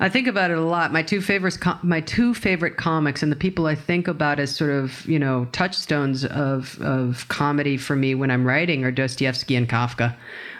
I 0.00 0.08
think 0.08 0.26
about 0.26 0.50
it 0.50 0.58
a 0.58 0.62
lot. 0.62 0.92
My 0.92 1.02
two 1.02 1.20
favorites, 1.20 1.58
my 1.82 2.00
two 2.00 2.34
favorite 2.34 2.76
comics, 2.76 3.22
and 3.22 3.30
the 3.30 3.36
people 3.36 3.66
I 3.66 3.74
think 3.74 4.08
about 4.08 4.40
as 4.40 4.54
sort 4.54 4.70
of 4.70 5.06
you 5.06 5.18
know 5.18 5.46
touchstones 5.52 6.24
of 6.24 6.78
of 6.80 7.26
comedy 7.28 7.76
for 7.76 7.96
me 7.96 8.14
when 8.14 8.30
I'm 8.30 8.44
writing 8.44 8.84
are 8.84 8.90
Dostoevsky 8.90 9.56
and 9.56 9.68
Kafka. 9.68 10.14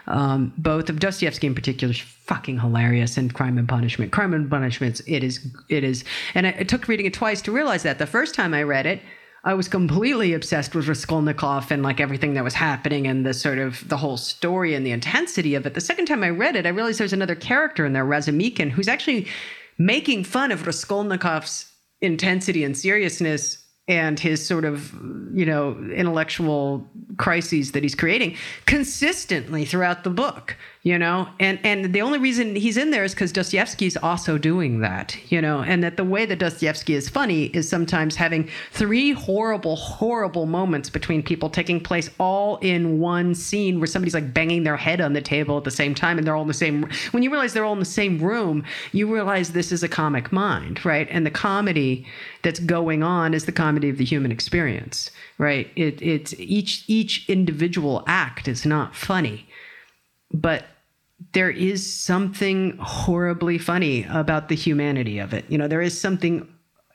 Um, 0.09 0.53
both 0.57 0.89
of 0.89 1.01
Dostoevsky 1.01 1.47
in 1.47 1.55
particular 1.55 1.93
is 1.93 2.01
fucking 2.01 2.59
hilarious, 2.59 3.17
and 3.17 3.33
Crime 3.33 3.59
and 3.59 3.69
Punishment. 3.69 4.11
Crime 4.11 4.35
and 4.35 4.51
Punishment, 4.51 5.01
it 5.07 5.23
is, 5.23 5.47
it 5.69 5.85
is, 5.85 6.05
and 6.35 6.47
I, 6.47 6.51
it 6.51 6.69
took 6.69 6.89
reading 6.89 7.07
it 7.07 7.15
twice 7.15 7.43
to 7.43 7.53
realize 7.53 7.83
that. 7.85 7.99
The 7.99 8.07
first 8.07 8.35
time 8.35 8.55
I 8.55 8.63
read 8.63 8.87
it. 8.87 9.01
I 9.45 9.55
was 9.55 9.69
completely 9.69 10.35
obsessed 10.35 10.75
with 10.75 10.89
Raskolnikov 10.89 11.71
and 11.71 11.83
like 11.83 12.01
everything 12.01 12.35
that 12.35 12.43
was 12.43 12.55
happening 12.55 13.07
and 13.07 13.25
the 13.25 13.33
sort 13.33 13.59
of 13.59 13.89
the 13.89 13.97
whole 13.97 14.17
story 14.17 14.75
and 14.75 14.85
the 14.85 14.91
intensity 14.91 15.55
of 15.55 15.65
it. 15.65 15.75
The 15.75 15.81
second 15.81 16.07
time 16.07 16.25
I 16.25 16.31
read 16.31 16.57
it, 16.57 16.67
I 16.67 16.71
realized 16.71 16.99
there's 16.99 17.13
another 17.13 17.37
character 17.37 17.87
in 17.87 17.93
there, 17.93 18.05
Razumikin, 18.05 18.69
who's 18.69 18.89
actually 18.89 19.29
making 19.79 20.25
fun 20.25 20.51
of 20.51 20.65
Raskolnikov's 20.65 21.73
intensity 22.01 22.65
and 22.65 22.77
seriousness 22.77 23.65
and 23.89 24.21
his 24.21 24.47
sort 24.47 24.65
of 24.65 24.93
you 25.33 25.47
know 25.47 25.77
intellectual 25.95 26.87
crises 27.17 27.73
that 27.73 27.83
he's 27.83 27.95
creating 27.95 28.37
consistently 28.67 29.65
throughout 29.65 30.05
the 30.05 30.11
book 30.11 30.57
you 30.83 30.99
know? 30.99 31.29
And 31.41 31.59
and 31.65 31.93
the 31.93 32.03
only 32.03 32.19
reason 32.19 32.55
he's 32.55 32.77
in 32.77 32.91
there 32.91 33.05
is 33.05 33.15
because 33.15 33.33
dostoevsky's 33.33 33.97
also 33.97 34.39
doing 34.39 34.81
that 34.81 35.17
you 35.31 35.41
know? 35.41 35.63
And 35.63 35.83
that 35.83 35.97
the 35.97 36.05
way 36.05 36.27
that 36.27 36.39
dostoevsky 36.39 36.95
is 36.95 37.09
funny 37.09 37.47
is 37.47 37.69
sometimes 37.69 38.17
having 38.17 38.49
three 38.71 39.13
horrible 39.13 39.77
horrible 39.77 40.47
moments 40.47 40.91
between 40.91 41.23
people 41.23 41.51
taking 41.51 41.81
place 41.81 42.11
all 42.19 42.57
in 42.59 43.01
one 43.01 43.35
scene 43.35 43.79
where 43.81 43.87
somebody's 43.87 44.15
like 44.15 44.33
banging 44.33 44.65
their 44.65 44.77
head 44.77 45.01
on 45.01 45.13
the 45.13 45.21
table 45.21 45.59
at 45.59 45.65
the 45.65 45.71
same 45.71 45.95
time 45.95 46.19
and 46.19 46.27
they're 46.27 46.37
all 46.37 46.43
in 46.43 46.49
the 46.49 46.55
same 46.55 46.89
when 47.11 47.23
you 47.23 47.31
realize 47.31 47.53
they're 47.53 47.65
all 47.65 47.73
in 47.73 47.79
the 47.79 47.85
same 47.85 48.19
room 48.19 48.65
you 48.93 49.13
realize 49.13 49.53
this 49.53 49.73
is 49.73 49.83
a 49.83 49.89
comic 49.89 50.33
mind 50.33 50.85
right? 50.85 51.09
And 51.11 51.27
the 51.27 51.31
comedy 51.31 52.07
that's 52.43 52.61
going 52.61 53.03
on 53.03 53.35
is 53.35 53.45
the 53.45 53.53
comedy 53.53 53.89
of 53.89 53.99
the 53.99 54.05
human 54.05 54.33
experience 54.33 55.11
right? 55.39 55.71
It, 55.77 56.01
it's 56.03 56.35
each 56.39 56.85
each 56.87 57.29
individual 57.29 58.05
act 58.07 58.49
is 58.49 58.65
not 58.65 58.95
funny 58.95 59.49
but 60.33 60.65
there 61.33 61.51
is 61.51 61.93
something 61.93 62.77
horribly 62.79 63.59
funny 63.59 64.05
about 64.11 64.49
the 64.49 64.55
humanity 64.55 65.19
of 65.19 65.33
it 65.33 65.45
you 65.49 65.59
know 65.59 65.69
there 65.69 65.83
is 65.83 65.99
something 65.99 66.47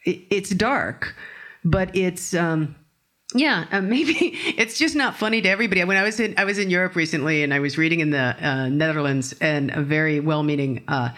it, 0.06 0.22
it's 0.30 0.50
dark 0.52 1.16
but 1.64 1.96
it's 1.96 2.34
um 2.34 2.76
yeah, 3.36 3.66
uh, 3.72 3.82
maybe 3.96 4.14
it's 4.58 4.78
just 4.78 4.96
not 4.96 5.16
funny 5.16 5.42
to 5.42 5.50
everybody. 5.50 5.84
When 5.84 5.98
I 5.98 6.04
was 6.04 6.20
in 6.20 6.36
I 6.38 6.46
was 6.46 6.58
in 6.58 6.70
Europe 6.70 6.96
recently, 6.96 7.44
and 7.44 7.54
I 7.54 7.60
was 7.60 7.78
reading 7.78 8.00
in 8.00 8.12
the 8.12 8.36
uh, 8.40 8.70
Netherlands, 8.70 9.34
and 9.42 9.72
a 9.72 9.82
very 9.82 10.20
well-meaning 10.20 10.84
uh, 10.88 11.10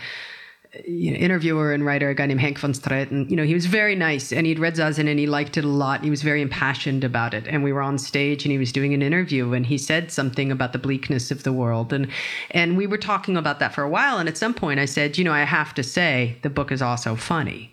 you 0.85 1.11
know, 1.11 1.17
interviewer 1.17 1.73
and 1.73 1.85
writer, 1.85 2.09
a 2.09 2.15
guy 2.15 2.25
named 2.25 2.41
Hank 2.41 2.59
van 2.59 2.73
Straten, 2.73 3.29
you 3.29 3.35
know, 3.35 3.43
he 3.43 3.53
was 3.53 3.65
very 3.65 3.95
nice, 3.95 4.33
and 4.33 4.45
he'd 4.45 4.59
read 4.59 4.75
Zazen, 4.75 5.09
and 5.09 5.19
he 5.19 5.27
liked 5.27 5.57
it 5.57 5.63
a 5.63 5.69
lot. 5.69 6.03
He 6.03 6.09
was 6.09 6.21
very 6.21 6.41
impassioned 6.41 7.03
about 7.03 7.33
it, 7.33 7.47
and 7.47 7.63
we 7.63 7.71
were 7.71 7.81
on 7.81 7.97
stage, 7.97 8.45
and 8.45 8.51
he 8.51 8.57
was 8.57 8.71
doing 8.71 8.93
an 8.93 9.01
interview, 9.01 9.53
and 9.53 9.65
he 9.65 9.77
said 9.77 10.11
something 10.11 10.51
about 10.51 10.73
the 10.73 10.79
bleakness 10.79 11.31
of 11.31 11.43
the 11.43 11.53
world, 11.53 11.93
and 11.93 12.07
and 12.51 12.77
we 12.77 12.87
were 12.87 12.97
talking 12.97 13.37
about 13.37 13.59
that 13.59 13.73
for 13.73 13.83
a 13.83 13.89
while, 13.89 14.17
and 14.17 14.27
at 14.27 14.37
some 14.37 14.53
point, 14.53 14.79
I 14.79 14.85
said, 14.85 15.17
you 15.17 15.23
know, 15.23 15.33
I 15.33 15.43
have 15.43 15.73
to 15.75 15.83
say, 15.83 16.37
the 16.41 16.49
book 16.49 16.71
is 16.71 16.81
also 16.81 17.15
funny. 17.15 17.71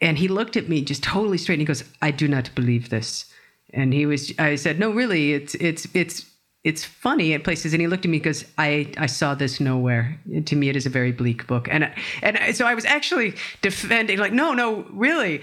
And 0.00 0.16
he 0.16 0.28
looked 0.28 0.56
at 0.56 0.68
me 0.68 0.82
just 0.82 1.02
totally 1.02 1.38
straight 1.38 1.56
and 1.56 1.62
he 1.62 1.66
goes, 1.66 1.84
I 2.00 2.10
do 2.10 2.26
not 2.26 2.50
believe 2.54 2.88
this. 2.88 3.26
And 3.72 3.92
he 3.92 4.06
was 4.06 4.32
I 4.38 4.56
said, 4.56 4.78
No, 4.78 4.90
really, 4.90 5.32
it's 5.32 5.54
it's 5.56 5.86
it's 5.94 6.26
it's 6.62 6.84
funny 6.84 7.32
at 7.32 7.44
places. 7.44 7.72
And 7.72 7.80
he 7.80 7.86
looked 7.86 8.04
at 8.04 8.10
me 8.10 8.18
because 8.18 8.44
I 8.58 8.92
I 8.98 9.06
saw 9.06 9.34
this 9.34 9.60
nowhere. 9.60 10.20
To 10.44 10.56
me, 10.56 10.68
it 10.68 10.76
is 10.76 10.86
a 10.86 10.90
very 10.90 11.12
bleak 11.12 11.46
book. 11.46 11.68
And 11.70 11.92
and 12.22 12.56
so 12.56 12.66
I 12.66 12.74
was 12.74 12.84
actually 12.84 13.34
defending, 13.62 14.18
like, 14.18 14.32
no, 14.32 14.52
no, 14.52 14.86
really. 14.90 15.42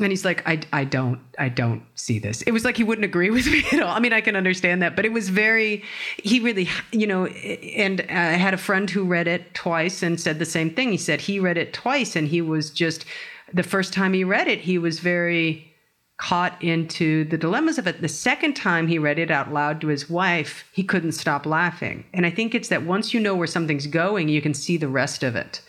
And 0.00 0.10
he's 0.10 0.24
like, 0.24 0.42
I, 0.44 0.60
I 0.72 0.82
don't, 0.82 1.20
I 1.38 1.48
don't 1.48 1.84
see 1.94 2.18
this. 2.18 2.42
It 2.42 2.50
was 2.50 2.64
like 2.64 2.76
he 2.76 2.82
wouldn't 2.82 3.04
agree 3.04 3.30
with 3.36 3.46
me 3.46 3.64
at 3.70 3.80
all. 3.80 3.94
I 3.94 4.00
mean, 4.00 4.12
I 4.12 4.20
can 4.20 4.34
understand 4.34 4.82
that, 4.82 4.96
but 4.96 5.04
it 5.04 5.12
was 5.12 5.28
very, 5.28 5.84
he 6.20 6.40
really, 6.40 6.68
you 6.90 7.06
know, 7.06 7.26
and 7.26 8.00
I 8.08 8.32
had 8.32 8.54
a 8.54 8.56
friend 8.56 8.90
who 8.90 9.04
read 9.04 9.28
it 9.28 9.54
twice 9.54 10.02
and 10.02 10.20
said 10.20 10.40
the 10.40 10.46
same 10.46 10.74
thing. 10.74 10.90
He 10.90 10.96
said 10.96 11.20
he 11.20 11.38
read 11.38 11.56
it 11.56 11.72
twice 11.72 12.16
and 12.16 12.26
he 12.26 12.42
was 12.42 12.70
just, 12.70 13.04
the 13.52 13.62
first 13.62 13.92
time 13.92 14.12
he 14.14 14.24
read 14.24 14.48
it, 14.48 14.60
he 14.60 14.78
was 14.78 14.98
very 14.98 15.73
caught 16.16 16.62
into 16.62 17.24
the 17.24 17.36
dilemmas 17.36 17.78
of 17.78 17.86
it. 17.86 18.00
The 18.00 18.08
second 18.08 18.54
time 18.54 18.86
he 18.86 18.98
read 18.98 19.18
it 19.18 19.30
out 19.30 19.52
loud 19.52 19.80
to 19.80 19.88
his 19.88 20.08
wife, 20.08 20.64
he 20.72 20.84
couldn't 20.84 21.12
stop 21.12 21.44
laughing. 21.44 22.04
And 22.14 22.24
I 22.24 22.30
think 22.30 22.54
it's 22.54 22.68
that 22.68 22.84
once 22.84 23.12
you 23.12 23.20
know 23.20 23.34
where 23.34 23.46
something's 23.46 23.86
going, 23.86 24.28
you 24.28 24.40
can 24.40 24.54
see 24.54 24.76
the 24.76 24.88
rest 24.88 25.22
of 25.22 25.34
it. 25.34 25.60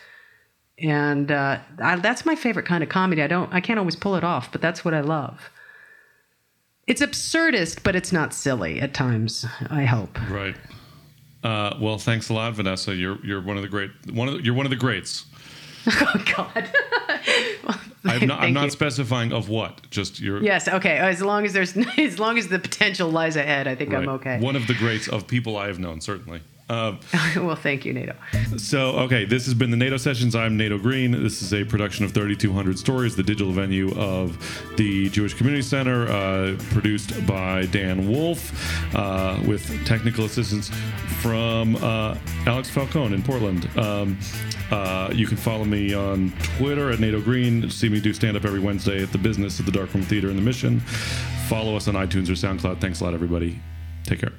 And 0.78 1.32
uh, 1.32 1.58
I, 1.82 1.96
that's 1.96 2.24
my 2.24 2.36
favorite 2.36 2.66
kind 2.66 2.82
of 2.82 2.88
comedy. 2.88 3.22
I 3.22 3.26
don't, 3.26 3.52
I 3.52 3.60
can't 3.60 3.78
always 3.78 3.96
pull 3.96 4.14
it 4.14 4.24
off, 4.24 4.52
but 4.52 4.60
that's 4.60 4.84
what 4.84 4.94
I 4.94 5.00
love. 5.00 5.50
It's 6.86 7.02
absurdist, 7.02 7.82
but 7.82 7.96
it's 7.96 8.12
not 8.12 8.32
silly 8.32 8.80
at 8.80 8.94
times. 8.94 9.44
I 9.70 9.84
hope. 9.84 10.16
Right. 10.30 10.54
Uh, 11.42 11.76
well, 11.80 11.98
thanks 11.98 12.28
a 12.28 12.34
lot, 12.34 12.54
Vanessa. 12.54 12.94
You're 12.94 13.24
you're 13.24 13.40
one 13.40 13.56
of 13.56 13.62
the 13.62 13.68
great 13.68 13.90
one 14.12 14.28
of 14.28 14.34
the, 14.34 14.42
you're 14.42 14.54
one 14.54 14.66
of 14.66 14.70
the 14.70 14.76
greats. 14.76 15.26
Oh 15.88 16.24
God. 16.36 16.68
I'm 18.04 18.26
not, 18.26 18.40
I'm 18.40 18.52
not 18.52 18.72
specifying 18.72 19.32
of 19.32 19.48
what. 19.48 19.90
Just 19.90 20.20
you're 20.20 20.42
Yes. 20.42 20.68
Okay. 20.68 20.98
As 20.98 21.20
long 21.22 21.44
as 21.44 21.52
there's, 21.52 21.76
as 21.98 22.18
long 22.18 22.38
as 22.38 22.48
the 22.48 22.58
potential 22.58 23.10
lies 23.10 23.36
ahead, 23.36 23.66
I 23.66 23.74
think 23.74 23.92
I'm 23.92 24.08
okay. 24.08 24.38
One 24.40 24.56
of 24.56 24.66
the 24.66 24.74
greats 24.74 25.08
of 25.08 25.26
people 25.26 25.56
I 25.56 25.66
have 25.66 25.78
known, 25.78 26.00
certainly. 26.00 26.42
well, 27.36 27.54
thank 27.54 27.84
you, 27.84 27.92
Nato. 27.92 28.14
So, 28.56 28.90
okay, 29.00 29.24
this 29.24 29.44
has 29.44 29.54
been 29.54 29.70
the 29.70 29.76
Nato 29.76 29.96
Sessions. 29.96 30.34
I'm 30.34 30.56
Nato 30.56 30.78
Green. 30.78 31.12
This 31.12 31.42
is 31.42 31.54
a 31.54 31.64
production 31.64 32.04
of 32.04 32.12
3200 32.12 32.78
Stories, 32.78 33.14
the 33.14 33.22
digital 33.22 33.52
venue 33.52 33.94
of 33.96 34.36
the 34.76 35.08
Jewish 35.10 35.34
Community 35.34 35.62
Center, 35.62 36.08
uh, 36.08 36.56
produced 36.70 37.24
by 37.26 37.66
Dan 37.66 38.10
Wolf, 38.10 38.52
uh, 38.96 39.40
with 39.46 39.66
technical 39.86 40.24
assistance 40.24 40.70
from 41.20 41.76
uh, 41.76 42.16
Alex 42.46 42.68
Falcone 42.68 43.14
in 43.14 43.22
Portland. 43.22 43.68
Um, 43.78 44.18
uh, 44.70 45.10
you 45.12 45.26
can 45.26 45.36
follow 45.36 45.64
me 45.64 45.94
on 45.94 46.32
Twitter 46.58 46.90
at 46.90 46.98
Nato 46.98 47.20
Green. 47.20 47.70
See 47.70 47.88
me 47.88 48.00
do 48.00 48.12
stand 48.12 48.36
up 48.36 48.44
every 48.44 48.60
Wednesday 48.60 49.02
at 49.02 49.12
the 49.12 49.18
Business 49.18 49.60
at 49.60 49.66
the 49.66 49.72
Darkroom 49.72 50.02
Theater 50.02 50.30
in 50.30 50.36
the 50.36 50.42
Mission. 50.42 50.80
Follow 51.48 51.76
us 51.76 51.86
on 51.86 51.94
iTunes 51.94 52.28
or 52.28 52.32
SoundCloud. 52.32 52.80
Thanks 52.80 53.00
a 53.00 53.04
lot, 53.04 53.14
everybody. 53.14 53.60
Take 54.04 54.20
care. 54.20 54.32